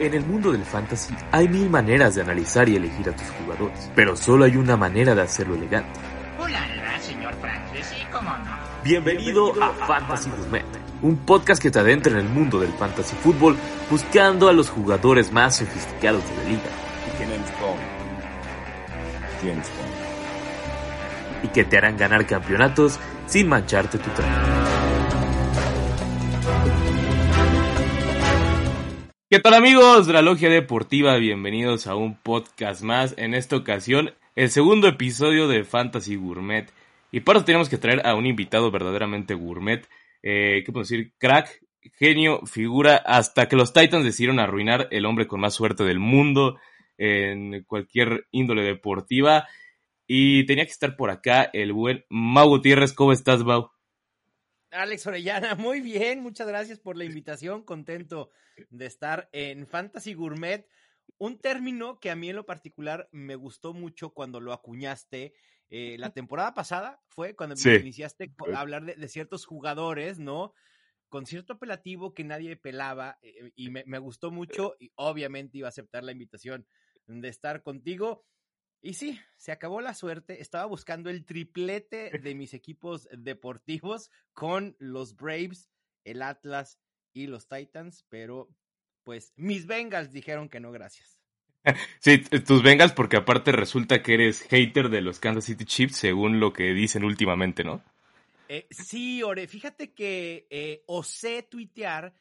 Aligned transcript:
En 0.00 0.12
el 0.12 0.26
mundo 0.26 0.50
del 0.50 0.64
fantasy 0.64 1.14
hay 1.30 1.46
mil 1.48 1.70
maneras 1.70 2.16
de 2.16 2.22
analizar 2.22 2.68
y 2.68 2.74
elegir 2.74 3.08
a 3.08 3.12
tus 3.12 3.30
jugadores, 3.30 3.92
pero 3.94 4.16
solo 4.16 4.44
hay 4.44 4.56
una 4.56 4.76
manera 4.76 5.14
de 5.14 5.22
hacerlo 5.22 5.54
elegante. 5.54 6.00
Hola, 6.38 6.58
señor 7.00 7.32
Francis, 7.40 7.86
¿y 8.02 8.06
cómo 8.12 8.30
no? 8.30 8.58
Bienvenido 8.82 9.52
a 9.62 9.70
Fantasy 9.86 10.30
Gourmet, 10.30 10.64
un 11.00 11.16
podcast 11.18 11.62
que 11.62 11.70
te 11.70 11.78
adentra 11.78 12.10
en 12.12 12.18
el 12.18 12.28
mundo 12.28 12.58
del 12.58 12.72
fantasy 12.72 13.14
fútbol 13.14 13.56
buscando 13.88 14.48
a 14.48 14.52
los 14.52 14.68
jugadores 14.68 15.30
más 15.30 15.54
sofisticados 15.56 16.28
de 16.28 16.36
la 16.38 16.42
liga. 16.42 16.70
Y 17.06 17.10
que. 19.46 19.54
Y 21.44 21.48
que 21.48 21.64
te 21.64 21.78
harán 21.78 21.96
ganar 21.96 22.26
campeonatos 22.26 22.98
sin 23.26 23.48
mancharte 23.48 23.98
tu 23.98 24.10
trabajo. 24.10 24.53
¿Qué 29.34 29.40
tal 29.40 29.54
amigos 29.54 30.06
de 30.06 30.12
la 30.12 30.22
Logia 30.22 30.48
Deportiva? 30.48 31.16
Bienvenidos 31.16 31.88
a 31.88 31.96
un 31.96 32.14
podcast 32.16 32.82
más. 32.82 33.16
En 33.18 33.34
esta 33.34 33.56
ocasión, 33.56 34.14
el 34.36 34.48
segundo 34.48 34.86
episodio 34.86 35.48
de 35.48 35.64
Fantasy 35.64 36.14
Gourmet. 36.14 36.72
Y 37.10 37.18
para 37.18 37.40
eso 37.40 37.44
tenemos 37.44 37.68
que 37.68 37.76
traer 37.76 38.06
a 38.06 38.14
un 38.14 38.26
invitado 38.26 38.70
verdaderamente 38.70 39.34
gourmet. 39.34 39.88
Eh, 40.22 40.62
¿Qué 40.64 40.70
puedo 40.70 40.84
decir? 40.84 41.14
Crack, 41.18 41.64
genio, 41.98 42.46
figura, 42.46 42.94
hasta 42.94 43.48
que 43.48 43.56
los 43.56 43.72
Titans 43.72 44.04
decidieron 44.04 44.38
arruinar 44.38 44.86
el 44.92 45.04
hombre 45.04 45.26
con 45.26 45.40
más 45.40 45.54
suerte 45.54 45.82
del 45.82 45.98
mundo 45.98 46.60
en 46.96 47.64
cualquier 47.64 48.28
índole 48.30 48.62
deportiva. 48.62 49.48
Y 50.06 50.46
tenía 50.46 50.64
que 50.64 50.70
estar 50.70 50.94
por 50.94 51.10
acá 51.10 51.50
el 51.52 51.72
buen 51.72 52.04
Mau 52.08 52.46
Gutiérrez. 52.50 52.92
¿Cómo 52.92 53.12
estás, 53.12 53.42
Mau? 53.42 53.73
Alex 54.74 55.06
Orellana, 55.06 55.54
muy 55.56 55.80
bien, 55.80 56.20
muchas 56.22 56.46
gracias 56.48 56.80
por 56.80 56.96
la 56.96 57.04
invitación, 57.04 57.62
contento 57.64 58.30
de 58.70 58.86
estar 58.86 59.28
en 59.32 59.66
Fantasy 59.66 60.14
Gourmet, 60.14 60.68
un 61.18 61.38
término 61.40 62.00
que 62.00 62.10
a 62.10 62.16
mí 62.16 62.28
en 62.30 62.36
lo 62.36 62.46
particular 62.46 63.08
me 63.12 63.36
gustó 63.36 63.72
mucho 63.72 64.10
cuando 64.12 64.40
lo 64.40 64.52
acuñaste. 64.52 65.34
Eh, 65.70 65.96
la 65.98 66.12
temporada 66.12 66.54
pasada 66.54 67.02
fue 67.08 67.34
cuando 67.36 67.56
Sí. 67.56 67.70
iniciaste 67.72 68.34
a 68.52 68.60
hablar 68.60 68.84
de, 68.84 68.94
de 68.96 69.08
ciertos 69.08 69.46
jugadores, 69.46 70.18
¿no? 70.18 70.52
Con 71.08 71.26
cierto 71.26 71.54
apelativo 71.54 72.14
que 72.14 72.24
nadie 72.24 72.56
pelaba 72.56 73.18
eh, 73.22 73.52
y 73.54 73.70
me, 73.70 73.84
me 73.86 73.98
gustó 73.98 74.30
mucho 74.32 74.74
y 74.80 74.92
obviamente 74.96 75.58
iba 75.58 75.68
a 75.68 75.70
aceptar 75.70 76.02
la 76.04 76.12
invitación 76.12 76.66
de 77.06 77.28
estar 77.28 77.62
contigo. 77.62 78.24
Y 78.84 78.92
sí, 78.92 79.18
se 79.38 79.50
acabó 79.50 79.80
la 79.80 79.94
suerte. 79.94 80.42
Estaba 80.42 80.66
buscando 80.66 81.08
el 81.08 81.24
triplete 81.24 82.10
de 82.22 82.34
mis 82.34 82.52
equipos 82.52 83.08
deportivos 83.16 84.10
con 84.34 84.76
los 84.78 85.16
Braves, 85.16 85.70
el 86.04 86.20
Atlas 86.20 86.78
y 87.14 87.26
los 87.26 87.48
Titans, 87.48 88.04
pero 88.10 88.50
pues 89.02 89.32
mis 89.36 89.66
Bengals 89.66 90.12
dijeron 90.12 90.50
que 90.50 90.60
no, 90.60 90.70
gracias. 90.70 91.18
Sí, 91.98 92.18
tus 92.18 92.62
Bengals, 92.62 92.92
porque 92.92 93.16
aparte 93.16 93.50
resulta 93.50 94.02
que 94.02 94.12
eres 94.12 94.42
hater 94.42 94.90
de 94.90 95.00
los 95.00 95.18
Kansas 95.18 95.46
City 95.46 95.64
Chiefs, 95.64 95.96
según 95.96 96.38
lo 96.38 96.52
que 96.52 96.74
dicen 96.74 97.04
últimamente, 97.04 97.64
¿no? 97.64 97.82
Eh, 98.50 98.66
sí, 98.68 99.22
Ore, 99.22 99.48
fíjate 99.48 99.94
que 99.94 100.46
eh, 100.50 100.82
osé 100.84 101.42
tuitear 101.42 102.12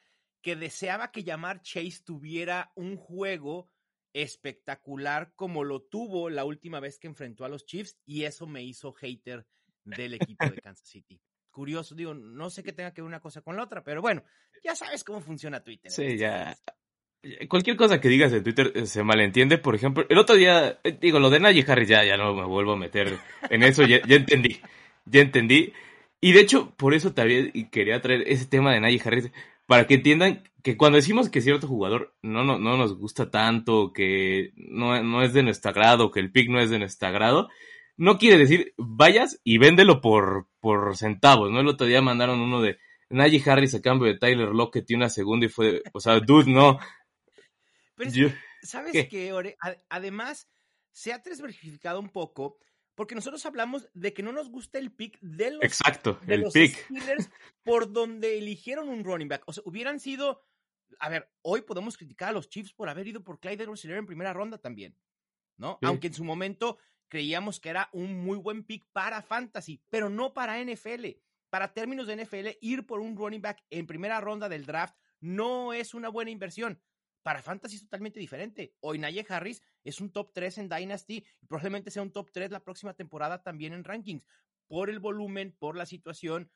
que 0.41 0.56
deseaba 0.56 1.11
que 1.11 1.25
Llamar 1.25 1.61
Chase 1.61 2.03
tuviera 2.06 2.72
un 2.75 2.95
juego 2.95 3.69
espectacular 4.14 5.33
como 5.36 5.64
lo 5.64 5.81
tuvo 5.81 6.30
la 6.30 6.45
última 6.45 6.80
vez 6.80 7.00
que 7.00 7.08
enfrentó 7.08 7.45
a 7.45 7.50
los 7.50 7.66
Chiefs 7.66 7.97
y 8.06 8.23
eso 8.23 8.47
me 8.47 8.64
hizo 8.64 8.94
hater 8.94 9.45
del 9.83 10.14
equipo 10.14 10.45
de 10.45 10.61
Kansas 10.61 10.88
City. 10.88 11.19
Curioso, 11.52 11.94
digo, 11.95 12.14
no 12.14 12.50
sé 12.50 12.64
qué 12.64 12.73
tenga 12.73 12.94
que 12.94 13.02
ver 13.02 13.08
una 13.08 13.19
cosa 13.19 13.41
con 13.41 13.56
la 13.56 13.64
otra, 13.64 13.84
pero 13.84 14.02
bueno, 14.02 14.23
ya 14.64 14.75
sabes 14.75 15.03
cómo 15.03 15.22
funciona 15.22 15.64
Twitter. 15.64 15.91
Sí, 15.91 16.17
ya. 16.17 16.45
días. 16.45 17.47
Cualquier 17.47 17.78
cosa 17.78 18.02
que 18.02 18.09
digas 18.09 18.34
en 18.34 18.44
Twitter 18.44 18.72
eh, 18.75 18.86
se 18.86 19.02
malentiende. 19.03 19.58
Por 19.58 19.75
ejemplo, 19.75 20.06
el 20.09 20.17
otro 20.17 20.35
día, 20.35 20.79
eh, 20.84 20.97
digo, 21.00 21.19
lo 21.19 21.29
de 21.29 21.40
Najee 21.40 21.66
Harris, 21.66 21.88
ya, 21.88 22.03
ya 22.03 22.18
no 22.18 22.34
me 22.34 22.46
vuelvo 22.46 22.73
a 22.73 22.78
meter 22.78 23.18
en 23.50 23.63
eso, 23.63 23.84
ya, 23.84 24.02
ya 24.06 24.18
entendí. 24.18 24.59
Ya 25.06 25.22
entendí. 25.22 25.73
Y 26.19 26.34
de 26.34 26.41
hecho, 26.41 26.73
por 26.75 26.94
eso 26.94 27.13
también 27.13 27.52
quería 27.69 28.02
traer 28.02 28.23
ese 28.28 28.46
tema 28.46 28.73
de 28.73 28.81
Najee 28.81 29.02
Harris, 29.06 29.31
para 29.66 29.88
que 29.88 29.96
entiendan 29.96 30.44
que 30.62 30.78
cuando 30.78 30.97
decimos 30.97 31.29
que 31.29 31.41
cierto 31.41 31.68
jugador 31.68 32.16
no, 32.22 32.44
no, 32.44 32.57
no 32.57 32.78
nos 32.78 32.97
gusta 32.97 33.29
tanto, 33.29 33.91
que 33.94 34.53
no, 34.56 35.01
no 35.03 35.22
es 35.24 35.34
de 35.34 35.44
nuestro 35.44 35.72
agrado, 35.72 36.12
que 36.12 36.19
el 36.19 36.31
pick 36.31 36.50
no 36.50 36.59
es 36.62 36.69
de 36.69 36.79
nuestro 36.79 37.07
agrado, 37.09 37.50
no 37.97 38.18
quiere 38.18 38.38
decir 38.38 38.73
vayas 38.78 39.40
y 39.44 39.57
véndelo 39.57 40.02
por, 40.02 40.47
por 40.59 40.96
centavos, 40.97 41.52
¿no? 41.52 41.59
El 41.59 41.68
otro 41.68 41.85
día 41.85 42.02
mandaron 42.02 42.40
uno 42.40 42.62
de 42.62 42.78
Najee 43.09 43.44
Harris 43.50 43.75
a 43.75 43.81
cambio 43.81 44.07
de 44.12 44.18
Tyler 44.18 44.50
Lockett 44.50 44.90
y 44.90 44.96
una 44.96 45.09
segunda 45.09 45.46
y 45.46 45.50
fue, 45.50 45.84
o 45.94 46.00
sea, 46.00 46.19
dude, 46.19 46.52
no. 46.52 46.79
Pero 47.96 48.09
es 48.09 48.16
Yo- 48.16 48.29
que, 48.29 48.35
¿sabes 48.63 49.07
¿Qué? 49.09 49.31
A- 49.62 49.75
además, 49.90 50.50
se 50.91 51.13
ha 51.13 51.22
transversificado 51.22 52.00
un 52.00 52.09
poco 52.09 52.57
porque 52.95 53.15
nosotros 53.15 53.45
hablamos 53.45 53.89
de 53.93 54.13
que 54.13 54.23
no 54.23 54.31
nos 54.31 54.49
gusta 54.49 54.77
el 54.77 54.91
pick 54.91 55.19
de 55.21 55.51
los, 55.51 55.63
Exacto, 55.63 56.19
de 56.25 56.35
el 56.35 56.41
los 56.41 56.53
pick. 56.53 56.75
Steelers 56.85 57.29
por 57.63 57.91
donde 57.91 58.37
eligieron 58.37 58.89
un 58.89 59.03
running 59.03 59.27
back. 59.27 59.43
O 59.45 59.53
sea, 59.53 59.63
hubieran 59.65 59.99
sido. 59.99 60.43
A 60.99 61.09
ver, 61.09 61.31
hoy 61.41 61.61
podemos 61.61 61.97
criticar 61.97 62.29
a 62.29 62.33
los 62.33 62.49
Chiefs 62.49 62.73
por 62.73 62.87
haber 62.87 63.07
ido 63.07 63.23
por 63.23 63.39
Clyde 63.39 63.63
edwards 63.63 63.83
en 63.85 64.05
primera 64.05 64.31
ronda 64.31 64.59
también, 64.59 64.95
¿no? 65.57 65.79
Sí. 65.81 65.87
Aunque 65.87 66.07
en 66.07 66.13
su 66.13 66.23
momento 66.23 66.77
creíamos 67.07 67.59
que 67.59 67.69
era 67.69 67.89
un 67.93 68.23
muy 68.23 68.37
buen 68.37 68.63
pick 68.63 68.87
para 68.91 69.21
fantasy, 69.21 69.81
pero 69.89 70.09
no 70.09 70.33
para 70.33 70.63
NFL. 70.63 71.05
Para 71.49 71.73
términos 71.73 72.07
de 72.07 72.23
NFL, 72.23 72.57
ir 72.61 72.85
por 72.85 72.99
un 72.99 73.15
running 73.15 73.41
back 73.41 73.63
en 73.69 73.85
primera 73.85 74.19
ronda 74.21 74.49
del 74.49 74.65
draft 74.65 74.95
no 75.19 75.73
es 75.73 75.93
una 75.93 76.09
buena 76.09 76.31
inversión. 76.31 76.81
Para 77.23 77.41
fantasy 77.41 77.78
es 77.78 77.84
totalmente 77.84 78.19
diferente. 78.19 78.75
Hoy 78.81 79.00
Najee 79.00 79.25
Harris 79.29 79.61
es 79.84 80.01
un 80.01 80.11
top 80.11 80.31
3 80.34 80.57
en 80.57 80.69
Dynasty 80.69 81.25
y 81.41 81.45
probablemente 81.47 81.89
sea 81.89 82.03
un 82.03 82.11
top 82.11 82.29
3 82.31 82.51
la 82.51 82.59
próxima 82.63 82.94
temporada 82.94 83.41
también 83.41 83.73
en 83.73 83.84
rankings, 83.84 84.23
por 84.67 84.89
el 84.89 85.00
volumen, 85.00 85.56
por 85.57 85.78
la 85.78 85.85
situación 85.85 86.51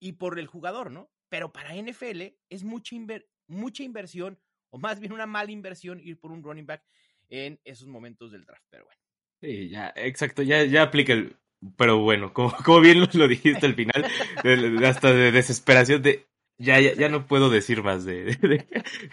y 0.00 0.12
por 0.14 0.38
el 0.38 0.46
jugador, 0.48 0.90
¿no? 0.90 1.10
Pero 1.28 1.52
para 1.52 1.74
NFL 1.76 2.36
es 2.50 2.64
mucha, 2.64 2.96
inver- 2.96 3.26
mucha 3.46 3.82
inversión, 3.84 4.38
o 4.70 4.78
más 4.78 4.98
bien 5.00 5.12
una 5.12 5.26
mala 5.26 5.52
inversión, 5.52 6.00
ir 6.00 6.18
por 6.18 6.32
un 6.32 6.42
running 6.42 6.66
back 6.66 6.84
en 7.28 7.60
esos 7.64 7.86
momentos 7.86 8.32
del 8.32 8.44
draft. 8.44 8.64
Pero 8.70 8.84
bueno. 8.84 9.00
Sí, 9.40 9.68
ya, 9.70 9.92
exacto, 9.96 10.42
ya, 10.42 10.64
ya 10.64 10.82
aplica 10.82 11.12
el. 11.12 11.36
Pero 11.76 11.98
bueno, 12.00 12.32
como, 12.34 12.52
como 12.64 12.80
bien 12.80 13.00
lo, 13.00 13.06
lo 13.12 13.28
dijiste 13.28 13.66
al 13.66 13.74
final, 13.76 14.02
de- 14.44 14.70
de- 14.70 14.86
hasta 14.86 15.12
de 15.12 15.30
desesperación, 15.30 16.02
de. 16.02 16.26
Ya, 16.62 16.80
ya, 16.80 16.94
ya 16.94 17.08
no 17.08 17.26
puedo 17.26 17.50
decir 17.50 17.82
más 17.82 18.04
de, 18.04 18.24
de, 18.24 18.34
de- 18.36 18.66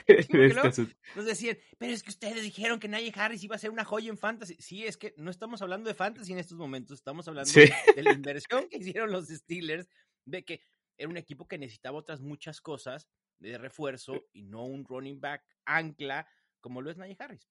de 0.07 0.45
este 0.45 0.59
asunto. 0.59 0.93
Nos 1.15 1.25
decían, 1.25 1.57
pero 1.77 1.91
es 1.93 2.03
que 2.03 2.09
ustedes 2.11 2.41
dijeron 2.43 2.79
que 2.79 2.87
Najee 2.87 3.11
Harris 3.15 3.43
iba 3.43 3.55
a 3.55 3.59
ser 3.59 3.71
una 3.71 3.83
joya 3.85 4.09
en 4.09 4.17
fantasy. 4.17 4.55
Sí, 4.59 4.85
es 4.85 4.97
que 4.97 5.13
no 5.17 5.31
estamos 5.31 5.61
hablando 5.61 5.87
de 5.89 5.95
fantasy 5.95 6.31
en 6.33 6.39
estos 6.39 6.57
momentos, 6.57 6.97
estamos 6.99 7.27
hablando 7.27 7.49
Sí. 7.49 7.61
de 7.95 8.03
la 8.03 8.13
inversión 8.13 8.69
que 8.69 8.77
hicieron 8.77 9.11
los 9.11 9.27
Steelers, 9.27 9.89
de 10.25 10.43
que 10.45 10.61
era 10.97 11.09
un 11.09 11.17
equipo 11.17 11.47
que 11.47 11.57
necesitaba 11.57 11.97
otras 11.97 12.21
muchas 12.21 12.61
cosas 12.61 13.07
de 13.39 13.57
refuerzo 13.57 14.25
y 14.33 14.43
no 14.43 14.65
un 14.65 14.85
running 14.85 15.19
back 15.19 15.43
ancla 15.65 16.27
como 16.59 16.81
lo 16.81 16.91
es 16.91 16.97
Najee 16.97 17.15
Harris. 17.19 17.47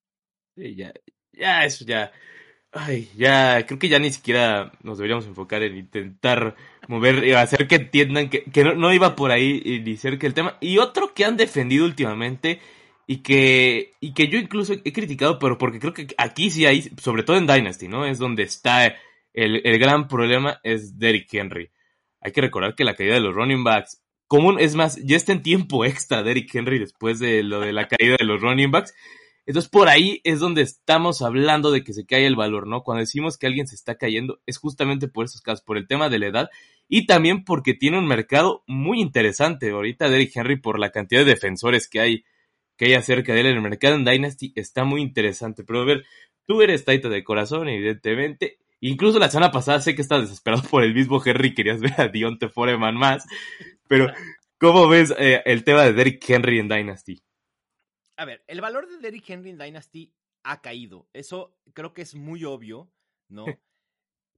Sí, 0.55 0.75
ya, 0.77 0.93
ya, 1.33 1.65
eso 1.65 1.85
ya. 1.85 2.13
Ay, 2.73 3.11
ya, 3.17 3.65
creo 3.67 3.79
que 3.79 3.89
ya 3.89 3.99
ni 3.99 4.11
siquiera 4.11 4.73
nos 4.83 4.99
deberíamos 4.99 5.27
enfocar 5.27 5.63
en 5.63 5.79
intentar 5.79 6.55
mover, 6.87 7.25
y 7.25 7.33
hacer 7.33 7.67
que 7.67 7.77
entiendan 7.77 8.29
que, 8.29 8.45
que 8.45 8.63
no, 8.63 8.75
no 8.75 8.93
iba 8.93 9.17
por 9.17 9.31
ahí 9.31 9.63
y 9.65 9.81
ni 9.81 9.97
cerca 9.97 10.27
el 10.27 10.35
tema. 10.35 10.59
Y 10.61 10.79
otro 10.79 11.15
que 11.15 11.25
han 11.25 11.37
defendido 11.39 11.87
últimamente 11.87 12.61
y 13.07 13.19
que, 13.23 13.93
y 14.01 14.13
que 14.13 14.29
yo 14.29 14.39
incluso 14.39 14.75
he 14.85 14.93
criticado, 14.93 15.39
pero 15.39 15.57
porque 15.57 15.81
creo 15.81 15.95
que 15.95 16.09
aquí 16.19 16.51
sí 16.51 16.67
hay, 16.67 16.83
sobre 17.01 17.23
todo 17.23 17.39
en 17.39 17.47
Dynasty, 17.47 17.89
¿no? 17.89 18.05
Es 18.05 18.19
donde 18.19 18.43
está 18.43 18.87
el, 19.33 19.63
el 19.65 19.79
gran 19.79 20.07
problema, 20.07 20.61
es 20.63 20.99
Derrick 20.99 21.33
Henry. 21.33 21.71
Hay 22.21 22.33
que 22.33 22.43
recordar 22.43 22.75
que 22.75 22.85
la 22.85 22.95
caída 22.95 23.15
de 23.15 23.21
los 23.21 23.35
running 23.35 23.65
backs, 23.65 24.03
común, 24.27 24.59
es 24.61 24.75
más, 24.75 24.97
ya 25.03 25.17
está 25.17 25.33
en 25.33 25.43
tiempo 25.43 25.87
extra 25.87 26.23
Derrick 26.23 26.55
Henry 26.55 26.79
después 26.79 27.19
de 27.19 27.43
lo 27.43 27.61
de 27.61 27.73
la 27.73 27.89
caída 27.89 28.17
de 28.19 28.27
los 28.27 28.43
running 28.43 28.71
backs. 28.71 28.95
Entonces 29.49 29.71
por 29.71 29.89
ahí 29.89 30.21
es 30.25 30.41
donde 30.41 30.61
estamos 30.61 31.23
hablando 31.23 31.71
de 31.71 31.83
que 31.83 31.95
se 31.95 32.05
cae 32.05 32.27
el 32.27 32.37
valor, 32.37 32.67
¿no? 32.67 32.83
Cuando 32.83 33.01
decimos 33.01 33.39
que 33.39 33.47
alguien 33.47 33.67
se 33.67 33.77
está 33.77 33.97
cayendo 33.97 34.41
es 34.45 34.59
justamente 34.59 35.09
por 35.09 35.25
esos 35.25 35.41
casos, 35.41 35.65
por 35.65 35.79
el 35.79 35.87
tema 35.87 36.11
de 36.11 36.19
la 36.19 36.27
edad 36.27 36.51
y 36.87 37.07
también 37.07 37.45
porque 37.45 37.73
tiene 37.73 37.99
un 37.99 38.07
mercado 38.07 38.63
muy 38.67 39.01
interesante. 39.01 39.71
Ahorita 39.71 40.11
Derrick 40.11 40.37
Henry 40.37 40.61
por 40.61 40.79
la 40.79 40.91
cantidad 40.91 41.23
de 41.23 41.31
defensores 41.31 41.89
que 41.89 41.99
hay 41.99 42.25
que 42.77 42.85
hay 42.85 42.95
acerca 42.95 43.33
de 43.33 43.41
él 43.41 43.47
en 43.47 43.57
el 43.57 43.63
mercado 43.63 43.95
en 43.95 44.05
Dynasty 44.05 44.53
está 44.55 44.85
muy 44.85 45.01
interesante. 45.01 45.65
Pero 45.65 45.81
a 45.81 45.87
ver, 45.87 46.05
tú 46.47 46.61
eres 46.61 46.85
Taita 46.85 47.09
de 47.09 47.25
corazón, 47.25 47.71
evidentemente. 47.71 48.59
Incluso 48.83 49.19
la 49.19 49.31
semana 49.31 49.51
pasada 49.51 49.81
sé 49.81 49.95
que 49.95 50.03
estás 50.03 50.21
desesperado 50.21 50.63
por 50.71 50.85
el 50.85 50.93
mismo 50.93 51.23
Henry, 51.25 51.55
querías 51.55 51.81
ver 51.81 51.99
a 51.99 52.09
Dionte 52.09 52.51
Foreman 52.51 52.97
más. 52.97 53.25
Pero, 53.89 54.13
¿cómo 54.59 54.89
ves 54.89 55.15
eh, 55.19 55.41
el 55.47 55.65
tema 55.65 55.85
de 55.85 55.95
Derrick 55.95 56.29
Henry 56.29 56.59
en 56.59 56.69
Dynasty? 56.69 57.23
A 58.19 58.25
ver, 58.25 58.43
el 58.49 58.61
valor 58.61 58.89
de 58.89 58.99
Derrick 58.99 59.31
Henry 59.31 59.51
en 59.51 59.59
Dynasty 59.59 60.13
ha 60.43 60.61
caído. 60.61 61.09
Eso 61.13 61.57
creo 61.73 61.95
que 61.95 62.03
es 62.03 62.17
muy 62.17 62.45
obvio, 62.45 62.93
¿no? 63.29 63.45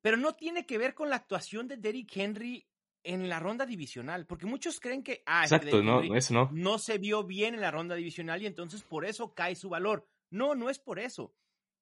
Pero 0.02 0.18
no 0.18 0.34
tiene 0.34 0.66
que 0.66 0.76
ver 0.76 0.94
con 0.94 1.08
la 1.08 1.16
actuación 1.16 1.66
de 1.66 1.78
Derrick 1.78 2.14
Henry 2.14 2.68
en 3.02 3.30
la 3.30 3.40
ronda 3.40 3.64
divisional, 3.64 4.26
porque 4.26 4.44
muchos 4.44 4.80
creen 4.80 5.02
que, 5.02 5.22
ah, 5.24 5.44
Exacto, 5.44 5.82
no, 5.82 6.02
eso 6.14 6.34
no. 6.34 6.50
no 6.52 6.78
se 6.78 6.98
vio 6.98 7.24
bien 7.24 7.54
en 7.54 7.62
la 7.62 7.70
ronda 7.70 7.94
divisional 7.94 8.42
y 8.42 8.46
entonces 8.46 8.82
por 8.82 9.06
eso 9.06 9.34
cae 9.34 9.54
su 9.54 9.70
valor. 9.70 10.06
No, 10.28 10.54
no 10.54 10.68
es 10.68 10.78
por 10.78 10.98
eso. 10.98 11.34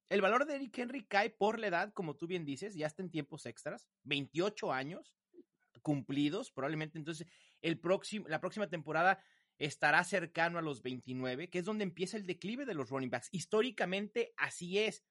El 0.08 0.20
valor 0.20 0.46
de 0.46 0.54
Eric 0.54 0.78
Henry 0.78 1.04
cae 1.04 1.30
por 1.30 1.58
la 1.58 1.66
edad, 1.66 1.92
como 1.92 2.14
tú 2.14 2.28
bien 2.28 2.44
dices, 2.44 2.76
ya 2.76 2.86
está 2.86 3.02
en 3.02 3.10
tiempos 3.10 3.44
extras, 3.44 3.88
28 4.04 4.72
años 4.72 5.12
cumplidos, 5.82 6.50
probablemente 6.50 6.98
entonces 6.98 7.26
el 7.60 7.78
próximo, 7.78 8.28
la 8.28 8.40
próxima 8.40 8.68
temporada 8.68 9.22
estará 9.58 10.04
cercano 10.04 10.58
a 10.58 10.62
los 10.62 10.82
29, 10.82 11.50
que 11.50 11.58
es 11.58 11.64
donde 11.64 11.84
empieza 11.84 12.16
el 12.16 12.26
declive 12.26 12.64
de 12.64 12.74
los 12.74 12.90
running 12.90 13.10
backs. 13.10 13.28
Históricamente 13.32 14.32
así 14.36 14.78
es. 14.78 15.04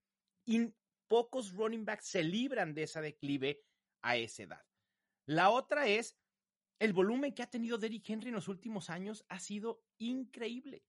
Y 0.45 0.73
pocos 1.07 1.53
running 1.53 1.85
backs 1.85 2.07
se 2.07 2.23
libran 2.23 2.73
de 2.73 2.83
esa 2.83 3.01
declive 3.01 3.61
a 4.01 4.17
esa 4.17 4.44
edad. 4.44 4.65
La 5.25 5.49
otra 5.49 5.88
es 5.88 6.17
el 6.79 6.94
volumen 6.94 7.33
que 7.33 7.44
ha 7.44 7.49
tenido 7.49 7.77
Derrick 7.77 8.09
Henry 8.09 8.29
en 8.29 8.35
los 8.35 8.47
últimos 8.47 8.89
años 8.89 9.25
ha 9.29 9.39
sido 9.39 9.83
increíble. 9.97 10.83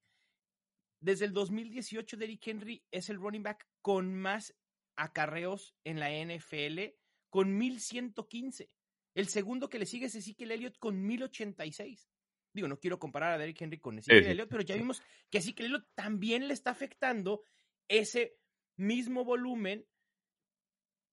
Desde 1.01 1.25
el 1.25 1.33
2018, 1.33 2.17
Derrick 2.17 2.45
Henry 2.47 2.85
es 2.91 3.09
el 3.09 3.17
running 3.17 3.43
back 3.43 3.67
con 3.81 4.13
más 4.13 4.55
acarreos 4.95 5.75
en 5.83 5.99
la 5.99 6.11
NFL, 6.11 6.95
con 7.29 7.57
1115. 7.57 8.69
El 9.15 9.27
segundo 9.27 9.69
que 9.69 9.79
le 9.79 9.85
sigue 9.85 10.05
es 10.05 10.15
Ezekiel 10.15 10.51
Elliott 10.51 10.77
con 10.77 11.01
1086. 11.05 12.09
Digo, 12.53 12.67
no 12.67 12.79
quiero 12.79 12.99
comparar 12.99 13.33
a 13.33 13.37
Derrick 13.37 13.61
Henry 13.61 13.79
con 13.79 13.99
Ezekiel 13.99 14.25
Elliott, 14.25 14.49
pero 14.49 14.63
ya 14.63 14.75
vimos 14.75 15.01
que 15.29 15.37
Ezekiel 15.37 15.67
Elliott 15.67 15.87
también 15.93 16.47
le 16.47 16.53
está 16.53 16.71
afectando 16.71 17.43
ese 17.87 18.37
mismo 18.75 19.23
volumen 19.23 19.85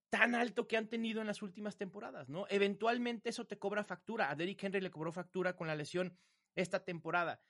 tan 0.09 0.35
alto 0.35 0.67
que 0.67 0.77
han 0.77 0.89
tenido 0.89 1.21
en 1.21 1.27
las 1.27 1.43
últimas 1.43 1.77
temporadas, 1.77 2.29
¿no? 2.29 2.47
Eventualmente 2.49 3.29
eso 3.29 3.47
te 3.47 3.59
cobra 3.59 3.85
factura. 3.85 4.31
A 4.31 4.37
Derrick 4.37 4.63
Henry 4.63 4.81
le 4.81 4.91
cobró 4.91 5.13
factura 5.13 5.57
con 5.57 5.67
la 5.67 5.75
lesión 5.75 6.17
esta 6.55 6.85
temporada. 6.85 7.43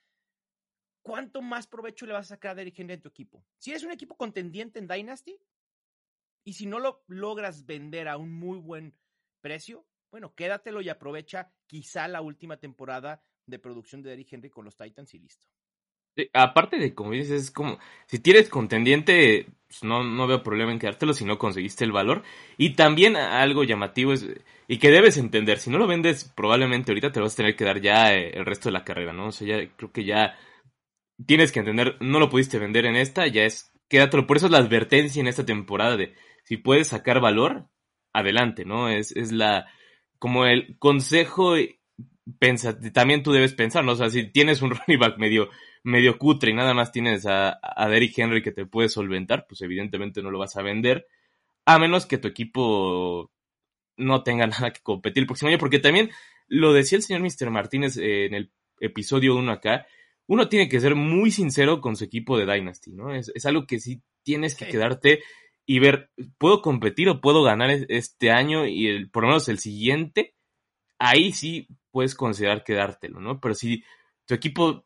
¿Cuánto 1.01 1.41
más 1.41 1.67
provecho 1.67 2.05
le 2.05 2.13
vas 2.13 2.25
a 2.25 2.35
sacar 2.35 2.51
a 2.51 2.55
Derrick 2.55 2.79
Henry 2.79 2.95
en 2.95 3.01
tu 3.01 3.09
equipo? 3.09 3.45
Si 3.57 3.69
eres 3.69 3.83
un 3.83 3.91
equipo 3.91 4.17
contendiente 4.17 4.79
en 4.79 4.87
Dynasty 4.87 5.39
y 6.43 6.53
si 6.53 6.65
no 6.65 6.79
lo 6.79 7.03
logras 7.07 7.65
vender 7.65 8.09
a 8.09 8.17
un 8.17 8.33
muy 8.33 8.57
buen 8.57 8.97
precio, 9.39 9.87
bueno, 10.11 10.33
quédatelo 10.35 10.81
y 10.81 10.89
aprovecha 10.89 11.53
quizá 11.67 12.07
la 12.07 12.21
última 12.21 12.57
temporada 12.57 13.23
de 13.47 13.59
producción 13.59 14.03
de 14.03 14.11
Derrick 14.11 14.31
Henry 14.31 14.49
con 14.49 14.65
los 14.65 14.75
Titans 14.75 15.13
y 15.13 15.19
listo. 15.19 15.45
aparte 16.33 16.77
de, 16.77 16.93
como 16.93 17.11
dices, 17.11 17.43
es 17.43 17.51
como, 17.51 17.79
si 18.07 18.19
tienes 18.19 18.49
contendiente, 18.49 19.47
pues 19.67 19.83
no, 19.83 20.03
no 20.03 20.27
veo 20.27 20.43
problema 20.43 20.71
en 20.71 20.79
quedártelo 20.79 21.13
si 21.13 21.25
no 21.25 21.37
conseguiste 21.37 21.85
el 21.85 21.91
valor. 21.91 22.23
Y 22.57 22.75
también 22.75 23.15
algo 23.15 23.63
llamativo 23.63 24.13
es, 24.13 24.27
y 24.67 24.79
que 24.79 24.91
debes 24.91 25.17
entender, 25.17 25.59
si 25.59 25.69
no 25.69 25.77
lo 25.77 25.87
vendes, 25.87 26.25
probablemente 26.25 26.91
ahorita 26.91 27.11
te 27.11 27.21
vas 27.21 27.33
a 27.33 27.37
tener 27.37 27.55
que 27.55 27.65
dar 27.65 27.81
ya 27.81 28.13
eh, 28.13 28.31
el 28.33 28.45
resto 28.45 28.69
de 28.69 28.73
la 28.73 28.83
carrera, 28.83 29.13
¿no? 29.13 29.27
O 29.27 29.31
sea, 29.31 29.47
ya 29.47 29.75
creo 29.75 29.91
que 29.91 30.03
ya 30.03 30.37
tienes 31.25 31.51
que 31.51 31.59
entender, 31.59 31.97
no 32.01 32.19
lo 32.19 32.29
pudiste 32.29 32.59
vender 32.59 32.85
en 32.85 32.95
esta, 32.95 33.27
ya 33.27 33.45
es, 33.45 33.71
quédatelo. 33.87 34.27
Por 34.27 34.37
eso 34.37 34.47
es 34.47 34.51
la 34.51 34.59
advertencia 34.59 35.19
en 35.21 35.27
esta 35.27 35.45
temporada 35.45 35.97
de, 35.97 36.15
si 36.43 36.57
puedes 36.57 36.89
sacar 36.89 37.21
valor, 37.21 37.69
adelante, 38.13 38.65
¿no? 38.65 38.89
Es, 38.89 39.11
es 39.15 39.31
la, 39.31 39.67
como 40.19 40.45
el 40.45 40.77
consejo 40.79 41.55
pensa, 42.39 42.77
también 42.93 43.23
tú 43.23 43.31
debes 43.31 43.53
pensar, 43.53 43.83
¿no? 43.83 43.93
O 43.93 43.95
sea, 43.95 44.09
si 44.09 44.31
tienes 44.31 44.61
un 44.61 44.71
running 44.87 44.99
back 44.99 45.17
medio, 45.17 45.49
medio 45.83 46.17
cutre 46.17 46.51
y 46.51 46.53
nada 46.53 46.73
más 46.73 46.91
tienes 46.91 47.25
a, 47.25 47.59
a 47.61 47.89
Derrick 47.89 48.17
Henry 48.17 48.41
que 48.41 48.51
te 48.51 48.65
puede 48.65 48.89
solventar, 48.89 49.45
pues 49.47 49.61
evidentemente 49.61 50.21
no 50.21 50.31
lo 50.31 50.39
vas 50.39 50.57
a 50.57 50.61
vender, 50.61 51.07
a 51.65 51.79
menos 51.79 52.05
que 52.05 52.17
tu 52.17 52.27
equipo 52.27 53.31
no 53.97 54.23
tenga 54.23 54.47
nada 54.47 54.71
que 54.71 54.81
competir 54.81 55.21
el 55.21 55.27
próximo 55.27 55.49
año, 55.49 55.57
porque 55.57 55.79
también 55.79 56.09
lo 56.47 56.73
decía 56.73 56.97
el 56.97 57.03
señor 57.03 57.21
Mr. 57.21 57.49
Martínez 57.49 57.97
eh, 57.97 58.25
en 58.25 58.33
el 58.33 58.51
episodio 58.79 59.35
1 59.35 59.51
acá, 59.51 59.87
uno 60.27 60.49
tiene 60.49 60.67
que 60.67 60.79
ser 60.79 60.95
muy 60.95 61.31
sincero 61.31 61.79
con 61.81 61.95
su 61.95 62.03
equipo 62.03 62.37
de 62.37 62.45
Dynasty, 62.45 62.91
¿no? 62.91 63.13
Es, 63.13 63.31
es 63.33 63.45
algo 63.45 63.65
que 63.65 63.79
sí 63.79 64.01
tienes 64.23 64.55
que 64.55 64.67
quedarte 64.67 65.23
y 65.65 65.79
ver, 65.79 66.11
¿puedo 66.37 66.61
competir 66.61 67.09
o 67.09 67.21
puedo 67.21 67.43
ganar 67.43 67.69
este 67.89 68.31
año 68.31 68.65
y 68.65 68.87
el, 68.87 69.09
por 69.09 69.23
lo 69.23 69.29
menos 69.29 69.49
el 69.49 69.59
siguiente? 69.59 70.33
Ahí 70.97 71.33
sí 71.33 71.67
puedes 71.97 72.13
considerar 72.13 72.63
quedártelo, 72.63 73.19
¿no? 73.19 73.39
Pero 73.39 73.55
si 73.55 73.83
tu 74.27 74.35
equipo 74.35 74.85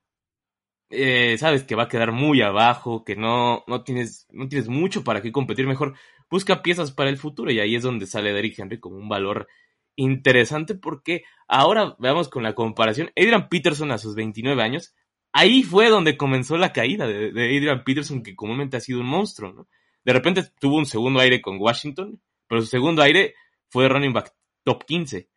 eh, 0.89 1.37
sabes 1.37 1.65
que 1.65 1.75
va 1.75 1.83
a 1.83 1.87
quedar 1.89 2.13
muy 2.13 2.41
abajo, 2.41 3.03
que 3.03 3.17
no, 3.17 3.65
no, 3.67 3.83
tienes, 3.83 4.27
no 4.29 4.47
tienes 4.47 4.69
mucho 4.69 5.03
para 5.03 5.21
qué 5.21 5.33
competir, 5.33 5.67
mejor 5.67 5.95
busca 6.29 6.61
piezas 6.61 6.93
para 6.93 7.09
el 7.09 7.17
futuro 7.17 7.51
y 7.51 7.59
ahí 7.59 7.75
es 7.75 7.83
donde 7.83 8.07
sale 8.07 8.31
Derrick 8.31 8.57
Henry 8.57 8.79
como 8.79 8.95
un 8.95 9.09
valor 9.09 9.49
interesante 9.97 10.73
porque 10.73 11.25
ahora 11.49 11.97
veamos 11.99 12.29
con 12.29 12.43
la 12.43 12.55
comparación, 12.55 13.11
Adrian 13.17 13.49
Peterson 13.49 13.91
a 13.91 13.97
sus 13.97 14.15
29 14.15 14.63
años, 14.63 14.95
ahí 15.33 15.63
fue 15.63 15.89
donde 15.89 16.15
comenzó 16.15 16.55
la 16.55 16.71
caída 16.71 17.07
de, 17.07 17.33
de 17.33 17.57
Adrian 17.57 17.83
Peterson 17.83 18.23
que 18.23 18.37
comúnmente 18.37 18.77
ha 18.77 18.79
sido 18.79 19.01
un 19.01 19.07
monstruo, 19.07 19.51
¿no? 19.51 19.67
De 20.05 20.13
repente 20.13 20.45
tuvo 20.61 20.77
un 20.77 20.85
segundo 20.85 21.19
aire 21.19 21.41
con 21.41 21.59
Washington, 21.59 22.21
pero 22.47 22.61
su 22.61 22.67
segundo 22.67 23.01
aire 23.01 23.35
fue 23.67 23.89
running 23.89 24.13
back 24.13 24.33
top 24.63 24.85
15. 24.85 25.27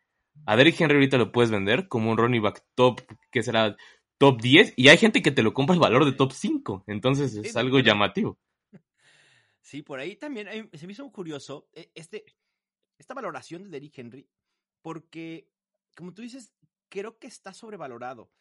A 0.45 0.55
Derrick 0.55 0.79
Henry 0.79 0.95
ahorita 0.95 1.17
lo 1.17 1.31
puedes 1.31 1.51
vender 1.51 1.87
como 1.87 2.11
un 2.11 2.17
running 2.17 2.41
back 2.41 2.65
top, 2.75 3.01
que 3.31 3.43
será 3.43 3.75
top 4.17 4.41
10, 4.41 4.73
y 4.75 4.89
hay 4.89 4.97
gente 4.97 5.21
que 5.21 5.31
te 5.31 5.43
lo 5.43 5.53
compra 5.53 5.73
el 5.73 5.79
valor 5.79 6.05
de 6.05 6.11
top 6.11 6.31
5, 6.31 6.83
entonces 6.87 7.35
es 7.35 7.55
algo 7.55 7.79
llamativo. 7.79 8.37
Sí, 9.61 9.81
por 9.81 9.97
ahí 9.97 10.15
también 10.15 10.69
se 10.73 10.85
me 10.85 10.93
hizo 10.93 11.11
curioso 11.11 11.67
eh, 11.73 11.89
este, 11.95 12.23
esta 12.99 13.15
valoración 13.15 13.63
de 13.63 13.71
Derrick 13.71 13.97
Henry, 13.97 14.29
porque, 14.83 15.49
como 15.95 16.13
tú 16.13 16.21
dices, 16.21 16.53
creo 16.87 17.17
que 17.17 17.25
está 17.25 17.51
sobrevalorado. 17.51 18.31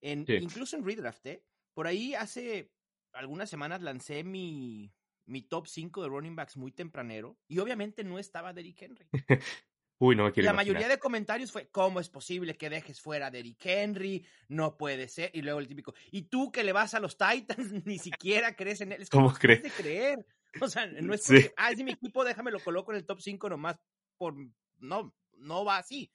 En, 0.00 0.24
Incluso 0.26 0.76
en 0.76 0.84
Redraft, 0.86 1.26
¿eh? 1.26 1.44
Por 1.74 1.86
ahí 1.86 2.14
hace 2.14 2.72
algunas 3.12 3.50
semanas 3.50 3.82
lancé 3.82 4.24
mi, 4.24 4.90
mi 5.26 5.42
top 5.42 5.66
5 5.66 6.02
de 6.02 6.08
running 6.08 6.36
backs 6.36 6.56
muy 6.56 6.72
tempranero 6.72 7.38
y 7.46 7.58
obviamente 7.58 8.02
no 8.02 8.18
estaba 8.18 8.52
Derrick 8.52 8.82
Henry. 8.82 9.06
Uy, 10.02 10.16
no 10.16 10.24
me 10.24 10.32
quiero 10.32 10.46
La 10.46 10.54
mayoría 10.54 10.88
de 10.88 10.98
comentarios 10.98 11.52
fue, 11.52 11.68
¿cómo 11.68 12.00
es 12.00 12.08
posible 12.08 12.56
que 12.56 12.70
dejes 12.70 13.02
fuera 13.02 13.26
a 13.26 13.30
Derrick 13.30 13.64
Henry? 13.66 14.24
No 14.48 14.78
puede 14.78 15.08
ser. 15.08 15.30
Y 15.34 15.42
luego 15.42 15.60
el 15.60 15.68
típico, 15.68 15.94
¿y 16.10 16.22
tú 16.22 16.50
que 16.50 16.64
le 16.64 16.72
vas 16.72 16.94
a 16.94 17.00
los 17.00 17.18
Titans 17.18 17.70
ni 17.84 17.98
siquiera 17.98 18.56
crees 18.56 18.80
en 18.80 18.92
él? 18.92 19.02
Es 19.02 19.10
¿Cómo 19.10 19.30
crees? 19.34 19.62
de 19.62 19.70
creer. 19.70 20.26
O 20.58 20.68
sea, 20.68 20.86
no 20.86 21.12
es 21.12 21.26
porque, 21.26 21.52
ah, 21.58 21.70
es 21.70 21.76
de 21.76 21.84
mi 21.84 21.92
equipo, 21.92 22.24
déjame 22.24 22.50
lo 22.50 22.60
coloco 22.60 22.92
en 22.92 22.96
el 22.96 23.04
top 23.04 23.20
5 23.20 23.50
nomás 23.50 23.78
por, 24.16 24.34
no, 24.78 25.14
no 25.34 25.64
va 25.66 25.76
así. 25.76 26.10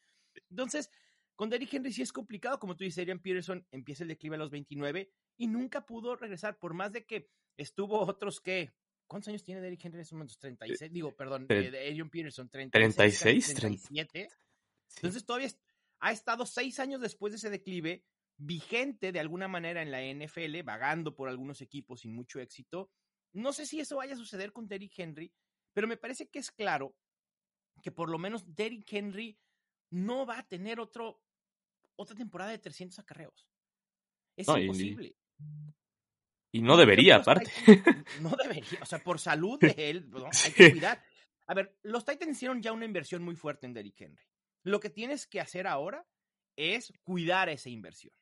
Entonces, 0.49 0.89
con 1.35 1.51
Derrick 1.51 1.75
Henry 1.75 1.93
sí 1.93 2.01
es 2.01 2.11
complicado, 2.11 2.59
como 2.59 2.75
tú 2.75 2.83
dices, 2.83 3.03
Adrian 3.03 3.19
Peterson 3.19 3.67
empieza 3.69 4.03
el 4.03 4.09
declive 4.09 4.35
a 4.35 4.39
los 4.39 4.49
29 4.49 5.11
y 5.37 5.47
nunca 5.47 5.85
pudo 5.85 6.15
regresar, 6.15 6.57
por 6.57 6.73
más 6.73 6.91
de 6.91 7.05
que 7.05 7.29
estuvo 7.55 7.99
otros 7.99 8.41
que 8.41 8.73
¿Cuántos 9.07 9.29
años 9.29 9.43
tiene 9.43 9.61
Derrick 9.61 9.85
Henry 9.85 9.97
en 9.97 10.01
esos 10.01 10.13
momentos? 10.13 10.39
36, 10.39 10.91
digo, 10.91 11.15
perdón, 11.15 11.47
de, 11.47 11.67
Adrian 11.67 12.09
Peterson, 12.09 12.49
36, 12.49 13.53
37. 13.53 14.29
Entonces 14.95 15.25
todavía 15.25 15.49
ha 15.99 16.11
estado 16.11 16.45
seis 16.45 16.79
años 16.79 17.01
después 17.01 17.31
de 17.31 17.37
ese 17.37 17.49
declive, 17.49 18.03
vigente 18.37 19.11
de 19.11 19.19
alguna 19.19 19.47
manera 19.47 19.81
en 19.81 19.91
la 19.91 20.01
NFL, 20.01 20.63
vagando 20.63 21.15
por 21.15 21.29
algunos 21.29 21.61
equipos 21.61 22.01
sin 22.01 22.13
mucho 22.13 22.39
éxito. 22.39 22.91
No 23.33 23.53
sé 23.53 23.65
si 23.65 23.79
eso 23.79 23.97
vaya 23.97 24.13
a 24.13 24.17
suceder 24.17 24.51
con 24.51 24.67
Derrick 24.67 24.97
Henry, 24.97 25.31
pero 25.73 25.87
me 25.87 25.97
parece 25.97 26.27
que 26.29 26.39
es 26.39 26.51
claro 26.51 26.95
que 27.81 27.91
por 27.91 28.09
lo 28.09 28.17
menos 28.17 28.55
Derrick 28.55 28.91
Henry 28.91 29.37
no 29.91 30.25
va 30.25 30.39
a 30.39 30.47
tener 30.47 30.79
otro, 30.79 31.21
otra 31.95 32.15
temporada 32.15 32.51
de 32.51 32.59
300 32.59 32.97
acarreos. 32.99 33.47
Es 34.35 34.47
imposible. 34.47 35.15
Y 35.37 35.84
no 36.61 36.77
debería, 36.77 37.17
aparte. 37.17 37.51
no 38.21 38.35
debería, 38.41 38.79
o 38.81 38.85
sea, 38.85 38.99
por 38.99 39.19
salud 39.19 39.59
de 39.59 39.75
él, 39.77 40.09
hay 40.43 40.51
que 40.51 40.71
cuidar. 40.71 41.03
A 41.47 41.53
ver, 41.53 41.77
los 41.83 42.05
Titans 42.05 42.31
hicieron 42.37 42.61
ya 42.61 42.71
una 42.71 42.85
inversión 42.85 43.23
muy 43.23 43.35
fuerte 43.35 43.65
en 43.65 43.73
Derrick 43.73 44.01
Henry. 44.01 44.23
Lo 44.63 44.79
que 44.79 44.89
tienes 44.89 45.27
que 45.27 45.39
hacer 45.39 45.67
ahora 45.67 46.07
es 46.55 46.93
cuidar 47.03 47.49
esa 47.49 47.69
inversión. 47.69 48.13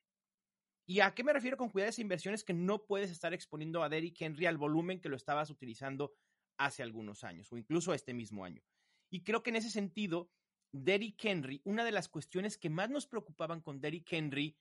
¿Y 0.85 0.99
a 0.99 1.13
qué 1.13 1.23
me 1.23 1.31
refiero 1.31 1.55
con 1.55 1.69
cuidar 1.69 1.89
esa 1.89 2.01
inversión? 2.01 2.33
Es 2.33 2.43
que 2.43 2.53
no 2.53 2.85
puedes 2.85 3.09
estar 3.09 3.33
exponiendo 3.33 3.83
a 3.83 3.89
Derrick 3.89 4.21
Henry 4.21 4.45
al 4.45 4.57
volumen 4.57 4.99
que 4.99 5.07
lo 5.07 5.15
estabas 5.15 5.49
utilizando 5.49 6.13
hace 6.57 6.83
algunos 6.83 7.23
años 7.23 7.51
o 7.51 7.57
incluso 7.57 7.93
este 7.93 8.13
mismo 8.13 8.43
año. 8.43 8.61
Y 9.09 9.23
creo 9.23 9.43
que 9.43 9.51
en 9.51 9.55
ese 9.55 9.69
sentido, 9.69 10.29
Derrick 10.73 11.23
Henry, 11.23 11.61
una 11.63 11.85
de 11.85 11.91
las 11.91 12.09
cuestiones 12.09 12.57
que 12.57 12.69
más 12.69 12.89
nos 12.89 13.07
preocupaban 13.07 13.61
con 13.61 13.79
Derrick 13.79 14.11
Henry 14.11 14.57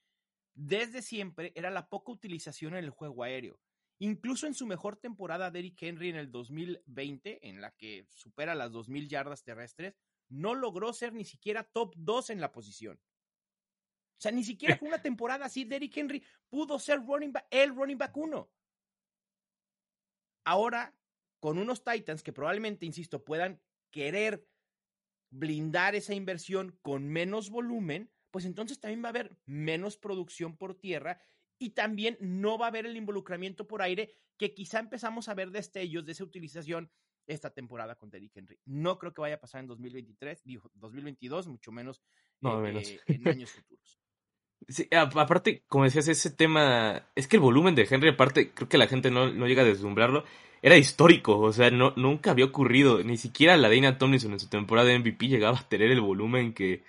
desde 0.53 1.01
siempre 1.01 1.51
era 1.55 1.69
la 1.69 1.89
poca 1.89 2.11
utilización 2.11 2.75
en 2.75 2.83
el 2.83 2.89
juego 2.89 3.23
aéreo. 3.23 3.59
Incluso 3.99 4.47
en 4.47 4.53
su 4.53 4.65
mejor 4.65 4.97
temporada, 4.97 5.51
Derrick 5.51 5.81
Henry 5.81 6.09
en 6.09 6.17
el 6.17 6.31
2020, 6.31 7.47
en 7.47 7.61
la 7.61 7.71
que 7.71 8.05
supera 8.09 8.55
las 8.55 8.71
2.000 8.71 9.07
yardas 9.07 9.43
terrestres, 9.43 9.95
no 10.29 10.55
logró 10.55 10.91
ser 10.93 11.13
ni 11.13 11.25
siquiera 11.25 11.63
top 11.63 11.93
2 11.95 12.31
en 12.31 12.41
la 12.41 12.51
posición. 12.51 12.97
O 12.97 14.21
sea, 14.23 14.31
ni 14.31 14.43
siquiera 14.43 14.77
fue 14.77 14.87
una 14.87 15.01
temporada 15.01 15.45
así. 15.45 15.63
Derrick 15.63 15.95
Henry 15.95 16.23
pudo 16.49 16.79
ser 16.79 16.99
running 17.05 17.33
el 17.49 17.75
running 17.75 17.97
back 17.97 18.15
1. 18.15 18.51
Ahora, 20.45 20.93
con 21.39 21.57
unos 21.57 21.83
Titans 21.83 22.23
que 22.23 22.33
probablemente, 22.33 22.85
insisto, 22.85 23.23
puedan 23.23 23.61
querer 23.91 24.45
blindar 25.29 25.95
esa 25.95 26.13
inversión 26.13 26.77
con 26.81 27.07
menos 27.07 27.49
volumen, 27.49 28.11
pues 28.33 28.45
entonces 28.45 28.79
también 28.79 29.03
va 29.03 29.09
a 29.09 29.11
haber 29.11 29.37
menos 29.45 29.95
producción 29.95 30.57
por 30.57 30.73
tierra 30.73 31.21
y 31.59 31.69
también 31.69 32.17
no 32.19 32.57
va 32.57 32.65
a 32.65 32.69
haber 32.69 32.87
el 32.87 32.97
involucramiento 32.97 33.67
por 33.67 33.83
aire 33.83 34.15
que 34.39 34.55
quizá 34.55 34.79
empezamos 34.79 35.29
a 35.29 35.35
ver 35.35 35.51
destellos 35.51 36.03
de 36.03 36.13
esa 36.13 36.23
utilización 36.23 36.89
esta 37.27 37.51
temporada 37.51 37.95
con 37.95 38.09
Derrick 38.09 38.35
Henry. 38.35 38.57
No 38.65 38.97
creo 38.97 39.13
que 39.13 39.21
vaya 39.21 39.35
a 39.35 39.39
pasar 39.39 39.61
en 39.61 39.67
2023, 39.67 40.43
dijo 40.45 40.71
2022, 40.73 41.47
mucho 41.47 41.71
menos, 41.71 42.01
No, 42.41 42.57
eh, 42.57 42.63
menos. 42.63 42.89
eh, 42.89 42.99
en 43.05 43.27
años 43.27 43.51
futuros. 43.51 43.99
Sí, 44.67 44.87
aparte, 44.91 45.63
como 45.67 45.83
decías, 45.83 46.07
ese 46.07 46.31
tema, 46.31 47.11
es 47.13 47.27
que 47.27 47.35
el 47.35 47.41
volumen 47.41 47.75
de 47.75 47.87
Henry, 47.87 48.09
aparte, 48.09 48.51
creo 48.51 48.67
que 48.67 48.79
la 48.79 48.87
gente 48.87 49.11
no, 49.11 49.31
no 49.31 49.45
llega 49.45 49.61
a 49.61 49.65
deslumbrarlo, 49.65 50.23
era 50.63 50.75
histórico, 50.75 51.37
o 51.37 51.53
sea, 51.53 51.69
no, 51.69 51.93
nunca 51.97 52.31
había 52.31 52.45
ocurrido, 52.45 53.03
ni 53.03 53.17
siquiera 53.17 53.57
la 53.57 53.69
Dana 53.69 53.99
Tomlinson 53.99 54.33
en 54.33 54.39
su 54.39 54.49
temporada 54.49 54.87
de 54.87 54.97
MVP 54.97 55.27
llegaba 55.27 55.59
a 55.59 55.69
tener 55.69 55.91
el 55.91 56.01
volumen 56.01 56.53
que, 56.53 56.83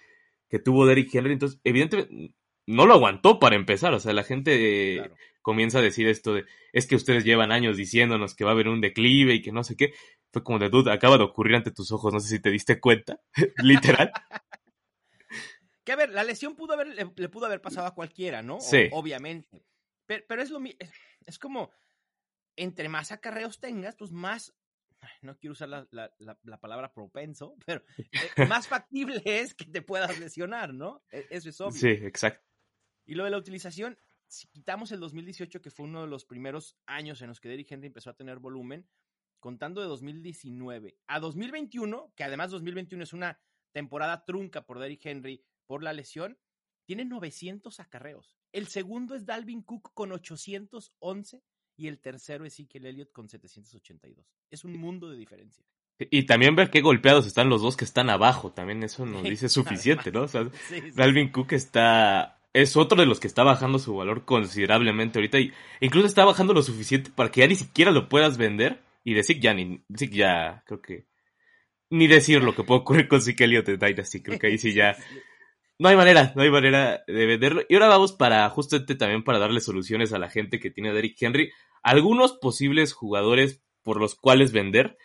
que 0.48 0.58
tuvo 0.58 0.86
Derrick 0.86 1.14
Henry, 1.14 1.32
entonces, 1.32 1.60
evidentemente, 1.64 2.34
no 2.66 2.86
lo 2.86 2.94
aguantó 2.94 3.38
para 3.38 3.56
empezar, 3.56 3.92
o 3.94 4.00
sea, 4.00 4.12
la 4.12 4.24
gente 4.24 4.94
eh, 4.94 4.96
Claro. 4.98 5.16
comienza 5.42 5.78
a 5.78 5.82
decir 5.82 6.06
esto 6.08 6.32
de, 6.34 6.44
es 6.72 6.86
que 6.86 6.96
ustedes 6.96 7.24
llevan 7.24 7.52
años 7.52 7.76
diciéndonos 7.76 8.34
que 8.34 8.44
va 8.44 8.50
a 8.50 8.54
haber 8.54 8.68
un 8.68 8.80
declive 8.80 9.34
y 9.34 9.42
que 9.42 9.52
no 9.52 9.64
sé 9.64 9.76
qué, 9.76 9.92
fue 10.32 10.42
como 10.42 10.58
de, 10.58 10.70
dude, 10.70 10.90
acaba 10.92 11.18
de 11.18 11.24
ocurrir 11.24 11.56
ante 11.56 11.70
tus 11.70 11.92
ojos, 11.92 12.12
no 12.12 12.20
sé 12.20 12.28
si 12.28 12.40
te 12.40 12.50
diste 12.50 12.80
cuenta, 12.80 13.20
literal. 13.58 14.10
Que 15.84 15.92
a 15.92 15.96
ver, 15.96 16.10
la 16.10 16.24
lesión 16.24 16.56
pudo 16.56 16.72
haber, 16.72 16.88
le, 16.88 17.10
le 17.14 17.28
pudo 17.28 17.46
haber 17.46 17.60
pasado 17.60 17.86
a 17.86 17.94
cualquiera, 17.94 18.40
¿no? 18.42 18.56
O- 18.56 18.60
Sí. 18.60 18.88
obviamente. 18.92 19.66
Pero, 20.06 20.24
pero 20.26 20.42
es 20.42 20.50
lo 20.50 20.58
es, 20.64 20.90
es 21.26 21.38
como, 21.38 21.70
entre 22.56 22.88
más 22.88 23.12
acarreos 23.12 23.60
tengas, 23.60 23.94
pues 23.96 24.10
más, 24.10 24.54
no 25.22 25.36
quiero 25.38 25.52
usar 25.52 25.68
la, 25.68 25.86
la- 25.90 26.12
la- 26.18 26.38
la 26.42 26.60
palabra 26.60 26.92
propenso, 26.92 27.56
pero 27.66 27.82
eh, 27.96 28.46
más 28.46 28.66
factible 28.68 29.22
es 29.24 29.54
que 29.54 29.66
te 29.66 29.82
puedas 29.82 30.18
lesionar, 30.18 30.72
¿no? 30.74 31.02
E- 31.10 31.26
Eso 31.30 31.48
es 31.48 31.60
obvio. 31.60 31.78
Sí, 31.80 31.88
exacto. 31.88 32.44
Y 33.06 33.14
lo 33.14 33.24
de 33.24 33.30
la 33.30 33.38
utilización, 33.38 33.98
si 34.26 34.48
quitamos 34.48 34.90
el 34.92 35.00
2018, 35.00 35.60
que 35.60 35.70
fue 35.70 35.86
uno 35.86 36.02
de 36.02 36.08
los 36.08 36.24
primeros 36.24 36.76
años 36.86 37.20
en 37.22 37.28
los 37.28 37.40
que 37.40 37.48
Derrick 37.48 37.70
Henry 37.70 37.88
empezó 37.88 38.10
a 38.10 38.16
tener 38.16 38.38
volumen, 38.38 38.88
contando 39.40 39.82
de 39.82 39.88
2019 39.88 40.96
a 41.06 41.20
2021, 41.20 42.12
que 42.16 42.24
además 42.24 42.50
2021 42.50 43.04
es 43.04 43.12
una 43.12 43.38
temporada 43.72 44.24
trunca 44.24 44.64
por 44.64 44.78
Derrick 44.78 45.04
Henry 45.04 45.44
por 45.66 45.82
la 45.82 45.92
lesión, 45.92 46.38
tiene 46.86 47.04
900 47.04 47.78
acarreos. 47.80 48.38
El 48.52 48.68
segundo 48.68 49.14
es 49.14 49.26
Dalvin 49.26 49.62
Cook 49.62 49.92
con 49.94 50.12
811 50.12 51.42
y 51.76 51.88
el 51.88 51.98
tercero 51.98 52.44
es 52.44 52.54
Ezekiel 52.54 52.86
Elliott 52.86 53.12
con 53.12 53.28
782. 53.28 54.24
Es 54.50 54.64
un 54.64 54.76
mundo 54.76 55.10
de 55.10 55.16
diferencia. 55.16 55.64
Y 55.98 56.24
también 56.24 56.56
ver 56.56 56.70
qué 56.70 56.80
golpeados 56.80 57.26
están 57.26 57.48
los 57.48 57.62
dos 57.62 57.76
que 57.76 57.84
están 57.84 58.10
abajo, 58.10 58.52
también 58.52 58.82
eso 58.82 59.06
nos 59.06 59.22
dice 59.22 59.48
suficiente, 59.48 60.10
¿no? 60.12 60.22
O 60.22 60.28
sea, 60.28 60.44
Sí, 60.68 60.80
sí. 60.80 60.90
Dalvin 60.92 61.30
Cook 61.30 61.52
está 61.52 62.40
es 62.54 62.76
otro 62.76 63.00
de 63.00 63.06
los 63.06 63.18
que 63.18 63.26
está 63.26 63.42
bajando 63.42 63.80
su 63.80 63.94
valor 63.96 64.24
considerablemente 64.24 65.18
ahorita 65.18 65.40
y 65.40 65.52
incluso 65.80 66.06
está 66.06 66.24
bajando 66.24 66.54
lo 66.54 66.62
suficiente 66.62 67.10
para 67.14 67.30
que 67.30 67.40
ya 67.40 67.48
ni 67.48 67.56
siquiera 67.56 67.90
lo 67.90 68.08
puedas 68.08 68.38
vender 68.38 68.80
y 69.02 69.14
de 69.14 69.24
Zeke 69.24 69.40
ya 69.40 69.54
ni 69.54 69.84
ya 69.88 70.62
creo 70.64 70.80
que 70.80 71.06
ni 71.90 72.06
decir 72.06 72.42
lo 72.42 72.54
que 72.54 72.62
puede 72.62 72.80
ocurrir 72.80 73.08
con 73.08 73.20
Zeke 73.20 73.44
Elliott 73.44 73.66
de 73.66 73.76
Dynasty, 73.76 74.22
creo 74.22 74.38
que 74.38 74.46
ahí 74.46 74.58
sí 74.58 74.72
ya 74.72 74.96
no 75.78 75.88
hay 75.88 75.96
manera, 75.96 76.32
no 76.36 76.42
hay 76.42 76.50
manera 76.50 77.02
de 77.06 77.26
venderlo. 77.26 77.62
Y 77.68 77.74
ahora 77.74 77.88
vamos 77.88 78.12
para 78.12 78.48
justamente 78.50 78.94
también 78.94 79.24
para 79.24 79.38
darle 79.38 79.60
soluciones 79.60 80.12
a 80.12 80.18
la 80.18 80.30
gente 80.30 80.60
que 80.60 80.70
tiene 80.70 80.90
a 80.90 80.92
Derrick 80.92 81.20
Henry, 81.20 81.52
algunos 81.82 82.32
posibles 82.34 82.92
jugadores 82.92 83.62
por 83.82 84.00
los 84.00 84.14
cuales 84.14 84.52
vender. 84.52 84.96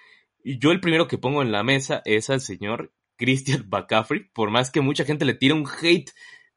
Y 0.44 0.60
yo 0.60 0.72
el 0.72 0.80
primero 0.80 1.08
que 1.08 1.18
pongo 1.18 1.42
en 1.42 1.52
la 1.52 1.64
mesa 1.64 2.02
es 2.06 2.30
al 2.30 2.42
señor 2.42 2.94
Christian 3.18 3.68
McCaffrey, 3.70 4.30
por 4.34 4.50
más 4.50 4.72
que 4.72 4.82
mucha 4.82 5.06
gente 5.06 5.26
le 5.26 5.34
tire 5.34 5.54
un 5.54 5.68
hate 5.68 6.12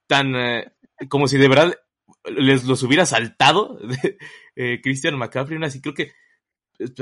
tan 0.07 0.37
eh, 0.37 0.73
como 1.09 1.27
si 1.27 1.39
de 1.39 1.49
verdad 1.49 1.75
les 2.25 2.65
los 2.65 2.83
hubiera 2.83 3.07
saltado 3.07 3.79
eh, 4.57 4.81
Christian 4.83 5.19
McCaffrey, 5.19 5.63
así 5.65 5.81
creo 5.81 5.95
que 5.95 6.13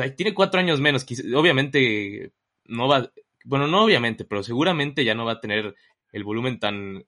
ahí 0.00 0.14
tiene 0.14 0.35
cuatro 0.35 0.61
años 0.61 0.81
menos, 0.81 1.07
obviamente 1.35 2.33
no 2.64 2.88
va, 2.88 3.12
bueno, 3.45 3.67
no 3.67 3.85
obviamente, 3.85 4.25
pero 4.25 4.43
seguramente 4.43 5.05
ya 5.05 5.14
no 5.14 5.25
va 5.25 5.33
a 5.33 5.40
tener 5.40 5.75
el 6.12 6.25
volumen 6.25 6.59
tan, 6.59 7.05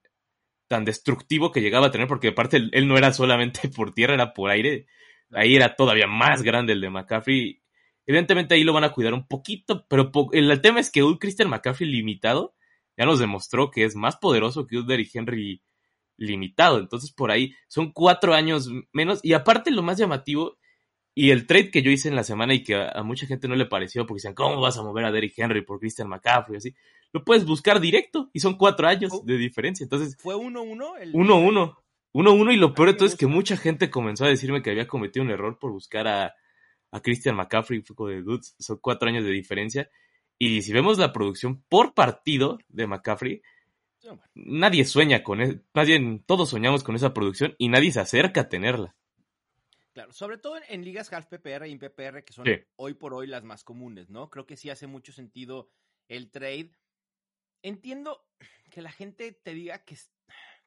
tan 0.68 0.85
destructivo 0.85 1.52
que 1.52 1.61
llegaba 1.61 1.88
a 1.88 1.90
tener, 1.90 2.09
porque 2.09 2.28
aparte 2.28 2.56
él, 2.71 2.88
no 2.88 2.97
era 2.97 3.12
solamente 3.12 3.68
por 3.76 3.94
tierra, 3.94 4.14
era 4.14 4.35
por 4.35 4.50
aire. 4.50 4.87
Ahí 5.30 5.56
era 5.56 5.75
todavía 5.75 6.06
más 6.06 6.42
grande 6.42 6.73
el 6.73 6.80
de 6.80 6.90
McCaffrey. 6.90 7.62
Evidentemente 8.06 8.54
ahí 8.54 8.64
lo 8.64 8.73
van 8.73 8.85
a 8.85 8.92
cuidar 8.92 9.14
un 9.14 9.26
poquito, 9.26 9.87
pero 9.88 10.11
el 10.32 10.61
tema 10.61 10.80
es 10.80 10.90
que 10.90 11.02
un 11.02 11.18
Christian 11.18 11.49
McCaffrey 11.49 11.88
limitado 11.88 12.54
ya 12.97 13.06
nos 13.06 13.18
demostró 13.18 13.71
que 13.71 13.85
es 13.85 13.97
más 13.97 14.16
poderoso 14.16 14.66
que 14.66 14.78
un 14.78 14.87
Derrick 14.87 15.14
Henry 15.14 15.62
limitado. 16.16 16.78
Entonces 16.78 17.12
por 17.12 17.30
ahí 17.30 17.54
son 17.68 17.92
cuatro 17.92 18.35
años 18.35 18.68
menos. 18.92 19.21
Y 19.23 19.32
aparte 19.32 19.71
lo 19.71 19.82
más 19.82 19.99
llamativo, 19.99 20.59
y 21.14 21.31
el 21.31 21.47
trade 21.47 21.71
que 21.71 21.83
yo 21.83 21.90
hice 21.90 22.09
en 22.09 22.16
la 22.16 22.25
semana 22.25 22.54
y 22.54 22.62
que 22.62 22.75
a, 22.75 22.88
a 22.90 23.02
mucha 23.02 23.26
gente 23.26 23.49
no 23.49 23.54
le 23.54 23.66
pareció, 23.66 24.07
porque 24.07 24.19
decían, 24.19 24.35
¿cómo 24.35 24.61
vas 24.61 24.78
a 24.78 24.83
mover 24.83 25.04
a 25.04 25.12
Derrick 25.12 25.35
Henry 25.37 25.62
por 25.62 25.78
Christian 25.78 26.09
McCaffrey? 26.09 26.57
Así, 26.57 26.75
lo 27.12 27.25
puedes 27.25 27.45
buscar 27.45 27.81
directo 27.81 28.31
y 28.33 28.40
son 28.40 28.57
cuatro 28.57 28.88
años 28.88 29.11
Oh. 29.12 29.23
de 29.25 29.37
diferencia. 29.37 29.85
Entonces, 29.85 30.16
¿Fue 30.19 30.35
1-1? 30.35 30.97
el- 31.00 31.12
1-1. 31.12 31.76
1-1 32.14 32.52
y 32.52 32.57
lo 32.57 32.75
peor 32.75 32.88
de 32.90 32.95
todo 32.95 33.07
es 33.07 33.16
que 33.16 33.26
mucha 33.26 33.57
gente 33.57 33.90
comenzó 33.90 34.25
a 34.25 34.28
decirme 34.28 34.62
que 34.62 34.71
había 34.71 34.87
cometido 34.87 35.25
un 35.25 35.31
error 35.31 35.59
por 35.59 35.71
buscar 35.73 36.07
a, 36.09 36.35
a 36.90 37.00
Christian 37.00 37.37
McCaffrey. 37.37 37.83
Fue 37.83 38.14
de 38.14 38.23
dudes, 38.23 38.54
son 38.59 38.78
cuatro 38.83 39.09
años 39.09 39.25
de 39.25 39.31
diferencia. 39.31 39.90
Y 40.38 40.62
si 40.62 40.73
vemos 40.73 40.99
la 40.99 41.12
producción 41.12 41.62
por 41.69 41.95
partido 41.95 42.59
de 42.69 42.87
McCaffrey, 42.87 43.40
bueno. 44.02 44.21
nadie 44.35 44.85
sueña 44.85 45.23
con 45.23 45.40
eso. 45.40 45.54
Más 45.73 45.87
bien, 45.87 46.23
todos 46.26 46.50
soñamos 46.50 46.83
con 46.85 46.97
esa 46.97 47.14
producción 47.14 47.54
y 47.59 47.69
nadie 47.69 47.92
se 47.92 48.00
acerca 48.00 48.42
a 48.42 48.49
tenerla. 48.49 48.95
Claro, 49.92 50.12
sobre 50.12 50.38
todo 50.38 50.56
en, 50.56 50.62
en 50.68 50.84
ligas 50.84 51.12
half 51.12 51.26
PPR 51.26 51.68
y 51.68 51.76
PPR, 51.76 52.25
que 52.25 52.32
son 52.32 52.44
Sí. 52.44 52.62
hoy 52.76 52.94
por 52.94 53.12
hoy 53.14 53.26
las 53.26 53.44
más 53.44 53.62
comunes, 53.64 54.08
¿no? 54.08 54.30
Creo 54.30 54.46
que 54.46 54.56
sí 54.56 54.70
hace 54.70 54.87
mucho 54.87 55.12
sentido 55.12 55.70
el 56.08 56.30
trade. 56.30 56.72
Entiendo 57.62 58.28
que 58.70 58.82
la 58.82 58.92
gente 58.92 59.32
te 59.32 59.54
diga 59.54 59.84
que, 59.84 59.96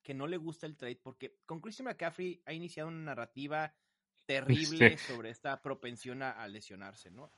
que 0.04 0.14
no 0.14 0.28
le 0.28 0.38
gusta 0.38 0.68
el 0.68 0.78
trade, 0.78 1.02
porque 1.04 1.40
con 1.46 1.62
Christian 1.62 1.86
McCaffrey 1.88 2.44
ha 2.46 2.54
iniciado 2.54 2.90
una 2.90 3.00
narrativa 3.04 3.76
terrible 4.28 4.98
sobre 4.98 5.30
esta 5.32 5.62
propensión 5.62 6.22
a, 6.24 6.32
a 6.32 6.48
lesionarse, 6.48 7.12
¿no? 7.12 7.34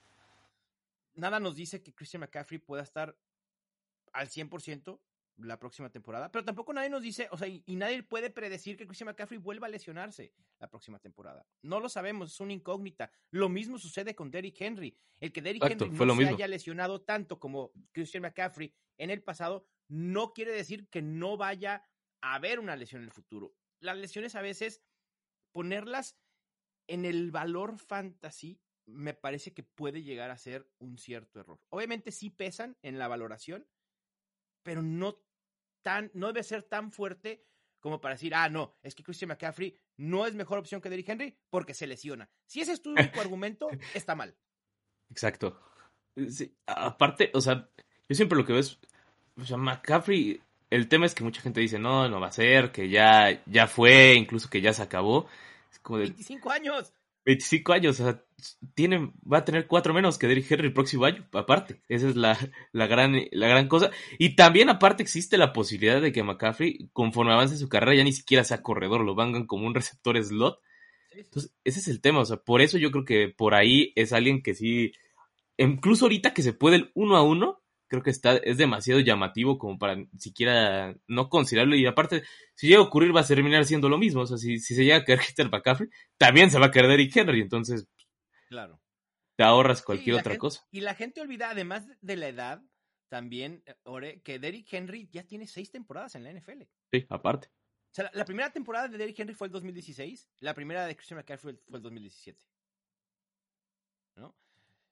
Nada 1.15 1.39
nos 1.39 1.55
dice 1.55 1.83
que 1.83 1.93
Christian 1.93 2.21
McCaffrey 2.21 2.59
pueda 2.59 2.83
estar 2.83 3.19
al 4.13 4.29
100% 4.29 5.03
la 5.37 5.59
próxima 5.59 5.89
temporada, 5.89 6.31
pero 6.31 6.43
tampoco 6.43 6.73
nadie 6.73 6.89
nos 6.89 7.01
dice, 7.01 7.27
o 7.31 7.37
sea, 7.37 7.47
y, 7.47 7.63
y 7.65 7.75
nadie 7.75 8.01
puede 8.03 8.29
predecir 8.29 8.75
que 8.75 8.85
Christian 8.85 9.07
McCaffrey 9.07 9.37
vuelva 9.37 9.67
a 9.67 9.69
lesionarse 9.69 10.33
la 10.59 10.69
próxima 10.69 10.99
temporada. 10.99 11.45
No 11.61 11.79
lo 11.79 11.89
sabemos, 11.89 12.33
es 12.33 12.39
una 12.39 12.53
incógnita. 12.53 13.11
Lo 13.31 13.47
mismo 13.47 13.77
sucede 13.77 14.15
con 14.15 14.31
Derrick 14.31 14.59
Henry. 14.59 14.97
El 15.19 15.31
que 15.31 15.41
Derrick 15.41 15.63
Exacto, 15.63 15.85
Henry 15.85 15.97
no 16.05 16.13
se 16.13 16.19
mismo. 16.19 16.35
haya 16.35 16.47
lesionado 16.47 17.01
tanto 17.01 17.39
como 17.39 17.71
Christian 17.91 18.23
McCaffrey 18.23 18.73
en 18.97 19.09
el 19.09 19.21
pasado, 19.21 19.65
no 19.87 20.33
quiere 20.33 20.51
decir 20.51 20.89
que 20.89 21.01
no 21.01 21.37
vaya 21.37 21.83
a 22.21 22.35
haber 22.35 22.59
una 22.59 22.75
lesión 22.75 23.01
en 23.01 23.07
el 23.07 23.13
futuro. 23.13 23.55
Las 23.79 23.97
lesiones 23.97 24.35
a 24.35 24.41
veces, 24.41 24.81
ponerlas 25.51 26.17
en 26.87 27.05
el 27.05 27.31
valor 27.31 27.77
fantasy, 27.77 28.59
me 28.85 29.13
parece 29.13 29.53
que 29.53 29.63
puede 29.63 30.01
llegar 30.01 30.31
a 30.31 30.37
ser 30.37 30.71
un 30.79 30.97
cierto 30.97 31.39
error. 31.39 31.59
Obviamente 31.69 32.11
sí 32.11 32.29
pesan 32.29 32.77
en 32.81 32.97
la 32.97 33.07
valoración, 33.07 33.67
pero 34.63 34.81
no 34.81 35.19
tan, 35.87 36.11
no 36.13 36.27
debe 36.27 36.43
ser 36.43 36.63
tan 36.63 36.91
fuerte 36.91 37.45
como 37.79 38.01
para 38.01 38.15
decir, 38.15 38.35
ah, 38.35 38.49
no, 38.49 38.75
es 38.83 38.93
que 38.93 39.03
Christian 39.03 39.29
McCaffrey 39.29 39.79
no 39.95 40.27
es 40.27 40.35
mejor 40.35 40.59
opción 40.59 40.81
que 40.81 40.89
Derrick 40.89 41.07
Henry 41.07 41.37
porque 41.49 41.73
se 41.73 41.87
lesiona. 41.87 42.29
Si 42.45 42.59
ese 42.59 42.73
es 42.73 42.81
tu 42.81 42.91
único 42.91 43.21
argumento, 43.21 43.69
está 43.93 44.13
mal. 44.13 44.35
Exacto. 45.09 45.57
Sí, 46.29 46.53
aparte, 46.65 47.31
o 47.33 47.39
sea, 47.39 47.69
yo 48.09 48.15
siempre 48.15 48.37
lo 48.37 48.43
que 48.43 48.51
veo 48.51 48.59
es, 48.59 48.77
o 49.37 49.45
sea, 49.45 49.55
McCaffrey, 49.55 50.41
el 50.69 50.89
tema 50.89 51.05
es 51.05 51.15
que 51.15 51.23
mucha 51.23 51.39
gente 51.41 51.61
dice, 51.61 51.79
no, 51.79 52.09
no 52.09 52.19
va 52.19 52.27
a 52.27 52.33
ser, 52.33 52.73
que 52.73 52.89
ya, 52.89 53.41
ya 53.45 53.67
fue, 53.67 54.15
incluso 54.15 54.49
que 54.49 54.59
ya 54.59 54.73
se 54.73 54.81
acabó. 54.81 55.29
Es 55.71 55.79
como 55.79 55.99
de 55.99 56.07
25 56.07 56.51
años. 56.51 56.93
25 57.27 57.73
años, 57.73 57.99
o 57.99 58.03
sea, 58.05 58.23
tiene, 58.73 59.11
va 59.29 59.39
a 59.39 59.45
tener 59.45 59.67
cuatro 59.67 59.93
menos 59.93 60.17
que 60.17 60.27
Derrick 60.27 60.49
Henry 60.49 60.67
el 60.67 60.73
próximo 60.73 61.03
año, 61.03 61.27
aparte. 61.33 61.81
Esa 61.89 62.07
es 62.07 62.15
la, 62.15 62.37
la, 62.71 62.87
gran, 62.87 63.15
la 63.31 63.49
gran 63.49 63.67
cosa. 63.67 63.91
Y 64.17 64.37
también 64.37 64.69
aparte 64.69 65.03
existe 65.03 65.37
la 65.37 65.51
posibilidad 65.51 66.01
de 66.01 66.13
que 66.13 66.23
McCaffrey, 66.23 66.89
conforme 66.93 67.33
avance 67.33 67.57
su 67.57 67.67
carrera, 67.67 67.95
ya 67.95 68.05
ni 68.05 68.13
siquiera 68.13 68.45
sea 68.45 68.63
corredor, 68.63 69.01
lo 69.01 69.13
vangan 69.13 69.45
como 69.45 69.67
un 69.67 69.75
receptor 69.75 70.23
slot. 70.23 70.61
Entonces, 71.11 71.53
ese 71.65 71.81
es 71.81 71.89
el 71.89 71.99
tema, 71.99 72.19
o 72.21 72.25
sea, 72.25 72.37
por 72.37 72.61
eso 72.61 72.77
yo 72.77 72.91
creo 72.91 73.03
que 73.03 73.27
por 73.27 73.55
ahí 73.55 73.91
es 73.97 74.13
alguien 74.13 74.41
que 74.41 74.55
sí, 74.55 74.93
incluso 75.57 76.05
ahorita 76.05 76.33
que 76.33 76.43
se 76.43 76.53
puede 76.53 76.77
el 76.77 76.91
uno 76.93 77.17
a 77.17 77.23
uno, 77.23 77.61
creo 77.87 78.03
que 78.03 78.09
está, 78.09 78.37
es 78.37 78.57
demasiado 78.57 78.99
llamativo 78.99 79.57
como 79.57 79.77
para 79.79 79.97
siquiera 80.17 80.95
no 81.07 81.29
considerarlo. 81.29 81.75
Y 81.75 81.85
aparte, 81.85 82.23
si 82.55 82.67
llega 82.67 82.79
a 82.79 82.83
ocurrir, 82.83 83.15
va 83.15 83.21
a 83.21 83.25
terminar 83.27 83.65
siendo 83.65 83.89
lo 83.89 83.97
mismo. 83.97 84.21
O 84.21 84.27
sea, 84.27 84.37
si, 84.37 84.59
si 84.59 84.75
se 84.75 84.83
llega 84.83 84.97
a 84.97 85.03
caer 85.05 85.19
Christian 85.35 85.49
McCaffrey, 85.49 85.89
también 86.17 86.51
se 86.51 86.59
va 86.59 86.67
a 86.67 86.71
caer 86.71 86.87
Derrick 86.87 87.15
Henry. 87.15 87.41
Entonces, 87.41 87.87
Claro. 88.49 88.81
te 89.35 89.43
ahorras 89.43 89.81
cualquier 89.81 90.15
otra 90.15 90.31
gente- 90.31 90.39
cosa. 90.39 90.65
Y 90.71 90.81
la 90.81 90.95
gente 90.95 91.21
olvida, 91.21 91.49
además 91.49 91.85
de 92.01 92.15
la 92.15 92.27
edad, 92.27 92.61
también, 93.09 93.63
eh, 93.65 93.75
Ore, 93.83 94.21
que 94.21 94.37
Derrick 94.39 94.67
Henry 94.73 95.07
ya 95.11 95.23
tiene 95.23 95.47
seis 95.47 95.71
temporadas 95.71 96.15
en 96.15 96.23
la 96.23 96.31
NFL. 96.31 96.63
Sí, 96.91 97.05
aparte. 97.09 97.47
O 97.47 97.93
sea, 97.97 98.03
la, 98.05 98.11
la 98.13 98.25
primera 98.25 98.51
temporada 98.51 98.89
de 98.89 98.97
Derrick 98.97 99.17
Henry 99.19 99.33
fue 99.33 99.47
el 99.47 99.53
2016, 99.53 100.27
la 100.41 100.53
primera 100.53 100.85
de 100.85 100.95
Christian 100.95 101.17
McCaffrey 101.17 101.53
fue, 101.55 101.63
fue 101.69 101.77
el 101.77 101.83
2017. 101.83 102.45
¿No? 104.15 104.35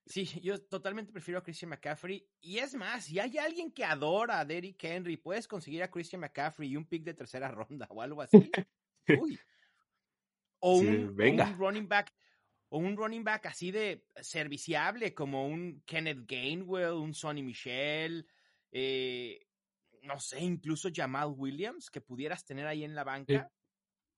Sí, 0.08 0.26
yo 0.42 0.62
totalmente 0.62 1.12
prefiero 1.12 1.40
a 1.40 1.44
Christian 1.44 1.70
McCaffrey. 1.70 2.30
Y 2.40 2.60
es 2.60 2.76
más, 2.76 3.06
si 3.06 3.20
hay 3.20 3.38
alguien 3.40 3.72
que 3.72 3.84
adora 3.84 4.40
a 4.40 4.46
Derrick 4.46 4.84
Henry, 4.84 5.18
puedes 5.18 5.48
conseguir 5.48 5.82
a 5.82 5.90
Christian 5.90 6.22
McCaffrey 6.22 6.70
y 6.70 6.78
un 6.78 6.86
pick 6.86 7.04
de 7.04 7.14
tercera 7.16 7.50
ronda 7.52 7.88
o 7.90 8.02
algo 8.02 8.22
así. 8.22 8.52
Uy. 9.12 9.40
O 10.60 10.80
Sí, 10.80 10.88
un, 10.88 11.10
o 11.10 11.14
venga. 11.14 11.46
un 11.48 11.58
running 11.58 11.88
back. 11.88 12.14
O 12.70 12.78
un 12.80 12.98
running 12.98 13.24
back 13.24 13.46
así 13.48 13.72
de 13.72 14.08
serviciable, 14.22 15.14
como 15.14 15.48
un 15.48 15.82
Kenneth 15.86 16.26
Gainwell, 16.28 16.94
un 16.94 17.14
Sonny 17.14 17.44
Michel, 17.44 18.28
eh, 18.72 19.48
no 20.02 20.20
sé, 20.20 20.42
incluso 20.44 20.90
Jamal 20.94 21.34
Williams, 21.36 21.90
que 21.90 22.02
pudieras 22.02 22.44
tener 22.46 22.68
ahí 22.68 22.84
en 22.84 22.96
la 22.96 23.04
banca, 23.04 23.52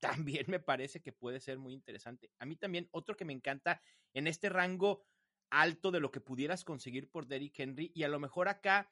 también 0.00 0.46
me 0.48 0.60
parece 0.60 1.00
que 1.00 1.12
puede 1.12 1.40
ser 1.40 1.58
muy 1.58 1.74
interesante. 1.74 2.30
A 2.38 2.46
mí 2.46 2.56
también, 2.56 2.88
otro 2.90 3.16
que 3.16 3.24
me 3.24 3.32
encanta 3.32 3.82
en 4.14 4.26
este 4.26 4.48
rango 4.48 5.04
alto 5.50 5.90
de 5.90 6.00
lo 6.00 6.10
que 6.10 6.20
pudieras 6.20 6.64
conseguir 6.64 7.10
por 7.10 7.26
Derrick 7.26 7.58
Henry, 7.58 7.92
y 7.94 8.02
a 8.02 8.08
lo 8.08 8.18
mejor 8.18 8.48
acá 8.48 8.90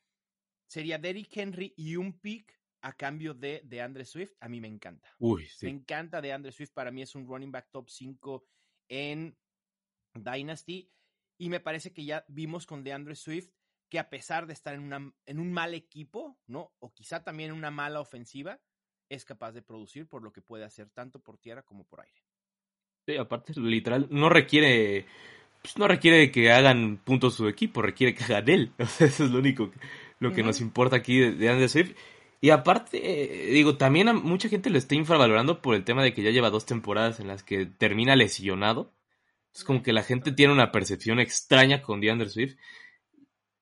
sería 0.66 0.98
Derrick 0.98 1.36
Henry 1.36 1.74
y 1.76 1.96
un 1.96 2.18
pick 2.18 2.56
a 2.82 2.92
cambio 2.92 3.34
de, 3.34 3.62
de 3.64 3.82
Andre 3.82 4.04
Swift, 4.04 4.34
a 4.40 4.48
mí 4.48 4.60
me 4.60 4.68
encanta. 4.68 5.12
Uy, 5.18 5.48
Me 5.62 5.70
encanta 5.70 6.20
de 6.20 6.32
Andre 6.32 6.52
Swift. 6.52 6.72
Para 6.72 6.92
mí 6.92 7.02
es 7.02 7.14
un 7.16 7.26
running 7.26 7.50
back 7.50 7.68
top 7.72 7.88
5 7.88 8.46
en 8.88 9.36
Dynasty. 10.14 10.88
Y 11.38 11.48
me 11.48 11.58
parece 11.58 11.92
que 11.92 12.04
ya 12.04 12.24
vimos 12.28 12.64
con 12.64 12.84
DeAndre 12.84 13.16
Swift 13.16 13.50
que 13.88 13.98
a 13.98 14.08
pesar 14.08 14.46
de 14.46 14.52
estar 14.52 14.74
en, 14.74 14.82
una, 14.82 15.12
en 15.26 15.40
un 15.40 15.52
mal 15.52 15.74
equipo, 15.74 16.38
¿no? 16.46 16.74
O 16.78 16.92
quizá 16.92 17.22
también 17.22 17.50
en 17.50 17.56
una 17.56 17.70
mala 17.70 18.00
ofensiva, 18.00 18.60
es 19.08 19.24
capaz 19.24 19.52
de 19.52 19.62
producir 19.62 20.08
por 20.08 20.22
lo 20.22 20.32
que 20.32 20.42
puede 20.42 20.64
hacer 20.64 20.88
tanto 20.90 21.20
por 21.20 21.38
tierra 21.38 21.62
como 21.62 21.84
por 21.84 22.00
aire. 22.00 22.22
Sí, 23.06 23.16
aparte, 23.16 23.52
literal, 23.60 24.08
no 24.10 24.28
requiere. 24.28 25.06
Pues 25.66 25.78
no 25.78 25.88
requiere 25.88 26.30
que 26.30 26.52
hagan 26.52 26.96
puntos 27.02 27.34
su 27.34 27.48
equipo, 27.48 27.82
requiere 27.82 28.14
que 28.14 28.22
hagan 28.22 28.48
él. 28.48 28.72
O 28.78 28.86
sea, 28.86 29.08
eso 29.08 29.24
es 29.24 29.32
lo 29.32 29.40
único 29.40 29.72
que, 29.72 29.78
lo 30.20 30.32
que 30.32 30.44
nos 30.44 30.60
importa 30.60 30.94
aquí 30.94 31.18
de, 31.18 31.32
de 31.32 31.48
Andrew 31.48 31.68
Swift. 31.68 31.96
Y 32.40 32.50
aparte, 32.50 33.00
eh, 33.02 33.50
digo, 33.52 33.76
también 33.76 34.08
a 34.08 34.12
mucha 34.12 34.48
gente 34.48 34.70
lo 34.70 34.78
está 34.78 34.94
infravalorando 34.94 35.60
por 35.62 35.74
el 35.74 35.82
tema 35.82 36.04
de 36.04 36.14
que 36.14 36.22
ya 36.22 36.30
lleva 36.30 36.50
dos 36.50 36.66
temporadas 36.66 37.18
en 37.18 37.26
las 37.26 37.42
que 37.42 37.66
termina 37.66 38.14
lesionado. 38.14 38.92
Es 39.52 39.64
como 39.64 39.82
que 39.82 39.92
la 39.92 40.04
gente 40.04 40.30
tiene 40.30 40.52
una 40.52 40.70
percepción 40.70 41.18
extraña 41.18 41.82
con 41.82 42.00
DeAndre 42.00 42.28
Swift. 42.28 42.54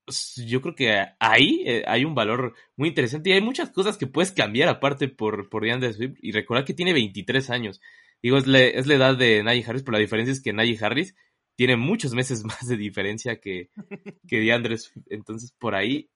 Pues, 0.04 0.34
Yo 0.46 0.60
creo 0.60 0.74
que 0.74 1.06
ahí 1.18 1.62
eh, 1.66 1.84
hay 1.86 2.04
un 2.04 2.14
valor 2.14 2.54
muy 2.76 2.90
interesante 2.90 3.30
y 3.30 3.32
hay 3.32 3.40
muchas 3.40 3.70
cosas 3.70 3.96
que 3.96 4.06
puedes 4.06 4.32
cambiar 4.32 4.68
aparte 4.68 5.08
por, 5.08 5.48
por 5.48 5.62
DeAndre 5.64 5.94
Swift. 5.94 6.18
Y 6.20 6.32
recordar 6.32 6.66
que 6.66 6.74
tiene 6.74 6.92
23 6.92 7.48
años. 7.48 7.80
Digo, 8.22 8.36
es, 8.36 8.46
la- 8.46 8.60
es 8.60 8.86
la 8.86 8.94
edad 8.94 9.16
de 9.16 9.42
Najee 9.42 9.64
Harris, 9.66 9.82
pero 9.82 9.92
la 9.92 9.98
diferencia 10.00 10.32
es 10.32 10.42
que 10.42 10.52
Najee 10.52 10.78
Harris 10.84 11.14
tiene 11.56 11.76
muchos 11.76 12.14
meses 12.14 12.44
más 12.44 12.66
de 12.66 12.76
diferencia 12.76 13.40
que, 13.40 13.70
que 14.28 14.40
DeAndre 14.40 14.78
Swift. 14.78 15.06
Entonces, 15.10 15.52
por 15.52 15.74
ahí, 15.74 16.10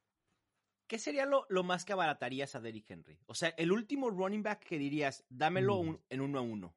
¿Qué 0.87 0.99
sería 0.99 1.27
lo, 1.27 1.45
lo 1.51 1.65
más 1.65 1.85
que 1.85 1.93
abaratarías 1.93 2.55
a 2.55 2.61
Derrick 2.61 2.91
Henry? 2.91 3.19
O 3.27 3.35
sea, 3.35 3.51
el 3.59 3.73
último 3.73 4.09
running 4.09 4.43
back 4.43 4.61
que 4.65 4.79
dirías, 4.79 5.23
dámelo 5.29 5.77
Mm. 5.83 5.89
un- 5.89 6.01
en 6.09 6.21
uno 6.23 6.39
a 6.39 6.43
uno. 6.43 6.75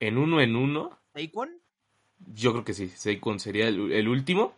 en 0.00 0.18
uno 0.18 0.40
en 0.40 0.54
uno, 0.54 0.98
¿Saquon? 1.14 1.50
yo 2.32 2.52
creo 2.52 2.64
que 2.64 2.74
sí. 2.74 2.88
Saquon 2.90 3.40
sería 3.40 3.66
el, 3.68 3.90
el 3.92 4.06
último. 4.08 4.54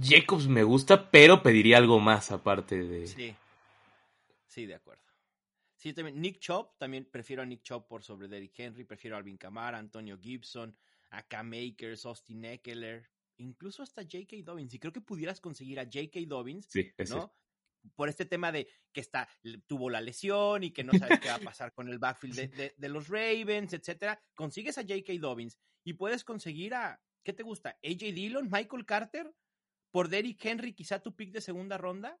Jacobs 0.00 0.48
me 0.48 0.62
gusta, 0.64 1.10
pero 1.10 1.42
pediría 1.42 1.76
algo 1.78 2.00
más 2.00 2.32
aparte 2.32 2.82
de... 2.82 3.06
Sí. 3.06 3.34
Sí, 4.48 4.66
de 4.66 4.74
acuerdo. 4.74 5.02
Sí, 5.82 5.92
también 5.92 6.20
Nick 6.20 6.38
Chop, 6.38 6.78
también 6.78 7.04
prefiero 7.10 7.42
a 7.42 7.44
Nick 7.44 7.62
Chop 7.62 7.88
por 7.88 8.04
sobre 8.04 8.28
Derrick 8.28 8.56
Henry, 8.56 8.84
prefiero 8.84 9.16
a 9.16 9.18
Alvin 9.18 9.36
Kamara, 9.36 9.78
Antonio 9.78 10.16
Gibson, 10.16 10.76
a 11.10 11.24
Cam 11.26 11.50
Akers, 11.54 12.06
Austin 12.06 12.44
Eckler, 12.44 13.10
incluso 13.38 13.82
hasta 13.82 14.02
J.K. 14.02 14.36
Dobbins. 14.44 14.72
Y 14.74 14.78
creo 14.78 14.92
que 14.92 15.00
pudieras 15.00 15.40
conseguir 15.40 15.80
a 15.80 15.84
J.K. 15.84 16.20
Dobbins, 16.28 16.66
Sí, 16.70 16.88
es 16.96 17.10
¿no? 17.10 17.34
Por 17.96 18.08
este 18.08 18.24
tema 18.26 18.52
de 18.52 18.68
que 18.92 19.00
está, 19.00 19.28
tuvo 19.66 19.90
la 19.90 20.00
lesión 20.00 20.62
y 20.62 20.70
que 20.70 20.84
no 20.84 20.92
sabes 20.96 21.18
qué 21.18 21.26
va 21.30 21.34
a 21.34 21.38
pasar 21.56 21.72
con 21.74 21.88
el 21.88 21.98
backfield 21.98 22.36
de, 22.36 22.46
de- 22.46 22.74
de 22.78 22.88
los 22.88 23.08
Ravens, 23.08 23.72
etcétera. 23.72 24.22
Consigues 24.36 24.78
a 24.78 24.82
J.K. 24.82 25.14
Dobbins 25.18 25.58
y 25.82 25.94
puedes 25.94 26.22
conseguir 26.22 26.74
a, 26.74 27.02
¿qué 27.24 27.32
te 27.32 27.42
gusta? 27.42 27.70
A.J. 27.82 28.04
Dillon, 28.12 28.48
Michael 28.52 28.86
Carter, 28.86 29.34
por 29.90 30.08
Derrick 30.08 30.44
Henry, 30.44 30.74
quizá 30.74 31.02
tu 31.02 31.16
pick 31.16 31.32
de 31.32 31.40
segunda 31.40 31.76
ronda. 31.76 32.20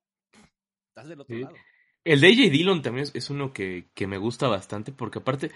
Estás 0.88 1.06
del 1.08 1.20
otro 1.20 1.36
Sí. 1.36 1.42
lado. 1.42 1.54
El 2.04 2.20
de 2.20 2.28
AJ 2.28 2.50
Dillon 2.50 2.82
también 2.82 3.04
es, 3.04 3.14
es 3.14 3.30
uno 3.30 3.52
que, 3.52 3.86
que 3.94 4.06
me 4.06 4.18
gusta 4.18 4.48
bastante 4.48 4.92
porque 4.92 5.20
aparte 5.20 5.50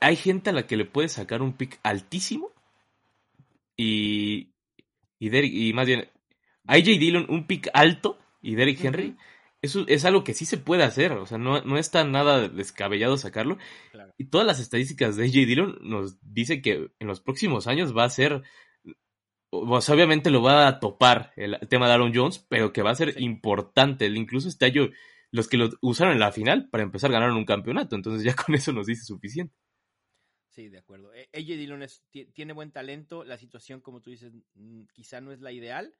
hay 0.00 0.16
gente 0.16 0.50
a 0.50 0.52
la 0.52 0.66
que 0.66 0.76
le 0.76 0.84
puedes 0.84 1.12
sacar 1.12 1.42
un 1.42 1.54
pick 1.54 1.78
altísimo 1.82 2.52
y, 3.76 4.52
y, 5.18 5.30
Derrick- 5.30 5.52
y 5.54 5.72
más 5.72 5.86
bien 5.86 6.08
AJ 6.66 6.84
Dillon 6.84 7.26
un 7.28 7.46
pick 7.46 7.68
alto 7.72 8.18
y 8.42 8.54
Derrick 8.54 8.82
Henry. 8.84 9.16
Eso 9.62 9.84
es 9.88 10.06
algo 10.06 10.24
que 10.24 10.32
sí 10.32 10.46
se 10.46 10.56
puede 10.56 10.84
hacer, 10.84 11.12
o 11.12 11.26
sea, 11.26 11.36
no, 11.36 11.60
no 11.60 11.76
está 11.76 12.02
nada 12.02 12.48
descabellado 12.48 13.18
sacarlo. 13.18 13.58
Claro. 13.92 14.14
Y 14.16 14.24
todas 14.26 14.46
las 14.46 14.58
estadísticas 14.58 15.16
de 15.16 15.24
AJ 15.24 15.32
Dillon 15.32 15.78
nos 15.82 16.16
dice 16.22 16.62
que 16.62 16.90
en 16.98 17.06
los 17.06 17.20
próximos 17.20 17.66
años 17.66 17.94
va 17.94 18.04
a 18.04 18.08
ser, 18.10 18.42
o 19.50 19.80
sea, 19.82 19.94
obviamente 19.94 20.30
lo 20.30 20.40
va 20.42 20.66
a 20.66 20.80
topar 20.80 21.32
el, 21.36 21.58
tema 21.68 21.88
de 21.88 21.92
Aaron 21.92 22.12
Jones, 22.14 22.38
pero 22.48 22.72
que 22.72 22.80
va 22.82 22.90
a 22.92 22.94
ser 22.94 23.12
Sí. 23.14 23.22
importante. 23.22 24.06
Incluso 24.06 24.48
este 24.48 24.64
año, 24.64 24.88
los 25.32 25.48
que 25.48 25.56
lo 25.56 25.70
usaron 25.82 26.14
en 26.14 26.20
la 26.20 26.32
final, 26.32 26.68
para 26.70 26.82
empezar 26.82 27.10
ganaron 27.12 27.36
un 27.36 27.44
campeonato, 27.44 27.96
entonces 27.96 28.24
ya 28.24 28.34
con 28.46 28.54
eso 28.54 28.72
nos 28.72 28.86
dice 28.86 29.04
suficiente. 29.04 29.54
Sí, 30.48 30.68
de 30.68 30.78
acuerdo. 30.78 31.14
Eh, 31.14 31.28
AJ 31.32 31.56
Dillon 31.56 31.82
es- 31.82 32.02
tiene 32.34 32.52
buen 32.52 32.72
talento. 32.72 33.22
La 33.24 33.36
situación, 33.38 33.80
como 33.80 34.00
tú 34.00 34.10
dices, 34.10 34.32
mm, 34.54 34.84
quizá 34.92 35.20
no 35.20 35.30
es 35.32 35.40
la 35.40 35.52
ideal, 35.52 35.94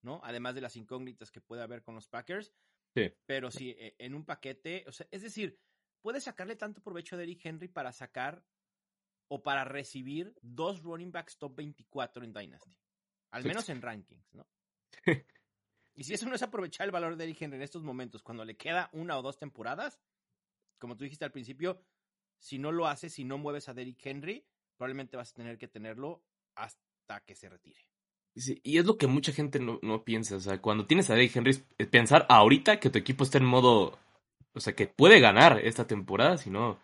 ¿no? 0.00 0.20
Además 0.24 0.54
de 0.54 0.62
las 0.62 0.76
incógnitas 0.76 1.30
que 1.30 1.42
puede 1.42 1.62
haber 1.62 1.82
con 1.82 1.94
los 1.94 2.08
Packers. 2.08 2.54
Sí. 2.94 3.12
Pero 3.26 3.50
sí, 3.50 3.70
eh, 3.78 3.94
en 3.98 4.14
un 4.14 4.24
paquete, 4.24 4.84
o 4.86 4.92
sea, 4.92 5.06
es 5.10 5.20
decir, 5.22 5.58
puedes 6.00 6.24
sacarle 6.24 6.56
tanto 6.56 6.82
provecho 6.82 7.16
a 7.16 7.18
Derrick 7.18 7.44
Henry 7.44 7.68
para 7.68 7.92
sacar 7.92 8.42
o 9.28 9.42
para 9.42 9.64
recibir 9.64 10.34
dos 10.40 10.82
running 10.82 11.12
backs 11.12 11.36
top 11.38 11.54
24 11.56 12.24
en 12.24 12.32
Dynasty. 12.32 12.78
Al 13.30 13.44
menos 13.44 13.68
en 13.68 13.80
rankings, 13.82 14.34
¿no? 14.34 14.46
y 15.94 16.04
si 16.04 16.14
eso 16.14 16.26
no 16.26 16.34
es 16.34 16.42
aprovechar 16.42 16.86
el 16.86 16.92
valor 16.92 17.12
de 17.12 17.18
Derrick 17.18 17.42
Henry 17.42 17.56
en 17.56 17.62
estos 17.62 17.82
momentos, 17.82 18.22
cuando 18.22 18.44
le 18.44 18.56
queda 18.56 18.88
una 18.92 19.18
o 19.18 19.22
dos 19.22 19.38
temporadas, 19.38 20.00
como 20.78 20.96
tú 20.96 21.04
dijiste 21.04 21.24
al 21.24 21.32
principio, 21.32 21.82
si 22.38 22.58
no 22.58 22.72
lo 22.72 22.86
haces, 22.86 23.12
si 23.12 23.24
no 23.24 23.38
mueves 23.38 23.68
a 23.68 23.74
Derrick 23.74 24.04
Henry, 24.04 24.44
probablemente 24.76 25.16
vas 25.16 25.30
a 25.30 25.34
tener 25.34 25.58
que 25.58 25.68
tenerlo 25.68 26.24
hasta 26.56 27.20
que 27.24 27.34
se 27.34 27.48
retire. 27.48 27.80
Sí, 28.34 28.60
y 28.64 28.78
es 28.78 28.86
lo 28.86 28.96
que 28.96 29.06
mucha 29.06 29.32
gente 29.32 29.60
no, 29.60 29.78
no 29.82 30.04
piensa. 30.04 30.36
O 30.36 30.40
sea, 30.40 30.60
cuando 30.60 30.86
tienes 30.86 31.10
a 31.10 31.14
Derrick 31.14 31.36
Henry, 31.36 31.50
es 31.78 31.86
pensar 31.88 32.26
ahorita 32.28 32.80
que 32.80 32.90
tu 32.90 32.98
equipo 32.98 33.24
está 33.24 33.38
en 33.38 33.44
modo. 33.44 33.98
O 34.54 34.60
sea, 34.60 34.74
que 34.74 34.86
puede 34.86 35.20
ganar 35.20 35.60
esta 35.62 35.86
temporada, 35.86 36.36
si 36.36 36.50
no, 36.50 36.78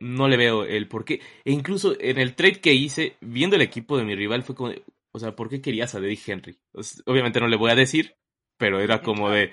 no 0.00 0.28
le 0.28 0.36
veo 0.36 0.64
el 0.64 0.88
por 0.88 1.04
qué. 1.04 1.20
E 1.44 1.52
incluso 1.52 1.98
en 2.00 2.18
el 2.18 2.34
trade 2.34 2.60
que 2.60 2.74
hice, 2.74 3.16
viendo 3.20 3.56
el 3.56 3.62
equipo 3.62 3.96
de 3.96 4.04
mi 4.04 4.14
rival, 4.14 4.42
fue 4.42 4.54
como. 4.54 4.72
o 5.12 5.18
sea, 5.18 5.34
¿por 5.34 5.48
qué 5.48 5.60
querías 5.60 5.94
a 5.94 6.00
Derrick 6.00 6.28
Henry? 6.28 6.58
O 6.72 6.82
sea, 6.82 7.02
obviamente 7.06 7.40
no 7.40 7.48
le 7.48 7.56
voy 7.56 7.70
a 7.70 7.76
decir, 7.76 8.16
pero 8.56 8.80
era 8.80 9.02
como 9.02 9.30
de. 9.30 9.52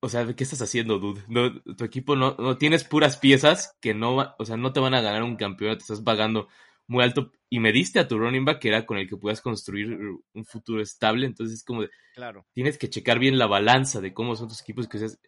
O 0.00 0.08
sea, 0.08 0.24
¿qué 0.34 0.44
estás 0.44 0.62
haciendo, 0.62 0.98
dude? 1.00 1.22
No, 1.28 1.60
tu 1.60 1.84
equipo 1.84 2.14
no, 2.14 2.36
no 2.38 2.56
tienes 2.56 2.84
puras 2.84 3.16
piezas 3.16 3.76
que 3.80 3.94
no, 3.94 4.34
o 4.38 4.44
sea, 4.44 4.56
no 4.56 4.72
te 4.72 4.78
van 4.80 4.94
a 4.94 5.00
ganar 5.00 5.24
un 5.24 5.36
campeonato, 5.36 5.80
estás 5.80 6.00
pagando 6.02 6.46
muy 6.86 7.02
alto 7.02 7.32
y 7.50 7.58
me 7.58 7.72
diste 7.72 7.98
a 7.98 8.06
tu 8.06 8.16
running 8.18 8.44
back 8.44 8.60
que 8.60 8.68
era 8.68 8.86
con 8.86 8.96
el 8.96 9.08
que 9.08 9.16
puedas 9.16 9.40
construir 9.40 9.90
un 10.32 10.44
futuro 10.44 10.80
estable, 10.80 11.26
entonces 11.26 11.58
es 11.58 11.64
como 11.64 11.82
de, 11.82 11.90
Claro. 12.14 12.46
tienes 12.54 12.78
que 12.78 12.88
checar 12.88 13.18
bien 13.18 13.38
la 13.38 13.46
balanza 13.46 14.00
de 14.00 14.14
cómo 14.14 14.36
son 14.36 14.48
tus 14.48 14.60
equipos 14.62 14.86
que 14.88 14.98
seas- 14.98 15.18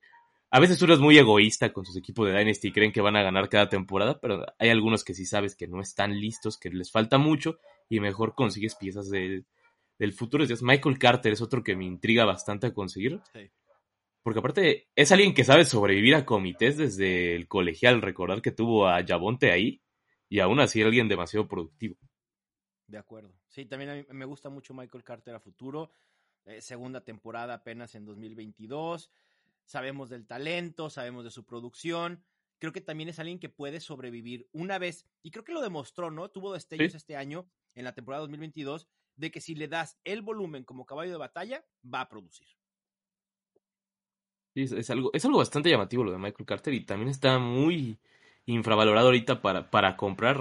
a 0.52 0.60
veces 0.60 0.80
uno 0.82 0.94
es 0.94 1.00
muy 1.00 1.18
egoísta 1.18 1.72
con 1.72 1.84
sus 1.84 1.96
equipos 1.96 2.26
de 2.28 2.38
Dynasty 2.38 2.68
y 2.68 2.72
creen 2.72 2.92
que 2.92 3.00
van 3.00 3.16
a 3.16 3.22
ganar 3.22 3.48
cada 3.48 3.68
temporada, 3.68 4.20
pero 4.20 4.46
hay 4.58 4.70
algunos 4.70 5.02
que 5.04 5.14
sí 5.14 5.26
sabes 5.26 5.54
que 5.56 5.66
no 5.66 5.80
están 5.80 6.18
listos, 6.18 6.58
que 6.58 6.70
les 6.70 6.90
falta 6.92 7.18
mucho 7.18 7.58
y 7.88 7.98
mejor 8.00 8.34
consigues 8.36 8.76
piezas 8.76 9.10
de- 9.10 9.44
del 10.00 10.14
futuro. 10.14 10.42
Entonces, 10.42 10.64
Michael 10.64 10.98
Carter 10.98 11.32
es 11.32 11.42
otro 11.42 11.62
que 11.62 11.76
me 11.76 11.84
intriga 11.84 12.24
bastante 12.24 12.66
a 12.68 12.74
conseguir. 12.74 13.20
Sí. 13.32 13.50
Porque 14.22 14.38
aparte 14.38 14.88
es 14.96 15.12
alguien 15.12 15.34
que 15.34 15.44
sabe 15.44 15.64
sobrevivir 15.64 16.14
a 16.14 16.24
comités 16.24 16.76
desde 16.76 17.36
el 17.36 17.46
colegial. 17.46 18.02
Recordar 18.02 18.40
que 18.42 18.50
tuvo 18.50 18.88
a 18.88 19.00
Yabonte 19.02 19.52
ahí 19.52 19.82
y 20.28 20.40
aún 20.40 20.58
así 20.58 20.80
era 20.80 20.88
alguien 20.88 21.08
demasiado 21.08 21.46
productivo. 21.46 21.96
De 22.86 22.98
acuerdo. 22.98 23.32
Sí, 23.48 23.66
también 23.66 23.90
a 23.90 23.94
mí 23.94 24.04
me 24.10 24.24
gusta 24.24 24.48
mucho 24.48 24.74
Michael 24.74 25.04
Carter 25.04 25.34
a 25.34 25.40
futuro. 25.40 25.90
Eh, 26.46 26.60
segunda 26.62 27.02
temporada 27.04 27.54
apenas 27.54 27.94
en 27.94 28.04
2022. 28.06 29.10
Sabemos 29.64 30.08
del 30.08 30.26
talento, 30.26 30.88
sabemos 30.90 31.24
de 31.24 31.30
su 31.30 31.44
producción. 31.44 32.24
Creo 32.58 32.72
que 32.72 32.80
también 32.80 33.10
es 33.10 33.18
alguien 33.18 33.38
que 33.38 33.48
puede 33.50 33.80
sobrevivir 33.80 34.48
una 34.52 34.78
vez, 34.78 35.06
y 35.22 35.30
creo 35.30 35.44
que 35.44 35.52
lo 35.52 35.60
demostró, 35.62 36.10
¿no? 36.10 36.30
Tuvo 36.30 36.52
destellos 36.52 36.92
Sí. 36.92 36.96
este 36.96 37.16
año, 37.16 37.46
en 37.74 37.84
la 37.84 37.94
temporada 37.94 38.20
2022, 38.22 38.86
de 39.20 39.30
que 39.30 39.40
si 39.40 39.54
le 39.54 39.68
das 39.68 39.98
el 40.04 40.22
volumen 40.22 40.64
como 40.64 40.86
caballo 40.86 41.12
de 41.12 41.18
batalla, 41.18 41.64
va 41.82 42.00
a 42.00 42.08
producir. 42.08 42.48
Sí, 44.54 44.62
es, 44.62 44.72
es 44.72 44.90
algo, 44.90 45.10
es 45.12 45.24
algo 45.24 45.38
bastante 45.38 45.70
llamativo 45.70 46.02
lo 46.02 46.10
de 46.10 46.18
Michael 46.18 46.46
Carter 46.46 46.74
y 46.74 46.80
también 46.84 47.10
está 47.10 47.38
muy 47.38 47.98
infravalorado 48.46 49.08
ahorita 49.08 49.42
para, 49.42 49.70
para 49.70 49.96
comprar. 49.96 50.38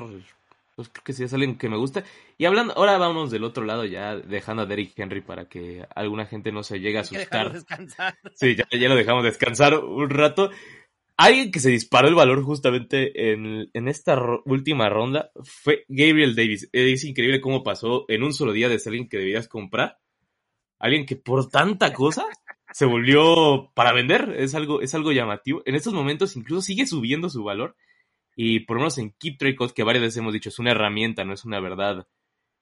Pues 0.75 0.87
creo 0.87 1.03
que 1.03 1.13
sí 1.13 1.25
es 1.25 1.33
alguien 1.33 1.57
que 1.57 1.67
me 1.67 1.75
gusta. 1.75 2.05
Y 2.37 2.45
hablando, 2.45 2.73
ahora 2.73 2.97
vámonos 2.97 3.31
del 3.31 3.43
otro 3.43 3.65
lado, 3.65 3.83
ya 3.83 4.15
dejando 4.15 4.63
a 4.63 4.65
Derrick 4.65 4.97
Henry 4.97 5.19
para 5.19 5.45
que 5.45 5.85
alguna 5.93 6.25
gente 6.25 6.53
no 6.53 6.63
se 6.63 6.79
llegue 6.79 6.97
a 6.97 7.01
asustar. 7.01 7.53
Sí, 8.33 8.55
ya, 8.55 8.65
ya 8.71 8.87
lo 8.87 8.95
dejamos 8.95 9.25
descansar 9.25 9.77
un 9.77 10.09
rato. 10.09 10.51
Alguien 11.21 11.51
que 11.51 11.59
se 11.59 11.69
disparó 11.69 12.07
el 12.07 12.15
valor 12.15 12.41
justamente 12.43 13.33
en, 13.33 13.69
en 13.73 13.87
esta 13.89 14.17
última 14.45 14.87
ronda 14.87 15.31
fue 15.43 15.83
Gabriel 15.89 16.33
Davis. 16.33 16.69
Es 16.71 17.03
increíble 17.03 17.41
cómo 17.41 17.61
pasó 17.61 18.05
en 18.07 18.23
un 18.23 18.31
solo 18.31 18.53
día 18.53 18.69
de 18.69 18.79
ser 18.79 18.91
alguien 18.91 19.09
que 19.09 19.17
debías 19.17 19.49
comprar. 19.49 19.99
Alguien 20.79 21.05
que 21.05 21.17
por 21.17 21.49
tanta 21.49 21.91
cosa 21.91 22.25
se 22.71 22.85
volvió 22.85 23.69
para 23.75 23.91
vender. 23.91 24.33
Es 24.37 24.55
algo, 24.55 24.79
es 24.79 24.95
algo 24.95 25.11
llamativo. 25.11 25.61
En 25.65 25.75
estos 25.75 25.91
momentos 25.91 26.37
incluso 26.37 26.61
sigue 26.61 26.85
subiendo 26.85 27.29
su 27.29 27.43
valor. 27.43 27.75
Y 28.37 28.61
por 28.61 28.77
lo 28.77 28.83
menos 28.83 28.97
en 28.97 29.11
Keep 29.11 29.39
Trade 29.39 29.55
Code, 29.57 29.73
que 29.75 29.83
varias 29.83 30.03
veces 30.03 30.19
hemos 30.19 30.31
dicho, 30.31 30.47
es 30.47 30.59
una 30.59 30.71
herramienta, 30.71 31.25
no 31.25 31.33
es 31.33 31.43
una 31.43 31.59
verdad 31.59 32.07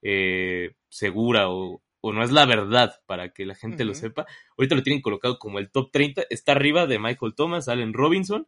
eh, 0.02 0.72
segura 0.90 1.48
o, 1.52 1.84
o 2.02 2.14
no 2.14 2.24
es 2.24 2.32
la 2.32 2.46
verdad 2.46 3.02
para 3.06 3.34
que 3.34 3.46
la 3.46 3.56
gente 3.56 3.84
lo 3.84 3.94
sepa. 3.94 4.26
Ahorita 4.58 4.76
lo 4.76 4.84
tienen 4.84 5.02
colocado 5.02 5.40
como 5.40 5.60
el 5.60 5.72
top 5.72 5.92
30. 5.92 6.24
Está 6.30 6.54
arriba 6.54 6.86
de 6.86 7.00
Michael 7.00 7.36
Thomas, 7.36 7.68
Allen 7.68 7.94
Robinson. 7.94 8.48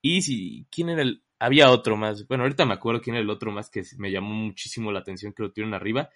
Y 0.00 0.22
si, 0.22 0.66
¿quién 0.70 0.88
era 0.90 1.02
el? 1.02 1.22
Había 1.38 1.70
otro 1.70 1.96
más. 1.96 2.26
Bueno, 2.26 2.44
ahorita 2.44 2.66
me 2.66 2.74
acuerdo 2.74 3.00
quién 3.00 3.16
era 3.16 3.22
el 3.22 3.30
otro 3.30 3.52
más 3.52 3.70
que 3.70 3.82
me 3.98 4.10
llamó 4.10 4.34
muchísimo 4.34 4.92
la 4.92 5.00
atención 5.00 5.32
que 5.32 5.42
lo 5.42 5.52
tienen 5.52 5.74
arriba. 5.74 6.10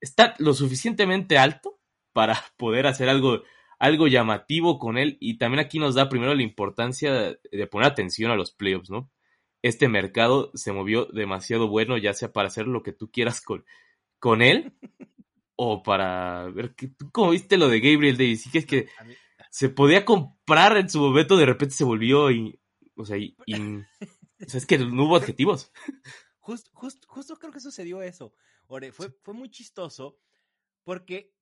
Está 0.00 0.34
lo 0.38 0.54
suficientemente 0.54 1.38
alto 1.38 1.78
para 2.12 2.34
poder 2.56 2.86
hacer 2.86 3.08
algo, 3.08 3.42
algo 3.78 4.06
llamativo 4.06 4.78
con 4.78 4.98
él. 4.98 5.16
Y 5.20 5.38
también 5.38 5.60
aquí 5.60 5.78
nos 5.78 5.94
da 5.94 6.08
primero 6.08 6.34
la 6.34 6.42
importancia 6.42 7.12
de 7.50 7.66
poner 7.66 7.88
atención 7.88 8.30
a 8.30 8.36
los 8.36 8.52
playoffs, 8.52 8.90
¿no? 8.90 9.10
Este 9.62 9.88
mercado 9.88 10.52
se 10.54 10.72
movió 10.72 11.06
demasiado 11.06 11.68
bueno, 11.68 11.98
ya 11.98 12.14
sea 12.14 12.32
para 12.32 12.48
hacer 12.48 12.68
lo 12.68 12.82
que 12.82 12.92
tú 12.92 13.10
quieras 13.10 13.40
con, 13.40 13.64
con 14.20 14.42
él 14.42 14.74
o 15.56 15.82
para 15.82 16.44
ver 16.50 16.74
que 16.74 16.88
tú 16.88 17.10
como 17.10 17.30
viste 17.30 17.56
lo 17.56 17.68
de 17.68 17.80
Gabriel 17.80 18.16
Davis, 18.16 18.46
y 18.46 18.50
que 18.50 18.58
es 18.58 18.66
que 18.66 18.88
mí- 19.06 19.14
se 19.50 19.68
podía 19.70 20.04
comprar 20.04 20.76
en 20.76 20.88
su 20.90 21.00
momento, 21.00 21.36
de 21.36 21.46
repente 21.46 21.74
se 21.74 21.84
volvió 21.84 22.30
y, 22.30 22.60
o 22.94 23.04
sea, 23.04 23.16
y, 23.16 23.36
y- 23.46 23.54
o 23.54 24.48
sea, 24.48 24.58
es 24.58 24.66
que 24.66 24.78
no 24.78 25.04
hubo 25.04 25.16
objetivos. 25.16 25.72
Just- 26.40 26.68
just- 26.72 27.06
justo 27.06 27.36
creo 27.36 27.52
que 27.52 27.60
sucedió 27.60 28.02
eso. 28.02 28.34
Ore, 28.68 28.92
fue, 28.92 29.10
fue 29.22 29.32
muy 29.34 29.48
chistoso 29.50 30.18
porque 30.84 31.32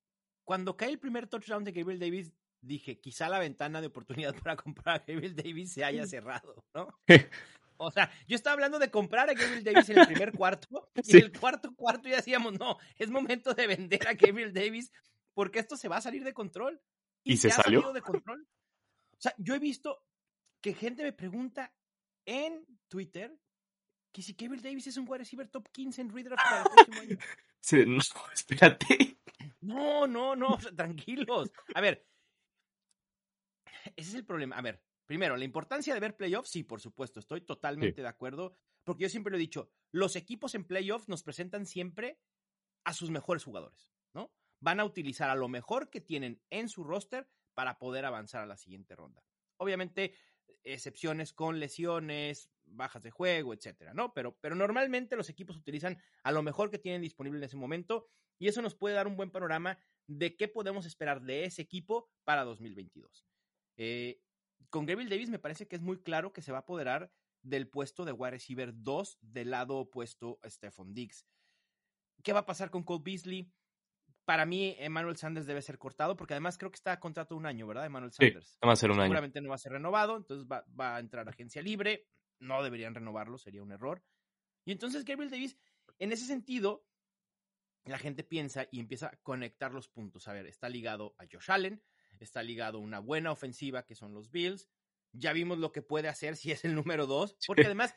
cuando 0.45 0.77
cae 0.77 0.91
el 0.91 0.99
primer 0.99 1.27
touchdown 1.27 1.65
de 1.65 1.73
Gabriel 1.73 1.99
Davis, 2.01 2.33
dije, 2.61 3.01
quizá 3.01 3.29
la 3.29 3.39
ventana 3.39 3.81
de 3.81 3.89
oportunidad 3.89 4.35
para 4.45 4.57
comprar 4.57 5.01
a 5.01 5.05
Gabriel 5.07 5.35
Davis 5.35 5.73
se 5.73 5.85
haya 5.85 6.07
cerrado, 6.07 6.65
¿no? 6.75 6.89
O 7.77 7.91
sea, 7.91 8.11
yo 8.29 8.37
estaba 8.37 8.55
hablando 8.55 8.79
de 8.79 8.91
comprar 8.91 9.29
a 9.29 9.35
Gabriel 9.35 9.65
Davis 9.65 9.89
en 9.91 9.99
el 9.99 10.07
primer 10.07 10.33
cuarto 10.33 10.91
y 10.97 11.03
Sí. 11.03 11.17
en 11.19 11.25
el 11.25 11.39
cuarto 11.39 11.75
cuarto 11.75 12.09
ya 12.09 12.17
decíamos, 12.17 12.53
no, 12.59 12.79
es 12.97 13.11
momento 13.11 13.53
de 13.55 13.67
vender 13.67 14.07
a 14.07 14.15
Gabriel 14.15 14.53
Davis 14.53 14.93
porque 15.35 15.59
esto 15.59 15.77
se 15.77 15.89
va 15.89 15.97
a 15.97 16.01
salir 16.01 16.23
de 16.25 16.33
control. 16.33 16.81
¿Y 17.25 17.37
se 17.39 17.49
ha 17.49 17.53
salió? 17.53 17.81
salido 17.81 17.93
de 17.93 18.03
control. 18.03 18.47
O 19.13 19.21
sea, 19.21 19.35
yo 19.39 19.55
he 19.55 19.59
visto 19.59 20.05
que 20.61 20.75
gente 20.75 21.03
me 21.03 21.13
pregunta 21.13 21.73
en 22.27 22.65
Twitter 22.89 23.37
que 24.13 24.23
si 24.23 24.35
Gabriel 24.35 24.63
Davis 24.63 24.87
es 24.87 24.97
un 24.97 25.07
wide 25.09 25.19
receiver 25.19 25.49
top 25.49 25.69
15 25.73 26.01
en 26.03 26.11
redraft 26.15 26.43
para 26.43 26.59
el 26.63 26.65
próximo 26.71 27.01
año. 27.01 27.19
Sí, 27.61 27.83
no, 27.87 27.99
espérate. 28.35 29.19
No, 29.63 30.07
no, 30.07 30.37
no, 30.37 30.59
tranquilos. 30.77 31.51
A 31.75 31.81
ver, 31.81 32.07
ese 33.97 34.11
es 34.11 34.15
el 34.15 34.25
problema. 34.27 34.57
A 34.57 34.61
ver, 34.63 34.83
primero, 35.07 35.37
la 35.37 35.45
importancia 35.45 35.95
de 35.95 36.01
ver 36.01 36.17
playoffs, 36.17 36.51
sí, 36.51 36.63
por 36.63 36.81
supuesto, 36.81 37.21
estoy 37.21 37.41
totalmente 37.43 38.03
de 38.03 38.09
acuerdo, 38.09 38.57
porque 38.85 39.05
yo 39.05 39.09
siempre 39.09 39.31
lo 39.31 39.37
he 39.37 39.41
dicho, 39.41 39.71
los 39.93 40.17
equipos 40.17 40.55
en 40.55 40.65
playoffs 40.65 41.09
nos 41.09 41.23
presentan 41.23 41.67
siempre 41.67 42.19
a 42.85 42.93
sus 42.93 43.11
mejores 43.11 43.45
jugadores, 43.45 43.91
¿no? 44.13 44.33
Van 44.61 44.81
a 44.81 44.85
utilizar 44.85 45.31
a 45.31 45.35
lo 45.35 45.49
mejor 45.49 45.91
que 45.91 46.01
tienen 46.01 46.43
en 46.51 46.69
su 46.69 46.85
roster 46.85 47.29
para 47.55 47.79
poder 47.79 48.05
avanzar 48.05 48.43
a 48.43 48.47
la 48.47 48.57
siguiente 48.57 48.97
ronda. 48.97 49.25
Obviamente, 49.57 50.15
excepciones 50.65 51.33
con 51.33 51.61
lesiones, 51.61 52.51
bajas 52.65 53.03
de 53.03 53.11
juego, 53.11 53.55
etcétera, 53.55 53.95
¿no? 53.95 54.13
Pero, 54.15 54.37
pero 54.41 54.55
normalmente 54.55 55.17
los 55.17 55.29
equipos 55.29 55.57
utilizan 55.57 55.99
a 56.23 56.33
lo 56.33 56.43
mejor 56.43 56.71
que 56.71 56.79
tienen 56.79 57.03
disponible 57.03 57.39
en 57.39 57.45
ese 57.45 57.57
momento 57.57 58.07
y 58.39 58.49
eso 58.49 58.63
nos 58.63 58.75
puede 58.75 58.95
dar 58.95 59.07
un 59.07 59.17
buen 59.17 59.31
panorama 59.31 59.79
de 60.07 60.37
qué 60.37 60.49
podemos 60.49 60.87
esperar 60.87 61.23
de 61.23 61.45
ese 61.45 61.63
equipo 61.63 62.11
para 62.25 62.45
2022. 62.45 63.27
Eh, 63.77 64.23
con 64.71 64.87
Gabriel 64.87 65.09
Davis 65.11 65.31
me 65.31 65.39
parece 65.39 65.67
que 65.69 65.77
es 65.77 65.83
muy 65.83 65.99
claro 66.03 66.33
que 66.33 66.43
se 66.43 66.53
va 66.53 66.59
a 66.59 66.61
apoderar 66.63 67.13
del 67.43 67.69
puesto 67.69 68.05
de 68.05 68.13
wide 68.13 68.33
receiver 68.33 68.73
2 68.75 69.19
del 69.21 69.51
lado 69.51 69.77
opuesto 69.77 70.39
a 70.43 70.49
Stephon 70.51 70.95
Diggs. 70.95 71.27
¿Qué 72.23 72.33
va 72.33 72.41
a 72.41 72.47
pasar 72.47 72.71
con 72.71 72.83
Cole 72.85 73.03
Beasley? 73.05 73.53
Para 74.25 74.47
mí, 74.47 74.75
Emmanuel 74.79 75.17
Sanders 75.19 75.47
debe 75.47 75.61
ser 75.61 75.79
cortado 75.79 76.17
porque 76.17 76.33
además 76.33 76.57
creo 76.57 76.71
que 76.71 76.77
está 76.77 76.93
a 76.93 77.01
contrato 77.01 77.37
un 77.37 77.45
año, 77.45 77.67
¿verdad? 77.67 77.85
Emmanuel 77.85 78.11
Sí, 78.13 78.25
Sanders. 78.27 78.59
va 78.67 78.73
a 78.73 78.77
ser 78.77 78.91
un 78.91 78.97
año. 78.99 79.05
Seguramente 79.09 79.41
no 79.43 79.51
va 79.51 79.57
a 79.57 79.59
ser 79.59 79.73
renovado, 79.73 80.17
entonces 80.17 80.47
va, 80.51 80.65
va 80.79 80.97
a 80.97 81.01
entrar 81.01 81.27
a 81.29 81.31
agencia 81.31 81.61
libre. 81.61 82.09
No 82.41 82.63
deberían 82.63 82.95
renovarlo, 82.95 83.37
sería 83.37 83.63
un 83.63 83.73
error. 83.73 84.03
Y 84.65 84.73
entonces 84.73 85.05
Gabriel 85.05 85.31
Davis, 85.31 85.59
en 85.99 86.13
ese 86.13 86.25
sentido, 86.25 86.87
la 87.85 87.99
gente 87.99 88.25
piensa 88.25 88.67
y 88.71 88.81
empieza 88.81 89.09
a 89.09 89.17
conectar 89.23 89.73
los 89.75 89.89
puntos. 89.89 90.27
A 90.27 90.33
ver, 90.33 90.47
está 90.47 90.71
ligado 90.71 91.15
a 91.19 91.25
Josh 91.31 91.51
Allen, 91.51 91.83
está 92.21 92.43
ligado 92.43 92.79
una 92.79 92.99
buena 93.01 93.33
ofensiva 93.33 93.85
que 93.85 93.95
son 93.95 94.15
los 94.15 94.31
Bills. 94.31 94.69
Ya 95.13 95.33
vimos 95.33 95.59
lo 95.59 95.73
que 95.73 95.83
puede 95.83 96.09
hacer 96.09 96.37
si 96.37 96.51
es 96.51 96.65
el 96.65 96.75
número 96.75 97.07
dos, 97.07 97.37
porque 97.47 97.65
además 97.67 97.95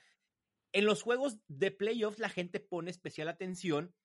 en 0.71 0.85
los 0.85 1.01
juegos 1.01 1.39
de 1.47 1.71
playoffs 1.71 2.19
la 2.19 2.29
gente 2.29 2.59
pone 2.59 2.91
especial 2.91 3.27
atención. 3.27 3.95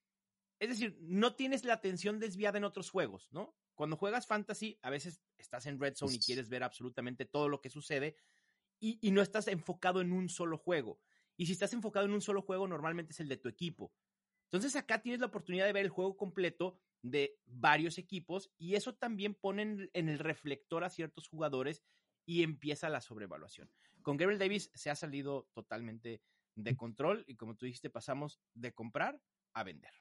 Es 0.59 0.69
decir, 0.69 0.97
no 1.01 1.35
tienes 1.35 1.65
la 1.65 1.75
atención 1.75 2.19
desviada 2.19 2.59
en 2.59 2.65
otros 2.65 2.91
juegos, 2.91 3.29
¿no? 3.33 3.57
Cuando 3.75 3.97
juegas 3.97 4.27
fantasy, 4.27 4.79
a 4.83 4.91
veces 4.91 5.21
estás 5.39 5.67
en 5.67 5.81
red 5.81 5.95
zone 5.95 6.15
y 6.15 6.21
quieres 6.21 6.49
ver 6.49 6.63
absolutamente 6.63 7.25
todo 7.25 7.49
lo 7.49 7.61
que 7.61 7.71
sucede 7.71 8.17
y, 8.79 8.99
y 9.07 9.11
no 9.11 9.23
estás 9.23 9.49
enfocado 9.49 10.01
en 10.01 10.13
un 10.13 10.29
solo 10.29 10.59
juego. 10.59 11.01
Y 11.37 11.47
si 11.47 11.53
estás 11.53 11.73
enfocado 11.73 12.07
en 12.07 12.13
un 12.13 12.21
solo 12.21 12.43
juego, 12.43 12.69
normalmente 12.69 13.13
es 13.13 13.21
el 13.21 13.29
de 13.29 13.39
tu 13.39 13.49
equipo. 13.49 13.93
Entonces 14.53 14.77
acá 14.77 15.01
tienes 15.01 15.21
la 15.21 15.29
oportunidad 15.29 15.65
de 15.65 15.73
ver 15.73 15.87
el 15.87 15.91
juego 15.91 16.17
completo 16.17 16.79
de 17.01 17.39
varios 17.47 17.97
equipos 17.97 18.53
y 18.59 18.75
eso 18.75 18.95
también 18.95 19.35
pone 19.35 19.63
en, 19.63 19.91
en 19.95 20.09
el 20.11 20.19
reflector 20.19 20.85
a 20.85 20.91
ciertos 20.91 21.27
jugadores 21.27 21.83
y 22.27 22.43
empieza 22.43 22.91
la 22.91 23.01
sobrevaluación. 23.01 23.71
Con 24.03 24.17
Gabriel 24.17 24.39
Davis 24.39 24.71
se 24.75 24.91
ha 24.91 24.95
salido 24.95 25.49
totalmente 25.55 26.21
de 26.55 26.77
control 26.77 27.25
y 27.27 27.37
como 27.37 27.57
tú 27.57 27.65
dijiste, 27.65 27.91
pasamos 27.91 28.41
de 28.55 28.73
comprar 28.73 29.19
a 29.55 29.65
vender. 29.65 29.93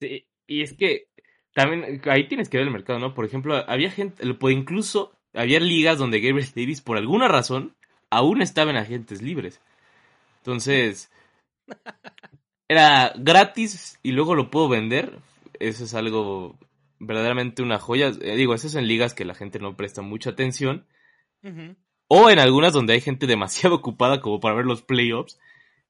Sí, 0.00 0.26
y 0.46 0.62
es 0.62 0.74
que 0.74 1.08
también 1.52 2.02
ahí 2.04 2.28
tienes 2.28 2.48
que 2.48 2.58
ver 2.58 2.66
el 2.66 2.72
mercado, 2.72 2.98
¿no? 2.98 3.14
Por 3.14 3.24
ejemplo, 3.24 3.54
había 3.68 3.90
gente, 3.90 4.24
incluso 4.50 5.18
había 5.32 5.60
ligas 5.60 5.98
donde 5.98 6.20
Gabriel 6.20 6.50
Davis, 6.54 6.80
por 6.80 6.96
alguna 6.96 7.28
razón, 7.28 7.76
aún 8.10 8.42
estaba 8.42 8.70
en 8.70 8.76
agentes 8.76 9.22
libres. 9.22 9.60
Entonces, 10.38 11.10
era 12.68 13.12
gratis 13.16 13.98
y 14.02 14.12
luego 14.12 14.34
lo 14.34 14.50
puedo 14.50 14.68
vender. 14.68 15.18
Eso 15.58 15.84
es 15.84 15.94
algo 15.94 16.58
verdaderamente 16.98 17.62
una 17.62 17.78
joya. 17.78 18.12
Eh, 18.20 18.36
digo, 18.36 18.54
eso 18.54 18.66
es 18.66 18.74
en 18.74 18.88
ligas 18.88 19.14
que 19.14 19.24
la 19.24 19.34
gente 19.34 19.58
no 19.58 19.76
presta 19.76 20.02
mucha 20.02 20.30
atención. 20.30 20.86
O 22.08 22.28
en 22.28 22.40
algunas 22.40 22.72
donde 22.72 22.94
hay 22.94 23.00
gente 23.00 23.26
demasiado 23.26 23.74
ocupada 23.76 24.20
como 24.20 24.40
para 24.40 24.56
ver 24.56 24.64
los 24.64 24.82
playoffs. 24.82 25.38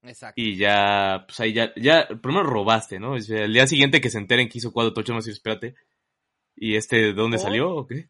Exacto. 0.03 0.41
Y 0.41 0.57
ya, 0.57 1.25
pues 1.27 1.41
ahí 1.41 1.53
ya, 1.53 1.73
ya, 1.77 2.09
primero 2.23 2.45
robaste, 2.45 3.01
¿no? 3.01 3.17
El 3.17 3.53
día 3.53 3.67
siguiente 3.67 4.01
que 4.01 4.11
se 4.11 4.19
enteren 4.19 4.49
que 4.49 4.59
hizo 4.59 4.73
cuatro 4.73 4.93
touchdowns 4.93 5.27
y 5.27 5.31
espérate. 5.31 5.75
¿Y 6.55 6.77
este 6.77 6.97
de 6.97 7.13
dónde 7.13 7.39
salió 7.39 7.75
o 7.75 7.87
qué? 7.87 8.09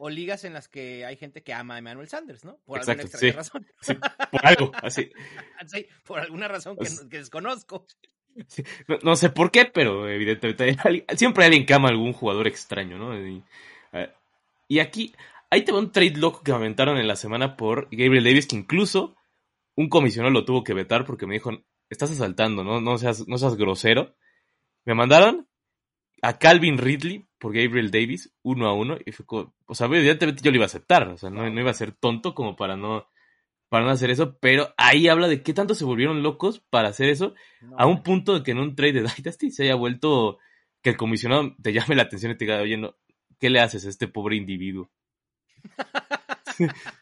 O 0.00 0.08
ligas 0.10 0.44
en 0.44 0.52
las 0.54 0.68
que 0.68 1.04
hay 1.04 1.16
gente 1.16 1.42
que 1.42 1.52
ama 1.52 1.74
a 1.74 1.78
Emmanuel 1.78 2.08
Sanders, 2.08 2.44
¿no? 2.44 2.56
Por 2.64 2.78
Exacto, 2.78 3.02
alguna 3.02 3.10
extraña 3.10 3.32
sí. 3.32 3.36
razón. 3.36 3.66
Sí, 3.80 3.94
por 4.30 4.46
algo, 4.46 4.72
así. 4.82 5.10
Sí, 5.66 5.86
por 6.04 6.20
alguna 6.20 6.46
razón 6.48 6.74
que, 6.76 6.78
Pues- 6.78 7.00
que 7.10 7.18
desconozco. 7.18 7.84
No, 8.86 8.98
no 9.02 9.16
sé 9.16 9.30
por 9.30 9.50
qué, 9.50 9.64
pero 9.64 10.08
evidentemente 10.08 10.62
hay 10.64 10.76
alguien- 10.84 11.04
siempre 11.16 11.42
hay 11.42 11.48
alguien 11.48 11.66
que 11.66 11.74
ama 11.74 11.88
a 11.88 11.90
algún 11.90 12.12
jugador 12.12 12.46
extraño, 12.46 12.96
¿no? 12.96 13.18
Y, 13.20 13.42
eh, 13.92 14.12
y 14.68 14.78
aquí, 14.78 15.12
ahí 15.50 15.62
te 15.64 15.72
va 15.72 15.80
un 15.80 15.90
trade 15.90 16.16
loco 16.16 16.42
que 16.44 16.52
me 16.52 16.58
aventaron 16.58 16.98
en 16.98 17.08
la 17.08 17.16
semana 17.16 17.56
por 17.56 17.88
Gabriel 17.90 18.22
Davis, 18.22 18.46
que 18.46 18.54
incluso 18.54 19.16
un 19.74 19.88
comisionado 19.88 20.32
lo 20.32 20.44
tuvo 20.44 20.62
que 20.62 20.74
vetar 20.74 21.04
porque 21.04 21.26
me 21.26 21.34
dijo, 21.34 21.50
estás 21.90 22.12
asaltando, 22.12 22.62
¿no? 22.62 22.80
No 22.80 22.96
seas, 22.98 23.26
no 23.26 23.38
seas 23.38 23.56
grosero. 23.56 24.14
Me 24.84 24.94
mandaron 24.94 25.48
a 26.22 26.38
Calvin 26.38 26.78
Ridley 26.78 27.26
por 27.38 27.54
Gabriel 27.54 27.90
Davis, 27.90 28.32
uno 28.42 28.68
a 28.68 28.74
uno, 28.74 28.98
y 29.04 29.12
fue 29.12 29.24
como, 29.24 29.54
o 29.66 29.74
sea, 29.74 29.86
evidentemente 29.86 30.42
yo 30.42 30.50
lo 30.50 30.56
iba 30.56 30.64
a 30.64 30.66
aceptar, 30.66 31.08
o 31.08 31.16
sea, 31.16 31.30
no, 31.30 31.48
no 31.48 31.60
iba 31.60 31.70
a 31.70 31.74
ser 31.74 31.92
tonto 31.92 32.34
como 32.34 32.56
para 32.56 32.76
no, 32.76 33.08
para 33.68 33.84
no 33.84 33.90
hacer 33.90 34.10
eso, 34.10 34.38
pero 34.38 34.74
ahí 34.76 35.08
habla 35.08 35.28
de 35.28 35.42
qué 35.42 35.54
tanto 35.54 35.74
se 35.74 35.84
volvieron 35.84 36.22
locos 36.22 36.60
para 36.70 36.88
hacer 36.88 37.08
eso, 37.08 37.34
No, 37.60 37.76
a 37.78 37.86
un 37.86 38.02
punto 38.02 38.34
de 38.34 38.42
que 38.42 38.50
en 38.50 38.58
un 38.58 38.74
trade 38.74 38.94
de 38.94 39.02
Dynasty 39.16 39.50
se 39.50 39.64
haya 39.64 39.74
vuelto 39.74 40.38
que 40.82 40.90
el 40.90 40.96
comisionado 40.96 41.54
te 41.62 41.72
llame 41.72 41.94
la 41.94 42.02
atención 42.02 42.32
y 42.32 42.36
te 42.36 42.44
diga, 42.44 42.60
oye, 42.60 42.76
no, 42.76 42.96
¿qué 43.38 43.50
le 43.50 43.60
haces 43.60 43.86
a 43.86 43.88
este 43.88 44.08
pobre 44.08 44.36
individuo? 44.36 44.90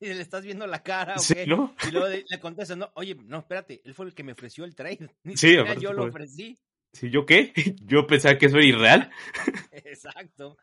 y 0.00 0.06
le 0.06 0.20
estás 0.20 0.44
viendo 0.44 0.66
la 0.66 0.82
cara, 0.82 1.18
Sí, 1.18 1.34
¿ok? 1.34 1.46
¿no? 1.46 1.74
Y 1.86 1.90
luego 1.92 2.08
le 2.08 2.40
contestas, 2.40 2.76
no, 2.76 2.90
oye, 2.94 3.14
no, 3.14 3.38
espérate, 3.38 3.82
él 3.84 3.94
fue 3.94 4.06
el 4.06 4.14
que 4.14 4.24
me 4.24 4.32
ofreció 4.32 4.64
el 4.64 4.74
trade. 4.74 5.10
Ni 5.24 5.36
Sí, 5.36 5.56
yo 5.80 5.92
lo 5.92 6.04
ofrecí. 6.04 6.58
Sí, 6.92 7.10
¿yo 7.10 7.24
qué? 7.26 7.52
Yo 7.84 8.06
pensaba 8.06 8.36
que 8.38 8.46
eso 8.46 8.56
era 8.58 8.66
irreal. 8.66 9.10
Exacto. 9.72 10.58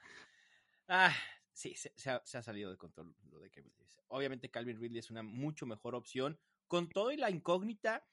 Ah, 0.88 1.16
sí, 1.54 1.76
se, 1.76 1.94
se 1.96 2.10
ha, 2.10 2.22
se 2.26 2.38
ha 2.38 2.42
salido 2.42 2.70
de 2.70 2.78
control 2.78 3.16
lo 3.30 3.40
de 3.40 3.50
Calvin 3.50 3.74
Ridley. 3.78 4.04
Obviamente 4.08 4.50
Calvin 4.50 4.80
Ridley 4.80 5.00
es 5.00 5.10
una 5.10 5.24
mucho 5.24 5.66
mejor 5.66 5.96
opción, 5.96 6.40
con 6.68 6.90
todo 6.90 7.12
y 7.12 7.18
la 7.18 7.30
incógnita 7.30 8.06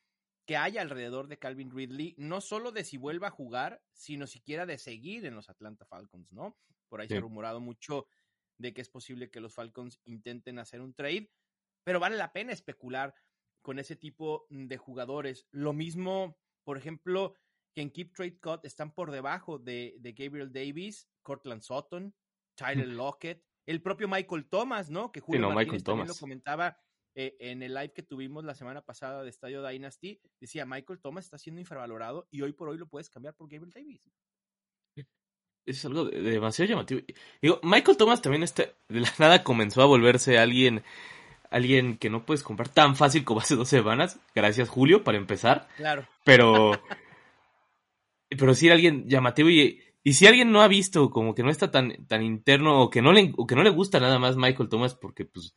que 0.46 0.56
hay 0.56 0.78
alrededor 0.78 1.28
de 1.28 1.38
Calvin 1.38 1.70
Ridley, 1.70 2.14
no 2.18 2.40
solo 2.40 2.70
de 2.70 2.84
si 2.84 2.96
vuelva 2.96 3.28
a 3.28 3.32
jugar, 3.32 3.82
sino 3.92 4.26
siquiera 4.26 4.66
de 4.66 4.78
seguir 4.78 5.24
en 5.24 5.34
los 5.34 5.48
Atlanta 5.48 5.86
Falcons, 5.86 6.32
¿no? 6.32 6.58
Por 6.88 7.00
ahí 7.00 7.08
se 7.08 7.16
ha 7.16 7.20
rumorado 7.20 7.60
mucho 7.60 8.06
de 8.58 8.74
que 8.74 8.82
es 8.82 8.88
posible 8.88 9.30
que 9.30 9.40
los 9.40 9.54
Falcons 9.54 10.00
intenten 10.04 10.58
hacer 10.58 10.80
un 10.80 10.94
trade, 10.94 11.30
pero 11.82 11.98
vale 11.98 12.16
la 12.16 12.32
pena 12.32 12.52
especular 12.52 13.14
con 13.62 13.78
ese 13.78 13.96
tipo 13.96 14.46
de 14.50 14.76
jugadores. 14.76 15.46
Lo 15.50 15.72
mismo, 15.72 16.38
por 16.62 16.76
ejemplo, 16.76 17.34
que 17.74 17.82
en 17.82 17.90
Keep 17.90 18.12
Trade 18.14 18.38
Cut 18.40 18.64
están 18.64 18.92
por 18.94 19.10
debajo 19.10 19.58
de, 19.58 19.96
de 19.98 20.12
Gabriel 20.12 20.52
Davis, 20.52 21.08
Cortland 21.22 21.62
Sutton, 21.62 22.14
Tyler 22.56 22.88
Lockett, 22.88 23.42
el 23.66 23.82
propio 23.82 24.06
Michael 24.08 24.46
Thomas, 24.48 24.90
¿no? 24.90 25.10
Que 25.10 25.20
Julio 25.20 25.40
no, 25.40 25.48
Martínez 25.48 25.66
Michael 25.66 25.84
también 25.84 26.06
Thomas. 26.06 26.16
lo 26.16 26.20
comentaba 26.20 26.78
eh, 27.16 27.36
en 27.40 27.62
el 27.62 27.74
live 27.74 27.92
que 27.92 28.02
tuvimos 28.02 28.44
la 28.44 28.54
semana 28.54 28.82
pasada 28.82 29.22
de 29.22 29.30
Estadio 29.30 29.66
Dynasty. 29.66 30.20
Decía, 30.40 30.66
Michael 30.66 31.00
Thomas 31.00 31.24
está 31.24 31.38
siendo 31.38 31.60
infravalorado 31.60 32.28
y 32.30 32.42
hoy 32.42 32.52
por 32.52 32.68
hoy 32.68 32.78
lo 32.78 32.86
puedes 32.86 33.10
cambiar 33.10 33.34
por 33.34 33.48
Gabriel 33.50 33.72
Davis. 33.72 34.08
Es 35.66 35.82
algo 35.86 36.04
de- 36.04 36.20
demasiado 36.20 36.68
llamativo. 36.68 37.00
Digo, 37.40 37.58
Michael 37.62 37.96
Thomas 37.96 38.20
también 38.20 38.42
está, 38.42 38.64
de 38.88 39.00
la 39.00 39.08
nada 39.18 39.42
comenzó 39.42 39.80
a 39.80 39.86
volverse 39.86 40.36
alguien, 40.36 40.82
alguien 41.50 41.96
que 41.96 42.10
no 42.10 42.26
puedes 42.26 42.42
comprar 42.42 42.68
tan 42.68 42.96
fácil 42.96 43.24
como 43.24 43.40
hace 43.40 43.56
dos 43.56 43.68
semanas. 43.70 44.20
Gracias, 44.34 44.68
Julio, 44.68 45.04
para 45.04 45.16
empezar. 45.16 45.66
Claro. 45.78 46.06
Pero, 46.24 46.72
pero 48.34 48.52
era 48.60 48.74
alguien 48.74 49.08
llamativo 49.08 49.50
y, 49.50 49.80
y 50.02 50.12
si 50.14 50.26
alguien 50.26 50.50
no 50.52 50.62
ha 50.62 50.68
visto, 50.68 51.10
como 51.10 51.34
que 51.34 51.42
no 51.42 51.50
está 51.50 51.70
tan, 51.70 52.06
tan 52.06 52.22
interno 52.22 52.82
o 52.82 52.90
que 52.90 53.02
no 53.02 53.12
le, 53.12 53.32
o 53.36 53.46
que 53.46 53.54
no 53.56 53.62
le 53.62 53.70
gusta 53.70 54.00
nada 54.00 54.18
más 54.18 54.36
Michael 54.36 54.68
Thomas 54.68 54.94
porque 54.94 55.24
pues 55.24 55.54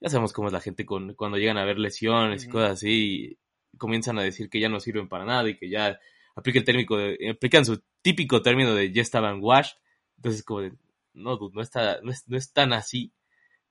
ya 0.00 0.08
sabemos 0.08 0.32
cómo 0.32 0.48
es 0.48 0.52
la 0.52 0.60
gente 0.60 0.84
con, 0.86 1.14
cuando 1.14 1.38
llegan 1.38 1.58
a 1.58 1.64
ver 1.64 1.78
lesiones 1.78 2.44
y 2.44 2.48
cosas 2.48 2.72
así 2.72 3.38
y 3.72 3.78
comienzan 3.78 4.18
a 4.18 4.22
decir 4.22 4.50
que 4.50 4.60
ya 4.60 4.68
no 4.68 4.80
sirven 4.80 5.08
para 5.08 5.24
nada 5.24 5.48
y 5.48 5.56
que 5.56 5.68
ya 5.70 5.98
aplica 6.34 6.58
el 6.58 6.64
térmico 6.64 6.96
de- 6.96 7.18
aplican 7.30 7.64
su 7.64 7.82
típico 8.02 8.42
término 8.42 8.74
de 8.74 8.92
ya 8.92 9.02
estaban 9.02 9.38
washed. 9.40 9.76
Entonces 10.16 10.42
como 10.42 10.60
de, 10.60 10.72
no, 11.14 11.36
dude, 11.36 11.54
no 11.54 11.62
está, 11.62 12.00
no 12.02 12.10
es, 12.10 12.28
no 12.28 12.36
es 12.36 12.52
tan 12.52 12.72
así. 12.72 13.12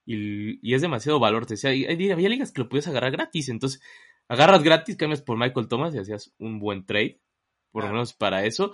Y, 0.05 0.59
y 0.67 0.73
es 0.73 0.81
demasiado 0.81 1.19
valor. 1.19 1.45
Te 1.45 1.53
decía, 1.55 1.69
había 1.69 2.29
ligas 2.29 2.51
que 2.51 2.61
lo 2.61 2.69
puedes 2.69 2.87
agarrar 2.87 3.11
gratis. 3.11 3.49
Entonces, 3.49 3.81
agarras 4.27 4.63
gratis, 4.63 4.95
cambias 4.97 5.21
por 5.21 5.37
Michael 5.37 5.67
Thomas 5.67 5.93
y 5.95 5.99
hacías 5.99 6.33
un 6.39 6.59
buen 6.59 6.85
trade. 6.85 7.19
Por 7.71 7.83
lo 7.85 7.91
menos 7.91 8.13
para 8.13 8.45
eso. 8.45 8.73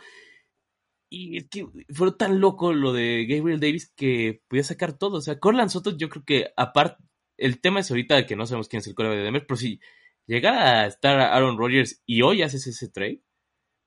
Y 1.09 1.37
es 1.37 1.49
que 1.49 1.65
fue 1.93 2.11
tan 2.17 2.39
loco 2.41 2.73
lo 2.73 2.91
de 2.93 3.25
Gabriel 3.27 3.59
Davis 3.59 3.91
que 3.95 4.41
podía 4.47 4.63
sacar 4.63 4.97
todo. 4.97 5.17
O 5.17 5.21
sea, 5.21 5.39
Corland 5.39 5.69
Soto, 5.69 5.95
yo 5.95 6.09
creo 6.09 6.25
que 6.25 6.51
aparte, 6.57 7.01
el 7.37 7.61
tema 7.61 7.79
es 7.79 7.89
ahorita 7.91 8.25
que 8.25 8.35
no 8.35 8.45
sabemos 8.45 8.67
quién 8.67 8.79
es 8.79 8.87
el 8.87 8.95
core 8.95 9.15
de 9.15 9.23
Denver, 9.23 9.45
pero 9.47 9.57
si 9.57 9.79
llegara 10.25 10.81
a 10.81 10.87
estar 10.87 11.19
Aaron 11.19 11.57
Rodgers 11.57 12.01
y 12.05 12.21
hoy 12.23 12.41
haces 12.41 12.67
ese 12.67 12.89
trade, 12.89 13.23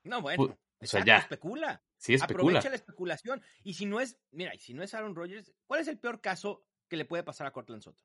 No, 0.04 0.22
bueno. 0.22 0.58
O 0.82 0.86
sea, 0.86 1.04
ya. 1.04 1.18
especula. 1.18 1.82
sí 1.98 2.14
especula. 2.14 2.42
Aprovecha 2.42 2.70
la 2.70 2.76
especulación. 2.76 3.42
Y 3.64 3.74
si 3.74 3.84
no 3.84 4.00
es, 4.00 4.18
mira, 4.30 4.54
y 4.54 4.58
si 4.58 4.72
no 4.72 4.82
es 4.82 4.94
Aaron 4.94 5.14
Rodgers, 5.14 5.52
¿cuál 5.66 5.80
es 5.80 5.88
el 5.88 5.98
peor 5.98 6.22
caso 6.22 6.64
que 6.88 6.96
le 6.96 7.04
puede 7.04 7.22
pasar 7.22 7.46
a 7.46 7.52
Cortland 7.52 7.82
Sutton? 7.82 8.02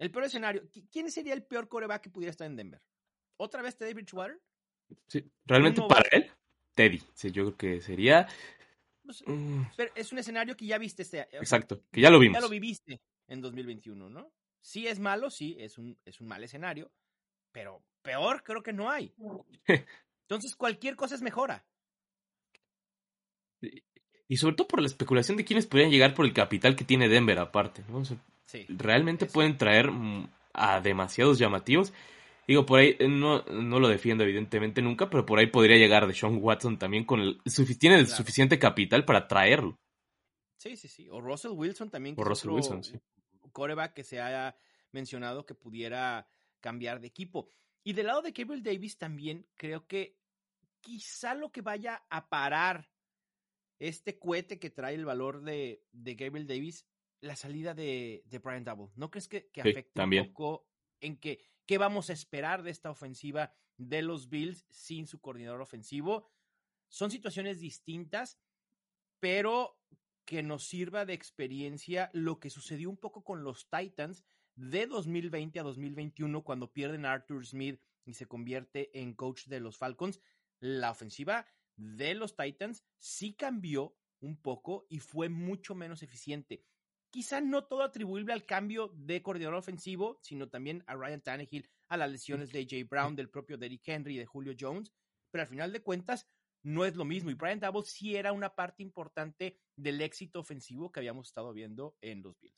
El 0.00 0.10
peor 0.10 0.24
escenario. 0.24 0.62
¿qui- 0.68 0.88
¿Quién 0.90 1.08
sería 1.12 1.34
el 1.34 1.44
peor 1.44 1.68
coreback 1.68 2.02
que 2.02 2.10
pudiera 2.10 2.32
estar 2.32 2.48
en 2.48 2.56
Denver? 2.56 2.82
¿Otra 3.36 3.62
vez 3.62 3.76
Teddy 3.76 3.92
Bridgewater? 3.94 4.40
Sí, 5.06 5.24
realmente 5.44 5.80
para 5.88 6.08
él, 6.12 6.30
Teddy. 6.74 7.02
Sí, 7.14 7.30
yo 7.30 7.44
creo 7.44 7.56
que 7.56 7.80
sería. 7.80 8.26
Pues, 9.04 9.22
mm, 9.26 9.62
pero 9.76 9.92
es 9.94 10.12
un 10.12 10.18
escenario 10.18 10.56
que 10.56 10.66
ya 10.66 10.78
viste 10.78 11.02
este. 11.02 11.20
exacto, 11.32 11.82
que 11.90 12.00
ya 12.00 12.10
lo 12.10 12.18
vimos. 12.18 12.36
Ya 12.36 12.40
lo 12.40 12.48
viviste 12.48 13.00
en 13.28 13.40
2021, 13.40 14.08
¿no? 14.08 14.32
Sí 14.60 14.86
es 14.86 14.98
malo, 15.00 15.28
sí, 15.30 15.56
es 15.58 15.76
un, 15.78 15.98
es 16.04 16.20
un 16.20 16.28
mal 16.28 16.44
escenario, 16.44 16.90
pero 17.50 17.82
peor 18.02 18.42
creo 18.44 18.62
que 18.62 18.72
no 18.72 18.90
hay. 18.90 19.12
Entonces 20.28 20.54
cualquier 20.56 20.94
cosa 20.96 21.14
es 21.16 21.22
mejora. 21.22 21.64
Y 24.28 24.36
sobre 24.36 24.54
todo 24.56 24.68
por 24.68 24.80
la 24.80 24.86
especulación 24.86 25.36
de 25.36 25.44
quiénes 25.44 25.66
podrían 25.66 25.90
llegar 25.90 26.14
por 26.14 26.24
el 26.24 26.32
capital 26.32 26.74
que 26.74 26.84
tiene 26.84 27.08
Denver 27.08 27.38
aparte. 27.38 27.82
¿no? 27.88 27.98
O 27.98 28.04
sea, 28.04 28.16
Sí. 28.46 28.66
realmente 28.68 29.26
Eso. 29.26 29.34
pueden 29.34 29.56
traer 29.56 29.90
mm, 29.90 30.28
a 30.52 30.80
demasiados 30.80 31.38
llamativos. 31.38 31.92
Digo, 32.46 32.66
por 32.66 32.80
ahí 32.80 32.96
eh, 32.98 33.08
no, 33.08 33.42
no 33.44 33.78
lo 33.80 33.88
defiendo 33.88 34.24
evidentemente 34.24 34.82
nunca, 34.82 35.08
pero 35.08 35.24
por 35.24 35.38
ahí 35.38 35.46
podría 35.46 35.76
llegar 35.76 36.06
de 36.06 36.14
Sean 36.14 36.38
Watson 36.40 36.78
también 36.78 37.04
con 37.04 37.20
el 37.20 37.40
tiene 37.78 37.96
el 37.96 38.04
Claro. 38.06 38.16
suficiente 38.16 38.58
capital 38.58 39.04
para 39.04 39.28
traerlo. 39.28 39.78
Sí, 40.58 40.76
sí, 40.76 40.88
sí. 40.88 41.08
O 41.10 41.20
Russell 41.20 41.52
Wilson 41.52 41.90
también. 41.90 42.14
que 42.14 42.20
O 42.20 42.24
Russell 42.24 42.50
Wilson, 42.50 42.82
sí. 42.84 42.98
Coreback 43.52 43.94
que 43.94 44.04
se 44.04 44.20
haya 44.20 44.56
mencionado 44.92 45.44
que 45.46 45.54
pudiera 45.54 46.28
cambiar 46.60 47.00
de 47.00 47.08
equipo. 47.08 47.48
Y 47.84 47.92
del 47.94 48.06
lado 48.06 48.22
de 48.22 48.30
Gabriel 48.32 48.62
Davis 48.62 48.96
también 48.98 49.46
creo 49.56 49.86
que 49.86 50.16
quizá 50.80 51.34
lo 51.34 51.50
que 51.52 51.62
vaya 51.62 52.04
a 52.10 52.28
parar 52.28 52.90
este 53.78 54.18
cohete 54.18 54.58
que 54.58 54.70
trae 54.70 54.94
el 54.94 55.04
valor 55.04 55.42
de, 55.42 55.84
de 55.92 56.14
Gabriel 56.14 56.46
Davis, 56.46 56.86
la 57.20 57.34
salida 57.36 57.74
de, 57.74 58.22
de 58.26 58.38
Brian 58.38 58.64
Double. 58.64 58.92
¿No 58.94 59.10
crees 59.10 59.26
que, 59.28 59.48
que 59.50 59.62
Sí, 59.62 59.70
afecte 59.70 59.92
también. 59.94 60.26
un 60.26 60.32
poco 60.32 60.68
en 61.00 61.16
que 61.18 61.40
qué 61.72 61.78
vamos 61.78 62.10
a 62.10 62.12
esperar 62.12 62.62
de 62.62 62.70
esta 62.70 62.90
ofensiva 62.90 63.54
de 63.78 64.02
los 64.02 64.28
Bills 64.28 64.66
sin 64.68 65.06
su 65.06 65.22
coordinador 65.22 65.62
ofensivo? 65.62 66.30
Son 66.90 67.10
situaciones 67.10 67.60
distintas, 67.60 68.38
pero 69.20 69.80
que 70.26 70.42
nos 70.42 70.64
sirva 70.64 71.06
de 71.06 71.14
experiencia 71.14 72.10
lo 72.12 72.40
que 72.40 72.50
sucedió 72.50 72.90
un 72.90 72.98
poco 72.98 73.24
con 73.24 73.42
los 73.42 73.70
Titans 73.70 74.22
de 74.54 74.86
2020 74.86 75.60
a 75.60 75.62
2021 75.62 76.44
cuando 76.44 76.74
pierden 76.74 77.06
a 77.06 77.12
Arthur 77.14 77.46
Smith 77.46 77.80
y 78.04 78.12
se 78.12 78.26
convierte 78.26 78.90
en 79.00 79.14
coach 79.14 79.46
de 79.46 79.60
los 79.60 79.78
Falcons. 79.78 80.20
La 80.60 80.90
ofensiva 80.90 81.46
de 81.76 82.14
los 82.14 82.36
Titans 82.36 82.84
sí 82.98 83.32
cambió 83.32 83.96
un 84.20 84.36
poco 84.36 84.84
y 84.90 84.98
fue 84.98 85.30
mucho 85.30 85.74
menos 85.74 86.02
eficiente. 86.02 86.66
Quizá 87.12 87.42
no 87.42 87.64
todo 87.64 87.82
atribuible 87.82 88.32
al 88.32 88.46
cambio 88.46 88.90
de 88.94 89.22
coordinador 89.22 89.56
ofensivo, 89.56 90.18
sino 90.22 90.48
también 90.48 90.82
a 90.86 90.94
Ryan 90.94 91.20
Tannehill, 91.20 91.68
a 91.88 91.98
las 91.98 92.10
lesiones 92.10 92.50
de 92.50 92.60
AJ 92.60 92.88
Brown, 92.88 93.14
del 93.14 93.28
propio 93.28 93.58
Derrick 93.58 93.86
Henry 93.86 94.14
y 94.14 94.18
de 94.18 94.24
Julio 94.24 94.54
Jones, 94.58 94.90
pero 95.30 95.42
al 95.42 95.48
final 95.48 95.72
de 95.72 95.82
cuentas 95.82 96.26
no 96.62 96.86
es 96.86 96.96
lo 96.96 97.04
mismo. 97.04 97.30
Y 97.30 97.34
Brian 97.34 97.60
Double 97.60 97.82
sí 97.84 98.16
era 98.16 98.32
una 98.32 98.54
parte 98.54 98.82
importante 98.82 99.58
del 99.76 100.00
éxito 100.00 100.40
ofensivo 100.40 100.90
que 100.90 101.00
habíamos 101.00 101.28
estado 101.28 101.52
viendo 101.52 101.94
en 102.00 102.22
los 102.22 102.40
Bills. 102.40 102.56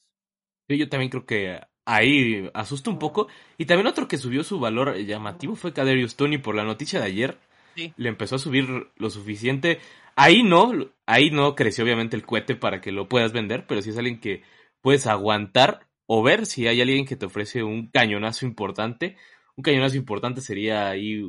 Sí, 0.68 0.78
yo 0.78 0.88
también 0.88 1.10
creo 1.10 1.26
que 1.26 1.60
ahí 1.84 2.48
asusta 2.54 2.90
un 2.90 3.00
poco. 3.00 3.26
Y 3.58 3.66
también 3.66 3.88
otro 3.88 4.06
que 4.06 4.18
subió 4.18 4.44
su 4.44 4.60
valor 4.60 4.96
llamativo 4.98 5.56
fue 5.56 5.72
Kaderius 5.72 6.14
Tony 6.14 6.38
por 6.38 6.54
la 6.54 6.62
noticia 6.62 7.00
de 7.00 7.06
ayer. 7.06 7.38
Sí. 7.74 7.92
Le 7.96 8.08
empezó 8.08 8.36
a 8.36 8.38
subir 8.38 8.68
lo 8.94 9.10
suficiente. 9.10 9.80
Ahí 10.16 10.42
no, 10.42 10.72
ahí 11.06 11.30
no 11.30 11.54
creció 11.54 11.84
obviamente 11.84 12.16
el 12.16 12.24
cohete 12.24 12.54
para 12.54 12.80
que 12.80 12.92
lo 12.92 13.08
puedas 13.08 13.32
vender, 13.32 13.66
pero 13.66 13.82
si 13.82 13.90
es 13.90 13.98
alguien 13.98 14.20
que 14.20 14.42
puedes 14.80 15.06
aguantar 15.06 15.88
o 16.06 16.22
ver 16.22 16.46
si 16.46 16.66
hay 16.66 16.80
alguien 16.80 17.06
que 17.06 17.16
te 17.16 17.26
ofrece 17.26 17.62
un 17.62 17.88
cañonazo 17.88 18.46
importante. 18.46 19.16
Un 19.56 19.62
cañonazo 19.62 19.96
importante 19.96 20.40
sería 20.40 20.90
ahí. 20.90 21.22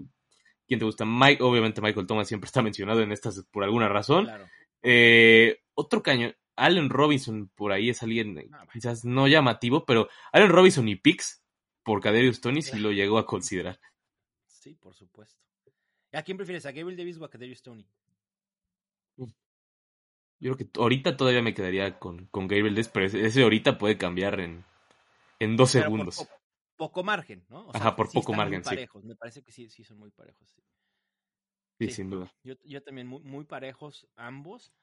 ¿Quién 0.67 0.79
te 0.79 0.85
gusta? 0.85 1.05
Mike, 1.05 1.43
obviamente 1.43 1.81
Michael 1.81 2.07
Thomas 2.07 2.27
siempre 2.27 2.47
está 2.47 2.61
mencionado 2.63 3.01
en 3.01 3.11
estas 3.11 3.43
por 3.51 3.63
alguna 3.63 3.87
razón. 3.87 4.25
Claro. 4.25 4.47
Eh, 4.83 5.61
otro 5.73 6.03
cañón, 6.03 6.35
Allen 6.55 6.89
Robinson, 6.89 7.49
por 7.55 7.71
ahí 7.71 7.89
es 7.89 8.03
alguien 8.03 8.37
eh, 8.37 8.49
Ah, 8.51 8.65
quizás 8.71 9.03
no 9.05 9.27
llamativo, 9.27 9.85
pero 9.85 10.09
Allen 10.31 10.49
Robinson 10.49 10.87
y 10.87 10.95
Pix 10.95 11.43
por 11.83 12.01
Kaderius 12.01 12.41
Tony 12.41 12.61
sí 12.61 12.79
lo 12.79 12.91
llegó 12.91 13.17
a 13.17 13.25
considerar. 13.25 13.79
Sí, 14.45 14.75
por 14.75 14.95
supuesto. 14.95 15.41
¿A 16.11 16.23
quién 16.23 16.37
prefieres? 16.37 16.65
¿A 16.65 16.71
Gabriel 16.71 16.97
Davis 16.97 17.17
o 17.17 17.25
a 17.25 17.29
Kadarius 17.29 17.61
Tony? 17.61 17.87
Yo 19.17 20.56
creo 20.56 20.58
que 20.58 20.80
ahorita 20.80 21.17
todavía 21.17 21.41
me 21.41 21.54
quedaría 21.54 21.97
con, 21.97 22.25
con 22.28 22.47
Gabriel 22.47 22.75
Davis, 22.75 22.89
pero 22.89 23.06
ese, 23.06 23.25
ese 23.25 23.43
ahorita 23.43 23.78
puede 23.78 23.97
cambiar 23.97 24.39
en, 24.39 24.63
en 25.39 25.58
dos 25.58 25.71
Pero 25.71 25.84
segundos. 25.84 26.17
po- 26.17 26.30
poco 26.78 27.04
margen, 27.04 27.45
¿no? 27.49 27.67
O 27.67 27.73
Ajá, 27.73 27.95
por 27.95 28.08
sí 28.08 28.17
poco 28.17 28.32
están 28.34 28.38
margen, 28.38 28.60
muy 28.60 28.63
sí. 28.63 28.75
parejos. 28.75 29.04
Me 29.06 29.15
parece 29.15 29.41
que 29.41 29.51
sí, 29.51 29.69
sí 29.69 29.84
son 29.84 29.97
muy 29.97 30.12
parejos. 30.12 30.56
sí. 31.80 31.89
Sin 31.89 32.10
duda. 32.10 32.32
Yo, 32.43 32.56
yo 32.63 32.84
también 32.84 33.08
muy, 33.08 33.21
muy 33.23 33.45
parejos 33.45 34.08
ambos. 34.15 34.73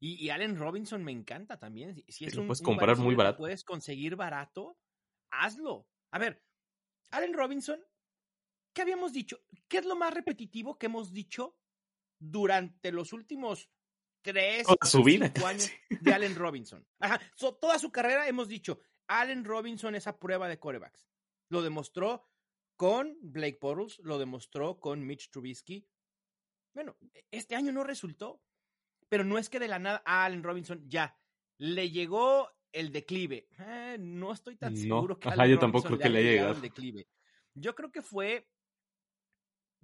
Y, 0.00 0.14
y 0.24 0.30
Allen 0.30 0.56
Robinson 0.56 1.02
me 1.02 1.12
encanta 1.12 1.58
también. 1.58 2.02
Si, 2.08 2.24
es 2.24 2.34
lo 2.34 2.42
un, 2.42 2.48
puedes 2.48 2.62
comprar 2.62 2.96
muy 2.96 3.14
barato. 3.14 3.38
puedes 3.38 3.64
conseguir 3.64 4.16
barato, 4.16 4.76
hazlo. 5.30 5.86
A 6.10 6.18
ver, 6.18 6.42
Allen 7.10 7.34
Robinson, 7.34 7.80
¿qué 8.72 8.82
habíamos 8.82 9.12
dicho? 9.12 9.38
¿Qué 9.68 9.78
es 9.78 9.86
lo 9.86 9.96
más 9.96 10.14
repetitivo 10.14 10.78
que 10.78 10.86
hemos 10.86 11.12
dicho 11.12 11.56
durante 12.18 12.92
los 12.92 13.12
últimos 13.12 13.70
tres 14.22 14.66
Toda 14.66 14.86
su 14.90 15.02
vida, 15.02 15.32
años 15.46 15.70
de 16.00 16.12
Allen 16.14 16.34
Robinson. 16.34 16.86
Ajá, 16.98 17.20
so, 17.36 17.54
toda 17.56 17.78
su 17.78 17.92
carrera 17.92 18.26
hemos 18.28 18.48
dicho, 18.48 18.80
Allen 19.06 19.44
Robinson 19.44 19.94
es 19.94 20.06
a 20.06 20.18
prueba 20.18 20.48
de 20.48 20.58
corebacks. 20.58 21.06
Lo 21.50 21.62
demostró 21.62 22.26
con 22.76 23.16
Blake 23.20 23.58
Bortles, 23.60 23.98
lo 24.00 24.18
demostró 24.18 24.80
con 24.80 25.06
Mitch 25.06 25.30
Trubisky. 25.30 25.86
Bueno, 26.72 26.96
este 27.30 27.54
año 27.54 27.70
no 27.70 27.84
resultó, 27.84 28.42
pero 29.08 29.24
no 29.24 29.38
es 29.38 29.48
que 29.50 29.60
de 29.60 29.68
la 29.68 29.78
nada 29.78 30.02
a 30.06 30.24
Allen 30.24 30.42
Robinson 30.42 30.88
ya 30.88 31.16
le 31.58 31.90
llegó 31.90 32.50
el 32.72 32.90
declive. 32.90 33.46
Eh, 33.58 33.96
no 34.00 34.32
estoy 34.32 34.56
tan 34.56 34.74
No, 34.74 34.80
seguro 34.80 35.20
que 35.20 35.28
ajá, 35.28 35.42
Allen 35.42 35.54
yo 35.56 35.60
tampoco 35.60 35.86
creo 35.88 35.98
que 35.98 36.08
le 36.08 36.22
llegado. 36.24 36.52
el 36.54 36.60
declive. 36.62 37.06
Yo 37.54 37.74
creo 37.74 37.92
que 37.92 38.02
fue 38.02 38.48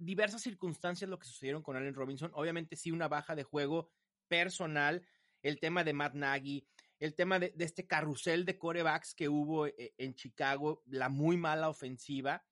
diversas 0.01 0.41
circunstancias 0.41 1.09
lo 1.09 1.19
que 1.19 1.27
sucedieron 1.27 1.61
con 1.61 1.75
Allen 1.75 1.93
Robinson. 1.93 2.31
Obviamente 2.33 2.75
sí 2.75 2.91
una 2.91 3.07
baja 3.07 3.35
de 3.35 3.43
juego 3.43 3.89
personal, 4.27 5.05
el 5.41 5.59
tema 5.59 5.83
de 5.83 5.93
Matt 5.93 6.15
Nagy, 6.15 6.67
el 6.99 7.15
tema 7.15 7.39
de, 7.39 7.51
de 7.51 7.65
este 7.65 7.87
carrusel 7.87 8.45
de 8.45 8.57
corebacks 8.57 9.13
que 9.13 9.29
hubo 9.29 9.67
eh, 9.67 9.93
en 9.97 10.15
Chicago, 10.15 10.83
la 10.85 11.09
muy 11.09 11.37
mala 11.37 11.69
ofensiva. 11.69 12.45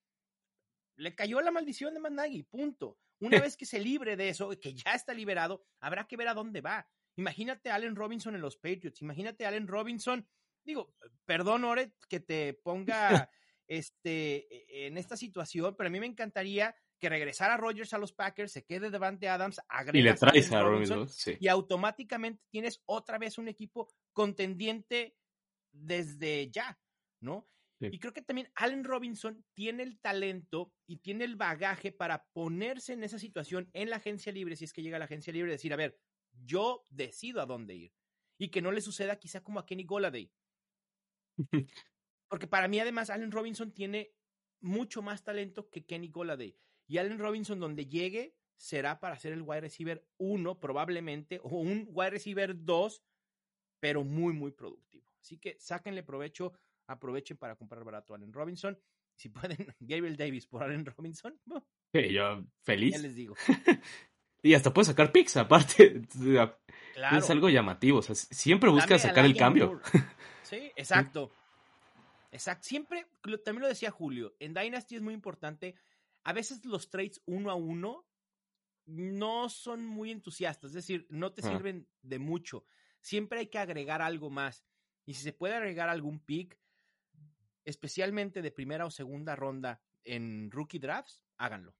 Le 0.95 1.15
cayó 1.15 1.41
la 1.41 1.51
maldición 1.51 1.93
de 1.93 1.99
Matt 1.99 2.13
Nagy, 2.13 2.43
punto. 2.43 2.99
Una 3.19 3.39
vez 3.41 3.57
que 3.57 3.65
se 3.65 3.79
libre 3.79 4.15
de 4.15 4.29
eso, 4.29 4.49
que 4.59 4.73
ya 4.73 4.93
está 4.93 5.13
liberado, 5.13 5.63
habrá 5.79 6.07
que 6.07 6.17
ver 6.17 6.27
a 6.27 6.33
dónde 6.33 6.61
va. 6.61 6.87
Imagínate 7.15 7.69
a 7.69 7.75
Allen 7.75 7.95
Robinson 7.95 8.35
en 8.35 8.41
los 8.41 8.57
Patriots, 8.57 9.01
imagínate 9.01 9.45
a 9.45 9.49
Allen 9.49 9.67
Robinson, 9.67 10.25
digo, 10.63 10.95
perdón, 11.25 11.65
Oret, 11.65 11.93
que 12.07 12.19
te 12.19 12.53
ponga 12.53 13.29
este, 13.67 14.87
en 14.87 14.97
esta 14.97 15.17
situación, 15.17 15.75
pero 15.75 15.87
a 15.87 15.91
mí 15.91 15.99
me 15.99 16.05
encantaría 16.05 16.75
que 16.99 17.09
regresara 17.09 17.57
Rodgers 17.57 17.93
a 17.93 17.97
los 17.97 18.13
Packers, 18.13 18.51
se 18.51 18.65
quede 18.65 18.89
Devante 18.89 19.29
Adams, 19.29 19.59
Y 19.93 20.01
le 20.01 20.13
traes 20.13 20.51
a 20.51 20.61
Robinson, 20.61 20.97
Robinson. 20.97 21.09
Sí. 21.09 21.37
y 21.39 21.47
automáticamente 21.47 22.43
tienes 22.49 22.81
otra 22.85 23.17
vez 23.17 23.37
un 23.37 23.47
equipo 23.47 23.89
contendiente 24.13 25.15
desde 25.71 26.49
ya, 26.51 26.79
¿no? 27.21 27.47
Sí. 27.79 27.87
Y 27.91 27.99
creo 27.99 28.11
que 28.11 28.21
también 28.21 28.51
Allen 28.55 28.83
Robinson 28.83 29.45
tiene 29.53 29.83
el 29.83 29.99
talento 29.99 30.73
y 30.85 30.97
tiene 30.97 31.23
el 31.23 31.37
bagaje 31.37 31.93
para 31.93 32.25
ponerse 32.33 32.93
en 32.93 33.03
esa 33.03 33.17
situación 33.17 33.69
en 33.71 33.89
la 33.89 33.97
agencia 33.97 34.33
libre, 34.33 34.57
si 34.57 34.65
es 34.65 34.73
que 34.73 34.81
llega 34.81 34.97
a 34.97 34.99
la 34.99 35.05
agencia 35.05 35.31
libre, 35.31 35.51
decir, 35.51 35.71
a 35.71 35.77
ver, 35.77 35.97
yo 36.33 36.85
decido 36.89 37.41
a 37.41 37.45
dónde 37.45 37.75
ir. 37.75 37.93
Y 38.37 38.49
que 38.49 38.61
no 38.61 38.71
le 38.71 38.81
suceda 38.81 39.17
quizá 39.17 39.41
como 39.41 39.59
a 39.59 39.65
Kenny 39.65 39.83
Goladay. 39.83 40.31
Porque 42.29 42.47
para 42.47 42.67
mí, 42.67 42.79
además, 42.79 43.09
Allen 43.09 43.31
Robinson 43.31 43.73
tiene 43.73 44.13
mucho 44.61 45.01
más 45.01 45.23
talento 45.23 45.69
que 45.69 45.85
Kenny 45.85 46.09
Goladay. 46.09 46.57
Y 46.89 46.97
Allen 46.97 47.19
Robinson, 47.19 47.59
donde 47.59 47.85
llegue, 47.85 48.35
será 48.57 48.99
para 48.99 49.17
ser 49.19 49.31
el 49.31 49.43
wide 49.43 49.61
receiver 49.61 50.03
1, 50.17 50.59
probablemente, 50.59 51.39
o 51.43 51.59
un 51.59 51.87
wide 51.91 52.09
receiver 52.09 52.65
2, 52.65 53.03
pero 53.79 54.03
muy, 54.03 54.33
muy 54.33 54.51
productivo. 54.51 55.07
Así 55.21 55.37
que 55.37 55.55
sáquenle 55.59 56.01
provecho, 56.01 56.51
aprovechen 56.87 57.37
para 57.37 57.55
comprar 57.55 57.83
barato 57.83 58.13
a 58.13 58.17
Allen 58.17 58.33
Robinson. 58.33 58.77
Si 59.15 59.29
pueden, 59.29 59.57
Gabriel 59.79 60.17
Davis 60.17 60.47
por 60.47 60.63
Allen 60.63 60.83
Robinson, 60.83 61.39
Sí, 61.93 62.11
yo 62.11 62.43
feliz. 62.63 62.95
ya 62.95 62.99
les 62.99 63.15
digo. 63.15 63.35
Y 64.41 64.53
hasta 64.53 64.73
puedes 64.73 64.87
sacar 64.87 65.11
picks, 65.11 65.37
aparte. 65.37 66.01
Claro. 66.93 67.17
Es 67.17 67.29
algo 67.29 67.49
llamativo. 67.49 67.99
O 67.99 68.01
sea, 68.01 68.15
siempre 68.15 68.67
Dame 68.69 68.81
buscas 68.81 69.05
a 69.05 69.09
sacar 69.09 69.23
el 69.23 69.37
cambio. 69.37 69.67
Moore. 69.67 69.83
Sí, 70.43 70.71
exacto. 70.75 71.31
Exacto. 72.31 72.63
Siempre, 72.67 73.05
también 73.45 73.61
lo 73.61 73.67
decía 73.67 73.89
Julio, 73.89 74.35
en 74.39 74.53
Dynasty 74.53 74.95
es 74.95 75.01
muy 75.01 75.13
importante. 75.13 75.75
A 76.29 76.33
veces 76.33 76.63
los 76.63 76.91
trades 76.91 77.23
uno 77.25 77.49
a 77.49 77.55
uno 77.55 78.05
no 78.85 79.49
son 79.49 79.83
muy 79.83 80.11
entusiastas, 80.11 80.69
es 80.69 80.75
decir, 80.75 81.07
no 81.09 81.33
te 81.33 81.41
Ah. 81.43 81.49
sirven 81.49 81.87
de 82.03 82.19
mucho. 82.19 82.65
Siempre 83.01 83.39
hay 83.39 83.47
que 83.47 83.57
agregar 83.57 84.03
algo 84.03 84.29
más. 84.29 84.63
Y 85.07 85.15
si 85.15 85.23
se 85.23 85.33
puede 85.33 85.55
agregar 85.55 85.89
algún 85.89 86.19
pick, 86.19 86.55
especialmente 87.65 88.43
de 88.43 88.51
primera 88.51 88.85
o 88.85 88.91
segunda 88.91 89.35
ronda 89.35 89.81
en 90.03 90.51
rookie 90.51 90.77
drafts, 90.77 91.23
háganlo. 91.39 91.73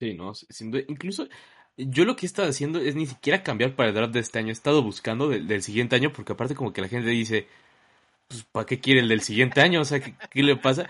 Sí, 0.00 0.14
no, 0.14 0.32
sin 0.34 0.70
duda. 0.70 0.82
Incluso 0.88 1.28
yo 1.76 2.06
lo 2.06 2.16
que 2.16 2.24
he 2.24 2.28
estado 2.28 2.48
haciendo 2.48 2.78
es 2.80 2.94
ni 2.94 3.04
siquiera 3.04 3.42
cambiar 3.42 3.76
para 3.76 3.90
el 3.90 3.94
draft 3.94 4.14
de 4.14 4.20
este 4.20 4.38
año. 4.38 4.48
He 4.48 4.52
estado 4.52 4.82
buscando 4.82 5.28
del, 5.28 5.46
del 5.46 5.62
siguiente 5.62 5.94
año 5.94 6.10
porque 6.10 6.32
aparte 6.32 6.54
como 6.54 6.72
que 6.72 6.80
la 6.80 6.88
gente 6.88 7.10
dice, 7.10 7.48
pues, 8.28 8.44
¿para 8.44 8.64
qué 8.64 8.80
quiere 8.80 9.00
el 9.00 9.08
del 9.10 9.20
siguiente 9.20 9.60
año? 9.60 9.82
O 9.82 9.84
sea, 9.84 10.00
¿qué, 10.00 10.14
qué 10.30 10.42
le 10.42 10.56
pasa? 10.56 10.88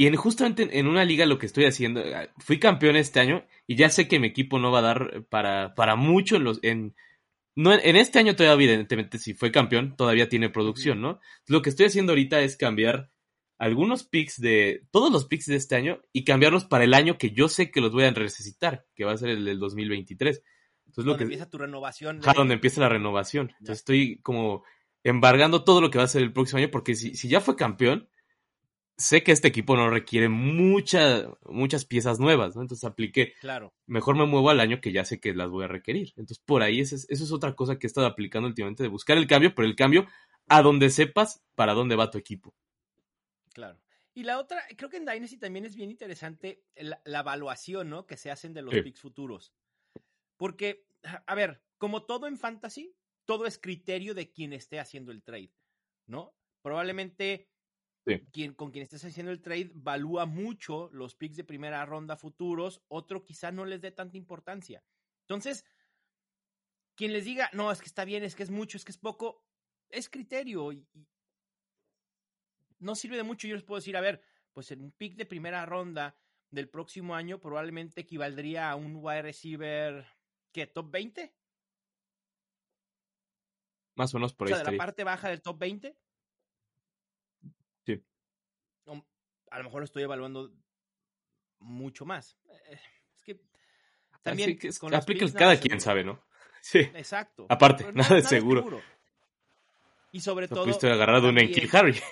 Y 0.00 0.06
en, 0.06 0.16
justamente 0.16 0.78
en, 0.78 0.86
una 0.86 1.04
liga 1.04 1.26
lo 1.26 1.36
que 1.36 1.44
estoy 1.44 1.66
haciendo, 1.66 2.00
eh, 2.00 2.30
fui 2.38 2.58
campeón 2.58 2.96
este 2.96 3.20
año 3.20 3.44
y 3.66 3.76
ya 3.76 3.90
sé 3.90 4.08
que 4.08 4.18
mi 4.18 4.28
equipo 4.28 4.58
no 4.58 4.72
va 4.72 4.78
a 4.78 4.82
dar 4.82 5.24
para, 5.28 5.74
para 5.74 5.94
mucho 5.94 6.36
en 6.36 6.44
los... 6.44 6.58
En, 6.62 6.94
no, 7.54 7.74
en 7.74 7.96
este 7.96 8.18
año 8.18 8.34
todavía, 8.34 8.64
evidentemente, 8.64 9.18
si 9.18 9.34
fue 9.34 9.52
campeón, 9.52 9.96
todavía 9.98 10.30
tiene 10.30 10.48
producción, 10.48 11.02
¿no? 11.02 11.20
Lo 11.48 11.60
que 11.60 11.68
estoy 11.68 11.84
haciendo 11.84 12.12
ahorita 12.12 12.40
es 12.40 12.56
cambiar 12.56 13.10
algunos 13.58 14.04
picks 14.04 14.40
de, 14.40 14.86
todos 14.90 15.12
los 15.12 15.26
picks 15.26 15.44
de 15.44 15.56
este 15.56 15.76
año 15.76 16.00
y 16.14 16.24
cambiarlos 16.24 16.64
para 16.64 16.84
el 16.84 16.94
año 16.94 17.18
que 17.18 17.32
yo 17.32 17.50
sé 17.50 17.70
que 17.70 17.82
los 17.82 17.92
voy 17.92 18.04
a 18.04 18.10
necesitar, 18.10 18.86
que 18.94 19.04
va 19.04 19.12
a 19.12 19.18
ser 19.18 19.28
el 19.28 19.44
del 19.44 19.58
2023. 19.58 20.42
Entonces 20.86 21.04
lo 21.04 21.10
Donde 21.10 21.18
que... 21.18 21.24
empieza 21.24 21.50
tu 21.50 21.58
renovación. 21.58 22.20
De- 22.20 22.32
donde 22.34 22.54
empieza 22.54 22.80
la 22.80 22.88
renovación. 22.88 23.50
Entonces 23.58 23.80
estoy 23.80 24.18
como 24.22 24.64
embargando 25.04 25.62
todo 25.62 25.82
lo 25.82 25.90
que 25.90 25.98
va 25.98 26.04
a 26.04 26.08
ser 26.08 26.22
el 26.22 26.32
próximo 26.32 26.56
año, 26.56 26.70
porque 26.70 26.94
si, 26.94 27.14
si 27.14 27.28
ya 27.28 27.42
fue 27.42 27.54
campeón, 27.54 28.08
sé 29.00 29.22
que 29.24 29.32
este 29.32 29.48
equipo 29.48 29.74
no 29.76 29.90
requiere 29.90 30.28
mucha, 30.28 31.26
muchas 31.46 31.84
piezas 31.84 32.20
nuevas, 32.20 32.54
¿no? 32.54 32.62
Entonces 32.62 32.84
apliqué, 32.84 33.34
Claro. 33.40 33.72
mejor 33.86 34.16
me 34.16 34.26
muevo 34.26 34.50
al 34.50 34.60
año 34.60 34.80
que 34.80 34.92
ya 34.92 35.04
sé 35.04 35.18
que 35.20 35.34
las 35.34 35.48
voy 35.50 35.64
a 35.64 35.68
requerir. 35.68 36.08
Entonces 36.10 36.38
por 36.38 36.62
ahí 36.62 36.80
es- 36.80 36.92
eso 36.92 37.24
es 37.24 37.32
otra 37.32 37.54
cosa 37.56 37.78
que 37.78 37.86
he 37.86 37.88
estado 37.88 38.06
aplicando 38.06 38.46
últimamente, 38.48 38.82
de 38.82 38.88
buscar 38.88 39.16
el 39.18 39.26
cambio, 39.26 39.54
pero 39.54 39.66
el 39.66 39.74
cambio 39.76 40.06
a 40.48 40.62
donde 40.62 40.90
sepas 40.90 41.42
para 41.54 41.74
dónde 41.74 41.96
va 41.96 42.10
tu 42.10 42.18
equipo. 42.18 42.54
Claro. 43.52 43.80
Y 44.14 44.24
la 44.24 44.38
otra, 44.38 44.62
creo 44.76 44.90
que 44.90 44.96
en 44.96 45.06
Dynasty 45.06 45.38
también 45.38 45.64
es 45.64 45.76
bien 45.76 45.90
interesante 45.90 46.62
la, 46.76 47.00
la 47.04 47.20
evaluación, 47.20 47.88
¿no? 47.88 48.06
Que 48.06 48.16
se 48.16 48.30
hacen 48.30 48.52
de 48.52 48.62
los 48.62 48.74
Sí. 48.74 48.82
picks 48.82 49.00
futuros. 49.00 49.52
Porque, 50.36 50.84
a 51.26 51.34
ver, 51.34 51.62
como 51.78 52.04
todo 52.04 52.26
en 52.26 52.36
fantasy, 52.36 52.94
todo 53.24 53.46
es 53.46 53.58
criterio 53.58 54.14
de 54.14 54.30
quien 54.32 54.52
esté 54.52 54.80
haciendo 54.80 55.12
el 55.12 55.22
trade, 55.22 55.52
¿no? 56.06 56.34
Probablemente 56.62 57.48
Sí. 58.06 58.18
quien, 58.32 58.54
con 58.54 58.70
quien 58.70 58.82
estés 58.82 59.04
haciendo 59.04 59.30
el 59.30 59.42
trade 59.42 59.70
valúa 59.74 60.24
mucho 60.26 60.88
los 60.92 61.14
picks 61.14 61.36
de 61.36 61.44
primera 61.44 61.84
ronda 61.84 62.16
futuros, 62.16 62.82
otro 62.88 63.24
quizá 63.24 63.52
no 63.52 63.64
les 63.64 63.80
dé 63.82 63.90
tanta 63.90 64.16
importancia. 64.16 64.82
Entonces, 65.22 65.64
quien 66.96 67.12
les 67.12 67.24
diga, 67.24 67.50
no, 67.52 67.70
es 67.70 67.80
que 67.80 67.86
está 67.86 68.04
bien, 68.04 68.24
es 68.24 68.34
que 68.34 68.42
es 68.42 68.50
mucho, 68.50 68.76
es 68.78 68.84
que 68.84 68.92
es 68.92 68.98
poco, 68.98 69.44
es 69.90 70.08
criterio 70.08 70.72
y, 70.72 70.88
y 70.92 71.06
no 72.78 72.94
sirve 72.94 73.16
de 73.16 73.22
mucho. 73.22 73.46
Yo 73.46 73.54
les 73.54 73.64
puedo 73.64 73.78
decir, 73.80 73.96
a 73.96 74.00
ver, 74.00 74.22
pues 74.52 74.70
en 74.70 74.80
un 74.80 74.92
pick 74.92 75.16
de 75.16 75.26
primera 75.26 75.64
ronda 75.66 76.16
del 76.50 76.68
próximo 76.68 77.14
año 77.14 77.38
probablemente 77.40 78.00
equivaldría 78.00 78.70
a 78.70 78.76
un 78.76 78.96
wide 78.96 79.22
receiver, 79.22 80.06
¿qué? 80.52 80.66
¿Top 80.66 80.90
20? 80.90 81.34
Más 83.96 84.14
o 84.14 84.18
menos 84.18 84.34
por 84.34 84.46
o 84.46 84.48
ahí 84.48 84.54
sea, 84.54 84.64
de 84.64 84.72
la 84.72 84.78
parte 84.78 85.04
baja 85.04 85.28
del 85.28 85.42
top 85.42 85.58
20. 85.58 85.96
Sí. 87.86 88.02
O- 88.86 89.06
a 89.50 89.58
lo 89.58 89.64
mejor 89.64 89.82
estoy 89.84 90.02
evaluando 90.04 90.52
mucho 91.58 92.04
más. 92.06 92.38
Eh, 92.68 92.78
Es 93.16 93.22
que 93.24 93.40
también 94.22 94.58
que 94.58 94.70
con 94.78 94.94
aplica 94.94 95.24
el 95.24 95.30
picks 95.30 95.38
cada 95.38 95.56
quien 95.60 95.80
seguro. 95.80 95.84
sabe, 95.84 96.04
¿no? 96.04 96.24
Sí. 96.62 96.78
Exacto. 96.80 97.46
Aparte, 97.48 97.90
nada 97.94 98.18
es 98.18 98.28
seguro. 98.28 98.80
Y 100.12 100.20
sobre 100.20 100.46
todo. 100.48 100.64
pudiste 100.64 100.90
agarrar 100.90 101.22
de 101.22 101.28
un 101.28 101.38
Enkil 101.38 101.68
Harry. 101.72 101.98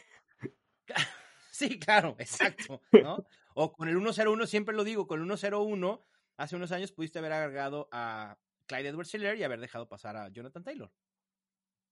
Sí, 1.50 1.76
claro, 1.80 2.14
exacto, 2.20 2.80
¿no? 2.92 3.26
O 3.54 3.72
con 3.72 3.88
el 3.88 3.96
101, 3.98 4.46
siempre 4.46 4.76
lo 4.76 4.84
digo, 4.84 5.08
con 5.08 5.20
el 5.20 5.26
101, 5.26 6.06
hace 6.36 6.54
unos 6.54 6.70
años 6.70 6.92
pudiste 6.92 7.18
haber 7.18 7.32
agregado 7.32 7.88
a 7.90 8.38
Clyde 8.66 8.90
edwards 8.90 9.12
helaire 9.12 9.38
y 9.40 9.42
haber 9.42 9.58
dejado 9.58 9.88
pasar 9.88 10.16
a 10.16 10.28
Jonathan 10.28 10.62
Taylor. 10.62 10.92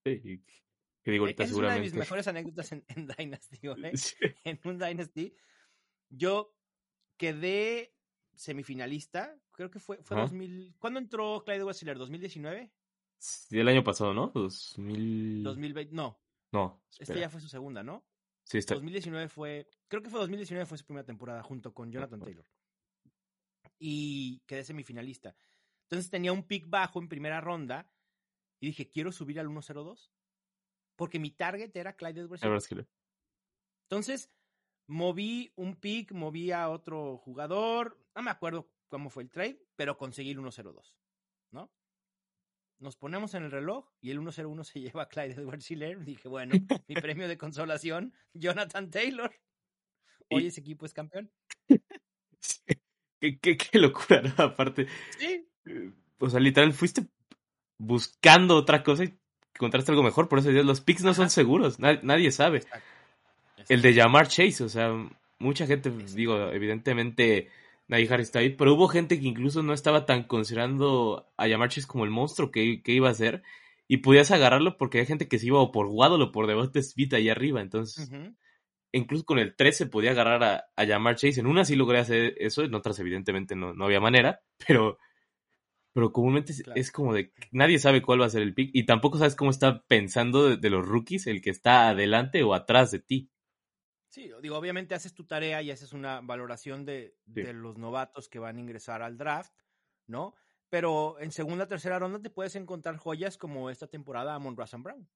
Sí, 0.04 0.40
que 1.06 1.12
digo 1.12 1.22
ahorita 1.22 1.44
es 1.44 1.52
una 1.52 1.72
de 1.74 1.80
mis 1.82 1.90
seguramente. 1.90 1.98
mejores 2.00 2.26
anécdotas 2.26 2.72
en, 2.72 2.84
en 2.88 3.06
Dynasty, 3.06 3.60
¿eh? 3.62 3.92
Sí. 3.96 4.16
En 4.42 4.58
un 4.64 4.76
Dynasty. 4.76 5.32
Yo 6.08 6.52
quedé 7.16 7.94
semifinalista, 8.34 9.38
creo 9.52 9.70
que 9.70 9.78
fue, 9.78 9.98
fue 10.02 10.16
Ajá. 10.16 10.24
2000. 10.24 10.74
¿Cuándo 10.80 10.98
entró 10.98 11.44
Clyde 11.44 11.60
helaire 11.62 12.00
¿2019? 12.00 12.72
Sí, 13.18 13.60
el 13.60 13.68
año 13.68 13.84
pasado, 13.84 14.14
¿no? 14.14 14.32
2000... 14.34 15.44
2020, 15.44 15.94
no, 15.94 16.20
No, 16.50 16.82
esta 16.90 17.04
espera. 17.04 17.20
ya 17.20 17.30
fue 17.30 17.40
su 17.40 17.48
segunda, 17.48 17.84
¿no? 17.84 18.04
Sí, 18.42 18.58
está. 18.58 18.74
2019 18.74 19.28
fue, 19.28 19.68
creo 19.86 20.02
que 20.02 20.10
fue 20.10 20.18
2019 20.18 20.66
fue 20.66 20.76
su 20.76 20.84
primera 20.86 21.06
temporada 21.06 21.40
junto 21.44 21.72
con 21.72 21.92
Jonathan 21.92 22.18
Taylor. 22.20 22.44
Y 23.78 24.40
quedé 24.40 24.64
semifinalista. 24.64 25.36
Entonces 25.82 26.10
tenía 26.10 26.32
un 26.32 26.42
pick 26.42 26.68
bajo 26.68 27.00
en 27.00 27.08
primera 27.08 27.40
ronda 27.40 27.88
y 28.58 28.66
dije, 28.66 28.90
quiero 28.90 29.12
subir 29.12 29.38
al 29.38 29.46
1-0-2 29.46 30.10
porque 30.96 31.18
mi 31.18 31.30
target 31.30 31.74
era 31.76 31.94
Clyde 31.94 32.22
edwards 32.22 32.42
Entonces 33.88 34.30
moví 34.88 35.52
un 35.56 35.76
pick, 35.76 36.12
moví 36.12 36.52
a 36.52 36.68
otro 36.68 37.18
jugador, 37.18 37.98
no 38.14 38.22
me 38.22 38.30
acuerdo 38.30 38.70
cómo 38.88 39.10
fue 39.10 39.24
el 39.24 39.30
trade, 39.30 39.60
pero 39.76 39.96
conseguí 39.98 40.30
el 40.30 40.38
1-0-2, 40.38 40.94
¿no? 41.52 41.72
nos 42.78 42.94
ponemos 42.96 43.32
en 43.34 43.42
el 43.44 43.50
reloj 43.50 43.88
y 44.02 44.10
el 44.10 44.18
101 44.18 44.64
se 44.64 44.80
lleva 44.80 45.04
a 45.04 45.08
Clyde 45.08 45.32
Edwards 45.40 45.70
Hiller. 45.70 46.04
Dije, 46.04 46.28
bueno, 46.28 46.52
mi 46.88 46.94
premio 46.94 47.26
de 47.28 47.38
consolación, 47.38 48.12
Jonathan 48.34 48.90
Taylor. 48.90 49.34
Hoy 50.30 50.46
ese 50.48 50.60
equipo 50.60 50.84
es 50.86 50.92
campeón. 50.92 51.30
qué, 53.20 53.38
qué- 53.40 53.56
qué 53.56 53.78
locura, 53.78 54.22
¿no? 54.22 54.44
Aparte, 54.44 54.88
Sí. 55.18 55.48
eh, 55.66 55.92
o 56.18 56.28
sea, 56.28 56.40
literal, 56.40 56.72
fuiste 56.72 57.06
buscando 57.78 58.56
otra 58.56 58.82
cosa 58.82 59.04
y 59.04 59.18
encontraste 59.56 59.90
algo 59.90 60.02
mejor. 60.02 60.28
Por 60.28 60.38
eso 60.38 60.50
los 60.50 60.80
picks 60.80 61.02
no 61.02 61.12
son 61.14 61.28
seguros, 61.30 61.78
na- 61.80 62.00
nadie 62.02 62.30
sabe. 62.30 62.62
El 63.68 63.82
de 63.82 63.94
llamar 63.94 64.28
Chase, 64.28 64.62
o 64.62 64.68
sea, 64.68 64.92
mucha 65.38 65.66
gente, 65.66 65.90
pues, 65.90 66.14
digo, 66.14 66.50
evidentemente 66.50 67.48
Najee 67.88 68.12
Harris 68.12 68.28
está 68.28 68.38
ahí, 68.40 68.50
pero 68.50 68.74
hubo 68.74 68.86
gente 68.88 69.18
que 69.18 69.26
incluso 69.26 69.62
no 69.62 69.72
estaba 69.72 70.06
tan 70.06 70.22
considerando 70.24 71.26
a 71.36 71.46
llamar 71.48 71.70
Chase 71.70 71.86
como 71.86 72.04
el 72.04 72.10
monstruo 72.10 72.50
que, 72.50 72.82
que 72.82 72.92
iba 72.92 73.08
a 73.10 73.14
ser, 73.14 73.42
y 73.88 73.98
podías 73.98 74.30
agarrarlo 74.30 74.76
porque 74.76 74.98
hay 75.00 75.06
gente 75.06 75.28
que 75.28 75.38
se 75.38 75.46
iba 75.46 75.58
o 75.60 75.72
por 75.72 75.86
Waddle 75.86 76.24
o 76.24 76.32
por 76.32 76.46
Devonta 76.46 76.80
Smith 76.82 77.12
ahí 77.14 77.28
arriba, 77.28 77.60
entonces, 77.60 78.08
incluso 78.92 79.24
con 79.24 79.38
el 79.38 79.54
13 79.56 79.86
podía 79.86 80.12
agarrar 80.12 80.42
a, 80.44 80.64
a 80.76 80.84
llamar 80.84 81.16
Chase, 81.16 81.40
en 81.40 81.46
una 81.46 81.64
sí 81.64 81.76
logré 81.76 81.98
hacer 81.98 82.34
eso, 82.38 82.62
en 82.62 82.74
otras 82.74 82.98
evidentemente 82.98 83.56
no, 83.56 83.72
no 83.74 83.84
había 83.84 84.00
manera, 84.00 84.40
pero... 84.66 84.98
Pero 85.96 86.12
comúnmente 86.12 86.52
es, 86.52 86.62
Claro. 86.62 86.78
es 86.78 86.92
como 86.92 87.14
de 87.14 87.32
nadie 87.52 87.78
sabe 87.78 88.02
cuál 88.02 88.20
va 88.20 88.26
a 88.26 88.28
ser 88.30 88.42
el 88.42 88.52
pick 88.52 88.68
y 88.74 88.84
tampoco 88.84 89.16
sabes 89.16 89.34
cómo 89.34 89.50
está 89.50 89.82
pensando 89.86 90.46
de, 90.50 90.58
de 90.58 90.68
los 90.68 90.86
rookies 90.86 91.26
el 91.26 91.40
que 91.40 91.48
está 91.48 91.88
adelante 91.88 92.42
o 92.42 92.52
atrás 92.52 92.90
de 92.90 92.98
ti. 92.98 93.30
Sí, 94.10 94.30
digo, 94.42 94.58
obviamente 94.58 94.94
haces 94.94 95.14
tu 95.14 95.24
tarea 95.24 95.62
y 95.62 95.70
haces 95.70 95.94
una 95.94 96.20
valoración 96.20 96.84
de, 96.84 97.16
Sí. 97.34 97.40
de 97.42 97.54
los 97.54 97.78
novatos 97.78 98.28
que 98.28 98.38
van 98.38 98.58
a 98.58 98.60
ingresar 98.60 99.00
al 99.00 99.16
draft, 99.16 99.54
¿no? 100.06 100.34
Pero 100.68 101.18
en 101.18 101.32
segunda, 101.32 101.66
tercera 101.66 101.98
ronda 101.98 102.20
te 102.20 102.28
puedes 102.28 102.56
encontrar 102.56 102.98
joyas 102.98 103.38
como 103.38 103.70
esta 103.70 103.86
temporada 103.86 104.34
a 104.34 104.38
Monroe 104.38 104.66
Brown. 104.78 105.08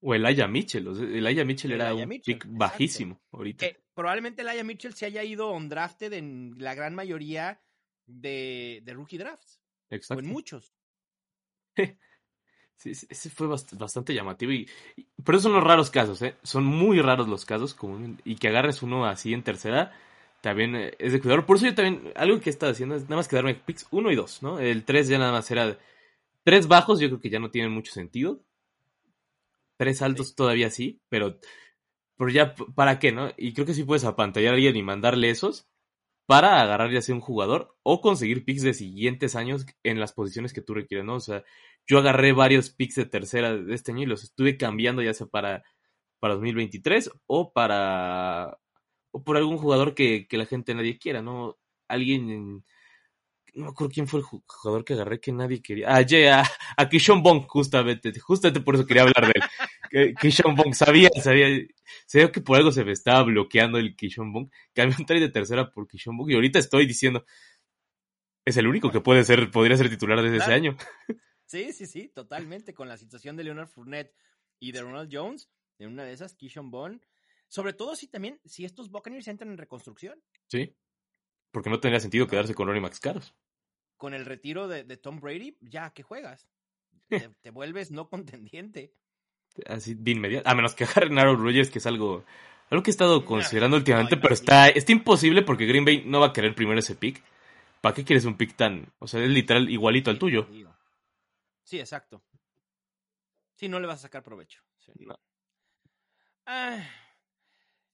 O 0.00 0.14
Elijah 0.16 0.48
Mitchell. 0.48 0.88
O 0.88 0.94
sea, 0.96 1.06
Elijah 1.06 1.44
Mitchell 1.44 1.70
era 1.72 1.94
un 1.94 2.08
Mitchell, 2.08 2.34
pick 2.34 2.44
exacto. 2.44 2.58
bajísimo 2.58 3.20
ahorita. 3.30 3.66
Probablemente 3.94 4.42
Laia 4.42 4.64
Mitchell 4.64 4.94
se 4.94 5.06
haya 5.06 5.22
ido 5.22 5.48
on 5.50 5.68
drafted 5.68 6.12
en 6.12 6.54
la 6.58 6.74
gran 6.74 6.94
mayoría 6.94 7.60
de, 8.06 8.82
de 8.84 8.92
rookie 8.94 9.18
drafts, 9.18 9.60
o 9.90 9.94
Exacto. 9.96 10.20
en 10.20 10.26
muchos. 10.26 10.72
Sí, 12.76 12.90
ese 12.90 13.30
fue 13.30 13.46
bast- 13.48 13.76
bastante 13.78 14.14
llamativo. 14.14 14.52
Y, 14.52 14.68
y- 14.96 15.06
pero 15.24 15.40
son 15.40 15.52
los 15.54 15.64
raros 15.64 15.90
casos, 15.90 16.22
¿eh? 16.22 16.36
Son 16.42 16.64
muy 16.64 17.00
raros 17.00 17.28
los 17.28 17.44
casos. 17.46 17.74
comúnmente, 17.74 18.22
y 18.26 18.36
que 18.36 18.48
agarres 18.48 18.82
uno 18.82 19.06
así 19.06 19.34
en 19.34 19.42
tercera, 19.44 19.92
también 20.42 20.76
eh, 20.76 20.94
es 20.98 21.12
de 21.12 21.20
cuidado. 21.20 21.46
Por 21.46 21.56
eso 21.58 21.66
yo 21.66 21.74
también, 21.74 22.12
algo 22.16 22.40
que 22.40 22.50
he 22.50 22.52
estado 22.52 22.72
haciendo 22.72 22.96
es 22.96 23.04
nada 23.04 23.16
más 23.16 23.28
quedarme 23.28 23.54
picks 23.56 23.86
uno 23.92 24.10
y 24.12 24.16
dos, 24.16 24.42
¿no? 24.42 24.60
El 24.60 24.84
tres 24.84 25.08
ya 25.08 25.18
nada 25.18 25.32
más 25.32 25.50
era. 25.50 25.78
Tres 26.44 26.68
bajos, 26.68 27.00
yo 27.00 27.08
creo 27.08 27.20
que 27.20 27.30
ya 27.30 27.40
no 27.40 27.50
tienen 27.52 27.72
mucho 27.72 27.92
sentido. 27.92 28.42
Tres 29.78 30.02
altos 30.02 30.34
todavía 30.34 30.70
sí, 30.70 31.00
pero. 31.08 31.38
Pero 32.18 32.30
ya, 32.30 32.54
¿para 32.74 32.98
qué, 33.00 33.12
no? 33.12 33.30
Y 33.36 33.54
creo 33.54 33.66
que 33.66 33.74
sí 33.74 33.84
puedes 33.84 34.04
apantallar 34.04 34.52
a 34.54 34.56
alguien 34.56 34.76
y 34.76 34.82
mandarle 34.84 35.30
esos 35.30 35.68
para 36.26 36.60
agarrar 36.62 36.90
ya 36.90 37.02
sea 37.02 37.14
un 37.14 37.20
jugador 37.20 37.76
o 37.82 38.00
conseguir 38.00 38.44
picks 38.44 38.62
de 38.62 38.74
siguientes 38.74 39.36
años 39.36 39.66
en 39.84 40.00
las 40.00 40.12
posiciones 40.12 40.52
que 40.52 40.62
tú 40.62 40.74
requieres, 40.74 41.06
¿no? 41.06 41.14
O 41.16 41.20
sea, 41.20 41.44
yo 41.86 41.98
agarré 41.98 42.32
varios 42.32 42.70
picks 42.70 42.96
de 42.96 43.06
tercera 43.06 43.56
de 43.56 43.74
este 43.74 43.92
año 43.92 44.02
y 44.02 44.06
los 44.06 44.24
estuve 44.24 44.56
cambiando 44.56 45.02
ya 45.02 45.14
sea 45.14 45.26
para, 45.28 45.62
para 46.20 46.34
2023 46.34 47.10
o 47.26 47.52
para 47.52 48.58
o 49.12 49.24
por 49.24 49.36
algún 49.38 49.58
jugador 49.58 49.94
que, 49.94 50.26
que 50.28 50.38
la 50.38 50.46
gente 50.46 50.74
nadie 50.74 50.98
quiera, 50.98 51.22
¿no? 51.22 51.58
Alguien 51.88 52.30
en- 52.30 52.64
no 53.54 53.64
me 53.64 53.70
acuerdo 53.70 53.92
quién 53.94 54.06
fue 54.08 54.20
el 54.20 54.26
ju- 54.26 54.42
jugador 54.46 54.84
que 54.84 54.94
agarré 54.94 55.20
que 55.20 55.32
nadie 55.32 55.62
quería. 55.62 55.94
Ah, 55.94 56.02
ya, 56.02 56.42
a, 56.42 56.44
a 56.76 56.88
Kishon 56.88 57.22
Bong, 57.22 57.46
justamente, 57.48 58.12
justamente 58.20 58.60
por 58.60 58.74
eso 58.74 58.86
quería 58.86 59.02
hablar 59.04 59.26
de 59.26 59.32
él. 59.36 59.42
Que- 60.04 60.14
Kishon 60.14 60.54
Bong, 60.54 60.74
sabía, 60.74 61.08
sabía, 61.22 61.46
sabía 62.06 62.30
que 62.30 62.40
por 62.42 62.58
algo 62.58 62.70
se 62.70 62.84
me 62.84 62.92
estaba 62.92 63.22
bloqueando 63.22 63.78
el 63.78 63.96
Kishon 63.96 64.32
Bong. 64.32 64.50
Cambié 64.74 64.96
un 64.98 65.06
de 65.06 65.28
tercera 65.30 65.70
por 65.70 65.88
Kishon 65.88 66.16
Bong 66.16 66.30
y 66.30 66.34
ahorita 66.34 66.58
estoy 66.58 66.86
diciendo, 66.86 67.24
es 68.44 68.56
el 68.58 68.66
único 68.66 68.90
que 68.90 69.00
puede 69.00 69.24
ser, 69.24 69.50
podría 69.50 69.76
ser 69.76 69.88
titular 69.88 70.20
desde 70.22 70.36
ese 70.36 70.52
año. 70.52 70.76
Sí, 71.46 71.72
sí, 71.72 71.86
sí, 71.86 72.08
totalmente. 72.08 72.74
Con 72.74 72.88
la 72.88 72.96
situación 72.96 73.36
de 73.36 73.44
Leonard 73.44 73.68
Fournette 73.68 74.12
y 74.58 74.72
de 74.72 74.82
Ronald 74.82 75.08
Jones, 75.12 75.48
en 75.78 75.92
una 75.92 76.04
de 76.04 76.12
esas, 76.12 76.34
Kishon 76.34 76.70
Bond. 76.70 77.00
Sobre 77.48 77.72
todo 77.72 77.94
si 77.94 78.08
también, 78.08 78.40
si 78.44 78.64
estos 78.64 78.90
Buccaneers 78.90 79.28
entran 79.28 79.50
en 79.52 79.58
reconstrucción, 79.58 80.20
Sí. 80.48 80.76
Porque 81.52 81.70
no 81.70 81.80
tendría 81.80 82.00
sentido 82.00 82.26
quedarse 82.26 82.54
con 82.54 82.66
Ronnie 82.66 82.82
Max 82.82 83.00
Caros. 83.00 83.34
con 83.96 84.12
el 84.12 84.26
retiro 84.26 84.68
de, 84.68 84.84
de 84.84 84.96
Tom 84.98 85.20
Brady, 85.20 85.56
ya 85.60 85.90
que 85.94 86.02
juegas. 86.02 86.48
Te, 87.08 87.30
te 87.40 87.50
vuelves 87.50 87.90
no 87.92 88.08
contendiente. 88.10 88.92
Así 89.66 89.94
de 89.94 90.10
inmediato. 90.10 90.48
A 90.48 90.54
menos 90.54 90.74
que 90.74 90.84
agarren 90.84 91.18
Aaron 91.18 91.42
Rodgers, 91.42 91.70
que 91.70 91.78
es 91.78 91.86
algo, 91.86 92.24
algo 92.70 92.82
que 92.82 92.90
he 92.90 92.92
estado 92.92 93.24
considerando 93.24 93.76
últimamente, 93.76 94.16
pero 94.16 94.34
está, 94.34 94.68
está 94.68 94.92
imposible 94.92 95.42
porque 95.42 95.66
Green 95.66 95.84
Bay 95.84 96.04
no 96.04 96.20
va 96.20 96.28
a 96.28 96.32
querer 96.32 96.54
primero 96.54 96.78
ese 96.78 96.94
pick. 96.94 97.22
¿Para 97.80 97.94
qué 97.94 98.04
quieres 98.04 98.24
un 98.24 98.36
pick 98.36 98.56
tan? 98.56 98.92
O 98.98 99.06
sea, 99.06 99.22
es 99.22 99.30
literal 99.30 99.70
igualito 99.70 100.10
al 100.10 100.18
tuyo. 100.18 100.48
Sí, 101.62 101.78
exacto. 101.78 102.22
Sí, 103.54 103.68
no 103.68 103.80
le 103.80 103.86
vas 103.86 104.00
a 104.00 104.02
sacar 104.02 104.22
provecho. 104.22 104.60
Sí. 104.78 104.92
No. 104.98 105.18
Ah, 106.46 106.84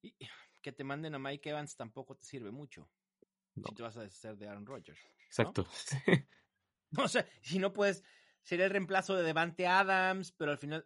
y 0.02 0.14
que 0.62 0.72
te 0.72 0.84
manden 0.84 1.14
a 1.14 1.18
Mike 1.18 1.50
Evans 1.50 1.76
tampoco 1.76 2.16
te 2.16 2.24
sirve 2.24 2.50
mucho. 2.50 2.88
No. 3.54 3.68
Si 3.68 3.74
te 3.74 3.82
vas 3.82 3.96
a 3.96 4.02
deshacer 4.02 4.36
de 4.36 4.48
Aaron 4.48 4.66
Rodgers. 4.66 5.00
Exacto. 5.26 5.66
O 6.98 7.08
sea, 7.08 7.26
si 7.40 7.58
no 7.58 7.72
puedes, 7.72 8.04
sería 8.42 8.66
el 8.66 8.70
reemplazo 8.70 9.16
de 9.16 9.22
Devante 9.22 9.66
Adams, 9.66 10.32
pero 10.32 10.50
al 10.50 10.58
final, 10.58 10.84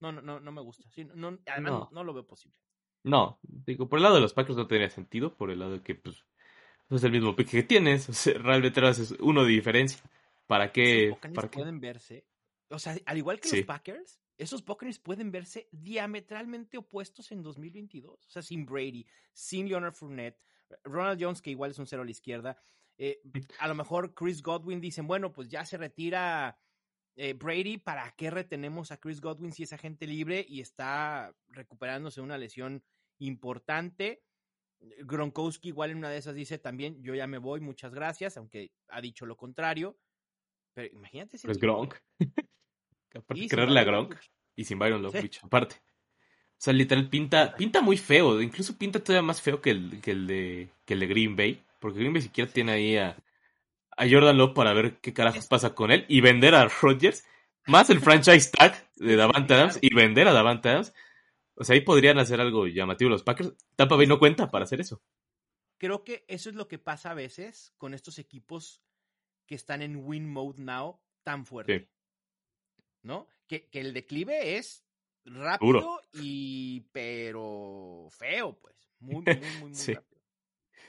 no, 0.00 0.12
no, 0.12 0.20
no, 0.22 0.40
no, 0.40 0.52
me 0.52 0.60
gusta. 0.60 0.88
Sí, 0.90 1.04
no, 1.14 1.38
además, 1.46 1.88
No. 1.92 2.04
lo 2.04 2.12
veo 2.14 2.26
posible. 2.26 2.56
No, 3.02 3.38
digo, 3.42 3.88
por 3.88 3.98
el 3.98 4.02
lado 4.02 4.16
de 4.16 4.20
los 4.20 4.34
Packers 4.34 4.56
no 4.58 4.66
tendría 4.66 4.90
sentido, 4.90 5.34
por 5.36 5.50
el 5.50 5.58
lado 5.60 5.72
de 5.72 5.82
que, 5.82 5.94
pues, 5.94 6.24
no 6.88 6.96
es 6.96 7.04
el 7.04 7.12
mismo 7.12 7.34
pick 7.36 7.48
que 7.50 7.62
tienes. 7.62 8.08
O 8.08 8.12
sea, 8.12 8.34
realmente 8.38 8.86
es 8.88 9.12
uno 9.20 9.44
de 9.44 9.50
diferencia. 9.50 10.02
¿Para 10.46 10.72
qué? 10.72 11.10
Buccaneers 11.10 11.36
¿Para 11.36 11.50
qué? 11.50 11.58
pueden 11.58 11.80
verse, 11.80 12.26
o 12.68 12.78
sea, 12.78 12.96
al 13.06 13.16
igual 13.18 13.40
que 13.40 13.48
Sí. 13.48 13.56
los 13.58 13.66
Packers, 13.66 14.20
esos 14.36 14.64
Buccaneers 14.64 14.98
pueden 14.98 15.30
verse 15.30 15.68
diametralmente 15.70 16.76
opuestos 16.78 17.30
en 17.32 17.42
2022. 17.42 18.26
O 18.26 18.30
sea, 18.30 18.42
sin 18.42 18.66
Brady, 18.66 19.06
sin 19.32 19.68
Leonard 19.68 19.94
Fournette, 19.94 20.38
Ronald 20.84 21.22
Jones, 21.22 21.40
que 21.42 21.50
igual 21.50 21.70
es 21.70 21.78
un 21.78 21.86
cero 21.86 22.02
a 22.02 22.04
la 22.04 22.10
izquierda. 22.10 22.56
eh, 23.02 23.22
a 23.60 23.66
lo 23.66 23.74
mejor 23.74 24.12
Chris 24.12 24.42
Godwin 24.42 24.78
dicen, 24.80 25.06
bueno, 25.06 25.32
pues 25.32 25.48
ya 25.48 25.64
se 25.64 25.78
retira 25.78 26.58
eh, 27.22 27.34
Brady, 27.34 27.76
¿para 27.76 28.10
qué 28.12 28.30
retenemos 28.30 28.92
a 28.92 28.96
Chris 28.96 29.20
Godwin 29.20 29.52
si 29.52 29.64
es 29.64 29.74
agente 29.74 30.06
libre 30.06 30.46
y 30.48 30.62
está 30.62 31.34
recuperándose 31.50 32.22
una 32.22 32.38
lesión 32.38 32.82
importante? 33.18 34.22
Gronkowski 35.00 35.68
igual 35.68 35.90
en 35.90 35.98
una 35.98 36.08
de 36.08 36.16
esas 36.16 36.34
dice 36.34 36.58
también, 36.58 37.02
yo 37.02 37.14
ya 37.14 37.26
me 37.26 37.36
voy, 37.36 37.60
muchas 37.60 37.92
gracias, 37.92 38.38
aunque 38.38 38.72
ha 38.88 39.02
dicho 39.02 39.26
lo 39.26 39.36
contrario. 39.36 39.98
Pero 40.72 40.88
imagínate 40.94 41.36
si 41.36 41.46
Pues 41.46 41.58
Gronk. 41.58 41.94
Aparte, 43.14 43.48
creerle 43.48 43.80
a 43.80 43.84
Gronk. 43.84 44.16
Y 44.56 44.64
sin 44.64 44.78
Byron 44.78 45.02
Sí. 45.02 45.12
Leftwich, 45.12 45.44
aparte. 45.44 45.76
O 45.76 46.62
sea, 46.62 46.72
literal, 46.72 47.10
pinta, 47.10 47.54
pinta 47.54 47.82
muy 47.82 47.98
feo. 47.98 48.40
Incluso 48.40 48.78
pinta 48.78 48.98
todavía 48.98 49.26
más 49.26 49.42
feo 49.42 49.60
que 49.60 49.72
el, 49.72 50.00
que 50.00 50.12
el, 50.12 50.26
de, 50.26 50.70
que 50.86 50.94
el 50.94 51.00
de 51.00 51.06
Green 51.06 51.36
Bay. 51.36 51.62
Porque 51.80 51.98
Green 51.98 52.14
Bay 52.14 52.22
siquiera 52.22 52.50
tiene 52.50 52.72
ahí 52.72 52.96
a, 52.96 53.14
a 54.00 54.08
Jordan 54.10 54.38
Love 54.38 54.54
para 54.54 54.72
ver 54.72 54.98
qué 55.00 55.12
carajos 55.12 55.46
pasa 55.46 55.74
con 55.74 55.90
él. 55.90 56.06
Y 56.08 56.20
vender 56.20 56.54
a 56.54 56.66
Rodgers. 56.68 57.24
Más 57.66 57.90
el 57.90 58.00
franchise 58.00 58.50
tag 58.50 58.90
de 58.96 59.16
Davante 59.16 59.54
Adams. 59.54 59.78
Y 59.82 59.94
vender 59.94 60.26
a 60.26 60.32
Davante 60.32 60.70
Adams. 60.70 60.94
O 61.54 61.64
sea, 61.64 61.74
ahí 61.74 61.82
podrían 61.82 62.18
hacer 62.18 62.40
algo 62.40 62.66
llamativo 62.66 63.10
los 63.10 63.22
Packers. 63.22 63.52
Tampa 63.76 63.96
Bay 63.96 64.06
no 64.06 64.18
cuenta 64.18 64.50
para 64.50 64.64
hacer 64.64 64.80
eso. 64.80 65.02
Creo 65.76 66.04
que 66.04 66.24
eso 66.28 66.48
es 66.48 66.56
lo 66.56 66.68
que 66.68 66.78
pasa 66.78 67.10
a 67.10 67.14
veces 67.14 67.74
con 67.76 67.92
estos 67.92 68.18
equipos 68.18 68.82
que 69.46 69.54
están 69.54 69.82
en 69.82 69.96
win 69.96 70.30
mode 70.30 70.62
now 70.62 71.00
tan 71.22 71.44
fuerte. 71.44 71.90
¿No? 73.02 73.28
Que, 73.46 73.68
que 73.68 73.80
el 73.80 73.92
declive 73.92 74.56
es 74.56 74.84
rápido 75.26 76.00
y 76.14 76.80
pero 76.92 78.08
feo, 78.10 78.58
pues. 78.58 78.90
Muy, 78.98 79.22
muy, 79.24 79.36
muy, 79.36 79.60
muy 79.60 79.74
Sí. 79.74 79.92
rápido. 79.94 80.22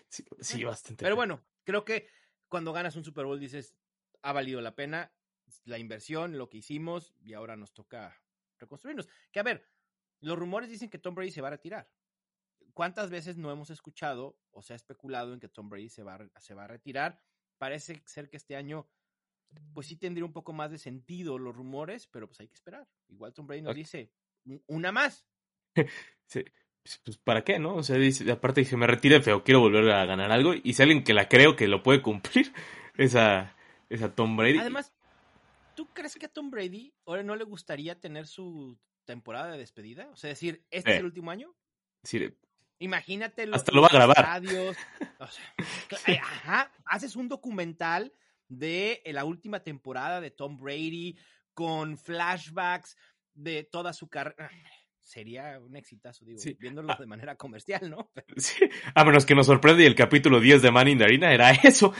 Sí, 0.07 0.25
sí 0.39 0.63
bastante. 0.63 1.03
Pero 1.03 1.15
bueno, 1.15 1.41
creo 1.63 1.83
que 1.83 2.07
cuando 2.51 2.73
ganas 2.73 2.97
un 2.97 3.05
Super 3.05 3.25
Bowl 3.25 3.39
dices, 3.39 3.73
ha 4.21 4.33
valido 4.33 4.59
la 4.61 4.75
pena 4.75 5.15
la 5.65 5.77
inversión, 5.79 6.37
lo 6.37 6.49
que 6.49 6.57
hicimos, 6.57 7.13
y 7.21 7.33
ahora 7.33 7.55
nos 7.55 7.73
toca 7.73 8.21
reconstruirnos. 8.59 9.07
Que 9.31 9.39
a 9.39 9.43
ver, 9.43 9.65
los 10.19 10.37
rumores 10.37 10.69
dicen 10.69 10.89
que 10.89 10.99
Tom 10.99 11.15
Brady 11.15 11.31
se 11.31 11.41
va 11.41 11.47
a 11.47 11.51
retirar. 11.51 11.89
¿Cuántas 12.73 13.09
veces 13.09 13.37
no 13.37 13.51
hemos 13.51 13.69
escuchado 13.69 14.37
o 14.51 14.61
se 14.63 14.73
ha 14.73 14.75
especulado 14.75 15.33
en 15.33 15.39
que 15.39 15.49
Tom 15.49 15.69
Brady 15.69 15.89
se 15.89 16.03
va, 16.03 16.19
se 16.39 16.53
va 16.53 16.65
a 16.65 16.67
retirar? 16.67 17.21
Parece 17.57 18.01
ser 18.05 18.29
que 18.29 18.37
este 18.37 18.55
año, 18.57 18.87
pues 19.73 19.87
sí 19.87 19.95
tendría 19.95 20.25
un 20.25 20.33
poco 20.33 20.53
más 20.53 20.71
de 20.71 20.77
sentido 20.77 21.37
los 21.37 21.55
rumores, 21.55 22.07
pero 22.07 22.27
pues 22.27 22.39
hay 22.41 22.47
que 22.49 22.55
esperar. 22.55 22.87
Igual 23.07 23.33
Tom 23.33 23.47
Brady 23.47 23.61
nos 23.61 23.75
dice, 23.75 24.13
"Un- 24.45 24.63
una 24.67 24.91
más. 24.91 25.25
Sí, 26.25 26.45
pues, 26.83 27.01
pues, 27.03 27.17
¿para 27.17 27.43
qué, 27.43 27.59
no? 27.59 27.75
O 27.75 27.83
sea, 27.83 27.95
dice, 27.97 28.29
aparte 28.31 28.61
dije, 28.61 28.77
me 28.77 28.87
retire 28.87 29.21
feo, 29.21 29.43
quiero 29.43 29.59
volver 29.59 29.89
a 29.91 30.05
ganar 30.05 30.31
algo. 30.31 30.53
Y 30.63 30.73
si 30.73 30.81
alguien 30.81 31.03
que 31.03 31.13
la 31.13 31.27
creo 31.29 31.55
que 31.55 31.67
lo 31.67 31.83
puede 31.83 32.01
cumplir, 32.01 32.53
es 32.97 33.15
a, 33.15 33.55
es 33.89 34.01
a 34.01 34.13
Tom 34.13 34.35
Brady. 34.37 34.57
Además, 34.59 34.93
¿tú 35.75 35.87
crees 35.93 36.15
que 36.15 36.25
a 36.25 36.29
Tom 36.33 36.49
Brady 36.51 36.93
ahora 37.05 37.23
no 37.23 37.35
le 37.35 37.43
gustaría 37.43 37.99
tener 37.99 38.27
su 38.27 38.77
temporada 39.05 39.51
de 39.51 39.57
despedida? 39.59 40.07
O 40.09 40.15
sea, 40.15 40.29
decir, 40.29 40.65
¿este 40.71 40.91
Eh. 40.91 40.93
es 40.95 40.99
el 40.99 41.05
último 41.05 41.31
año? 41.31 41.53
Sí, 42.03 42.33
Imagínate 42.79 43.45
lo- 43.45 43.55
Hasta 43.55 43.71
lo 43.73 43.81
va 43.81 43.87
a 43.89 43.93
los 43.93 43.97
grabar. 43.99 44.17
estadios, 44.17 44.75
o 45.19 45.27
sea, 45.27 45.53
eh, 46.15 46.19
ajá, 46.19 46.71
haces 46.85 47.15
un 47.15 47.27
documental 47.29 48.11
de 48.47 49.03
eh, 49.05 49.13
la 49.13 49.23
última 49.23 49.59
temporada 49.59 50.19
de 50.19 50.31
Tom 50.31 50.57
Brady 50.57 51.15
con 51.53 51.95
flashbacks 51.99 52.97
de 53.35 53.63
toda 53.63 53.93
su 53.93 54.07
carrera. 54.09 54.49
Sería 55.03 55.59
un 55.59 55.75
exitazo, 55.75 56.23
digo, 56.25 56.39
Sí. 56.39 56.55
viéndolo 56.59 56.91
Ah. 56.91 56.97
de 56.99 57.07
manera 57.07 57.35
comercial, 57.35 57.89
¿no? 57.89 58.11
Sí, 58.37 58.69
a 58.95 59.03
menos 59.03 59.25
que 59.25 59.35
nos 59.35 59.47
sorprenda 59.47 59.81
y 59.83 59.85
el 59.85 59.95
capítulo 59.95 60.39
10 60.39 60.61
de 60.61 60.71
Man 60.71 60.87
in 60.87 60.97
the 60.99 61.03
Arena 61.05 61.33
era 61.33 61.51
eso. 61.63 61.93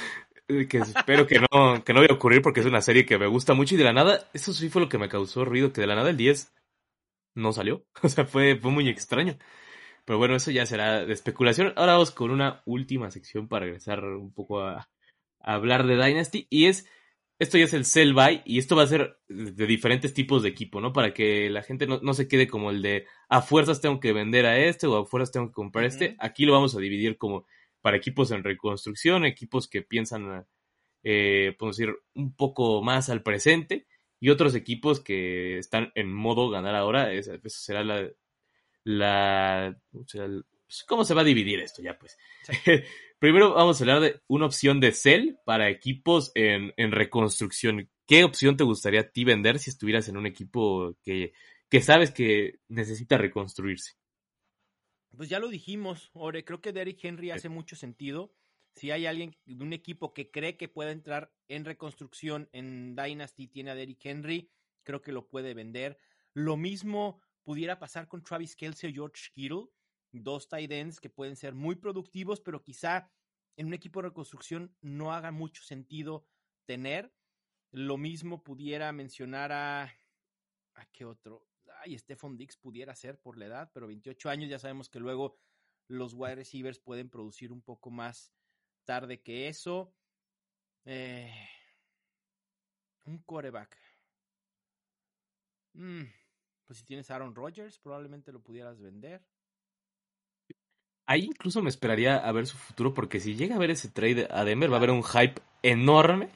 eh, 0.47 0.67
Que 0.67 0.77
espero 0.79 1.25
que 1.27 1.39
no, 1.39 1.83
que 1.83 1.93
no 1.93 2.01
vaya 2.01 2.11
a 2.13 2.15
ocurrir 2.15 2.41
porque 2.41 2.59
es 2.61 2.65
una 2.65 2.81
serie 2.81 3.05
que 3.05 3.17
me 3.17 3.27
gusta 3.27 3.53
mucho 3.53 3.75
y 3.75 3.77
de 3.77 3.83
la 3.85 3.93
nada, 3.93 4.29
eso 4.33 4.53
sí 4.53 4.69
fue 4.69 4.81
lo 4.81 4.89
que 4.89 4.97
me 4.97 5.09
causó 5.09 5.45
ruido, 5.45 5.73
que 5.73 5.81
de 5.81 5.87
la 5.87 5.95
nada 5.95 6.09
el 6.09 6.17
10 6.17 6.53
no 7.35 7.51
salió. 7.53 7.85
O 8.03 8.09
sea, 8.09 8.25
fue, 8.25 8.55
fue 8.55 8.71
muy 8.71 8.87
extraño. 8.89 9.37
Pero 10.05 10.17
bueno, 10.19 10.35
eso 10.35 10.51
ya 10.51 10.65
será 10.65 11.05
de 11.05 11.13
especulación. 11.13 11.73
Ahora 11.75 11.93
vamos 11.93 12.11
con 12.11 12.31
una 12.31 12.61
última 12.65 13.11
sección 13.11 13.47
para 13.47 13.65
regresar 13.65 14.03
un 14.03 14.33
poco 14.33 14.61
a, 14.61 14.89
a 15.39 15.53
hablar 15.53 15.85
de 15.85 15.95
Dynasty. 15.95 16.47
Y 16.49 16.65
es, 16.65 16.87
esto 17.41 17.57
ya 17.57 17.65
es 17.65 17.73
el 17.73 17.85
sell 17.85 18.13
buy 18.13 18.41
y 18.45 18.59
esto 18.59 18.75
va 18.75 18.83
a 18.83 18.87
ser 18.87 19.17
de 19.27 19.65
diferentes 19.65 20.13
tipos 20.13 20.43
de 20.43 20.49
equipo, 20.49 20.79
¿no? 20.79 20.93
Para 20.93 21.13
que 21.13 21.49
la 21.49 21.63
gente 21.63 21.87
no, 21.87 21.99
no 22.01 22.13
se 22.13 22.27
quede 22.27 22.47
como 22.47 22.69
el 22.69 22.81
de 22.81 23.05
a 23.29 23.41
fuerzas 23.41 23.81
tengo 23.81 23.99
que 23.99 24.13
vender 24.13 24.45
a 24.45 24.59
este 24.59 24.87
o 24.87 24.95
a 24.97 25.05
fuerzas 25.05 25.31
tengo 25.31 25.47
que 25.47 25.53
comprar 25.53 25.85
este. 25.85 26.15
Aquí 26.19 26.45
lo 26.45 26.53
vamos 26.53 26.75
a 26.75 26.79
dividir 26.79 27.17
como 27.17 27.45
para 27.81 27.97
equipos 27.97 28.29
en 28.31 28.43
reconstrucción, 28.43 29.25
equipos 29.25 29.67
que 29.67 29.81
piensan, 29.81 30.45
eh, 31.03 31.55
podemos 31.57 31.77
decir, 31.77 31.95
un 32.13 32.35
poco 32.35 32.83
más 32.83 33.09
al 33.09 33.23
presente 33.23 33.87
y 34.19 34.29
otros 34.29 34.53
equipos 34.55 34.99
que 34.99 35.57
están 35.57 35.91
en 35.95 36.13
modo 36.13 36.49
ganar 36.51 36.75
ahora. 36.75 37.11
Esa, 37.13 37.35
esa 37.35 37.59
será 37.59 37.83
la, 37.83 38.07
la, 38.83 39.77
¿cómo 39.91 40.05
será 40.07 40.25
el- 40.25 40.45
pues, 40.67 40.83
¿cómo 40.87 41.03
se 41.05 41.13
va 41.13 41.21
a 41.21 41.25
dividir 41.25 41.59
esto 41.59 41.81
ya 41.81 41.97
pues? 41.97 42.17
Primero 43.21 43.53
vamos 43.53 43.79
a 43.79 43.83
hablar 43.83 43.99
de 43.99 44.19
una 44.25 44.47
opción 44.47 44.79
de 44.79 44.93
sell 44.93 45.37
para 45.45 45.69
equipos 45.69 46.31
en, 46.33 46.73
en 46.75 46.91
reconstrucción. 46.91 47.87
¿Qué 48.07 48.23
opción 48.23 48.57
te 48.57 48.63
gustaría 48.63 49.01
a 49.01 49.11
ti 49.11 49.23
vender 49.25 49.59
si 49.59 49.69
estuvieras 49.69 50.09
en 50.09 50.17
un 50.17 50.25
equipo 50.25 50.97
que, 51.03 51.31
que 51.69 51.81
sabes 51.81 52.09
que 52.09 52.61
necesita 52.67 53.19
reconstruirse? 53.19 53.91
Pues 55.15 55.29
ya 55.29 55.37
lo 55.37 55.49
dijimos, 55.49 56.09
Ore, 56.13 56.43
creo 56.43 56.61
que 56.61 56.73
Derrick 56.73 57.05
Henry 57.05 57.29
hace 57.29 57.47
mucho 57.47 57.75
sentido. 57.75 58.33
Si 58.73 58.89
hay 58.89 59.05
alguien 59.05 59.37
de 59.45 59.63
un 59.63 59.73
equipo 59.73 60.15
que 60.15 60.31
cree 60.31 60.57
que 60.57 60.67
puede 60.67 60.89
entrar 60.89 61.31
en 61.47 61.63
reconstrucción 61.63 62.49
en 62.53 62.95
Dynasty, 62.95 63.47
tiene 63.47 63.69
a 63.69 63.75
Derrick 63.75 64.03
Henry, 64.03 64.49
creo 64.81 65.03
que 65.03 65.11
lo 65.11 65.27
puede 65.27 65.53
vender. 65.53 65.99
Lo 66.33 66.57
mismo 66.57 67.21
pudiera 67.43 67.77
pasar 67.77 68.07
con 68.07 68.23
Travis 68.23 68.55
Kelsey 68.55 68.89
o 68.89 68.93
George 68.93 69.29
Kittle, 69.31 69.67
dos 70.11 70.47
tight 70.47 70.71
ends 70.71 70.99
que 70.99 71.09
pueden 71.09 71.35
ser 71.35 71.53
muy 71.53 71.75
productivos, 71.75 72.41
pero 72.41 72.61
quizá 72.61 73.11
en 73.57 73.67
un 73.67 73.73
equipo 73.73 74.01
de 74.01 74.09
reconstrucción 74.09 74.75
no 74.81 75.13
haga 75.13 75.31
mucho 75.31 75.63
sentido 75.63 76.25
tener. 76.65 77.13
Lo 77.71 77.97
mismo 77.97 78.43
pudiera 78.43 78.91
mencionar 78.91 79.51
a. 79.51 79.83
¿A 80.75 80.85
qué 80.91 81.05
otro? 81.05 81.47
Ay, 81.83 81.97
Stephon 81.97 82.37
Dix 82.37 82.57
pudiera 82.57 82.95
ser 82.95 83.19
por 83.19 83.37
la 83.37 83.45
edad, 83.45 83.71
pero 83.73 83.87
28 83.87 84.29
años 84.29 84.49
ya 84.49 84.59
sabemos 84.59 84.89
que 84.89 84.99
luego 84.99 85.37
los 85.87 86.13
wide 86.13 86.35
receivers 86.35 86.79
pueden 86.79 87.09
producir 87.09 87.51
un 87.51 87.61
poco 87.61 87.91
más 87.91 88.33
tarde 88.85 89.21
que 89.21 89.47
eso. 89.47 89.93
Eh, 90.85 91.33
un 93.05 93.19
quarterback. 93.19 93.77
Mm, 95.73 96.03
pues 96.65 96.79
si 96.79 96.85
tienes 96.85 97.11
Aaron 97.11 97.35
Rodgers, 97.35 97.79
probablemente 97.79 98.31
lo 98.31 98.41
pudieras 98.41 98.79
vender. 98.79 99.25
Ahí 101.05 101.25
incluso 101.25 101.61
me 101.61 101.69
esperaría 101.69 102.17
a 102.17 102.31
ver 102.31 102.47
su 102.47 102.57
futuro 102.57 102.93
porque 102.93 103.19
si 103.19 103.35
llega 103.35 103.55
a 103.55 103.59
ver 103.59 103.71
ese 103.71 103.89
trade 103.89 104.27
a 104.29 104.43
Denver 104.43 104.71
va 104.71 104.75
a 104.75 104.77
haber 104.77 104.91
un 104.91 105.03
hype 105.03 105.41
enorme 105.63 106.29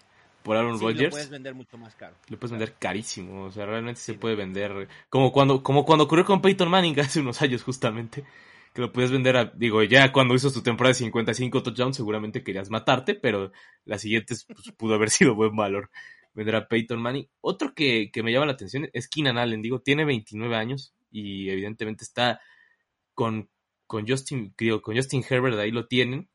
por 0.44 0.58
Aaron 0.58 0.78
Sí, 0.78 0.86
lo 0.86 0.92
Rodgers. 0.92 1.12
puedes 1.12 1.30
vender 1.30 1.56
mucho 1.56 1.78
más 1.78 1.96
caro. 1.96 2.16
Lo 2.30 2.38
puedes 2.38 2.52
vender 2.52 2.74
carísimo, 2.74 3.46
o 3.46 3.52
sea, 3.52 3.66
realmente 3.66 4.00
se 4.00 4.14
puede 4.14 4.36
vender 4.36 4.88
como 5.10 5.32
cuando 5.32 5.64
como 5.64 5.86
cuando 5.86 6.04
ocurrió 6.06 6.26
con 6.26 6.42
Peyton 6.42 6.70
Manning 6.70 7.00
hace 7.00 7.20
unos 7.20 7.42
años 7.42 7.64
justamente, 7.64 8.24
que 8.74 8.82
lo 8.82 8.92
puedes 8.92 9.12
vender 9.12 9.38
a, 9.38 9.46
digo, 9.46 9.82
ya 9.84 10.12
cuando 10.12 10.36
hizo 10.36 10.50
su 10.50 10.62
temporada 10.62 10.92
de 10.92 11.00
55 11.00 11.64
touchdowns 11.64 11.96
seguramente 11.96 12.44
querías 12.44 12.70
matarte, 12.70 13.16
pero 13.16 13.52
la 13.86 13.98
siguiente 13.98 14.36
pues, 14.48 14.72
pudo 14.78 14.96
haber 14.96 15.10
sido 15.10 15.34
buen 15.36 15.56
valor 15.56 15.90
vender 16.36 16.56
a 16.58 16.68
Peyton 16.68 17.02
Manning. 17.02 17.28
Otro 17.42 17.74
que, 17.74 18.12
que 18.12 18.22
me 18.22 18.32
llama 18.32 18.46
la 18.46 18.52
atención 18.52 18.90
es 18.94 19.08
Keenan 19.08 19.38
Allen, 19.38 19.62
digo, 19.62 19.80
tiene 19.80 20.06
29 20.06 20.56
años 20.56 20.94
y 21.10 21.50
evidentemente 21.50 22.04
está 22.04 22.42
con, 23.14 23.50
con 23.88 24.08
Justin, 24.08 24.54
digo, 24.58 24.82
con 24.82 24.96
Justin 24.96 25.24
Herbert, 25.28 25.58
ahí 25.58 25.72
lo 25.72 25.88
tienen, 25.88 26.30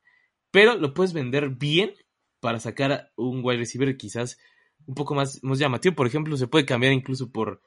pero 0.50 0.76
lo 0.76 0.94
puedes 0.94 1.12
vender 1.12 1.50
bien 1.50 1.92
para 2.40 2.60
sacar 2.60 3.12
un 3.16 3.40
wide 3.44 3.58
receiver 3.58 3.96
quizás 3.96 4.38
un 4.86 4.94
poco 4.94 5.14
más, 5.14 5.42
más 5.42 5.58
llamativo. 5.58 5.94
Por 5.94 6.06
ejemplo, 6.06 6.36
se 6.36 6.48
puede 6.48 6.64
cambiar 6.64 6.92
incluso 6.92 7.30
por, 7.30 7.62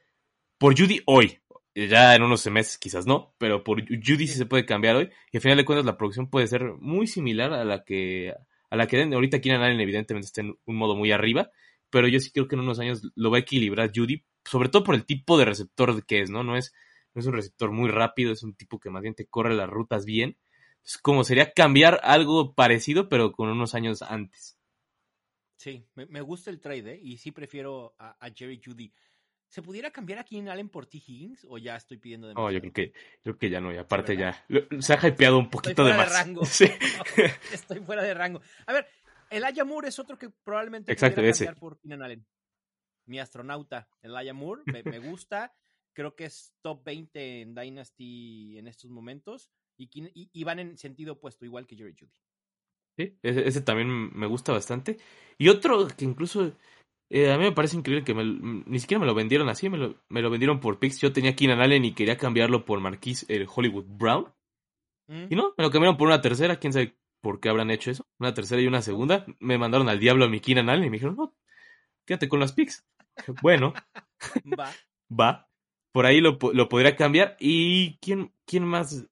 por 0.58 0.78
Judy 0.78 1.00
hoy. 1.06 1.38
Ya 1.74 2.14
en 2.14 2.22
unos 2.22 2.46
meses 2.46 2.78
quizás 2.78 3.04
no, 3.04 3.34
pero 3.38 3.64
por 3.64 3.82
Judy 3.84 4.28
sí 4.28 4.38
se 4.38 4.46
puede 4.46 4.64
cambiar 4.64 4.96
hoy. 4.96 5.10
Y 5.32 5.38
al 5.38 5.42
final 5.42 5.56
de 5.58 5.64
cuentas 5.64 5.84
la 5.84 5.96
producción 5.96 6.30
puede 6.30 6.46
ser 6.46 6.74
muy 6.78 7.06
similar 7.06 7.52
a 7.52 7.64
la 7.64 7.84
que 7.84 8.32
a 8.70 8.76
la 8.76 8.86
que 8.86 8.96
den. 8.96 9.12
Ahorita 9.12 9.40
Keenan 9.40 9.62
Allen 9.62 9.80
evidentemente 9.80 10.26
está 10.26 10.40
en 10.42 10.56
un 10.64 10.76
modo 10.76 10.94
muy 10.94 11.10
arriba, 11.10 11.50
pero 11.90 12.06
yo 12.08 12.20
sí 12.20 12.30
creo 12.30 12.46
que 12.46 12.54
en 12.54 12.60
unos 12.60 12.78
años 12.78 13.02
lo 13.16 13.30
va 13.30 13.38
a 13.38 13.40
equilibrar 13.40 13.90
Judy, 13.94 14.24
sobre 14.44 14.68
todo 14.68 14.84
por 14.84 14.94
el 14.94 15.04
tipo 15.04 15.36
de 15.38 15.46
receptor 15.46 16.04
que 16.06 16.20
es, 16.20 16.30
¿no? 16.30 16.44
No 16.44 16.56
es, 16.56 16.72
no 17.14 17.20
es 17.20 17.26
un 17.26 17.34
receptor 17.34 17.70
muy 17.70 17.90
rápido, 17.90 18.32
es 18.32 18.42
un 18.42 18.54
tipo 18.54 18.78
que 18.78 18.90
más 18.90 19.02
bien 19.02 19.14
te 19.14 19.26
corre 19.26 19.54
las 19.54 19.68
rutas 19.68 20.04
bien. 20.04 20.36
Es 20.84 20.98
como 20.98 21.24
sería 21.24 21.52
cambiar 21.52 22.00
algo 22.02 22.54
parecido, 22.54 23.08
pero 23.08 23.32
con 23.32 23.48
unos 23.48 23.74
años 23.74 24.02
antes. 24.02 24.58
Sí, 25.56 25.86
me, 25.94 26.06
me 26.06 26.20
gusta 26.20 26.50
el 26.50 26.60
trade, 26.60 26.94
¿eh? 26.94 27.00
Y 27.02 27.16
sí 27.16 27.30
prefiero 27.30 27.94
a, 27.98 28.16
a 28.24 28.30
Jerry 28.30 28.60
Judy. 28.62 28.92
¿Se 29.48 29.62
pudiera 29.62 29.90
cambiar 29.90 30.18
a 30.18 30.24
Keenan 30.24 30.48
Allen 30.48 30.68
por 30.68 30.86
T. 30.86 30.98
Higgins 30.98 31.46
o 31.48 31.58
ya 31.58 31.76
estoy 31.76 31.98
pidiendo 31.98 32.26
demasiado? 32.26 32.48
Oh, 32.48 32.50
yo 32.50 32.60
creo 32.60 32.72
que, 32.72 32.92
creo 33.22 33.38
que 33.38 33.50
ya 33.50 33.60
no, 33.60 33.72
y 33.72 33.76
aparte 33.76 34.16
ya 34.16 34.44
se 34.80 34.92
ha 34.94 35.08
hypeado 35.08 35.38
un 35.38 35.44
Estoy 35.44 35.50
poquito 35.50 35.84
de 35.84 35.92
fuera 35.92 36.04
de 36.04 36.10
más. 36.10 36.12
rango. 36.12 36.44
Sí. 36.44 36.64
Estoy 37.52 37.80
fuera 37.80 38.02
de 38.02 38.14
rango. 38.14 38.40
A 38.66 38.72
ver, 38.72 38.88
el 39.30 39.44
Moore 39.64 39.88
es 39.88 39.98
otro 39.98 40.18
que 40.18 40.28
probablemente 40.30 40.92
Exacto, 40.92 41.16
pudiera 41.16 41.30
ese. 41.30 41.44
cambiar 41.44 41.60
por 41.60 41.78
Keenan 41.78 42.02
Allen. 42.02 42.26
Mi 43.06 43.20
astronauta, 43.20 43.88
el 44.02 44.34
Moore, 44.34 44.62
me, 44.66 44.82
me 44.82 44.98
gusta. 44.98 45.54
Creo 45.94 46.14
que 46.16 46.24
es 46.24 46.52
top 46.62 46.84
20 46.84 47.40
en 47.42 47.54
Dynasty 47.54 48.58
en 48.58 48.66
estos 48.68 48.90
momentos. 48.90 49.50
Y, 49.78 49.88
y- 49.94 50.28
y 50.32 50.44
van 50.44 50.58
en 50.58 50.76
sentido 50.78 51.14
opuesto, 51.14 51.44
igual 51.44 51.66
que 51.66 51.76
Jerry 51.76 51.94
Judy. 51.98 52.12
Sí, 52.96 53.18
ese, 53.22 53.48
ese 53.48 53.60
también 53.60 53.88
me 54.16 54.26
gusta 54.26 54.52
bastante. 54.52 54.98
Y 55.38 55.48
otro 55.48 55.88
que 55.88 56.04
incluso 56.04 56.52
eh, 57.10 57.32
a 57.32 57.38
mí 57.38 57.44
me 57.44 57.52
parece 57.52 57.76
increíble 57.76 58.04
que 58.04 58.14
me 58.14 58.24
ni 58.24 58.78
siquiera 58.78 59.00
me 59.00 59.06
lo 59.06 59.14
vendieron 59.14 59.48
así, 59.48 59.68
me 59.68 59.78
lo, 59.78 59.96
me 60.08 60.22
lo 60.22 60.30
vendieron 60.30 60.60
por 60.60 60.78
picks. 60.78 61.00
Yo 61.00 61.12
tenía 61.12 61.34
Keenan 61.34 61.60
Allen 61.60 61.84
y 61.84 61.92
quería 61.94 62.16
cambiarlo 62.16 62.64
por 62.64 62.80
Marquise 62.80 63.26
el 63.34 63.48
Hollywood 63.52 63.86
Brown. 63.86 64.32
¿Mm? 65.08 65.26
Y 65.30 65.34
no, 65.36 65.54
me 65.56 65.64
lo 65.64 65.70
cambiaron 65.70 65.96
por 65.96 66.06
una 66.08 66.20
tercera, 66.20 66.58
quién 66.60 66.72
sabe 66.72 66.96
por 67.20 67.40
qué 67.40 67.48
habrán 67.48 67.70
hecho 67.70 67.90
eso. 67.90 68.06
Una 68.20 68.32
tercera 68.34 68.60
y 68.62 68.66
una 68.66 68.82
segunda. 68.82 69.26
Me 69.40 69.58
mandaron 69.58 69.88
al 69.88 69.98
diablo 69.98 70.24
a 70.24 70.28
mi 70.28 70.40
Keenan 70.40 70.68
Allen 70.68 70.84
y 70.86 70.90
me 70.90 70.96
dijeron, 70.96 71.16
no, 71.16 71.34
quédate 72.06 72.28
con 72.28 72.40
las 72.40 72.52
picks. 72.52 72.86
Dije, 73.16 73.32
Bueno, 73.42 73.74
Va. 74.58 74.70
va. 75.10 75.48
Por 75.94 76.06
ahí 76.06 76.20
lo, 76.20 76.38
lo 76.52 76.68
podría 76.68 76.96
cambiar. 76.96 77.36
¿Y 77.38 77.98
quién, 77.98 78.32
quién 78.46 78.64
más? 78.64 79.06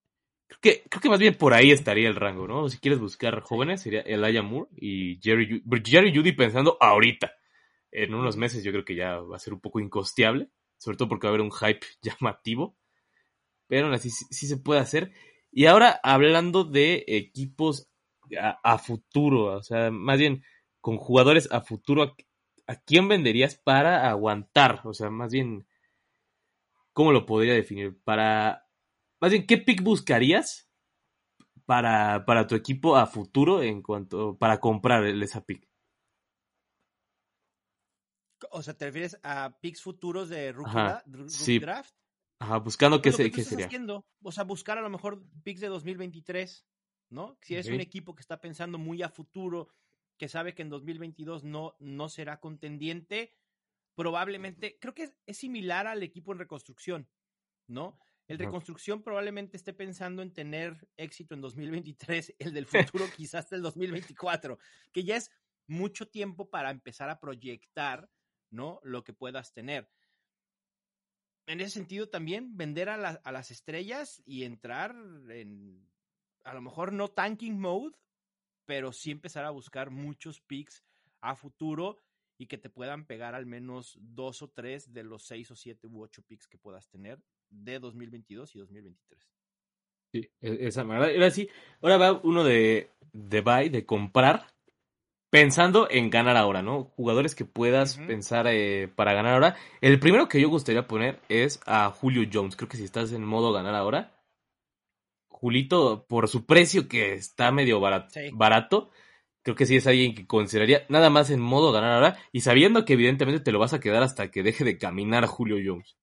Creo 0.48 0.58
que, 0.60 0.82
creo 0.90 1.00
que 1.00 1.08
más 1.08 1.20
bien 1.20 1.36
por 1.36 1.54
ahí 1.54 1.70
estaría 1.70 2.08
el 2.08 2.16
rango, 2.16 2.48
¿no? 2.48 2.68
Si 2.68 2.78
quieres 2.78 2.98
buscar 2.98 3.38
jóvenes, 3.38 3.82
sería 3.82 4.00
Elijah 4.00 4.42
Moore 4.42 4.68
y 4.76 5.20
Jerry, 5.22 5.62
Jerry 5.84 6.12
Judy 6.12 6.32
pensando 6.32 6.76
ahorita. 6.80 7.30
En 7.92 8.14
unos 8.14 8.36
meses 8.36 8.64
yo 8.64 8.72
creo 8.72 8.84
que 8.84 8.96
ya 8.96 9.18
va 9.20 9.36
a 9.36 9.38
ser 9.38 9.54
un 9.54 9.60
poco 9.60 9.78
incosteable, 9.78 10.48
sobre 10.76 10.96
todo 10.96 11.08
porque 11.08 11.28
va 11.28 11.30
a 11.30 11.34
haber 11.34 11.42
un 11.42 11.52
hype 11.52 11.86
llamativo. 12.02 12.76
Pero 13.68 13.86
aún 13.86 13.94
así 13.94 14.10
sí, 14.10 14.24
sí 14.30 14.48
se 14.48 14.56
puede 14.56 14.80
hacer. 14.80 15.12
Y 15.52 15.66
ahora 15.66 16.00
hablando 16.02 16.64
de 16.64 17.04
equipos 17.06 17.88
a, 18.36 18.58
a 18.64 18.78
futuro, 18.78 19.56
o 19.56 19.62
sea, 19.62 19.92
más 19.92 20.18
bien 20.18 20.42
con 20.80 20.96
jugadores 20.96 21.48
a 21.52 21.60
futuro, 21.60 22.02
¿a, 22.02 22.16
a 22.66 22.74
quién 22.80 23.06
venderías 23.06 23.54
para 23.54 24.10
aguantar? 24.10 24.80
O 24.82 24.92
sea, 24.94 25.10
más 25.10 25.32
bien, 25.32 25.64
¿cómo 26.92 27.12
lo 27.12 27.26
podría 27.26 27.54
definir? 27.54 28.00
Para, 28.04 28.68
más 29.20 29.30
bien, 29.30 29.46
¿qué 29.46 29.58
pick 29.58 29.82
buscarías 29.82 30.70
para, 31.66 32.24
para 32.26 32.46
tu 32.46 32.54
equipo 32.54 32.96
a 32.96 33.06
futuro 33.06 33.62
en 33.62 33.82
cuanto, 33.82 34.36
para 34.38 34.60
comprar 34.60 35.04
esa 35.06 35.44
pick? 35.44 35.68
O 38.50 38.62
sea, 38.62 38.74
¿te 38.74 38.86
refieres 38.86 39.18
a 39.22 39.58
picks 39.60 39.82
futuros 39.82 40.28
de 40.28 40.52
rookie, 40.52 40.70
Ajá, 40.78 41.04
sí. 41.28 41.58
draft? 41.60 41.94
Ajá, 42.40 42.58
buscando 42.58 43.00
qué, 43.00 43.10
Pues 43.10 43.16
se- 43.16 43.22
que 43.24 43.30
tú 43.30 43.36
qué 43.36 43.42
estás 43.42 43.52
sería. 43.52 43.66
haciendo, 43.66 44.04
o 44.22 44.32
sea, 44.32 44.44
buscar 44.44 44.78
a 44.78 44.82
lo 44.82 44.90
mejor 44.90 45.22
picks 45.44 45.60
de 45.60 45.68
2023, 45.68 46.66
¿no? 47.10 47.36
Si 47.40 47.54
eres 47.54 47.70
un 47.70 47.80
equipo 47.80 48.14
que 48.14 48.20
está 48.20 48.40
pensando 48.40 48.78
muy 48.78 49.02
a 49.02 49.08
futuro, 49.08 49.68
que 50.18 50.28
sabe 50.28 50.54
que 50.54 50.62
en 50.62 50.68
2022 50.70 51.44
no, 51.44 51.76
no 51.78 52.08
será 52.08 52.40
contendiente, 52.40 53.32
probablemente, 53.94 54.78
creo 54.80 54.94
que 54.94 55.04
es, 55.04 55.14
es 55.26 55.36
similar 55.38 55.86
al 55.86 56.02
equipo 56.02 56.32
en 56.32 56.38
reconstrucción, 56.38 57.08
¿no? 57.66 57.98
El 58.28 58.38
reconstrucción 58.38 59.02
probablemente 59.02 59.56
esté 59.56 59.72
pensando 59.74 60.22
en 60.22 60.32
tener 60.32 60.88
éxito 60.96 61.34
en 61.34 61.40
2023, 61.40 62.34
el 62.38 62.54
del 62.54 62.66
futuro 62.66 63.04
quizás 63.16 63.44
hasta 63.44 63.56
el 63.56 63.62
2024, 63.62 64.58
que 64.92 65.04
ya 65.04 65.16
es 65.16 65.30
mucho 65.66 66.08
tiempo 66.08 66.48
para 66.48 66.70
empezar 66.70 67.10
a 67.10 67.20
proyectar, 67.20 68.08
¿no? 68.50 68.80
Lo 68.82 69.04
que 69.04 69.12
puedas 69.12 69.52
tener. 69.52 69.90
En 71.46 71.60
ese 71.60 71.70
sentido 71.70 72.08
también 72.08 72.56
vender 72.56 72.88
a, 72.88 72.96
la- 72.96 73.20
a 73.24 73.32
las 73.32 73.50
estrellas 73.50 74.22
y 74.24 74.44
entrar 74.44 74.94
en, 75.30 75.90
a 76.44 76.54
lo 76.54 76.60
mejor 76.62 76.92
no 76.92 77.08
tanking 77.08 77.58
mode, 77.60 77.96
pero 78.64 78.92
sí 78.92 79.10
empezar 79.10 79.44
a 79.44 79.50
buscar 79.50 79.90
muchos 79.90 80.40
picks 80.40 80.84
a 81.20 81.34
futuro 81.34 81.98
y 82.42 82.46
que 82.48 82.58
te 82.58 82.68
puedan 82.70 83.04
pegar 83.04 83.36
al 83.36 83.46
menos 83.46 83.96
dos 84.00 84.42
o 84.42 84.48
tres 84.48 84.92
de 84.92 85.04
los 85.04 85.22
seis 85.22 85.48
o 85.52 85.54
siete 85.54 85.86
u 85.86 86.02
ocho 86.02 86.22
picks 86.22 86.48
que 86.48 86.58
puedas 86.58 86.88
tener 86.88 87.20
de 87.50 87.78
2022 87.78 88.56
y 88.56 88.58
2023. 88.58 89.30
Sí, 90.10 90.28
e- 90.40 90.66
esa 90.66 90.80
agrada. 90.80 91.06
Ahora 91.06 91.30
sí, 91.30 91.48
ahora 91.80 91.98
va 91.98 92.20
uno 92.24 92.42
de, 92.42 92.90
de 93.12 93.40
buy, 93.42 93.68
de 93.68 93.86
comprar, 93.86 94.48
pensando 95.30 95.86
en 95.88 96.10
ganar 96.10 96.36
ahora, 96.36 96.62
¿no? 96.62 96.82
Jugadores 96.96 97.36
que 97.36 97.44
puedas 97.44 97.96
pensar 97.98 98.48
eh, 98.48 98.88
para 98.88 99.12
ganar 99.14 99.34
ahora. 99.34 99.56
El 99.80 100.00
primero 100.00 100.28
que 100.28 100.40
yo 100.40 100.48
gustaría 100.48 100.88
poner 100.88 101.20
es 101.28 101.60
a 101.64 101.90
Julio 101.90 102.28
Jones. 102.30 102.56
Creo 102.56 102.68
que 102.68 102.76
si 102.76 102.82
estás 102.82 103.12
en 103.12 103.24
modo 103.24 103.52
ganar 103.52 103.76
ahora, 103.76 104.18
Julito, 105.28 106.06
por 106.08 106.26
su 106.26 106.44
precio 106.44 106.88
que 106.88 107.14
está 107.14 107.52
medio 107.52 107.78
barato, 107.78 108.10
Sí. 108.10 108.30
barato 108.32 108.90
creo 109.42 109.56
que 109.56 109.66
sí 109.66 109.76
es 109.76 109.86
alguien 109.86 110.14
que 110.14 110.26
consideraría 110.26 110.86
nada 110.88 111.10
más 111.10 111.30
en 111.30 111.40
modo 111.40 111.72
ganar 111.72 111.92
ahora 111.92 112.18
y 112.32 112.40
sabiendo 112.40 112.84
que 112.84 112.94
evidentemente 112.94 113.42
te 113.42 113.52
lo 113.52 113.58
vas 113.58 113.74
a 113.74 113.80
quedar 113.80 114.02
hasta 114.02 114.30
que 114.30 114.42
deje 114.42 114.64
de 114.64 114.78
caminar 114.78 115.26
Julio 115.26 115.56
Jones. 115.64 115.96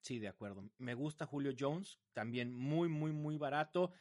Sí, 0.00 0.18
de 0.18 0.28
acuerdo. 0.28 0.68
Me 0.78 0.94
gusta 0.94 1.26
Julio 1.26 1.52
Jones, 1.58 2.00
también 2.12 2.54
muy, 2.54 2.88
muy, 2.88 3.12
muy 3.12 3.36
barato. 3.36 3.92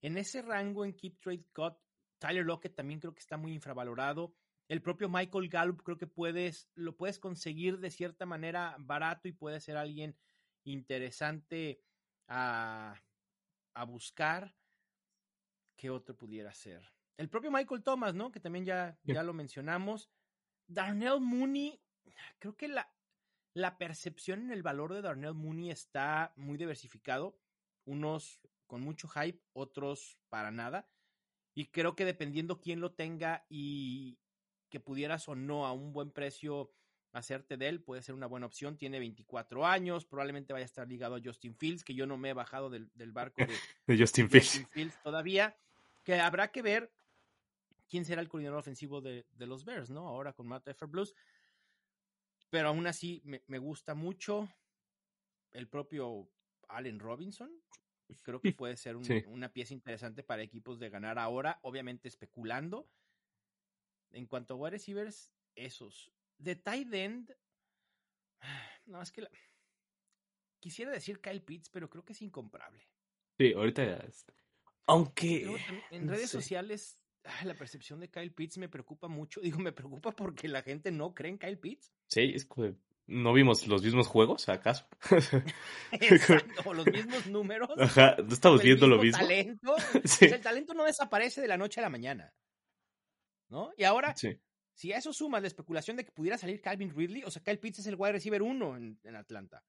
En 0.00 0.16
ese 0.16 0.42
rango 0.42 0.84
en 0.84 0.94
Keep 0.94 1.20
Trade 1.20 1.46
Cut, 1.52 1.74
Tyler 2.18 2.44
Lockett 2.44 2.74
también 2.74 3.00
creo 3.00 3.14
que 3.14 3.20
está 3.20 3.36
muy 3.36 3.52
infravalorado. 3.52 4.34
El 4.68 4.80
propio 4.80 5.08
Michael 5.08 5.48
Gallup 5.48 5.82
creo 5.82 5.98
que 5.98 6.06
puedes, 6.06 6.70
lo 6.74 6.96
puedes 6.96 7.18
conseguir 7.18 7.78
de 7.78 7.90
cierta 7.90 8.24
manera 8.24 8.76
barato 8.78 9.28
y 9.28 9.32
puede 9.32 9.60
ser 9.60 9.76
alguien 9.76 10.16
interesante 10.62 11.82
a, 12.28 12.94
a 13.74 13.84
buscar. 13.84 14.54
¿Qué 15.76 15.90
otro 15.90 16.16
pudiera 16.16 16.54
ser? 16.54 16.93
El 17.16 17.28
propio 17.28 17.50
Michael 17.50 17.82
Thomas, 17.82 18.14
¿no? 18.14 18.30
Que 18.32 18.40
también 18.40 18.64
ya, 18.64 18.96
Sí. 19.04 19.12
ya 19.14 19.22
lo 19.22 19.32
mencionamos. 19.32 20.10
Darnell 20.66 21.20
Mooney, 21.20 21.80
creo 22.38 22.56
que 22.56 22.68
la, 22.68 22.90
la 23.52 23.76
percepción 23.78 24.42
en 24.42 24.50
el 24.52 24.62
valor 24.62 24.92
de 24.94 25.02
Darnell 25.02 25.34
Mooney 25.34 25.70
está 25.70 26.32
muy 26.36 26.56
diversificado. 26.58 27.38
Unos 27.84 28.40
con 28.66 28.80
mucho 28.80 29.08
hype, 29.08 29.40
otros 29.52 30.18
para 30.28 30.50
nada. 30.50 30.88
Y 31.54 31.66
creo 31.66 31.94
que 31.94 32.04
dependiendo 32.04 32.60
quién 32.60 32.80
lo 32.80 32.92
tenga 32.92 33.44
y 33.48 34.18
que 34.70 34.80
pudieras 34.80 35.28
o 35.28 35.36
no 35.36 35.66
a 35.66 35.72
un 35.72 35.92
buen 35.92 36.10
precio 36.10 36.72
hacerte 37.12 37.56
de 37.56 37.68
él, 37.68 37.80
puede 37.80 38.02
ser 38.02 38.14
una 38.16 38.26
buena 38.26 38.46
opción. 38.46 38.76
Tiene 38.76 38.98
24 38.98 39.64
años, 39.64 40.04
probablemente 40.04 40.52
vaya 40.52 40.64
a 40.64 40.66
estar 40.66 40.88
ligado 40.88 41.14
a 41.14 41.20
Justin 41.22 41.54
Fields, 41.54 41.84
que 41.84 41.94
yo 41.94 42.06
no 42.06 42.16
me 42.16 42.30
he 42.30 42.32
bajado 42.32 42.70
del, 42.70 42.90
del 42.94 43.12
barco 43.12 43.42
de, 43.46 43.46
De 43.86 43.96
Justin 43.98 44.28
Fields. 44.28 44.48
Justin 44.48 44.66
Fields 44.68 45.00
todavía. 45.04 45.56
Que 46.02 46.18
habrá 46.18 46.50
que 46.50 46.60
ver 46.62 46.92
quién 47.94 48.04
será 48.04 48.20
el 48.20 48.28
coordinador 48.28 48.58
ofensivo 48.58 49.00
de, 49.00 49.24
de 49.30 49.46
los 49.46 49.64
Bears, 49.64 49.88
¿no? 49.88 50.08
Ahora 50.08 50.32
con 50.32 50.48
Matt 50.48 50.66
Blues. 50.88 51.14
Pero 52.50 52.66
aún 52.70 52.88
así 52.88 53.22
me, 53.24 53.44
me 53.46 53.60
gusta 53.60 53.94
mucho 53.94 54.48
el 55.52 55.68
propio 55.68 56.28
Allen 56.66 56.98
Robinson. 56.98 57.52
Creo 58.24 58.40
que 58.40 58.50
puede 58.52 58.76
ser 58.76 58.96
un- 58.96 59.04
Sí. 59.04 59.22
una 59.28 59.52
pieza 59.52 59.74
interesante 59.74 60.24
para 60.24 60.42
equipos 60.42 60.80
de 60.80 60.90
ganar 60.90 61.20
ahora, 61.20 61.60
obviamente 61.62 62.08
especulando. 62.08 62.90
En 64.10 64.26
cuanto 64.26 64.54
a 64.54 64.56
wide 64.56 64.70
receivers, 64.72 65.32
esos. 65.54 66.10
De 66.36 66.56
tight 66.56 66.92
end, 66.92 67.32
no, 68.86 69.02
es 69.02 69.12
que 69.12 69.20
la- 69.22 69.30
quisiera 70.58 70.90
decir 70.90 71.20
Kyle 71.20 71.42
Pitts, 71.44 71.70
pero 71.70 71.88
creo 71.88 72.04
que 72.04 72.12
es 72.14 72.22
incomparable. 72.22 72.88
Sí, 73.38 73.52
ahorita 73.52 73.84
ya 73.84 73.96
es- 73.98 74.26
Aunque... 74.86 75.44
En 75.92 76.06
no 76.06 76.12
redes 76.12 76.30
sé. 76.30 76.38
sociales, 76.38 76.98
la 77.44 77.54
percepción 77.54 78.00
de 78.00 78.10
Kyle 78.10 78.32
Pitts 78.32 78.58
me 78.58 78.68
preocupa 78.68 79.08
mucho. 79.08 79.40
Digo, 79.42 79.58
me 79.58 79.72
preocupa 79.72 80.12
porque 80.12 80.48
la 80.48 80.62
gente 80.62 80.90
no 80.90 81.14
cree 81.14 81.30
en 81.30 81.38
Kyle 81.38 81.58
Pitts. 81.58 81.92
Sí, 82.06 82.32
es 82.34 82.44
que 82.46 82.74
no 83.06 83.32
vimos 83.34 83.66
los 83.66 83.82
mismos 83.82 84.06
juegos, 84.06 84.48
¿acaso? 84.48 84.86
Exacto, 85.92 86.72
los 86.72 86.86
mismos 86.86 87.26
números. 87.26 87.70
Ajá, 87.78 88.16
no 88.16 88.32
estamos 88.32 88.62
viendo 88.62 88.86
lo 88.86 88.98
mismo 88.98 89.18
mismo. 89.18 89.18
talento. 89.18 89.76
Sí, 90.04 90.24
O 90.24 90.28
sea, 90.28 90.36
el 90.36 90.42
talento 90.42 90.74
no 90.74 90.84
desaparece 90.84 91.40
de 91.40 91.48
la 91.48 91.56
noche 91.56 91.80
a 91.80 91.82
la 91.82 91.90
mañana. 91.90 92.32
¿No? 93.48 93.72
Y 93.76 93.84
ahora, 93.84 94.14
sí. 94.16 94.40
si 94.72 94.92
a 94.92 94.96
eso 94.98 95.12
sumas 95.12 95.42
la 95.42 95.48
especulación 95.48 95.96
de 95.96 96.04
que 96.04 96.12
pudiera 96.12 96.38
salir 96.38 96.60
Calvin 96.60 96.94
Ridley, 96.94 97.22
o 97.24 97.30
sea, 97.30 97.42
Kyle 97.42 97.58
Pitts 97.58 97.80
es 97.80 97.86
el 97.86 97.96
wide 97.96 98.12
receiver 98.12 98.42
uno 98.42 98.76
en, 98.76 98.98
en 99.04 99.16
Atlanta. 99.16 99.62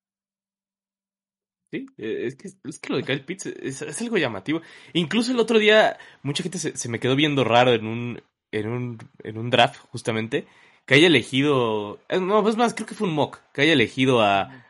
Sí, 1.76 1.86
eh, 1.98 2.24
es 2.26 2.36
que, 2.36 2.50
es 2.68 2.80
que 2.80 2.90
lo 2.90 2.98
de 2.98 3.04
Kyle 3.04 3.24
Pitts 3.24 3.48
es, 3.48 3.82
es 3.82 4.02
algo 4.02 4.18
llamativo. 4.18 4.62
Incluso 4.94 5.32
el 5.32 5.40
otro 5.40 5.60
día, 5.60 5.98
mucha 6.24 6.44
gente 6.44 6.58
se, 6.58 6.76
se 6.78 6.90
me 6.90 7.00
quedó 7.00 7.16
viendo 7.16 7.44
raro 7.44 7.74
en 7.74 7.86
un, 7.86 8.22
en 8.52 8.68
un, 8.68 8.98
en 9.24 9.38
un 9.38 9.50
draft, 9.50 9.78
justamente, 9.92 10.48
que 10.86 10.96
haya 10.96 11.08
elegido, 11.08 12.00
eh, 12.10 12.20
no, 12.20 12.48
es 12.48 12.58
más, 12.58 12.74
creo 12.74 12.88
que 12.88 12.96
fue 12.96 13.08
un 13.08 13.16
mock, 13.16 13.40
que 13.54 13.62
haya 13.62 13.74
elegido 13.74 14.22
a, 14.22 14.66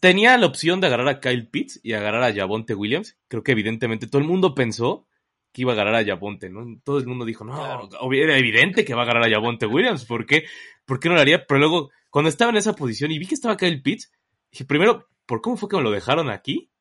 tenía 0.00 0.36
la 0.38 0.46
opción 0.46 0.80
de 0.80 0.86
agarrar 0.86 1.08
a 1.08 1.20
Kyle 1.20 1.46
Pitts 1.48 1.80
y 1.82 1.92
agarrar 1.92 2.22
a 2.22 2.34
Javonte 2.34 2.74
Williams. 2.74 3.16
Creo 3.28 3.42
que 3.42 3.52
evidentemente 3.52 4.06
todo 4.06 4.20
el 4.20 4.28
mundo 4.28 4.54
pensó 4.54 5.06
que 5.52 5.62
iba 5.62 5.72
a 5.72 5.74
agarrar 5.74 5.96
a 5.96 6.04
Javonte, 6.04 6.48
¿no? 6.48 6.80
Todo 6.84 6.98
el 6.98 7.06
mundo 7.06 7.24
dijo, 7.24 7.44
no, 7.44 7.54
Claro. 7.54 7.88
era 8.12 8.38
evidente 8.38 8.84
que 8.84 8.94
va 8.94 9.00
a 9.00 9.04
agarrar 9.04 9.24
a 9.24 9.30
Javonte 9.30 9.66
Williams, 9.66 10.04
¿por 10.04 10.24
qué? 10.24 10.44
¿Por 10.84 10.98
qué 10.98 11.08
no 11.08 11.14
lo 11.16 11.20
haría? 11.20 11.46
Pero 11.46 11.60
luego, 11.60 11.90
cuando 12.10 12.28
estaba 12.28 12.50
en 12.50 12.56
esa 12.56 12.74
posición 12.74 13.10
y 13.10 13.18
vi 13.18 13.26
que 13.26 13.34
estaba 13.34 13.56
Kyle 13.56 13.82
Pitts, 13.82 14.12
dije, 14.50 14.64
primero, 14.64 15.08
¿por 15.26 15.40
cómo 15.42 15.56
fue 15.56 15.68
que 15.68 15.76
me 15.76 15.82
lo 15.82 15.90
dejaron 15.90 16.30
aquí? 16.30 16.72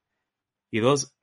Y 0.71 0.79
dos, 0.79 1.15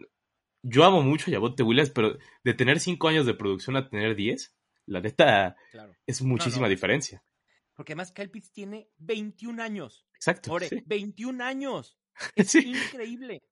yo 0.62 0.84
amo 0.84 1.02
mucho 1.02 1.30
a 1.30 1.34
Javonte 1.34 1.62
Williams, 1.62 1.90
pero 1.90 2.18
de 2.44 2.54
tener 2.54 2.80
cinco 2.80 3.08
años 3.08 3.26
de 3.26 3.34
producción 3.34 3.76
a 3.76 3.88
tener 3.88 4.14
10, 4.14 4.54
la 4.86 5.00
neta 5.00 5.56
Claro. 5.70 5.94
es 6.06 6.22
muchísima 6.22 6.66
no. 6.66 6.70
diferencia. 6.70 7.24
Porque 7.74 7.92
además 7.92 8.12
Kyle 8.12 8.30
Pitts 8.30 8.52
tiene 8.52 8.90
21 8.98 9.62
años. 9.62 10.06
Exacto. 10.14 10.52
Ore, 10.52 10.68
sí. 10.68 10.82
21 10.86 11.44
años. 11.44 11.98
Sí. 12.44 12.58
Increíble. 12.66 13.44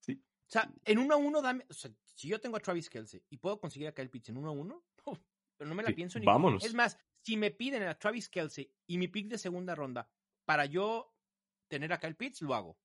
Sí. 0.00 0.22
O 0.22 0.50
sea, 0.50 0.70
en 0.84 0.98
uno 0.98 1.14
a 1.14 1.16
uno 1.16 1.40
dame. 1.40 1.64
O 1.70 1.72
sea, 1.72 1.90
si 2.14 2.28
yo 2.28 2.38
tengo 2.38 2.58
a 2.58 2.60
Travis 2.60 2.90
Kelsey 2.90 3.22
y 3.30 3.38
puedo 3.38 3.58
conseguir 3.58 3.88
a 3.88 3.94
Kyle 3.94 4.10
Pitts 4.10 4.28
en 4.28 4.36
uno 4.36 4.50
a 4.50 4.52
uno, 4.52 4.84
pero 5.56 5.68
no 5.70 5.74
me 5.74 5.82
la 5.82 5.92
pienso 5.92 6.18
ni. 6.18 6.26
vámonos. 6.26 6.62
Es 6.62 6.74
más, 6.74 6.98
si 7.22 7.38
me 7.38 7.50
piden 7.50 7.82
a 7.84 7.98
Travis 7.98 8.28
Kelsey 8.28 8.70
y 8.86 8.98
mi 8.98 9.08
pick 9.08 9.28
de 9.28 9.38
segunda 9.38 9.74
ronda 9.74 10.10
para 10.44 10.66
yo 10.66 11.14
tener 11.68 11.90
a 11.94 11.98
Kyle 11.98 12.16
Pitts, 12.16 12.42
lo 12.42 12.54
hago. 12.54 12.78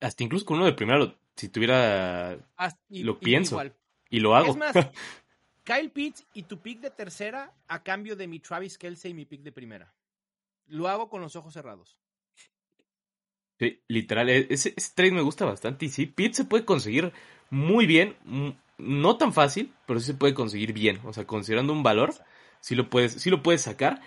Hasta 0.00 0.22
incluso 0.24 0.44
con 0.44 0.58
uno 0.58 0.66
de 0.66 0.72
primero, 0.74 1.14
si 1.36 1.48
tuviera. 1.48 2.38
Y- 2.88 3.02
Lo 3.02 3.12
y 3.20 3.24
pienso. 3.24 3.54
igual. 3.56 3.74
Y 4.10 4.20
lo 4.20 4.34
hago. 4.36 4.50
Es 4.50 4.56
más, 4.56 4.72
Kyle 5.64 5.90
Pitts 5.90 6.26
y 6.34 6.44
tu 6.44 6.60
pick 6.60 6.80
de 6.80 6.90
tercera 6.90 7.52
a 7.66 7.82
cambio 7.82 8.16
de 8.16 8.26
mi 8.26 8.40
Travis 8.40 8.78
Kelsey 8.78 9.10
y 9.10 9.14
mi 9.14 9.24
pick 9.26 9.42
de 9.42 9.52
primera. 9.52 9.94
Lo 10.66 10.88
hago 10.88 11.08
con 11.08 11.20
los 11.20 11.36
ojos 11.36 11.52
cerrados. 11.54 11.98
Sí, 13.58 13.82
literal, 13.88 14.28
e- 14.28 14.46
ese, 14.50 14.72
ese 14.76 14.92
trade 14.94 15.12
me 15.12 15.22
gusta 15.22 15.44
bastante. 15.44 15.86
Y 15.86 15.88
sí, 15.88 16.06
Pete 16.06 16.34
se 16.34 16.44
puede 16.44 16.64
conseguir 16.64 17.12
muy 17.50 17.86
bien. 17.86 18.16
No 18.78 19.16
tan 19.18 19.32
fácil, 19.32 19.74
pero 19.86 19.98
sí 19.98 20.06
se 20.06 20.14
puede 20.14 20.34
conseguir 20.34 20.72
bien. 20.72 21.00
O 21.04 21.12
sea, 21.12 21.26
considerando 21.26 21.72
un 21.72 21.82
valor, 21.82 22.14
sí 22.60 22.74
lo 22.76 22.88
puedes, 22.88 23.14
sí 23.14 23.30
lo 23.30 23.42
puedes 23.42 23.62
sacar. 23.62 24.00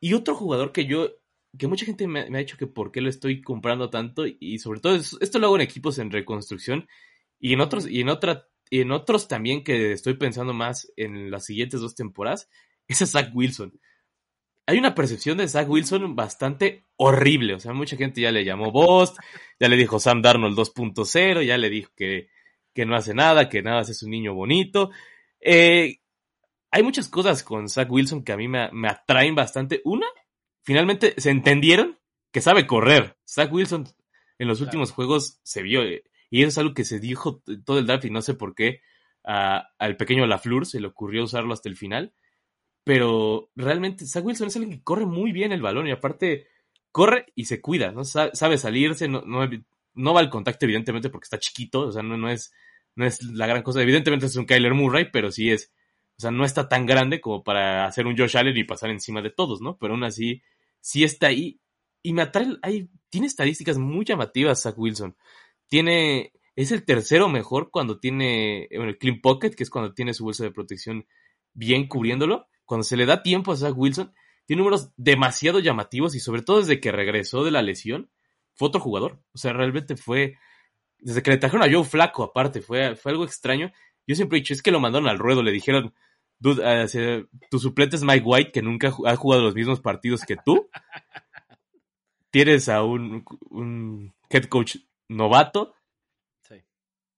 Y 0.00 0.14
otro 0.14 0.34
jugador 0.36 0.72
que 0.72 0.86
yo, 0.86 1.10
que 1.58 1.66
mucha 1.68 1.84
gente 1.86 2.06
me, 2.06 2.20
ha 2.20 2.24
dicho 2.38 2.56
que 2.56 2.66
por 2.66 2.92
qué 2.92 3.00
lo 3.00 3.08
estoy 3.10 3.42
comprando 3.42 3.90
tanto. 3.90 4.24
Y 4.26 4.58
sobre 4.58 4.80
todo, 4.80 4.94
es- 4.96 5.16
esto 5.20 5.38
lo 5.38 5.46
hago 5.46 5.56
en 5.56 5.62
equipos 5.62 5.98
en 5.98 6.10
reconstrucción. 6.10 6.88
Y 7.38 7.52
en 7.54 7.60
otros, 7.60 7.88
y 7.88 8.00
en 8.00 8.08
otra, 8.08 8.48
y 8.70 8.80
en 8.80 8.92
otros 8.92 9.28
también 9.28 9.64
que 9.64 9.92
estoy 9.92 10.14
pensando 10.14 10.52
más 10.54 10.92
en 10.96 11.30
las 11.30 11.44
siguientes 11.46 11.80
dos 11.80 11.94
temporadas, 11.94 12.48
es 12.88 13.02
a 13.02 13.06
Zach 13.06 13.30
Wilson. 13.34 13.78
Hay 14.66 14.78
una 14.78 14.94
percepción 14.94 15.38
de 15.38 15.48
Zach 15.48 15.68
Wilson 15.68 16.14
bastante 16.16 16.86
horrible. 16.96 17.54
O 17.54 17.60
sea, 17.60 17.72
mucha 17.72 17.96
gente 17.96 18.20
ya 18.20 18.30
le 18.32 18.44
llamó 18.44 18.70
Bost, 18.70 19.18
ya 19.60 19.68
le 19.68 19.76
dijo 19.76 19.98
Sam 20.00 20.22
Darnold 20.22 20.56
2.0, 20.56 21.42
ya 21.42 21.58
le 21.58 21.68
dijo 21.68 21.90
que, 21.96 22.28
que 22.74 22.86
no 22.86 22.94
hace 22.96 23.12
nada, 23.14 23.48
que 23.48 23.62
nada 23.62 23.82
es 23.82 24.02
un 24.02 24.10
niño 24.10 24.34
bonito. 24.34 24.90
Eh, 25.40 25.98
hay 26.70 26.82
muchas 26.82 27.08
cosas 27.08 27.42
con 27.42 27.68
Zach 27.68 27.90
Wilson 27.90 28.24
que 28.24 28.32
a 28.32 28.36
mí 28.36 28.48
me, 28.48 28.70
me 28.72 28.88
atraen 28.88 29.34
bastante. 29.34 29.82
Una, 29.84 30.06
finalmente 30.62 31.14
se 31.18 31.30
entendieron 31.30 31.98
que 32.30 32.40
sabe 32.40 32.66
correr. 32.66 33.16
Zach 33.28 33.52
Wilson 33.52 33.86
en 34.38 34.48
los 34.48 34.58
Claro. 34.58 34.68
últimos 34.68 34.90
juegos 34.92 35.40
se 35.42 35.62
vio, 35.62 35.82
y 35.84 36.02
eso 36.42 36.48
es 36.48 36.58
algo 36.58 36.74
que 36.74 36.84
se 36.84 36.98
dijo 36.98 37.42
todo 37.64 37.78
el 37.78 37.86
draft 37.86 38.04
y 38.06 38.10
no 38.10 38.22
sé 38.22 38.34
por 38.34 38.54
qué 38.54 38.80
a- 39.24 39.68
al 39.78 39.96
pequeño 39.96 40.26
Lafleur 40.26 40.66
se 40.66 40.80
le 40.80 40.88
ocurrió 40.88 41.24
usarlo 41.24 41.52
hasta 41.54 41.68
el 41.68 41.76
final. 41.76 42.12
pero 42.84 43.50
realmente 43.54 44.06
Zach 44.06 44.24
Wilson 44.24 44.48
es 44.48 44.56
alguien 44.56 44.76
que 44.78 44.82
corre 44.82 45.06
muy 45.06 45.30
bien 45.30 45.52
el 45.52 45.62
balón 45.62 45.86
y 45.86 45.92
aparte 45.92 46.48
corre 46.90 47.26
y 47.36 47.44
se 47.44 47.60
cuida, 47.60 47.92
¿no? 47.92 48.04
Sabe 48.04 48.58
salirse, 48.58 49.06
no, 49.06 49.22
no, 49.24 49.48
no 49.94 50.14
va 50.14 50.18
al 50.20 50.30
contacto 50.30 50.64
evidentemente 50.66 51.08
porque 51.08 51.26
está 51.26 51.38
chiquito, 51.38 51.82
o 51.82 51.92
sea, 51.92 52.02
no, 52.02 52.16
no, 52.16 52.28
es, 52.28 52.52
no 52.96 53.04
es 53.06 53.22
la 53.22 53.46
gran 53.46 53.62
cosa. 53.62 53.80
Evidentemente 53.82 54.26
es 54.26 54.34
un 54.34 54.46
Kyler 54.46 54.74
Murray, 54.74 55.10
pero 55.12 55.30
sí 55.30 55.50
es, 55.52 55.72
o 56.18 56.20
sea, 56.22 56.32
no 56.32 56.44
está 56.44 56.68
tan 56.68 56.84
grande 56.84 57.20
como 57.20 57.44
para 57.44 57.86
hacer 57.86 58.06
un 58.08 58.16
Josh 58.18 58.36
Allen 58.36 58.56
y 58.56 58.64
pasar 58.64 58.90
encima 58.90 59.22
de 59.22 59.30
todos, 59.30 59.60
¿no? 59.60 59.78
Pero 59.78 59.94
aún 59.94 60.02
así, 60.02 60.42
sí 60.82 61.04
está 61.04 61.28
ahí. 61.28 61.58
Y 62.02 62.12
me 62.12 62.22
atrae, 62.22 62.58
hay, 62.60 62.90
tiene 63.08 63.28
estadísticas 63.28 63.78
muy 63.78 64.04
llamativas 64.04 64.62
Zach 64.62 64.76
Wilson. 64.76 65.16
Tiene, 65.68 66.32
es 66.54 66.72
el 66.72 66.84
tercero 66.84 67.30
mejor 67.30 67.70
cuando 67.70 67.98
tiene, 67.98 68.68
bueno, 68.70 68.90
el 68.90 68.98
clean 68.98 69.20
pocket, 69.22 69.52
que 69.52 69.62
es 69.62 69.70
cuando 69.70 69.94
tiene 69.94 70.12
su 70.12 70.24
bolsa 70.24 70.44
de 70.44 70.50
protección 70.50 71.06
bien 71.54 71.88
cubriéndolo. 71.88 72.48
Cuando 72.66 72.84
se 72.84 72.96
le 72.96 73.06
da 73.06 73.22
tiempo 73.22 73.52
a 73.52 73.56
Zach 73.56 73.74
Wilson, 73.74 74.12
tiene 74.44 74.60
números 74.60 74.90
demasiado 74.96 75.60
llamativos 75.60 76.14
y 76.14 76.20
sobre 76.20 76.42
todo 76.42 76.58
desde 76.58 76.80
que 76.80 76.92
regresó 76.92 77.44
de 77.44 77.52
la 77.52 77.62
lesión, 77.62 78.10
fue 78.54 78.68
otro 78.68 78.80
jugador. 78.80 79.22
O 79.32 79.38
sea, 79.38 79.52
realmente 79.52 79.96
fue, 79.96 80.36
desde 80.98 81.22
que 81.22 81.30
le 81.30 81.38
trajeron 81.38 81.62
a 81.62 81.72
Joe 81.72 81.84
Flaco 81.84 82.24
aparte, 82.24 82.60
fue, 82.60 82.96
fue 82.96 83.12
algo 83.12 83.24
extraño. 83.24 83.72
Yo 84.06 84.16
siempre 84.16 84.38
he 84.38 84.40
dicho, 84.40 84.52
es 84.52 84.62
que 84.62 84.72
lo 84.72 84.80
mandaron 84.80 85.08
al 85.08 85.18
ruedo, 85.18 85.42
le 85.42 85.52
dijeron, 85.52 85.94
dude, 86.42 86.60
uh, 86.60 87.28
tu 87.50 87.58
suplente 87.58 87.96
es 87.96 88.02
Mike 88.02 88.24
White, 88.24 88.52
que 88.52 88.62
nunca 88.62 88.88
ha 88.88 89.16
jugado 89.16 89.42
los 89.42 89.54
mismos 89.54 89.80
partidos 89.80 90.22
que 90.22 90.36
tú. 90.36 90.68
Tienes 92.30 92.68
a 92.68 92.82
un, 92.82 93.24
un 93.50 94.14
head 94.28 94.44
coach 94.44 94.76
novato. 95.08 95.74
Sí. 96.42 96.56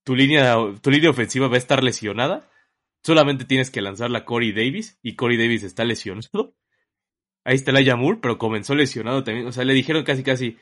Tu 0.05 0.15
línea, 0.15 0.57
tu 0.81 0.91
línea 0.91 1.11
ofensiva 1.11 1.49
va 1.49 1.55
a 1.55 1.59
estar 1.59 1.83
lesionada. 1.83 2.49
Solamente 3.03 3.45
tienes 3.45 3.71
que 3.71 3.83
lanzarla 3.83 4.21
a 4.21 4.25
Corey 4.25 4.53
Davis 4.53 4.99
y 5.03 5.15
Corey 5.15 5.37
Davis 5.37 5.63
está 5.63 5.85
lesionado. 5.85 6.55
Ahí 7.45 7.57
está 7.57 7.73
la 7.73 7.97
Moore, 7.97 8.19
pero 8.23 8.39
comenzó 8.39 8.75
lesionado 8.75 9.23
también. 9.23 9.47
O 9.47 9.53
sea, 9.53 9.65
le 9.65 9.75
dijeron 9.75 10.03
casi, 10.03 10.23
casi, 10.23 10.57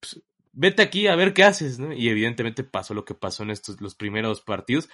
pues, 0.00 0.22
vete 0.52 0.82
aquí 0.82 1.06
a 1.06 1.14
ver 1.14 1.32
qué 1.32 1.44
haces, 1.44 1.78
¿no? 1.78 1.92
Y 1.92 2.08
evidentemente 2.08 2.64
pasó 2.64 2.94
lo 2.94 3.04
que 3.04 3.14
pasó 3.14 3.44
en 3.44 3.50
estos, 3.50 3.80
los 3.80 3.94
primeros 3.94 4.40
partidos. 4.40 4.88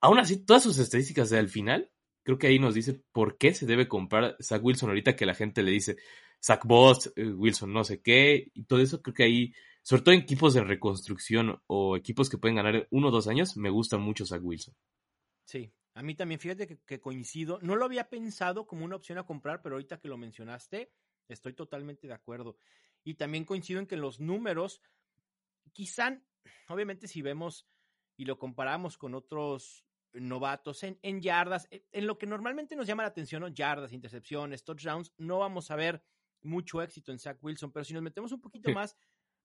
Aún 0.00 0.18
así, 0.18 0.36
todas 0.44 0.62
sus 0.62 0.78
estadísticas 0.78 1.30
del 1.30 1.48
final, 1.48 1.90
creo 2.22 2.38
que 2.38 2.46
ahí 2.46 2.58
nos 2.58 2.74
dice 2.74 3.02
por 3.12 3.38
qué 3.38 3.54
se 3.54 3.66
debe 3.66 3.88
comprar 3.88 4.36
Zach 4.42 4.62
Wilson 4.62 4.90
ahorita 4.90 5.16
que 5.16 5.26
la 5.26 5.34
gente 5.34 5.62
le 5.62 5.70
dice 5.70 5.96
Zach 6.42 6.64
Boss, 6.64 7.12
eh, 7.16 7.32
Wilson 7.32 7.72
no 7.72 7.84
sé 7.84 8.00
qué, 8.00 8.50
y 8.54 8.64
todo 8.64 8.80
eso, 8.80 9.02
creo 9.02 9.14
que 9.14 9.24
ahí, 9.24 9.54
sobre 9.82 10.02
todo 10.02 10.14
en 10.14 10.20
equipos 10.22 10.54
de 10.54 10.64
reconstrucción 10.64 11.60
o 11.66 11.96
equipos 11.96 12.30
que 12.30 12.38
pueden 12.38 12.56
ganar 12.56 12.86
uno 12.90 13.08
o 13.08 13.10
dos 13.10 13.28
años, 13.28 13.56
me 13.56 13.70
gusta 13.70 13.98
mucho 13.98 14.26
Zach 14.26 14.42
Wilson. 14.42 14.74
Sí, 15.44 15.72
a 15.94 16.02
mí 16.02 16.14
también, 16.14 16.40
fíjate 16.40 16.78
que, 16.86 17.00
coincido. 17.00 17.58
No 17.62 17.76
lo 17.76 17.84
había 17.84 18.08
pensado 18.08 18.66
como 18.66 18.84
una 18.84 18.96
opción 18.96 19.18
a 19.18 19.26
comprar, 19.26 19.60
pero 19.62 19.74
ahorita 19.74 20.00
que 20.00 20.08
lo 20.08 20.16
mencionaste, 20.16 20.92
estoy 21.28 21.52
totalmente 21.52 22.06
de 22.06 22.14
acuerdo. 22.14 22.56
Y 23.02 23.14
también 23.14 23.44
coincido 23.44 23.80
en 23.80 23.86
que 23.86 23.96
los 23.96 24.20
números, 24.20 24.80
quizá, 25.72 26.22
obviamente 26.68 27.08
si 27.08 27.22
vemos 27.22 27.66
y 28.16 28.24
lo 28.24 28.38
comparamos 28.38 28.96
con 28.98 29.14
otros 29.14 29.84
novatos 30.12 30.82
en, 30.82 30.98
en 31.02 31.20
yardas, 31.20 31.68
en 31.70 32.06
lo 32.06 32.18
que 32.18 32.26
normalmente 32.26 32.76
nos 32.76 32.86
llama 32.86 33.02
la 33.02 33.08
atención, 33.08 33.54
yardas, 33.54 33.92
intercepciones, 33.92 34.64
touchdowns, 34.64 35.12
no 35.18 35.38
vamos 35.38 35.70
a 35.70 35.76
ver 35.76 36.02
mucho 36.42 36.82
éxito 36.82 37.12
en 37.12 37.18
Zach 37.18 37.38
Wilson, 37.42 37.72
pero 37.72 37.84
si 37.84 37.94
nos 37.94 38.02
metemos 38.02 38.32
un 38.32 38.40
poquito 38.40 38.70
más 38.72 38.96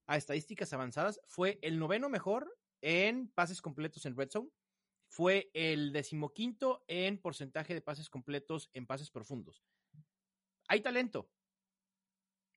a 0.08 0.18
estadísticas 0.18 0.72
avanzadas, 0.74 1.20
fue 1.28 1.60
el 1.62 1.80
noveno 1.80 2.10
mejor 2.10 2.58
en 2.82 3.30
pases 3.30 3.62
completos 3.62 4.06
en 4.06 4.16
red 4.16 4.30
zone, 4.30 4.50
fue 5.08 5.50
el 5.54 5.92
decimoquinto 5.92 6.84
en 6.88 7.20
porcentaje 7.20 7.74
de 7.74 7.82
pases 7.82 8.10
completos 8.10 8.70
en 8.74 8.86
pases 8.86 9.12
profundos. 9.12 9.64
Hay 10.68 10.82
talento. 10.82 11.30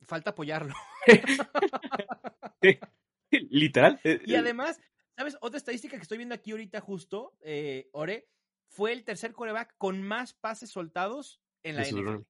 Falta 0.03 0.31
apoyarlo. 0.31 0.75
Literal. 3.31 4.01
Eh, 4.05 4.21
y 4.25 4.35
eh. 4.35 4.39
además, 4.39 4.81
¿sabes? 5.19 5.37
Otra 5.41 5.59
estadística 5.59 5.97
que 5.97 6.03
estoy 6.03 6.17
viendo 6.17 6.37
aquí 6.37 6.53
ahorita 6.53 6.81
justo, 6.81 7.37
eh, 7.41 7.89
Ore, 7.93 8.29
fue 8.69 8.93
el 8.93 9.03
tercer 9.03 9.33
coreback 9.33 9.75
con 9.77 10.01
más 10.01 10.33
pases 10.33 10.71
soltados 10.71 11.41
en 11.65 11.75
la 11.75 11.83
NFL. 11.83 12.23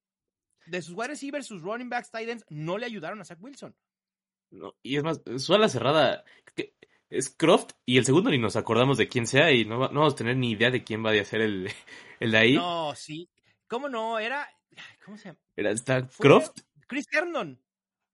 De 0.65 0.81
sus 0.81 0.95
wide 0.95 1.09
receivers, 1.09 1.47
sus 1.47 1.61
running 1.61 1.91
backs, 1.91 2.11
tight 2.11 2.31
ends, 2.31 2.47
no 2.49 2.79
le 2.79 2.87
ayudaron 2.87 3.21
a 3.21 3.27
Zach 3.27 3.37
Wilson. 3.43 3.77
No, 4.51 4.75
y 4.83 4.97
es 4.97 5.05
más, 5.05 5.21
su 5.37 5.55
ala 5.55 5.69
cerrada, 5.69 6.25
que 6.55 6.75
es 7.11 7.29
Croft 7.29 7.73
y 7.85 7.99
el 7.99 8.07
segundo 8.07 8.31
ni 8.31 8.39
nos 8.39 8.57
acordamos 8.57 8.97
de 8.97 9.07
quién 9.07 9.27
sea 9.27 9.53
y 9.53 9.67
no, 9.67 9.79
vamos 9.79 10.15
a 10.15 10.17
tener 10.17 10.39
ni 10.39 10.53
idea 10.53 10.71
de 10.71 10.83
quién 10.83 11.05
va 11.05 11.11
a 11.11 11.25
ser 11.27 11.43
el, 11.43 11.71
el 12.21 12.31
de 12.31 12.39
ahí. 12.39 12.57
No, 12.57 12.95
sí. 12.95 13.29
¿Cómo 13.67 13.91
no? 13.91 14.19
Era. 14.19 14.49
¿Cómo 15.05 15.19
se 15.19 15.29
llama? 15.29 15.39
Era 15.57 15.73
está 15.73 16.09
Croft. 16.09 16.61
Chris 16.87 17.07
Herndon, 17.13 17.61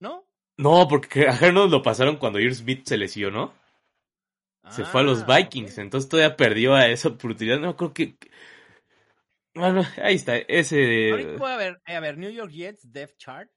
¿no? 0.00 0.26
No, 0.56 0.88
porque 0.88 1.28
a 1.28 1.36
Herndon 1.36 1.70
lo 1.70 1.80
pasaron 1.80 2.16
cuando 2.16 2.40
Irv 2.40 2.56
Smith 2.56 2.84
se 2.86 2.96
lesionó. 2.96 3.54
Se 4.70 4.84
fue 4.84 5.02
a 5.02 5.04
los 5.04 5.22
ah, 5.22 5.36
Vikings, 5.36 5.78
entonces 5.78 6.08
todavía 6.08 6.36
perdió 6.36 6.74
a 6.74 6.88
esa 6.88 7.08
oportunidad. 7.08 7.60
No 7.60 7.76
creo 7.76 7.92
que. 7.92 8.16
Bueno, 9.54 9.84
ahí 10.02 10.16
está, 10.16 10.36
ese. 10.36 11.10
Ahorita 11.10 11.36
voy 11.36 11.50
a 11.50 11.56
ver, 11.56 11.82
a 11.84 12.00
ver, 12.00 12.18
New 12.18 12.30
York 12.30 12.50
Jets 12.50 12.90
Death 12.90 13.16
Chart. 13.18 13.50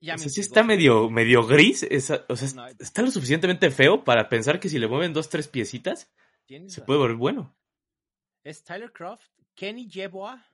Ya, 0.00 0.14
o 0.14 0.18
sea, 0.18 0.28
sí 0.30 0.40
está 0.40 0.62
medio, 0.62 1.10
medio 1.10 1.46
gris. 1.46 1.86
o 2.28 2.36
sea, 2.36 2.68
está 2.78 3.02
lo 3.02 3.10
suficientemente 3.10 3.70
feo 3.70 4.04
para 4.04 4.28
pensar 4.28 4.58
que 4.58 4.68
si 4.68 4.78
le 4.78 4.88
mueven 4.88 5.12
dos, 5.12 5.28
tres 5.28 5.48
piecitas, 5.48 6.10
se 6.66 6.82
puede 6.82 6.98
volver 7.00 7.16
bueno. 7.16 7.56
Es 8.44 8.62
Tyler 8.62 8.92
Croft, 8.92 9.28
Kenny 9.54 9.88
Jeboa. 9.90 10.44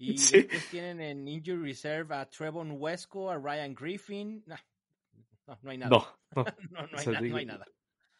Y 0.00 0.12
después 0.12 0.70
tienen 0.70 1.00
en 1.00 1.28
Injury 1.28 1.70
Reserve 1.70 2.14
a 2.14 2.28
Trevon 2.28 2.72
Wesco, 2.78 3.30
a 3.30 3.36
Ryan 3.36 3.74
Griffin. 3.74 4.44
no, 4.46 5.58
no 5.62 5.70
hay 5.70 5.78
nada. 5.78 5.90
No, 5.90 6.18
no. 6.34 6.44
no, 6.70 6.98
hay, 6.98 7.30
no 7.30 7.36
hay 7.36 7.46
nada. 7.46 7.64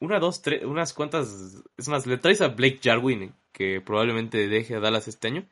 Una, 0.00 0.18
dos, 0.18 0.42
tres, 0.42 0.64
unas 0.64 0.92
cuantas. 0.92 1.62
Es 1.76 1.88
más, 1.88 2.06
le 2.06 2.18
traes 2.18 2.40
a 2.40 2.48
Blake 2.48 2.80
Jarwin, 2.82 3.34
que 3.52 3.80
probablemente 3.80 4.48
deje 4.48 4.76
a 4.76 4.80
Dallas 4.80 5.08
este 5.08 5.28
año. 5.28 5.46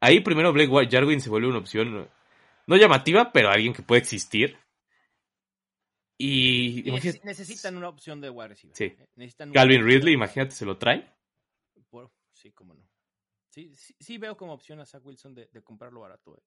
Ahí 0.00 0.20
primero 0.20 0.52
Blake 0.52 0.88
Jarwin 0.90 1.20
se 1.20 1.30
vuelve 1.30 1.48
una 1.48 1.58
opción 1.58 2.08
no 2.66 2.76
llamativa, 2.76 3.32
pero 3.32 3.50
alguien 3.50 3.72
que 3.72 3.82
puede 3.82 4.00
existir. 4.00 4.56
Y, 6.18 6.84
necesitan 7.24 7.76
una 7.76 7.88
opción 7.88 8.20
de 8.20 8.30
wide 8.30 8.48
receiver. 8.48 8.76
Sí. 8.76 8.84
¿eh? 8.84 9.32
Calvin 9.52 9.84
Ridley, 9.84 10.14
imagínate, 10.14 10.52
se 10.52 10.64
lo 10.64 10.78
trae. 10.78 11.08
sí, 12.32 12.52
cómo 12.52 12.74
no. 12.74 12.88
Sí, 13.48 13.70
sí, 13.74 14.18
veo 14.18 14.36
como 14.36 14.52
opción 14.52 14.80
a 14.80 14.86
Zach 14.86 15.04
Wilson 15.04 15.34
de, 15.34 15.48
comprarlo 15.62 16.00
barato. 16.00 16.40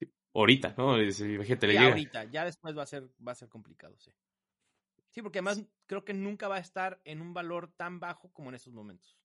Eh. 0.00 0.08
Ahorita, 0.34 0.74
¿no? 0.76 1.00
Imagínate, 1.00 1.66
le 1.66 1.72
llega. 1.72 1.88
ahorita, 1.88 2.24
ya 2.24 2.44
después 2.44 2.76
va 2.76 2.82
a 2.82 2.86
ser, 2.86 3.08
va 3.26 3.32
a 3.32 3.34
ser 3.34 3.48
complicado, 3.48 3.96
sí. 3.98 4.12
Sí, 5.18 5.22
porque 5.22 5.40
además 5.40 5.60
creo 5.86 6.04
que 6.04 6.14
nunca 6.14 6.46
va 6.46 6.58
a 6.58 6.60
estar 6.60 7.00
en 7.02 7.20
un 7.20 7.34
valor 7.34 7.72
tan 7.76 7.98
bajo 7.98 8.32
como 8.32 8.50
en 8.50 8.54
estos 8.54 8.72
momentos. 8.72 9.18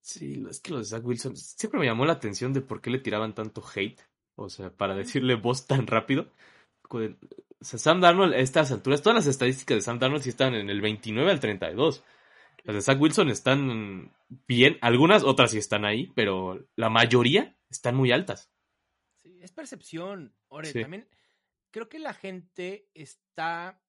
Sí, 0.00 0.42
es 0.48 0.58
que 0.58 0.72
los 0.72 0.88
de 0.88 0.96
Zach 0.96 1.04
Wilson 1.04 1.36
siempre 1.36 1.78
me 1.78 1.84
llamó 1.84 2.06
la 2.06 2.14
atención 2.14 2.54
de 2.54 2.62
por 2.62 2.80
qué 2.80 2.88
le 2.88 3.00
tiraban 3.00 3.34
tanto 3.34 3.62
hate. 3.62 4.00
O 4.36 4.48
sea, 4.48 4.70
para 4.70 4.94
decirle 4.94 5.34
voz 5.34 5.66
tan 5.66 5.86
rápido. 5.86 6.32
O 6.88 6.98
sea, 7.60 7.78
Sam 7.78 8.00
Darnold, 8.00 8.32
a 8.32 8.38
estas 8.38 8.72
alturas, 8.72 9.02
todas 9.02 9.16
las 9.16 9.26
estadísticas 9.26 9.76
de 9.76 9.82
Sam 9.82 9.98
Darnold 9.98 10.22
sí 10.22 10.30
están 10.30 10.54
en 10.54 10.70
el 10.70 10.80
29 10.80 11.30
al 11.30 11.40
32. 11.40 12.02
Las 12.64 12.76
de 12.76 12.80
Zach 12.80 12.98
Wilson 12.98 13.28
están 13.28 14.14
bien, 14.48 14.78
algunas 14.80 15.24
otras 15.24 15.50
sí 15.50 15.58
están 15.58 15.84
ahí, 15.84 16.10
pero 16.14 16.66
la 16.74 16.88
mayoría 16.88 17.54
están 17.68 17.96
muy 17.96 18.12
altas. 18.12 18.50
Sí, 19.16 19.40
es 19.42 19.52
percepción. 19.52 20.34
Ore, 20.48 20.72
también 20.72 21.06
creo 21.70 21.88
que 21.88 21.98
la 21.98 22.14
gente 22.14 22.88
está, 22.94 23.80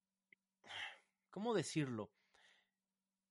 ¿cómo 1.32 1.54
decirlo? 1.54 2.12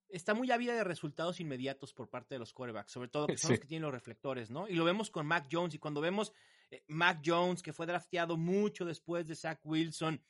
Está 0.08 0.34
muy 0.34 0.50
ávida 0.50 0.74
de 0.74 0.82
resultados 0.82 1.38
inmediatos 1.38 1.94
por 1.94 2.10
parte 2.10 2.34
de 2.34 2.40
los 2.40 2.52
quarterbacks, 2.52 2.90
sobre 2.90 3.08
todo 3.08 3.28
que 3.28 3.38
son 3.38 3.52
los 3.52 3.60
que 3.60 3.68
tienen 3.68 3.84
los 3.84 3.92
reflectores, 3.92 4.50
¿no? 4.50 4.66
Y 4.66 4.74
lo 4.74 4.84
vemos 4.84 5.08
con 5.08 5.24
Mac 5.24 5.46
Jones 5.50 5.74
y 5.74 5.78
cuando 5.78 6.00
vemos 6.00 6.32
eh, 6.70 6.82
Mac 6.88 7.22
Jones, 7.24 7.62
que 7.62 7.72
fue 7.72 7.86
drafteado 7.86 8.36
mucho 8.36 8.84
después 8.84 9.28
de 9.28 9.36
Zach 9.36 9.60
Wilson, 9.62 10.20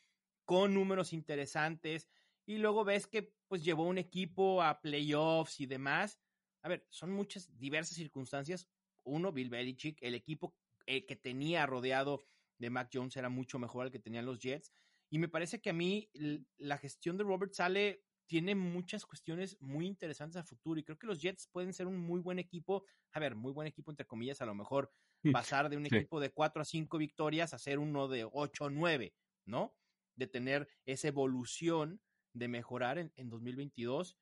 con 0.45 0.75
números 0.75 1.15
interesantes, 1.15 2.09
y 2.45 2.59
luego 2.59 2.85
ves 2.85 3.07
que 3.07 3.33
pues 3.49 3.65
llevó 3.65 3.85
un 3.85 3.99
equipo 3.99 4.63
a 4.63 4.81
playoffs 4.81 5.61
y 5.61 5.67
demás. 5.67 6.19
A 6.63 6.69
ver, 6.69 6.87
son 6.91 7.13
muchas 7.13 7.49
diversas 7.57 7.97
circunstancias. 7.97 8.69
Uno, 9.05 9.33
Bill 9.33 9.49
Belichick, 9.49 9.99
el 10.03 10.15
equipo 10.15 10.55
eh, 10.87 11.07
que 11.07 11.17
tenía 11.17 11.65
rodeado 11.67 12.23
de 12.59 12.71
Mac 12.71 12.91
Jones 12.93 13.17
era 13.17 13.29
mucho 13.29 13.59
mejor 13.59 13.85
al 13.85 13.91
que 13.91 13.99
tenían 13.99 14.27
los 14.27 14.39
Jets. 14.39 14.73
Y 15.11 15.19
me 15.19 15.29
parece 15.29 15.61
que 15.61 15.71
a 15.71 15.75
mí 15.75 16.11
la 16.57 16.79
gestión 16.79 17.19
de 17.19 17.25
Robert 17.25 17.53
Sale 17.53 18.05
tiene 18.27 18.55
muchas 18.55 19.05
cuestiones 19.05 19.61
muy 19.61 19.87
interesantes 19.87 20.37
a 20.37 20.45
futuro 20.45 20.79
y 20.79 20.85
creo 20.85 20.99
que 20.99 21.09
los 21.09 21.21
Jets 21.21 21.49
pueden 21.49 21.73
ser 21.73 21.89
un 21.89 21.99
muy 21.99 22.21
buen 22.21 22.39
equipo. 22.39 22.85
A 23.13 23.19
ver, 23.19 23.35
muy 23.35 23.53
buen 23.53 23.67
equipo 23.67 23.91
entre 23.91 24.07
comillas, 24.07 24.41
a 24.41 24.47
lo 24.47 24.55
mejor 24.55 24.93
Mm, 25.23 25.33
pasar 25.33 25.69
de 25.69 25.77
un 25.77 25.87
equipo 25.87 26.19
de 26.19 26.31
4 26.31 26.63
a 26.63 26.65
5 26.65 26.97
victorias 26.97 27.53
a 27.53 27.59
ser 27.59 27.79
uno 27.79 28.09
de 28.09 28.27
8 28.31 28.65
o 28.65 28.71
9, 28.71 29.15
¿no? 29.45 29.77
De 30.17 30.27
tener 30.27 30.69
esa 30.87 31.09
evolución 31.09 32.01
de 32.33 32.49
mejorar 32.49 32.99
en, 32.99 33.13
en 33.17 33.29
2022. 33.29 34.17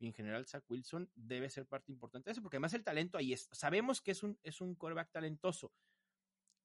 y 0.00 0.06
en 0.08 0.12
general 0.12 0.46
Zach 0.46 0.64
Wilson 0.68 1.10
debe 1.14 1.48
ser 1.48 1.66
parte 1.66 1.92
importante 1.92 2.28
de 2.28 2.32
eso, 2.32 2.42
porque 2.42 2.56
además 2.56 2.74
el 2.74 2.84
talento 2.84 3.16
ahí 3.16 3.32
es. 3.32 3.48
Sabemos 3.52 4.02
que 4.02 4.10
es 4.10 4.22
un, 4.22 4.38
es 4.42 4.60
un 4.60 4.74
coreback 4.74 5.10
talentoso. 5.12 5.72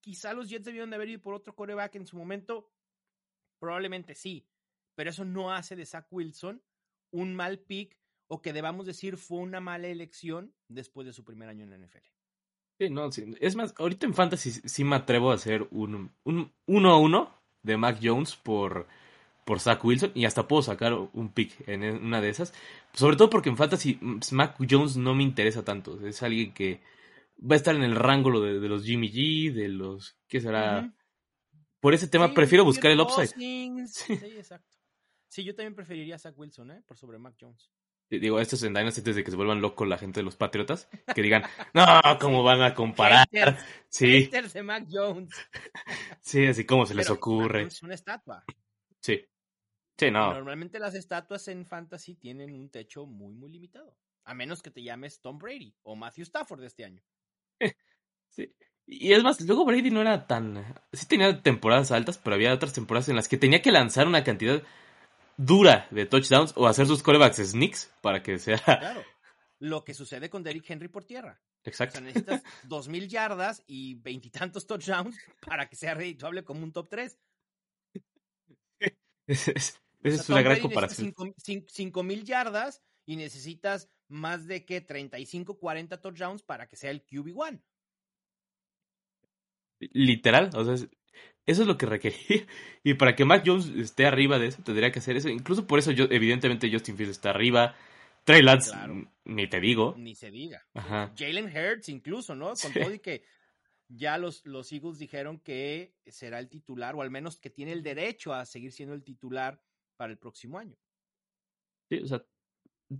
Quizá 0.01 0.33
los 0.33 0.49
Jets 0.49 0.65
debieron 0.65 0.89
de 0.89 0.97
haber 0.97 1.09
ido 1.09 1.21
por 1.21 1.33
otro 1.33 1.55
coreback 1.55 1.95
en 1.95 2.05
su 2.05 2.17
momento. 2.17 2.69
Probablemente 3.59 4.15
sí, 4.15 4.47
pero 4.95 5.09
eso 5.09 5.25
no 5.25 5.51
hace 5.53 5.75
de 5.75 5.85
Zach 5.85 6.07
Wilson 6.11 6.61
un 7.11 7.35
mal 7.35 7.59
pick 7.59 7.97
o 8.27 8.41
que 8.41 8.53
debamos 8.53 8.85
decir 8.85 9.17
fue 9.17 9.39
una 9.39 9.59
mala 9.59 9.87
elección 9.87 10.53
después 10.67 11.07
de 11.07 11.13
su 11.13 11.23
primer 11.23 11.49
año 11.49 11.63
en 11.63 11.71
la 11.71 11.77
NFL. 11.77 12.05
Sí, 12.79 12.89
no, 12.89 13.11
sí. 13.11 13.35
Es 13.41 13.55
más, 13.55 13.73
ahorita 13.77 14.05
en 14.05 14.13
Fantasy 14.13 14.51
sí 14.51 14.83
me 14.83 14.95
atrevo 14.95 15.31
a 15.31 15.35
hacer 15.35 15.67
un, 15.71 16.11
un 16.23 16.53
uno 16.65 16.91
a 16.91 16.97
uno 16.97 17.33
de 17.63 17.75
Mac 17.75 17.99
Jones 18.01 18.35
por, 18.37 18.87
por 19.45 19.59
Zach 19.59 19.83
Wilson 19.83 20.11
y 20.15 20.25
hasta 20.25 20.47
puedo 20.47 20.61
sacar 20.61 20.93
un 20.93 21.33
pick 21.33 21.67
en 21.67 21.83
una 21.83 22.21
de 22.21 22.29
esas. 22.29 22.53
Sobre 22.93 23.17
todo 23.17 23.29
porque 23.29 23.49
en 23.49 23.57
Fantasy 23.57 23.97
mm, 23.99 24.19
Mac 24.31 24.55
Jones 24.69 24.95
no 24.95 25.13
me 25.13 25.23
interesa 25.23 25.65
tanto. 25.65 26.05
Es 26.05 26.23
alguien 26.23 26.53
que 26.53 26.81
va 27.39 27.55
a 27.55 27.57
estar 27.57 27.75
en 27.75 27.83
el 27.83 27.95
rango 27.95 28.39
de, 28.39 28.59
de 28.59 28.69
los 28.69 28.85
Jimmy 28.85 29.11
G, 29.11 29.53
de 29.53 29.67
los... 29.69 30.17
¿Qué 30.27 30.39
será? 30.39 30.93
Por 31.79 31.93
ese 31.93 32.07
tema 32.07 32.27
Sí, 32.27 32.33
prefiero 32.33 32.65
buscar 32.65 32.91
el 32.91 32.99
upside. 32.99 33.29
Sí. 33.37 33.87
Sí. 33.87 34.13
exacto. 34.13 34.77
Sí, 35.29 35.43
yo 35.43 35.55
también 35.55 35.75
preferiría 35.75 36.15
a 36.15 36.19
Zach 36.19 36.37
Wilson, 36.37 36.71
¿eh? 36.71 36.83
Por 36.85 36.97
sobre 36.97 37.19
Mac 37.19 37.35
Jones. 37.39 37.69
Digo, 38.09 38.39
esto 38.39 38.55
es 38.55 38.63
en 38.63 38.73
Dynasty 38.73 39.01
antes 39.01 39.15
de 39.15 39.23
que 39.23 39.29
se 39.29 39.37
vuelvan 39.37 39.61
locos 39.61 39.87
la 39.87 39.99
gente 39.99 40.19
de 40.19 40.23
los 40.23 40.35
Patriotas. 40.35 40.89
Que 41.13 41.21
digan, 41.21 41.43
no, 41.75 41.85
¿cómo 42.19 42.41
van 42.41 42.63
a 42.63 42.73
comparar? 42.73 43.27
Haters, 43.31 43.63
Sí, 43.89 44.23
haters 44.23 44.53
de 44.53 44.63
Mac 44.63 44.87
Jones. 44.89 45.29
sí, 46.21 46.47
así 46.47 46.65
como 46.65 46.87
se 46.87 46.95
les 46.95 47.05
Pero 47.05 47.15
ocurre. 47.15 47.63
Es 47.63 47.83
una 47.83 47.93
estatua. 47.93 48.43
Sí. 48.99 49.23
Sí, 49.97 50.09
no. 50.09 50.33
Normalmente 50.33 50.79
las 50.79 50.95
estatuas 50.95 51.47
en 51.49 51.65
fantasy 51.65 52.15
tienen 52.15 52.53
un 52.53 52.69
techo 52.71 53.05
muy, 53.05 53.33
muy 53.35 53.51
limitado. 53.51 53.95
A 54.23 54.33
menos 54.33 54.63
que 54.63 54.71
te 54.71 54.81
llames 54.81 55.21
Tom 55.21 55.37
Brady 55.37 55.75
o 55.83 55.95
Matthew 55.95 56.23
Stafford 56.23 56.61
de 56.61 56.67
este 56.67 56.85
año. 56.85 57.03
Sí. 58.29 58.51
Y 58.91 59.13
es 59.13 59.21
más, 59.23 59.39
luego 59.41 59.65
Brady 59.65 59.91
no 59.91 60.01
era 60.01 60.25
tan... 60.25 60.65
Sí 60.93 61.05
tenía 61.05 61.41
temporadas 61.43 61.91
altas, 61.91 62.17
pero 62.17 62.35
había 62.35 62.53
otras 62.53 62.73
temporadas 62.73 63.07
en 63.09 63.15
las 63.15 63.27
que 63.27 63.37
tenía 63.37 63.61
que 63.61 63.71
lanzar 63.71 64.07
una 64.07 64.23
cantidad 64.23 64.63
dura 65.37 65.87
de 65.91 66.07
touchdowns 66.07 66.53
o 66.55 66.65
hacer 66.67 66.87
sus 66.87 67.03
corebacks 67.03 67.37
sneaks 67.37 67.93
para 68.01 68.23
que 68.23 68.39
sea... 68.39 68.57
Claro. 68.57 69.03
Lo 69.59 69.83
que 69.83 69.93
sucede 69.93 70.29
con 70.29 70.41
Derrick 70.41 70.67
Henry 70.69 70.87
por 70.87 71.03
tierra. 71.05 71.39
O 71.65 71.69
Exacto. 71.69 71.97
sea, 71.97 72.01
necesitas 72.01 72.41
dos 72.63 72.87
mil 72.87 73.07
yardas 73.09 73.61
y 73.67 73.95
veintitantos 73.95 74.65
touchdowns 74.65 75.17
para 75.45 75.67
que 75.69 75.75
sea 75.75 75.93
redituable 75.93 76.43
como 76.43 76.63
un 76.63 76.71
top 76.71 76.87
3. 76.89 77.19
Es- 79.27 79.47
es- 79.49 79.81
Esa 80.01 80.21
es 80.23 80.29
una 80.29 80.41
gran 80.41 80.59
comparación. 80.61 81.13
5 81.67 82.03
mil 82.03 82.23
yardas 82.23 82.81
y 83.05 83.17
necesitas 83.17 83.89
más 84.07 84.47
de 84.47 84.65
que 84.65 84.81
35, 84.81 85.59
40 85.59 86.01
touchdowns 86.01 86.41
para 86.41 86.67
que 86.67 86.75
sea 86.77 86.89
el 86.91 87.05
QB1. 87.05 87.61
Literal, 89.79 90.49
o 90.55 90.63
sea, 90.65 90.73
es- 90.75 90.87
eso 91.45 91.61
es 91.63 91.67
lo 91.67 91.77
que 91.77 91.85
requería. 91.85 92.17
Y 92.83 92.93
para 92.93 93.15
que 93.15 93.25
Mac 93.25 93.43
Jones 93.45 93.67
esté 93.69 94.05
arriba 94.05 94.39
de 94.39 94.47
eso, 94.47 94.61
tendría 94.63 94.91
que 94.91 94.99
hacer 94.99 95.17
eso. 95.17 95.29
Incluso 95.29 95.67
por 95.67 95.79
eso, 95.79 95.91
yo, 95.91 96.05
evidentemente, 96.09 96.71
Justin 96.71 96.95
Fields 96.95 97.11
está 97.17 97.31
arriba. 97.31 97.75
Trey 98.23 98.41
Lance, 98.41 98.71
Claro. 98.71 99.05
ni 99.25 99.47
te 99.47 99.59
digo. 99.59 99.95
Ni 99.97 100.15
se 100.15 100.29
diga. 100.31 100.65
Ajá. 100.73 101.11
Jalen 101.17 101.45
Hurts 101.47 101.89
incluso, 101.89 102.35
¿no? 102.35 102.47
Con 102.49 102.57
Sí. 102.57 102.79
todo 102.79 102.93
y 102.93 102.99
que 102.99 103.23
ya 103.87 104.17
los, 104.17 104.45
los 104.45 104.71
Eagles 104.71 104.99
dijeron 104.99 105.39
que 105.39 105.93
será 106.07 106.37
el 106.39 106.47
titular, 106.47 106.95
o 106.95 107.01
al 107.01 107.09
menos 107.09 107.37
que 107.37 107.49
tiene 107.49 107.71
el 107.73 107.81
derecho 107.83 108.33
a 108.33 108.45
seguir 108.45 108.71
siendo 108.71 108.93
el 108.93 109.03
titular 109.03 109.59
para 109.97 110.11
el 110.11 110.17
próximo 110.19 110.59
año. 110.59 110.75
Sí, 111.89 111.99
o 112.03 112.07
sea, 112.07 112.23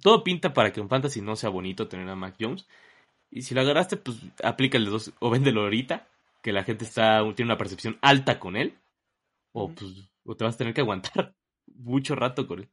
todo 0.02 0.24
pinta 0.24 0.52
para 0.54 0.74
que 0.74 0.80
en 0.82 0.90
Fantasy 0.90 1.22
no 1.22 1.36
sea 1.36 1.50
bonito 1.50 1.88
tener 1.88 2.10
a 2.10 2.16
Mac 2.16 2.36
Jones. 2.40 2.68
Y 3.30 3.44
si 3.44 3.54
lo 3.54 3.62
agarraste, 3.62 3.98
pues 3.98 4.18
aplícale 4.44 4.90
dos, 4.90 5.14
o 5.20 5.30
véndelo 5.30 5.62
ahorita, 5.62 6.08
que 6.42 6.52
la 6.52 6.64
gente 6.64 6.86
está, 6.86 7.22
tiene 7.36 7.52
una 7.52 7.58
percepción 7.58 7.98
alta 8.02 8.40
con 8.40 8.56
él. 8.56 8.78
O 9.52 9.70
pues, 9.70 9.92
o 10.24 10.36
te 10.36 10.44
vas 10.44 10.56
a 10.56 10.58
tener 10.58 10.74
que 10.74 10.82
aguantar 10.82 11.36
mucho 11.66 12.16
rato 12.16 12.48
con 12.48 12.60
él. 12.60 12.70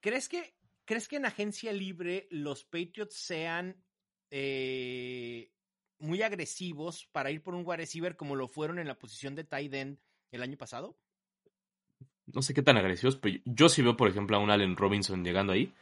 ¿Crees 0.00 0.28
que, 0.28 0.54
¿Crees 0.84 1.08
que 1.08 1.16
en 1.16 1.26
agencia 1.26 1.72
libre 1.72 2.28
los 2.30 2.64
Patriots 2.64 3.16
sean 3.16 3.82
eh, 4.30 5.50
muy 5.98 6.22
agresivos 6.22 7.06
para 7.12 7.30
ir 7.30 7.42
por 7.42 7.54
un 7.54 7.64
wide 7.64 7.78
receiver 7.78 8.16
como 8.16 8.36
lo 8.36 8.48
fueron 8.48 8.78
en 8.78 8.86
la 8.86 8.98
posición 8.98 9.34
de 9.34 9.44
tight 9.44 9.72
end 9.74 9.98
el 10.30 10.42
año 10.42 10.56
pasado? 10.56 10.96
No 12.26 12.42
sé 12.42 12.54
qué 12.54 12.62
tan 12.62 12.76
agresivos, 12.76 13.16
pero 13.16 13.38
yo 13.44 13.68
sí 13.68 13.82
veo, 13.82 13.96
por 13.96 14.08
ejemplo, 14.08 14.36
a 14.36 14.40
un 14.40 14.50
Allen 14.50 14.76
Robinson 14.76 15.24
llegando 15.24 15.52
ahí 15.52 15.72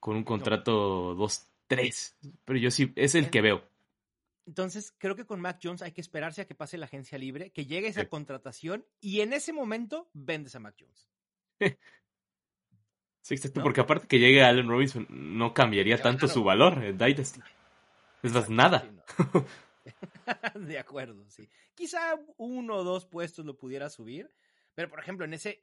con 0.00 0.16
un 0.16 0.24
contrato 0.24 1.14
2-3. 1.16 2.14
Pero 2.44 2.58
yo 2.58 2.70
sí, 2.70 2.92
es 2.96 3.14
el 3.14 3.30
que 3.30 3.40
veo. 3.40 3.62
Entonces, 4.46 4.92
creo 4.98 5.14
que 5.14 5.24
con 5.24 5.40
Mac 5.40 5.60
Jones 5.62 5.82
hay 5.82 5.92
que 5.92 6.00
esperarse 6.00 6.42
a 6.42 6.46
que 6.46 6.54
pase 6.54 6.76
la 6.76 6.86
agencia 6.86 7.16
libre, 7.18 7.50
que 7.52 7.64
llegue 7.66 7.88
esa 7.88 8.02
Sí. 8.02 8.08
contratación 8.08 8.84
y 9.00 9.20
en 9.20 9.32
ese 9.32 9.52
momento 9.52 10.10
vendes 10.12 10.54
a 10.56 10.60
Mac 10.60 10.76
Jones. 10.78 11.08
Sí, 13.24 13.34
exacto, 13.34 13.60
¿No? 13.60 13.62
porque 13.62 13.80
aparte 13.80 14.08
que 14.08 14.18
llegue 14.18 14.42
Allen 14.42 14.68
Robinson 14.68 15.06
no 15.08 15.54
cambiaría 15.54 15.96
tanto 16.02 16.26
su 16.26 16.42
valor 16.42 16.82
en 16.82 16.98
Dynasty. 16.98 17.40
Es 18.20 18.32
más, 18.32 18.50
nada. 18.50 18.80
Sí, 18.80 18.88
no. 19.32 19.46
de 20.66 20.78
acuerdo, 20.80 21.30
sí. 21.30 21.48
Quizá 21.74 22.18
uno 22.36 22.78
o 22.78 22.82
dos 22.82 23.06
puestos 23.06 23.46
lo 23.46 23.56
pudiera 23.56 23.88
subir, 23.90 24.28
pero 24.74 24.88
por 24.88 24.98
ejemplo, 24.98 25.24
en 25.24 25.34
ese, 25.34 25.62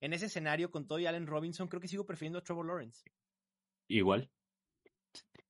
en 0.00 0.12
ese 0.12 0.26
escenario 0.26 0.70
con 0.70 0.86
todo 0.86 1.00
y 1.00 1.06
Allen 1.06 1.26
Robinson, 1.26 1.66
creo 1.66 1.80
que 1.80 1.88
sigo 1.88 2.06
prefiriendo 2.06 2.38
a 2.38 2.44
Trevor 2.44 2.66
Lawrence. 2.66 3.02
Igual. 3.88 4.30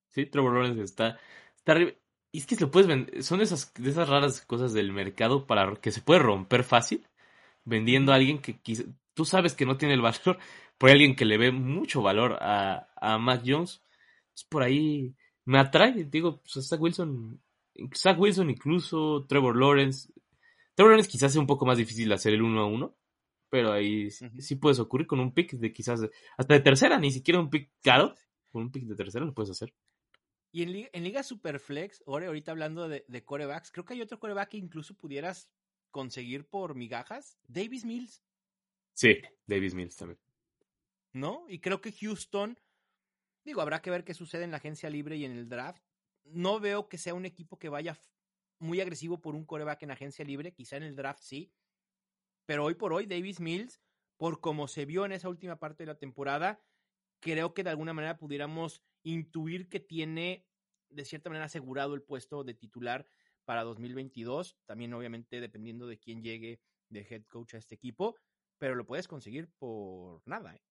Sí, 0.07 0.25
Trevor 0.25 0.53
Lawrence 0.53 0.81
está, 0.81 1.19
está 1.55 1.73
arriba. 1.73 1.91
Y 2.31 2.39
es 2.39 2.45
que 2.45 2.55
se 2.55 2.61
lo 2.61 2.71
puedes 2.71 2.87
vender. 2.87 3.23
Son 3.23 3.39
de 3.39 3.43
esas, 3.45 3.73
de 3.73 3.89
esas 3.89 4.07
raras 4.09 4.41
cosas 4.41 4.73
del 4.73 4.91
mercado 4.93 5.45
para 5.47 5.75
que 5.75 5.91
se 5.91 6.01
puede 6.01 6.21
romper 6.21 6.63
fácil 6.63 7.05
vendiendo 7.65 8.11
a 8.13 8.15
alguien 8.15 8.41
que 8.41 8.59
quizá- 8.61 8.85
tú 9.13 9.25
sabes 9.25 9.55
que 9.55 9.65
no 9.65 9.77
tiene 9.77 9.95
el 9.95 10.01
valor, 10.01 10.39
pero 10.77 10.89
hay 10.89 10.93
alguien 10.93 11.15
que 11.15 11.25
le 11.25 11.37
ve 11.37 11.51
mucho 11.51 12.01
valor 12.01 12.37
a, 12.41 12.89
a 12.97 13.17
Mac 13.19 13.43
Jones. 13.45 13.83
Es 14.35 14.43
por 14.45 14.63
ahí 14.63 15.15
me 15.45 15.59
atrae, 15.59 16.05
digo, 16.05 16.41
pues 16.43 16.67
Zach 16.67 16.81
Wilson, 16.81 17.41
Zach 17.95 18.19
Wilson 18.19 18.49
incluso, 18.51 19.25
Trevor 19.27 19.57
Lawrence. 19.57 20.09
Trevor 20.75 20.91
Lawrence 20.93 21.09
quizás 21.11 21.33
sea 21.33 21.41
un 21.41 21.47
poco 21.47 21.65
más 21.65 21.77
difícil 21.77 22.11
hacer 22.13 22.33
el 22.33 22.41
uno 22.43 22.61
a 22.61 22.65
uno, 22.67 22.95
pero 23.49 23.73
ahí 23.73 24.11
sí, 24.11 24.55
puedes 24.57 24.79
ocurrir 24.79 25.07
con 25.07 25.19
un 25.19 25.33
pick 25.33 25.53
de 25.53 25.73
quizás 25.73 26.01
hasta 26.37 26.53
de 26.55 26.61
tercera, 26.61 26.99
ni 26.99 27.11
siquiera 27.11 27.39
un 27.41 27.49
pick 27.51 27.71
caro, 27.83 28.15
con 28.51 28.63
un 28.63 28.71
pick 28.71 28.85
de 28.85 28.95
tercera 28.95 29.25
lo 29.25 29.33
puedes 29.33 29.51
hacer. 29.51 29.73
Y 30.51 30.63
en, 30.63 30.73
liga, 30.73 30.89
en 30.93 31.03
Liga 31.03 31.23
Superflex, 31.23 32.03
ahora 32.05 32.27
ahorita 32.27 32.51
hablando 32.51 32.89
de, 32.89 33.05
de 33.07 33.23
corebacks, 33.23 33.71
creo 33.71 33.85
que 33.85 33.93
hay 33.93 34.01
otro 34.01 34.19
coreback 34.19 34.49
que 34.49 34.57
incluso 34.57 34.95
pudieras 34.95 35.49
conseguir 35.91 36.47
por 36.47 36.75
migajas, 36.75 37.37
Davis 37.47 37.85
Mills, 37.85 38.23
Sí, 38.93 39.21
Davis 39.47 39.73
Mills 39.73 39.95
también. 39.95 40.19
¿no? 41.13 41.45
Y 41.47 41.59
creo 41.59 41.81
que 41.81 41.91
Houston, 41.91 42.59
digo, 43.43 43.61
habrá 43.61 43.81
que 43.81 43.91
ver 43.91 44.03
qué 44.03 44.13
sucede 44.13 44.43
en 44.43 44.51
la 44.51 44.57
agencia 44.57 44.89
libre 44.89 45.17
y 45.17 45.25
en 45.25 45.31
el 45.31 45.49
draft. 45.49 45.83
No 46.23 46.59
veo 46.59 46.87
que 46.87 46.97
sea 46.97 47.13
un 47.13 47.25
equipo 47.25 47.57
que 47.57 47.69
vaya 47.69 48.01
muy 48.59 48.79
agresivo 48.79 49.21
por 49.21 49.35
un 49.35 49.45
coreback 49.45 49.83
en 49.83 49.91
agencia 49.91 50.23
libre, 50.23 50.53
quizá 50.53 50.77
en 50.77 50.83
el 50.83 50.95
draft 50.95 51.21
sí, 51.23 51.51
pero 52.45 52.63
hoy 52.63 52.75
por 52.75 52.93
hoy 52.93 53.07
Davis 53.07 53.39
Mills, 53.39 53.81
por 54.17 54.39
como 54.39 54.67
se 54.67 54.85
vio 54.85 55.05
en 55.05 55.13
esa 55.13 55.29
última 55.29 55.59
parte 55.59 55.83
de 55.83 55.87
la 55.87 55.97
temporada, 55.97 56.63
creo 57.19 57.53
que 57.53 57.63
de 57.63 57.71
alguna 57.71 57.93
manera 57.93 58.17
pudiéramos 58.19 58.83
intuir 59.03 59.69
que 59.69 59.79
tiene 59.79 60.45
de 60.89 61.05
cierta 61.05 61.29
manera 61.29 61.45
asegurado 61.45 61.95
el 61.95 62.01
puesto 62.01 62.43
de 62.43 62.53
titular 62.53 63.07
para 63.45 63.63
2022, 63.63 64.57
también 64.65 64.93
obviamente 64.93 65.39
dependiendo 65.39 65.87
de 65.87 65.97
quién 65.97 66.21
llegue 66.21 66.61
de 66.89 67.07
head 67.09 67.23
coach 67.27 67.55
a 67.55 67.57
este 67.57 67.75
equipo, 67.75 68.15
pero 68.57 68.75
lo 68.75 68.85
puedes 68.85 69.07
conseguir 69.07 69.49
por 69.57 70.21
nada. 70.25 70.55
¿eh? 70.55 70.61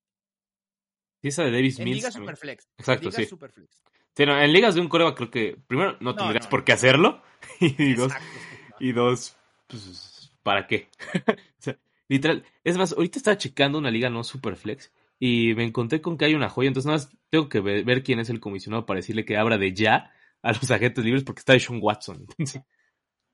Sí, 1.22 1.28
esa 1.28 1.45
de 1.45 1.51
Davis 1.51 1.78
En 1.78 1.85
Mills. 1.85 1.97
Liga. 1.97 2.11
Superflex. 2.11 2.68
Exacto, 2.78 3.09
Liga 3.09 3.18
sí. 3.18 3.26
Superflex. 3.26 3.83
Sí, 4.16 4.26
no, 4.26 4.41
en 4.41 4.53
ligas 4.53 4.74
de 4.74 4.81
un 4.81 4.89
coreback 4.89 5.16
creo 5.16 5.31
que, 5.31 5.57
primero, 5.66 5.93
no 6.01 6.12
No, 6.12 6.16
tendrías 6.16 6.45
no, 6.47 6.51
por 6.51 6.64
qué 6.64 6.72
hacerlo. 6.72 7.22
Y 7.61 7.95
dos, 7.95 8.12
Exacto, 8.12 8.37
y 8.81 8.93
dos 8.93 9.37
pues, 9.66 10.33
¿para 10.43 10.66
qué? 10.66 10.89
O 11.59 11.62
sea, 11.62 11.78
literal. 12.09 12.45
Es 12.64 12.76
más, 12.76 12.93
ahorita 12.93 13.18
estaba 13.18 13.39
checando 13.39 13.78
una 13.78 13.91
liga 13.91 14.11
no 14.11 14.24
super 14.24 14.57
flex 14.57 14.93
y 15.21 15.55
me 15.55 15.64
encontré 15.64 16.01
con 16.01 16.18
que 16.18 16.25
hay 16.25 16.35
una 16.35 16.49
joya. 16.49 16.66
Entonces, 16.68 16.87
nada 16.89 16.99
más 16.99 17.16
tengo 17.31 17.49
que 17.49 17.61
ver, 17.61 17.85
ver 17.85 18.03
quién 18.03 18.18
es 18.18 18.31
el 18.31 18.41
comisionado 18.41 18.87
para 18.87 18.99
decirle 18.99 19.25
que 19.25 19.37
abra 19.37 19.59
de 19.59 19.73
ya 19.73 20.11
a 20.43 20.53
los 20.53 20.68
agentes 20.73 21.05
libres 21.05 21.23
porque 21.23 21.41
está 21.41 21.57
Sean 21.61 21.79
Watson. 21.81 22.27
Entonces, 22.39 22.62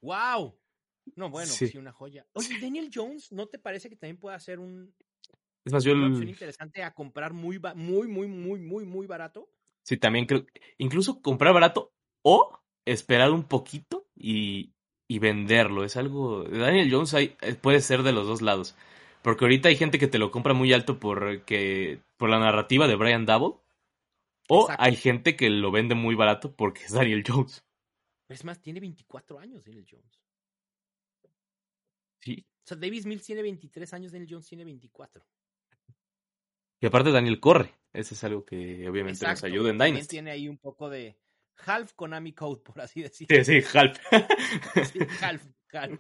¡Wow! 0.03 0.59
No, 1.15 1.31
bueno, 1.31 1.53
Sí. 1.53 1.69
sí. 1.69 1.79
una 1.79 1.93
joya. 1.93 2.27
Oye, 2.35 2.59
Daniel 2.61 2.91
Jones, 2.93 3.33
¿no 3.33 3.47
te 3.47 3.59
parece 3.59 3.89
que 3.89 3.97
también 3.97 4.19
puede 4.19 4.37
hacer 4.37 4.59
un, 4.59 4.93
es 5.65 5.73
más, 5.73 5.85
yo 5.85 5.93
una 5.95 6.09
opción 6.09 6.29
interesante 6.29 6.83
a 6.83 6.93
comprar 6.93 7.33
muy, 7.33 7.61
muy, 7.77 8.09
muy, 8.09 8.27
muy, 8.29 8.61
muy, 8.61 8.85
muy 8.85 9.07
barato? 9.07 9.49
sí 9.85 9.97
también 9.97 10.27
creo, 10.27 10.45
incluso 10.79 11.23
comprar 11.23 11.55
barato 11.55 11.93
o 12.23 12.59
esperar 12.85 13.31
un 13.31 13.45
poquito 13.45 14.09
y, 14.17 14.73
y 15.09 15.19
venderlo. 15.21 15.85
Es 15.85 15.97
algo, 15.97 16.43
Daniel 16.45 16.89
Jones 16.91 17.15
hay- 17.15 17.37
eh, 17.41 17.55
puede 17.55 17.81
ser 17.81 18.03
de 18.03 18.13
los 18.13 18.27
dos 18.27 18.43
lados. 18.43 18.77
Porque 19.27 19.45
ahorita 19.45 19.69
hay 19.71 19.75
gente 19.75 19.99
que 19.99 20.07
te 20.07 20.21
lo 20.21 20.31
compra 20.31 20.55
muy 20.55 20.73
alto 20.73 21.01
por, 21.01 21.45
que, 21.45 22.01
por 22.17 22.31
la 22.31 22.39
narrativa 22.39 22.87
de 22.87 22.95
Brian 22.95 23.27
Double. 23.27 23.61
O 24.49 24.61
Exacto. 24.61 24.85
hay 24.85 24.95
gente 24.95 25.35
que 25.35 25.51
lo 25.51 25.73
vende 25.73 25.97
muy 25.97 26.15
barato 26.15 26.55
porque 26.55 26.85
es 26.85 26.93
Daniel 26.93 27.25
Jones. 27.27 27.65
Es 28.29 28.45
más, 28.45 28.63
tiene 28.63 28.79
24 28.79 29.41
años 29.41 29.65
Daniel 29.65 29.85
Jones. 29.91 30.23
Sí. 32.21 32.47
O 32.49 32.69
sea, 32.69 32.77
Davis 32.77 33.05
Mills 33.05 33.25
tiene 33.25 33.43
23 33.43 33.95
años, 33.95 34.13
Daniel 34.13 34.31
Jones 34.31 34.47
tiene 34.47 34.65
24. 34.65 35.27
Y 36.81 36.87
aparte 36.87 37.11
Daniel 37.11 37.41
corre. 37.41 37.75
Eso 37.93 38.15
es 38.15 38.23
algo 38.23 38.45
que 38.45 38.89
obviamente 38.89 39.27
nos 39.27 39.43
ayuda 39.43 39.71
en 39.71 39.79
También 39.79 39.95
Dynasty. 39.97 40.09
tiene 40.09 40.31
ahí 40.31 40.47
un 40.47 40.59
poco 40.59 40.89
de 40.89 41.19
half 41.67 41.95
Konami 41.95 42.33
Code, 42.33 42.63
por 42.63 42.81
así 42.81 43.03
decirlo. 43.03 43.43
Sí, 43.43 43.61
sí, 43.61 43.77
half. 43.77 43.99
Sí, 44.93 45.01
half, 45.21 45.45
half. 45.73 45.99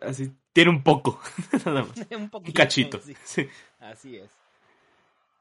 Así, 0.00 0.32
tiene 0.52 0.70
un 0.70 0.82
poco. 0.82 1.20
Nada 1.66 1.84
más. 1.84 2.06
un 2.10 2.52
cachito. 2.52 3.00
sí, 3.00 3.14
Sí. 3.24 3.48
así 3.78 4.16
es. 4.16 4.30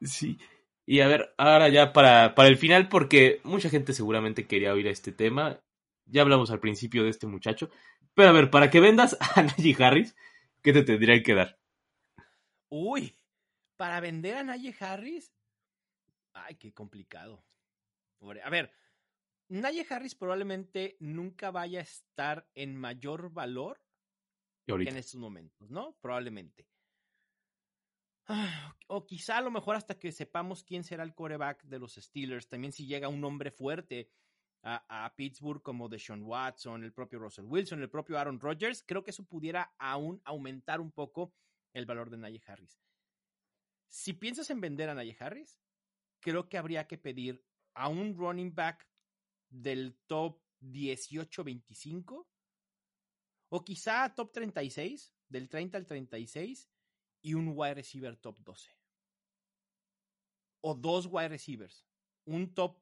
Sí. 0.02 0.38
Y 0.86 1.02
a 1.02 1.08
ver, 1.08 1.34
ahora 1.38 1.70
ya 1.70 1.94
para, 1.94 2.36
para 2.36 2.50
el 2.50 2.58
final, 2.58 2.90
porque 2.90 3.40
mucha 3.44 3.70
gente 3.70 3.94
seguramente 3.94 4.48
quería 4.48 4.74
oír 4.74 4.88
este 4.88 5.12
tema. 5.12 5.60
Ya 6.06 6.24
hablamos 6.24 6.52
al 6.52 6.60
principio 6.60 7.04
de 7.04 7.10
este 7.10 7.28
muchacho. 7.28 7.70
Pero 8.14 8.30
a 8.30 8.34
ver, 8.34 8.50
para 8.50 8.70
que 8.70 8.80
vendas 8.80 9.18
a 9.20 9.42
Najee 9.44 9.76
Harris, 9.84 10.16
¿qué 10.62 10.74
te 10.74 10.84
tendría 10.84 11.22
que 11.24 11.34
dar? 11.36 11.60
Uy, 12.70 13.16
para 13.78 14.00
vender 14.00 14.38
a 14.38 14.44
Naye 14.44 14.76
Harris. 14.80 15.34
Ay, 16.34 16.56
qué 16.56 16.74
complicado. 16.74 17.44
A 18.44 18.50
ver, 18.50 18.72
Naye 19.50 19.86
Harris 19.90 20.16
probablemente 20.16 20.96
nunca 21.00 21.52
vaya 21.52 21.80
a 21.80 21.84
estar 21.84 22.48
en 22.56 22.78
mayor 22.78 23.32
valor 23.32 23.82
en 24.80 24.98
estos 24.98 25.20
momentos, 25.20 25.70
¿no? 25.70 25.98
Probablemente. 26.02 26.68
Ah, 28.28 28.76
O 28.88 29.06
quizá 29.06 29.38
a 29.38 29.42
lo 29.42 29.52
mejor 29.52 29.76
hasta 29.76 29.98
que 30.00 30.12
sepamos 30.12 30.64
quién 30.64 30.84
será 30.84 31.04
el 31.04 31.14
coreback 31.14 31.64
de 31.64 31.80
los 31.80 31.96
Steelers. 31.96 32.48
También 32.48 32.72
si 32.72 32.86
llega 32.86 33.08
un 33.08 33.24
hombre 33.24 33.52
fuerte 33.52 34.10
a, 34.64 35.06
a 35.06 35.16
Pittsburgh 35.16 35.62
como 35.62 35.90
Deshaun 35.90 36.24
Watson, 36.24 36.84
el 36.84 36.94
propio 36.94 37.20
Russell 37.20 37.46
Wilson, 37.46 37.82
el 37.82 37.90
propio 37.90 38.18
Aaron 38.18 38.40
Rodgers, 38.40 38.84
creo 38.84 39.04
que 39.04 39.12
eso 39.12 39.26
pudiera 39.26 39.74
aún 39.80 40.22
aumentar 40.24 40.80
un 40.80 40.92
poco 40.92 41.34
el 41.74 41.86
valor 41.86 42.10
de 42.10 42.18
Najee 42.18 42.44
Harris. 42.46 42.80
Si 43.88 44.14
piensas 44.14 44.50
en 44.50 44.62
vender 44.62 44.90
a 44.90 44.94
Najee 44.94 45.18
Harris, 45.20 45.60
creo 46.22 46.48
que 46.48 46.58
habría 46.58 46.88
que 46.88 46.98
pedir 46.98 47.44
a 47.74 47.88
un 47.88 48.16
running 48.16 48.54
back 48.54 48.88
del 49.50 49.98
top 50.08 50.40
18-25 50.62 52.28
o 53.52 53.66
quizá 53.66 54.08
top 54.16 54.32
36, 54.32 55.14
del 55.28 55.50
30 55.50 55.78
al 55.78 55.86
36 55.86 56.72
y 57.22 57.34
un 57.34 57.52
wide 57.54 57.76
receiver 57.76 58.16
top 58.16 58.40
12. 58.40 58.72
O 60.62 60.74
dos 60.74 61.06
wide 61.06 61.30
receivers, 61.30 61.86
un 62.26 62.54
top 62.54 62.82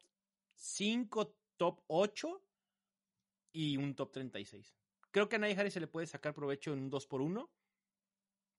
5, 0.54 1.36
top 1.58 1.82
8 1.88 2.44
y 3.52 3.78
un 3.78 3.96
top 3.96 4.12
36. 4.12 4.76
Creo 5.10 5.28
que 5.28 5.38
a 5.38 5.40
Najee 5.40 5.60
Harris 5.60 5.74
se 5.74 5.80
le 5.80 5.88
puede 5.88 6.06
sacar 6.06 6.36
provecho 6.36 6.72
en 6.72 6.80
un 6.80 6.90
2 6.92 7.08
por 7.08 7.22
1 7.22 7.50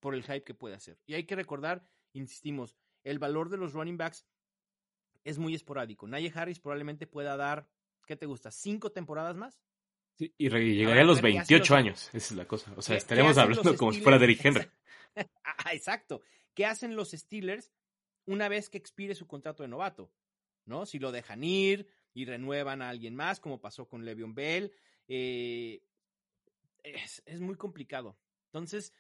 por 0.01 0.15
el 0.17 0.25
hype 0.25 0.43
que 0.43 0.55
puede 0.55 0.75
hacer. 0.75 0.99
Y 1.07 1.15
hay 1.15 1.27
que 1.27 1.37
recordar, 1.37 1.89
insistimos, 2.13 2.77
el 3.05 3.21
valor 3.21 3.51
de 3.51 3.57
los 3.57 3.73
running 3.73 3.99
backs 3.99 4.27
es 5.23 5.39
muy 5.39 5.55
esporádico. 5.55 6.09
Najee 6.09 6.33
Harris 6.35 6.59
probablemente 6.59 7.07
pueda 7.07 7.37
dar, 7.37 7.71
¿qué 8.05 8.17
te 8.17 8.27
gusta? 8.27 8.51
¿Cinco 8.51 8.91
temporadas 8.91 9.37
más? 9.37 9.63
Sí, 10.21 10.35
y 10.37 10.51
llegaría 10.51 11.01
a 11.01 11.05
los 11.05 11.23
ver, 11.23 11.33
¿qué 11.33 11.39
hacen 11.39 11.55
28 11.55 11.73
los- 11.75 11.79
años. 11.79 12.09
Esa 12.09 12.17
es 12.17 12.33
la 12.33 12.47
cosa. 12.47 12.75
O 12.77 12.83
sea, 12.83 12.95
¿Qué- 12.95 12.99
estaríamos 12.99 13.39
hablando 13.39 13.75
como 13.77 13.91
si 13.93 14.01
fuera? 14.03 14.19
Derrick 14.19 14.45
Henry. 14.45 14.67
Ah, 15.45 15.73
exacto. 15.73 16.21
¿Qué 16.55 16.67
hacen 16.67 16.95
los 16.95 17.11
Steelers 17.13 17.73
una 18.27 18.49
vez 18.51 18.69
que 18.69 18.77
expire 18.79 19.15
su 19.15 19.27
contrato 19.27 19.63
de 19.63 19.69
novato? 19.71 20.13
¿No? 20.67 20.85
Si 20.87 20.99
lo 20.99 21.11
dejan 21.11 21.43
ir 21.43 21.89
y 22.13 22.27
renuevan 22.27 22.83
a 22.83 22.91
alguien 22.91 23.17
más, 23.17 23.41
como 23.41 23.61
pasó 23.63 23.89
con 23.89 24.05
Le'Veon 24.05 24.35
Bell, 24.35 24.73
eh, 25.09 25.83
es, 26.83 27.23
es 27.27 27.41
muy 27.41 27.57
complicado. 27.57 28.19
Entonces, 28.53 28.93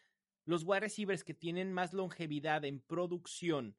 los 0.47 0.65
wide 0.65 0.81
receivers 0.81 1.23
que 1.23 1.35
tienen 1.35 1.73
más 1.73 1.93
longevidad 1.93 2.65
en 2.65 2.81
producción 2.81 3.77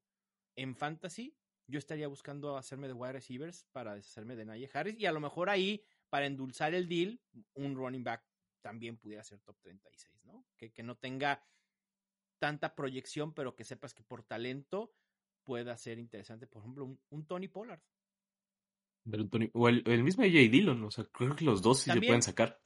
en 0.56 0.76
fantasy, 0.76 1.36
yo 1.68 1.80
estaría 1.80 2.08
buscando 2.08 2.56
hacerme 2.56 2.88
de 2.88 2.94
wide 2.94 3.14
receivers 3.14 3.66
para 3.72 3.96
deshacerme 3.96 4.36
de 4.36 4.46
Najee 4.46 4.70
Harris 4.74 4.96
y 5.00 5.06
a 5.06 5.12
lo 5.12 5.20
mejor 5.20 5.50
ahí, 5.50 5.84
para 6.12 6.28
endulzar 6.28 6.76
el 6.76 6.88
deal, 6.88 7.20
un 7.56 7.76
running 7.76 8.04
back 8.04 8.24
también 8.62 8.98
pudiera 8.98 9.24
ser 9.24 9.40
top 9.40 9.58
36, 9.62 10.24
¿no? 10.26 10.46
Que, 10.58 10.72
que 10.72 10.84
no 10.84 10.96
tenga 10.96 11.44
tanta 12.38 12.76
proyección, 12.76 13.34
pero 13.34 13.56
que 13.56 13.64
sepas 13.64 13.94
que 13.96 14.04
por 14.04 14.22
talento 14.24 14.94
pueda 15.44 15.76
ser 15.78 15.98
interesante. 15.98 16.46
Por 16.48 16.62
ejemplo, 16.62 16.86
un, 16.86 17.00
un 17.10 17.26
Tony 17.26 17.48
Pollard. 17.48 17.80
Pero 19.10 19.28
Tony- 19.28 19.50
O 19.54 19.70
el, 19.70 19.84
el 19.88 20.04
mismo 20.04 20.24
AJ 20.24 20.32
Dillon. 20.52 20.84
O 20.84 20.92
sea, 20.92 21.06
creo 21.06 21.36
que 21.36 21.46
los 21.46 21.62
dos 21.62 21.80
sí 21.80 21.90
se 21.92 22.02
pueden 22.02 22.22
sacar. 22.22 22.60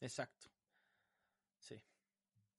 Exacto. 0.00 0.46
Sí. 1.58 1.76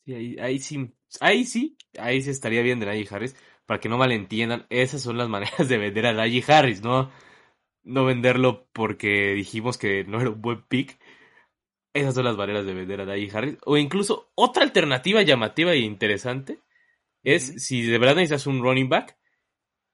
Sí, 0.06 0.14
ahí, 0.14 0.38
ahí 0.40 0.60
sí. 0.60 0.94
Ahí 1.20 1.46
sí. 1.46 1.78
Ahí 1.98 2.22
sí 2.22 2.30
estaría 2.30 2.62
bien 2.62 2.80
de 2.80 2.86
Najee 2.86 3.08
Harris. 3.10 3.36
Para 3.66 3.80
que 3.80 3.90
no 3.90 3.98
malentiendan. 3.98 4.68
Esas 4.70 5.02
son 5.02 5.18
las 5.18 5.30
maneras 5.36 5.68
de 5.68 5.78
vender 5.78 6.06
a 6.06 6.14
Najee 6.14 6.44
Harris, 6.48 6.82
¿no? 6.82 7.12
No 7.84 8.06
venderlo 8.06 8.68
porque 8.74 9.34
dijimos 9.34 9.78
que 9.78 10.04
no 10.04 10.22
era 10.22 10.30
un 10.30 10.42
buen 10.42 10.64
pick. 10.64 11.00
Esas 11.94 12.14
son 12.14 12.26
las 12.26 12.38
maneras 12.38 12.66
de 12.66 12.74
vender 12.74 13.02
a 13.02 13.06
Najee 13.06 13.32
Harris. 13.34 13.58
O 13.66 13.78
incluso 13.78 14.32
otra 14.36 14.64
alternativa 14.64 15.22
llamativa 15.22 15.74
e 15.74 15.80
interesante 15.80 16.60
es 17.24 17.64
si 17.64 17.82
de 17.82 17.98
verdad 17.98 18.16
necesitas 18.16 18.48
un 18.48 18.62
running 18.62 18.90
back. 18.90 19.18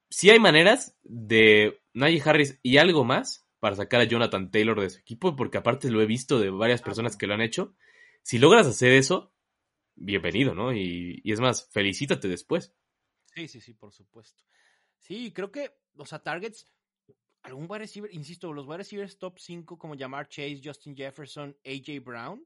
Sí 0.09 0.29
hay 0.29 0.39
maneras 0.39 0.97
de 1.03 1.81
Najee 1.93 2.21
Harris 2.23 2.59
y 2.61 2.77
algo 2.77 3.03
más 3.03 3.47
para 3.59 3.75
sacar 3.75 4.01
a 4.01 4.05
Jonathan 4.05 4.51
Taylor 4.51 4.79
de 4.79 4.89
su 4.89 4.99
equipo, 4.99 5.35
porque 5.35 5.57
aparte 5.57 5.89
lo 5.89 6.01
he 6.01 6.05
visto 6.05 6.39
de 6.39 6.49
varias 6.49 6.81
personas 6.81 7.17
que 7.17 7.27
lo 7.27 7.33
han 7.33 7.41
hecho. 7.41 7.75
Si 8.21 8.37
logras 8.37 8.67
hacer 8.67 8.91
eso, 8.91 9.33
bienvenido, 9.95 10.53
¿no? 10.53 10.73
Y, 10.73 11.21
y 11.23 11.31
es 11.31 11.39
más, 11.39 11.69
felicítate 11.71 12.27
después. 12.27 12.73
Sí, 13.33 13.47
sí, 13.47 13.61
sí, 13.61 13.73
por 13.73 13.91
supuesto. 13.91 14.43
Sí, 14.99 15.31
creo 15.33 15.51
que, 15.51 15.71
o 15.95 16.05
sea, 16.05 16.19
targets, 16.19 16.67
algún 17.47 17.65
wide 17.69 17.79
receiver, 17.79 18.13
insisto, 18.13 18.51
los 18.53 18.65
wide 18.65 18.77
receivers 18.79 19.17
top 19.17 19.39
5 19.39 19.77
como 19.77 19.97
Jamar 19.97 20.27
Chase, 20.27 20.61
Justin 20.63 20.95
Jefferson, 20.95 21.55
AJ 21.65 22.03
Brown, 22.03 22.45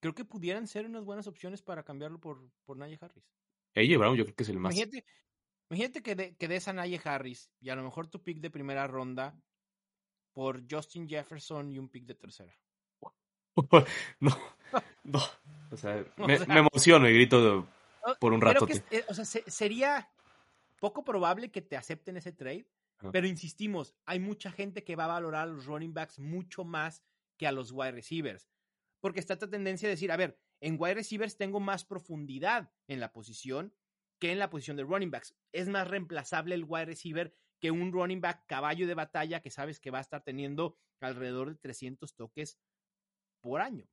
creo 0.00 0.14
que 0.14 0.24
pudieran 0.24 0.66
ser 0.66 0.86
unas 0.86 1.04
buenas 1.04 1.26
opciones 1.26 1.62
para 1.62 1.82
cambiarlo 1.84 2.18
por, 2.20 2.50
por 2.64 2.76
Najee 2.76 2.98
Harris. 3.00 3.24
AJ 3.76 3.98
Brown 3.98 4.16
yo 4.16 4.24
creo 4.24 4.34
que 4.36 4.42
es 4.42 4.48
el 4.48 4.58
más. 4.58 4.74
Imagínate, 4.74 5.04
imagínate 5.70 6.02
que, 6.02 6.14
de, 6.14 6.36
que 6.36 6.48
des 6.48 6.68
a 6.68 6.72
Najee 6.72 7.00
Harris 7.04 7.50
y 7.60 7.70
a 7.70 7.76
lo 7.76 7.82
mejor 7.82 8.06
tu 8.08 8.22
pick 8.22 8.38
de 8.40 8.50
primera 8.50 8.86
ronda 8.86 9.36
por 10.32 10.62
Justin 10.70 11.08
Jefferson 11.08 11.70
y 11.70 11.78
un 11.78 11.88
pick 11.88 12.04
de 12.06 12.14
tercera. 12.14 12.52
no, 14.20 14.30
no. 15.04 15.20
O 15.70 15.76
sea, 15.76 16.04
O 16.18 16.26
me, 16.26 16.38
sea- 16.38 16.46
me 16.46 16.58
emociono 16.60 17.08
y 17.08 17.14
grito 17.14 17.68
por 18.20 18.32
un 18.32 18.40
rato. 18.40 18.66
o 19.08 19.14
sea, 19.14 19.24
se- 19.24 19.48
sería 19.50 20.10
poco 20.80 21.04
probable 21.04 21.50
que 21.50 21.62
te 21.62 21.76
acepten 21.76 22.16
ese 22.16 22.32
trade. 22.32 22.66
Pero 23.12 23.26
insistimos, 23.26 23.94
hay 24.06 24.18
mucha 24.18 24.50
gente 24.50 24.84
que 24.84 24.96
va 24.96 25.04
a 25.04 25.08
valorar 25.08 25.42
a 25.42 25.52
los 25.52 25.66
running 25.66 25.94
backs 25.94 26.18
mucho 26.18 26.64
más 26.64 27.02
que 27.36 27.46
a 27.46 27.52
los 27.52 27.72
wide 27.72 27.92
receivers. 27.92 28.48
Porque 29.00 29.20
está 29.20 29.34
esta 29.34 29.50
tendencia 29.50 29.88
a 29.88 29.90
decir, 29.90 30.10
a 30.10 30.16
ver, 30.16 30.38
en 30.60 30.76
wide 30.78 30.94
receivers 30.94 31.36
tengo 31.36 31.60
más 31.60 31.84
profundidad 31.84 32.72
en 32.88 33.00
la 33.00 33.12
posición 33.12 33.74
que 34.18 34.32
en 34.32 34.38
la 34.38 34.48
posición 34.48 34.76
de 34.76 34.84
running 34.84 35.10
backs. 35.10 35.36
Es 35.52 35.68
más 35.68 35.88
reemplazable 35.88 36.54
el 36.54 36.64
wide 36.64 36.86
receiver 36.86 37.34
que 37.60 37.70
un 37.70 37.92
running 37.92 38.20
back 38.20 38.46
caballo 38.46 38.86
de 38.86 38.94
batalla 38.94 39.40
que 39.40 39.50
sabes 39.50 39.80
que 39.80 39.90
va 39.90 39.98
a 39.98 40.02
estar 40.02 40.22
teniendo 40.22 40.76
alrededor 41.00 41.50
de 41.50 41.56
300 41.56 42.14
toques 42.14 42.58
por 43.40 43.60
año. 43.60 43.88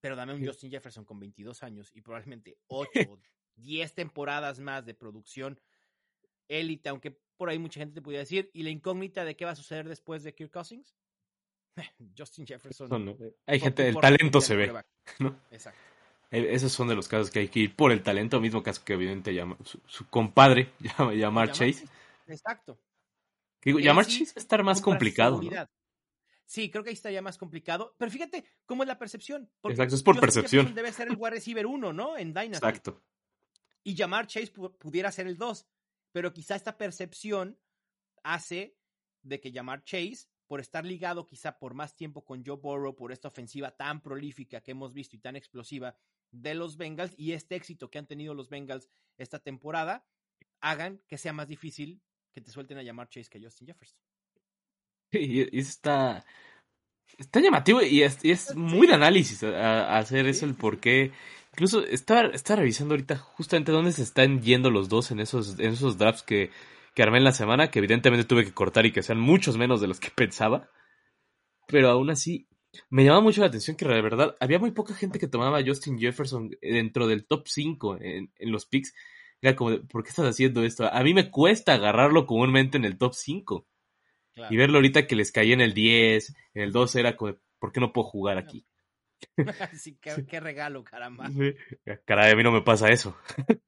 Pero 0.00 0.16
dame 0.16 0.34
un 0.34 0.40
Sí. 0.40 0.46
Justin 0.46 0.70
Jefferson 0.70 1.04
con 1.04 1.18
22 1.20 1.62
años 1.62 1.90
y 1.94 2.00
probablemente 2.00 2.58
8 2.68 2.90
o 3.08 3.18
10 3.56 3.94
temporadas 3.94 4.60
más 4.60 4.84
de 4.84 4.94
producción 4.94 5.60
élite, 6.48 6.88
aunque 6.88 7.10
por 7.36 7.48
ahí 7.48 7.58
mucha 7.58 7.80
gente 7.80 7.94
te 7.94 8.02
podría 8.02 8.20
decir, 8.20 8.50
¿y 8.54 8.62
la 8.62 8.70
incógnita 8.70 9.24
de 9.24 9.36
qué 9.36 9.44
va 9.44 9.52
a 9.52 9.56
suceder 9.56 9.88
después 9.88 10.22
de 10.22 10.34
Kirk 10.34 10.50
Cousins? 10.52 10.94
Justin 12.18 12.46
Jefferson. 12.46 12.88
Son- 12.88 13.08
hay 13.46 13.58
no 13.58 13.64
gente, 13.64 13.70
te 13.76 13.82
el 13.82 13.88
importa 13.88 14.08
talento 14.08 14.40
se 14.40 14.52
el 14.54 14.58
ve. 14.72 14.84
¿no? 15.18 15.36
Exacto. 15.50 15.80
Eh, 16.30 16.48
Esos 16.54 16.72
son 16.72 16.88
de 16.88 16.94
los 16.94 17.08
casos 17.08 17.30
que 17.30 17.40
hay 17.40 17.48
que 17.48 17.60
ir 17.60 17.76
por 17.76 17.92
el 17.92 18.02
talento, 18.02 18.40
mismo 18.40 18.62
caso 18.62 18.82
que 18.84 18.94
evidente 18.94 19.34
llama, 19.34 19.56
su, 19.64 19.80
su 19.86 20.06
compadre, 20.08 20.72
llama, 20.98 21.14
llamar 21.14 21.52
Chase. 21.52 21.84
Exacto. 22.26 22.78
Que 23.60 23.70
digo, 23.70 23.78
llamar 23.80 24.04
sí 24.06 24.20
Chase 24.20 24.32
va 24.36 24.40
a 24.40 24.42
estar 24.42 24.62
más 24.64 24.80
complicado, 24.80 25.40
¿no? 25.42 25.50
Sí, 26.44 26.70
creo 26.70 26.82
que 26.84 26.90
ahí 26.90 26.94
estaría 26.94 27.22
más 27.22 27.38
complicado. 27.38 27.94
Pero 27.96 28.10
fíjate 28.10 28.44
cómo 28.66 28.82
es 28.82 28.86
la 28.86 28.98
percepción. 28.98 29.50
porque 29.60 29.72
Exacto, 29.74 29.94
es 29.94 30.02
por 30.02 30.14
Justin 30.16 30.26
percepción. 30.26 30.66
Jefferson 30.66 30.74
Debe 30.74 30.92
ser 30.92 31.08
el 31.08 31.16
wide 31.16 31.30
receiver 31.30 31.66
1, 31.66 31.92
¿no? 31.94 32.18
En 32.18 32.28
Dynasty. 32.34 32.66
Exacto. 32.66 33.02
y 33.84 33.94
llamar 33.94 34.26
Chase 34.26 34.52
pu- 34.52 34.76
pudiera 34.76 35.10
ser 35.12 35.26
el 35.26 35.36
2. 35.38 35.66
Pero 36.12 36.32
quizá 36.32 36.54
esta 36.54 36.76
percepción 36.76 37.58
hace 38.22 38.76
de 39.22 39.40
que 39.40 39.52
llamar 39.52 39.84
Chase, 39.84 40.28
por 40.46 40.60
estar 40.60 40.84
ligado 40.84 41.26
quizá 41.26 41.58
por 41.58 41.74
más 41.74 41.96
tiempo 41.96 42.24
con 42.24 42.44
Joe 42.44 42.56
Burrow, 42.56 42.94
por 42.94 43.12
esta 43.12 43.28
ofensiva 43.28 43.70
tan 43.70 44.02
prolífica 44.02 44.60
que 44.60 44.72
hemos 44.72 44.92
visto 44.92 45.16
y 45.16 45.20
tan 45.20 45.36
explosiva 45.36 45.96
de 46.30 46.54
los 46.54 46.76
Bengals 46.76 47.14
y 47.16 47.32
este 47.32 47.56
éxito 47.56 47.90
que 47.90 47.98
han 47.98 48.06
tenido 48.06 48.34
los 48.34 48.48
Bengals 48.48 48.88
esta 49.18 49.38
temporada, 49.38 50.04
hagan 50.60 51.00
que 51.08 51.18
sea 51.18 51.32
más 51.32 51.48
difícil 51.48 52.00
que 52.32 52.40
te 52.40 52.50
suelten 52.50 52.78
a 52.78 52.82
llamar 52.82 53.08
Chase 53.08 53.30
que 53.30 53.40
Justin 53.40 53.68
Jefferson. 53.68 53.98
Y, 55.10 55.40
y 55.42 55.58
eso 55.58 55.70
está, 55.70 56.24
está 57.18 57.40
llamativo 57.40 57.82
y 57.82 58.02
es, 58.02 58.24
y 58.24 58.30
es 58.30 58.54
muy 58.56 58.86
de 58.86 58.94
análisis 58.94 59.42
a- 59.42 59.94
a 59.94 59.98
hacer 59.98 60.26
eso, 60.26 60.46
el 60.46 60.54
por 60.54 60.80
qué. 60.80 61.12
Incluso 61.52 61.84
estaba, 61.84 62.28
estaba 62.28 62.60
revisando 62.60 62.94
ahorita 62.94 63.18
justamente 63.18 63.72
dónde 63.72 63.92
se 63.92 64.02
están 64.02 64.40
yendo 64.40 64.70
los 64.70 64.88
dos 64.88 65.10
en 65.10 65.20
esos, 65.20 65.58
en 65.58 65.72
esos 65.72 65.98
drafts 65.98 66.22
que, 66.22 66.50
que 66.94 67.02
armé 67.02 67.18
en 67.18 67.24
la 67.24 67.32
semana, 67.32 67.70
que 67.70 67.78
evidentemente 67.78 68.24
tuve 68.24 68.44
que 68.44 68.54
cortar 68.54 68.86
y 68.86 68.92
que 68.92 69.02
sean 69.02 69.20
muchos 69.20 69.58
menos 69.58 69.80
de 69.80 69.88
los 69.88 70.00
que 70.00 70.10
pensaba. 70.14 70.70
Pero 71.66 71.90
aún 71.90 72.10
así, 72.10 72.48
me 72.88 73.04
llamaba 73.04 73.22
mucho 73.22 73.42
la 73.42 73.48
atención 73.48 73.76
que 73.76 73.86
de 73.86 74.00
verdad 74.00 74.34
había 74.40 74.58
muy 74.58 74.70
poca 74.70 74.94
gente 74.94 75.18
que 75.18 75.28
tomaba 75.28 75.58
a 75.58 75.64
Justin 75.64 75.98
Jefferson 75.98 76.50
dentro 76.62 77.06
del 77.06 77.26
top 77.26 77.46
5 77.46 77.98
en, 78.00 78.32
en 78.34 78.52
los 78.52 78.64
picks. 78.64 78.94
Era 79.42 79.54
como, 79.54 79.72
de, 79.72 79.78
¿por 79.80 80.04
qué 80.04 80.10
estás 80.10 80.26
haciendo 80.26 80.62
esto? 80.62 80.90
A 80.90 81.02
mí 81.02 81.12
me 81.12 81.30
cuesta 81.30 81.74
agarrarlo 81.74 82.26
comúnmente 82.26 82.78
en 82.78 82.86
el 82.86 82.96
top 82.96 83.12
5. 83.12 83.66
Claro. 84.32 84.54
Y 84.54 84.56
verlo 84.56 84.78
ahorita 84.78 85.06
que 85.06 85.16
les 85.16 85.30
caía 85.30 85.52
en 85.52 85.60
el 85.60 85.74
10, 85.74 86.34
en 86.54 86.62
el 86.62 86.72
12, 86.72 87.00
era 87.00 87.16
como, 87.16 87.36
¿por 87.58 87.72
qué 87.72 87.80
no 87.80 87.92
puedo 87.92 88.08
jugar 88.08 88.38
aquí? 88.38 88.64
Sí, 89.80 89.96
qué, 90.00 90.26
qué 90.26 90.40
regalo, 90.40 90.84
caramba. 90.84 91.28
Sí. 91.28 91.54
Caray, 92.04 92.32
a 92.32 92.36
mí 92.36 92.42
no 92.42 92.52
me 92.52 92.62
pasa 92.62 92.90
eso. 92.90 93.16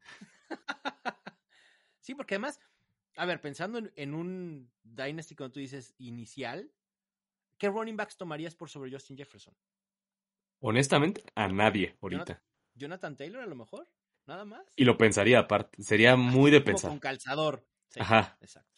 Sí, 2.00 2.14
porque 2.14 2.34
además, 2.34 2.60
a 3.16 3.24
ver, 3.24 3.40
pensando 3.40 3.78
en, 3.78 3.90
en 3.96 4.14
un 4.14 4.70
Dynasty, 4.82 5.34
como 5.34 5.50
tú 5.50 5.58
dices, 5.58 5.94
inicial, 5.96 6.70
¿qué 7.56 7.70
running 7.70 7.96
backs 7.96 8.18
tomarías 8.18 8.54
por 8.54 8.68
sobre 8.68 8.92
Justin 8.92 9.16
Jefferson? 9.16 9.56
Honestamente, 10.60 11.24
a 11.34 11.48
nadie 11.48 11.96
ahorita. 12.02 12.42
¿Jonathan 12.74 13.16
Taylor 13.16 13.42
a 13.42 13.46
lo 13.46 13.54
mejor? 13.54 13.88
¿Nada 14.26 14.44
más? 14.44 14.66
Y 14.76 14.84
lo 14.84 14.98
pensaría 14.98 15.38
aparte. 15.38 15.82
Sería 15.82 16.14
muy 16.16 16.50
de 16.50 16.60
pensar. 16.60 16.90
Con 16.90 16.98
calzador. 16.98 17.66
Sí, 17.88 18.00
Ajá. 18.00 18.36
Exacto. 18.40 18.70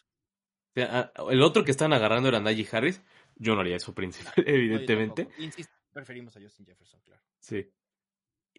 El 1.29 1.41
otro 1.41 1.65
que 1.65 1.71
están 1.71 1.91
agarrando 1.91 2.29
era 2.29 2.39
Najee 2.39 2.67
Harris. 2.71 3.01
Yo 3.35 3.55
no 3.55 3.61
haría 3.61 3.75
eso, 3.75 3.93
principal, 3.93 4.33
No, 4.37 4.43
evidentemente. 4.45 5.27
Insisto, 5.37 5.73
preferimos 5.97 6.35
a 6.37 6.41
Justin 6.41 6.65
Jefferson, 6.65 7.01
claro. 7.01 7.21
Sí. 7.39 7.69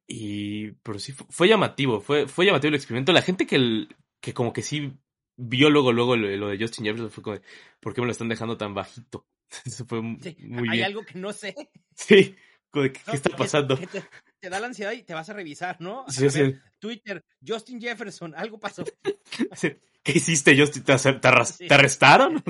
Y, 0.06 0.72
pero 0.82 0.98
sí, 0.98 1.12
fu- 1.12 1.26
fue 1.30 1.48
llamativo, 1.48 2.00
fue, 2.00 2.26
fue 2.26 2.46
llamativo 2.46 2.68
el 2.70 2.74
experimento. 2.74 3.12
La 3.12 3.22
gente 3.22 3.46
que, 3.46 3.56
el- 3.56 3.96
que 4.20 4.34
como 4.34 4.52
que 4.52 4.62
sí 4.62 4.92
vio 5.36 5.70
luego, 5.70 5.92
luego 5.92 6.16
lo, 6.16 6.28
lo 6.36 6.48
de 6.48 6.58
Justin 6.58 6.84
Jefferson 6.86 7.10
fue 7.10 7.22
como, 7.22 7.36
de, 7.36 7.42
¿por 7.80 7.94
qué 7.94 8.00
me 8.00 8.06
lo 8.06 8.12
están 8.12 8.28
dejando 8.28 8.56
tan 8.56 8.74
bajito? 8.74 9.26
Eso 9.64 9.86
fue 9.86 10.00
Sí, 10.20 10.36
muy 10.40 10.68
hay 10.68 10.76
bien. 10.78 10.84
algo 10.84 11.02
que 11.04 11.18
no 11.18 11.32
sé. 11.32 11.54
Sí, 11.94 12.34
¿qué, 12.72 12.92
está 13.12 13.36
pasando? 13.36 13.78
que 13.78 13.86
te, 13.86 14.02
te 14.40 14.50
da 14.50 14.58
la 14.60 14.66
ansiedad 14.66 14.92
y 14.92 15.02
te 15.02 15.14
vas 15.14 15.28
a 15.28 15.32
revisar, 15.34 15.80
¿no? 15.80 16.04
Sí, 16.08 16.26
A 16.26 16.30
sí. 16.30 16.40
ver, 16.42 16.62
Twitter, 16.80 17.24
Justin 17.46 17.80
Jefferson, 17.80 18.34
algo 18.36 18.58
pasó. 18.58 18.84
¿Qué 20.02 20.12
hiciste, 20.12 20.58
Justin? 20.58 20.84
¿Te, 20.84 20.96
te 20.96 21.28
arras- 21.28 21.58
te 21.58 21.72
arrestaron? 21.74 22.42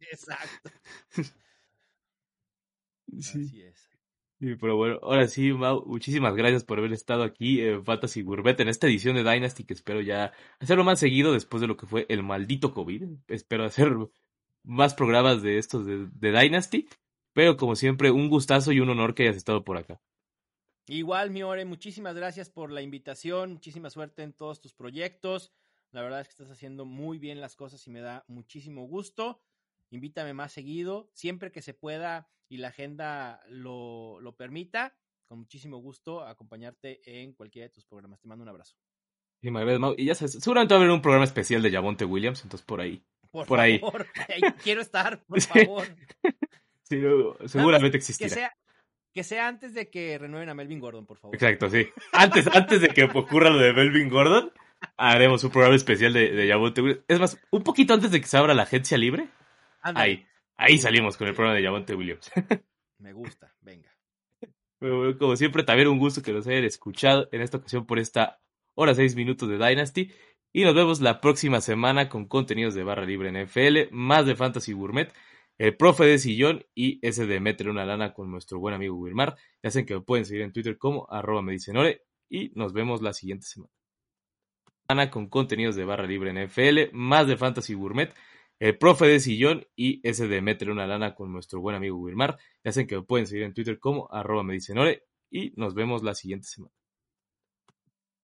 Exacto. 0.00 0.70
Sí. 3.20 3.40
Así 3.46 3.62
es. 3.62 3.85
Pero 4.38 4.76
bueno, 4.76 4.98
ahora 5.02 5.28
sí, 5.28 5.52
Mau, 5.52 5.84
muchísimas 5.86 6.36
gracias 6.36 6.62
por 6.62 6.78
haber 6.78 6.92
estado 6.92 7.22
aquí 7.22 7.62
en 7.62 7.84
Fantasy 7.84 8.22
Gourmet 8.22 8.58
en 8.60 8.68
esta 8.68 8.86
edición 8.86 9.16
de 9.16 9.24
Dynasty 9.24 9.64
que 9.64 9.72
espero 9.72 10.02
ya 10.02 10.32
hacerlo 10.60 10.84
más 10.84 11.00
seguido 11.00 11.32
después 11.32 11.62
de 11.62 11.66
lo 11.66 11.76
que 11.76 11.86
fue 11.86 12.04
el 12.10 12.22
maldito 12.22 12.74
COVID. 12.74 13.04
Espero 13.28 13.64
hacer 13.64 13.96
más 14.62 14.94
programas 14.94 15.42
de 15.42 15.56
estos 15.56 15.86
de, 15.86 16.08
de 16.12 16.38
Dynasty, 16.38 16.86
pero 17.32 17.56
como 17.56 17.76
siempre, 17.76 18.10
un 18.10 18.28
gustazo 18.28 18.72
y 18.72 18.80
un 18.80 18.90
honor 18.90 19.14
que 19.14 19.22
hayas 19.22 19.36
estado 19.36 19.64
por 19.64 19.78
acá. 19.78 20.00
Igual, 20.88 21.30
mi 21.30 21.42
Ore, 21.42 21.64
muchísimas 21.64 22.14
gracias 22.14 22.50
por 22.50 22.70
la 22.70 22.82
invitación, 22.82 23.54
muchísima 23.54 23.90
suerte 23.90 24.22
en 24.22 24.32
todos 24.32 24.60
tus 24.60 24.74
proyectos. 24.74 25.52
La 25.92 26.02
verdad 26.02 26.20
es 26.20 26.28
que 26.28 26.32
estás 26.32 26.50
haciendo 26.50 26.84
muy 26.84 27.18
bien 27.18 27.40
las 27.40 27.56
cosas 27.56 27.86
y 27.86 27.90
me 27.90 28.00
da 28.00 28.24
muchísimo 28.28 28.86
gusto. 28.86 29.40
Invítame 29.90 30.34
más 30.34 30.52
seguido, 30.52 31.08
siempre 31.12 31.52
que 31.52 31.62
se 31.62 31.74
pueda 31.74 32.28
y 32.48 32.58
la 32.58 32.68
agenda 32.68 33.40
lo, 33.48 34.20
lo 34.20 34.36
permita. 34.36 34.94
Con 35.26 35.38
muchísimo 35.40 35.78
gusto 35.78 36.22
acompañarte 36.22 37.00
en 37.04 37.32
cualquiera 37.32 37.66
de 37.68 37.74
tus 37.74 37.84
programas. 37.84 38.20
Te 38.20 38.28
mando 38.28 38.42
un 38.44 38.48
abrazo. 38.48 38.76
Y 39.96 40.04
ya 40.04 40.14
sabes, 40.14 40.32
seguramente 40.32 40.74
va 40.74 40.78
a 40.80 40.82
haber 40.82 40.92
un 40.92 41.02
programa 41.02 41.24
especial 41.24 41.62
de 41.62 41.70
Javonte 41.70 42.04
Williams, 42.04 42.42
entonces 42.42 42.64
por 42.66 42.80
ahí. 42.80 43.02
Por, 43.30 43.46
favor, 43.46 44.06
ahí 44.28 44.40
quiero 44.62 44.80
estar, 44.80 45.22
por 45.24 45.40
Sí. 45.40 45.48
favor. 45.48 45.86
Sí, 46.82 47.02
seguramente 47.46 47.92
Que 47.92 47.96
existirá. 47.98 48.30
sea, 48.30 48.56
que 49.12 49.24
sea 49.24 49.48
antes 49.48 49.74
de 49.74 49.90
que 49.90 50.16
renueven 50.18 50.48
a 50.48 50.54
Melvin 50.54 50.80
Gordon, 50.80 51.04
por 51.06 51.18
favor. 51.18 51.34
Exacto, 51.34 51.68
sí. 51.68 51.86
Antes, 52.12 52.46
antes 52.48 52.80
de 52.80 52.88
que 52.88 53.04
ocurra 53.04 53.50
lo 53.50 53.58
de 53.58 53.72
Melvin 53.72 54.08
Gordon, 54.08 54.52
haremos 54.96 55.42
un 55.44 55.50
programa 55.50 55.76
especial 55.76 56.12
de, 56.12 56.30
de 56.30 56.48
Javonte 56.48 56.80
Williams. 56.82 57.04
Es 57.08 57.18
más, 57.20 57.38
un 57.50 57.62
poquito 57.62 57.92
antes 57.94 58.10
de 58.10 58.20
que 58.20 58.26
se 58.26 58.36
abra 58.36 58.54
la 58.54 58.62
agencia 58.62 58.96
libre, 58.96 59.28
Ahí, 59.82 60.26
ahí 60.56 60.78
salimos 60.78 61.16
con 61.16 61.28
el 61.28 61.34
programa 61.34 61.56
de 61.56 61.64
Javonte 61.64 61.94
Williams. 61.94 62.30
Me 62.98 63.12
gusta, 63.12 63.54
venga. 63.60 63.94
Bueno, 64.80 65.18
como 65.18 65.36
siempre, 65.36 65.62
también 65.62 65.88
un 65.88 65.98
gusto 65.98 66.22
que 66.22 66.32
nos 66.32 66.46
hayan 66.46 66.64
escuchado 66.64 67.28
en 67.32 67.42
esta 67.42 67.58
ocasión 67.58 67.86
por 67.86 67.98
esta 67.98 68.40
hora 68.74 68.94
seis 68.94 69.16
minutos 69.16 69.48
de 69.48 69.58
Dynasty. 69.58 70.12
Y 70.52 70.64
nos 70.64 70.74
vemos 70.74 71.00
la 71.00 71.20
próxima 71.20 71.60
semana 71.60 72.08
con 72.08 72.26
contenidos 72.26 72.74
de 72.74 72.82
barra 72.82 73.04
libre 73.04 73.28
en 73.28 73.36
FL, 73.36 73.88
más 73.90 74.24
de 74.24 74.36
Fantasy 74.36 74.72
Gourmet, 74.72 75.12
el 75.58 75.76
profe 75.76 76.04
de 76.04 76.18
sillón 76.18 76.64
y 76.74 76.98
ese 77.06 77.26
de 77.26 77.40
meter 77.40 77.68
una 77.68 77.84
lana 77.84 78.14
con 78.14 78.30
nuestro 78.30 78.58
buen 78.58 78.74
amigo 78.74 78.96
Wilmar. 78.96 79.36
Ya 79.62 79.70
saben 79.70 79.86
que 79.86 79.94
me 79.94 80.00
pueden 80.00 80.24
seguir 80.24 80.42
en 80.42 80.52
Twitter 80.52 80.78
como 80.78 81.06
arroba 81.10 81.42
me 81.42 81.52
dicen 81.52 81.76
ore 81.76 82.04
y 82.28 82.52
nos 82.54 82.72
vemos 82.72 83.02
la 83.02 83.12
siguiente 83.12 83.46
semana. 83.46 83.72
Semana 84.88 85.10
Con 85.10 85.28
contenidos 85.28 85.76
de 85.76 85.84
barra 85.84 86.06
libre 86.06 86.30
en 86.30 86.38
FL, 86.38 86.90
más 86.92 87.26
de 87.26 87.36
Fantasy 87.36 87.74
Gourmet, 87.74 88.14
el 88.58 88.78
profe 88.78 89.06
de 89.06 89.20
sillón 89.20 89.66
y 89.76 90.06
ese 90.08 90.28
de 90.28 90.40
meter 90.40 90.70
una 90.70 90.86
lana 90.86 91.14
con 91.14 91.32
nuestro 91.32 91.60
buen 91.60 91.76
amigo 91.76 91.96
Wilmar. 91.98 92.38
Ya 92.64 92.72
saben 92.72 92.86
que 92.86 92.96
me 92.96 93.02
pueden 93.02 93.26
seguir 93.26 93.44
en 93.44 93.54
Twitter 93.54 93.78
como 93.78 94.08
arroba 94.10 94.42
me 94.42 94.54
dicen 94.54 94.78
ore 94.78 95.04
y 95.30 95.52
nos 95.56 95.74
vemos 95.74 96.02
la 96.02 96.14
siguiente 96.14 96.48
semana. 96.48 96.72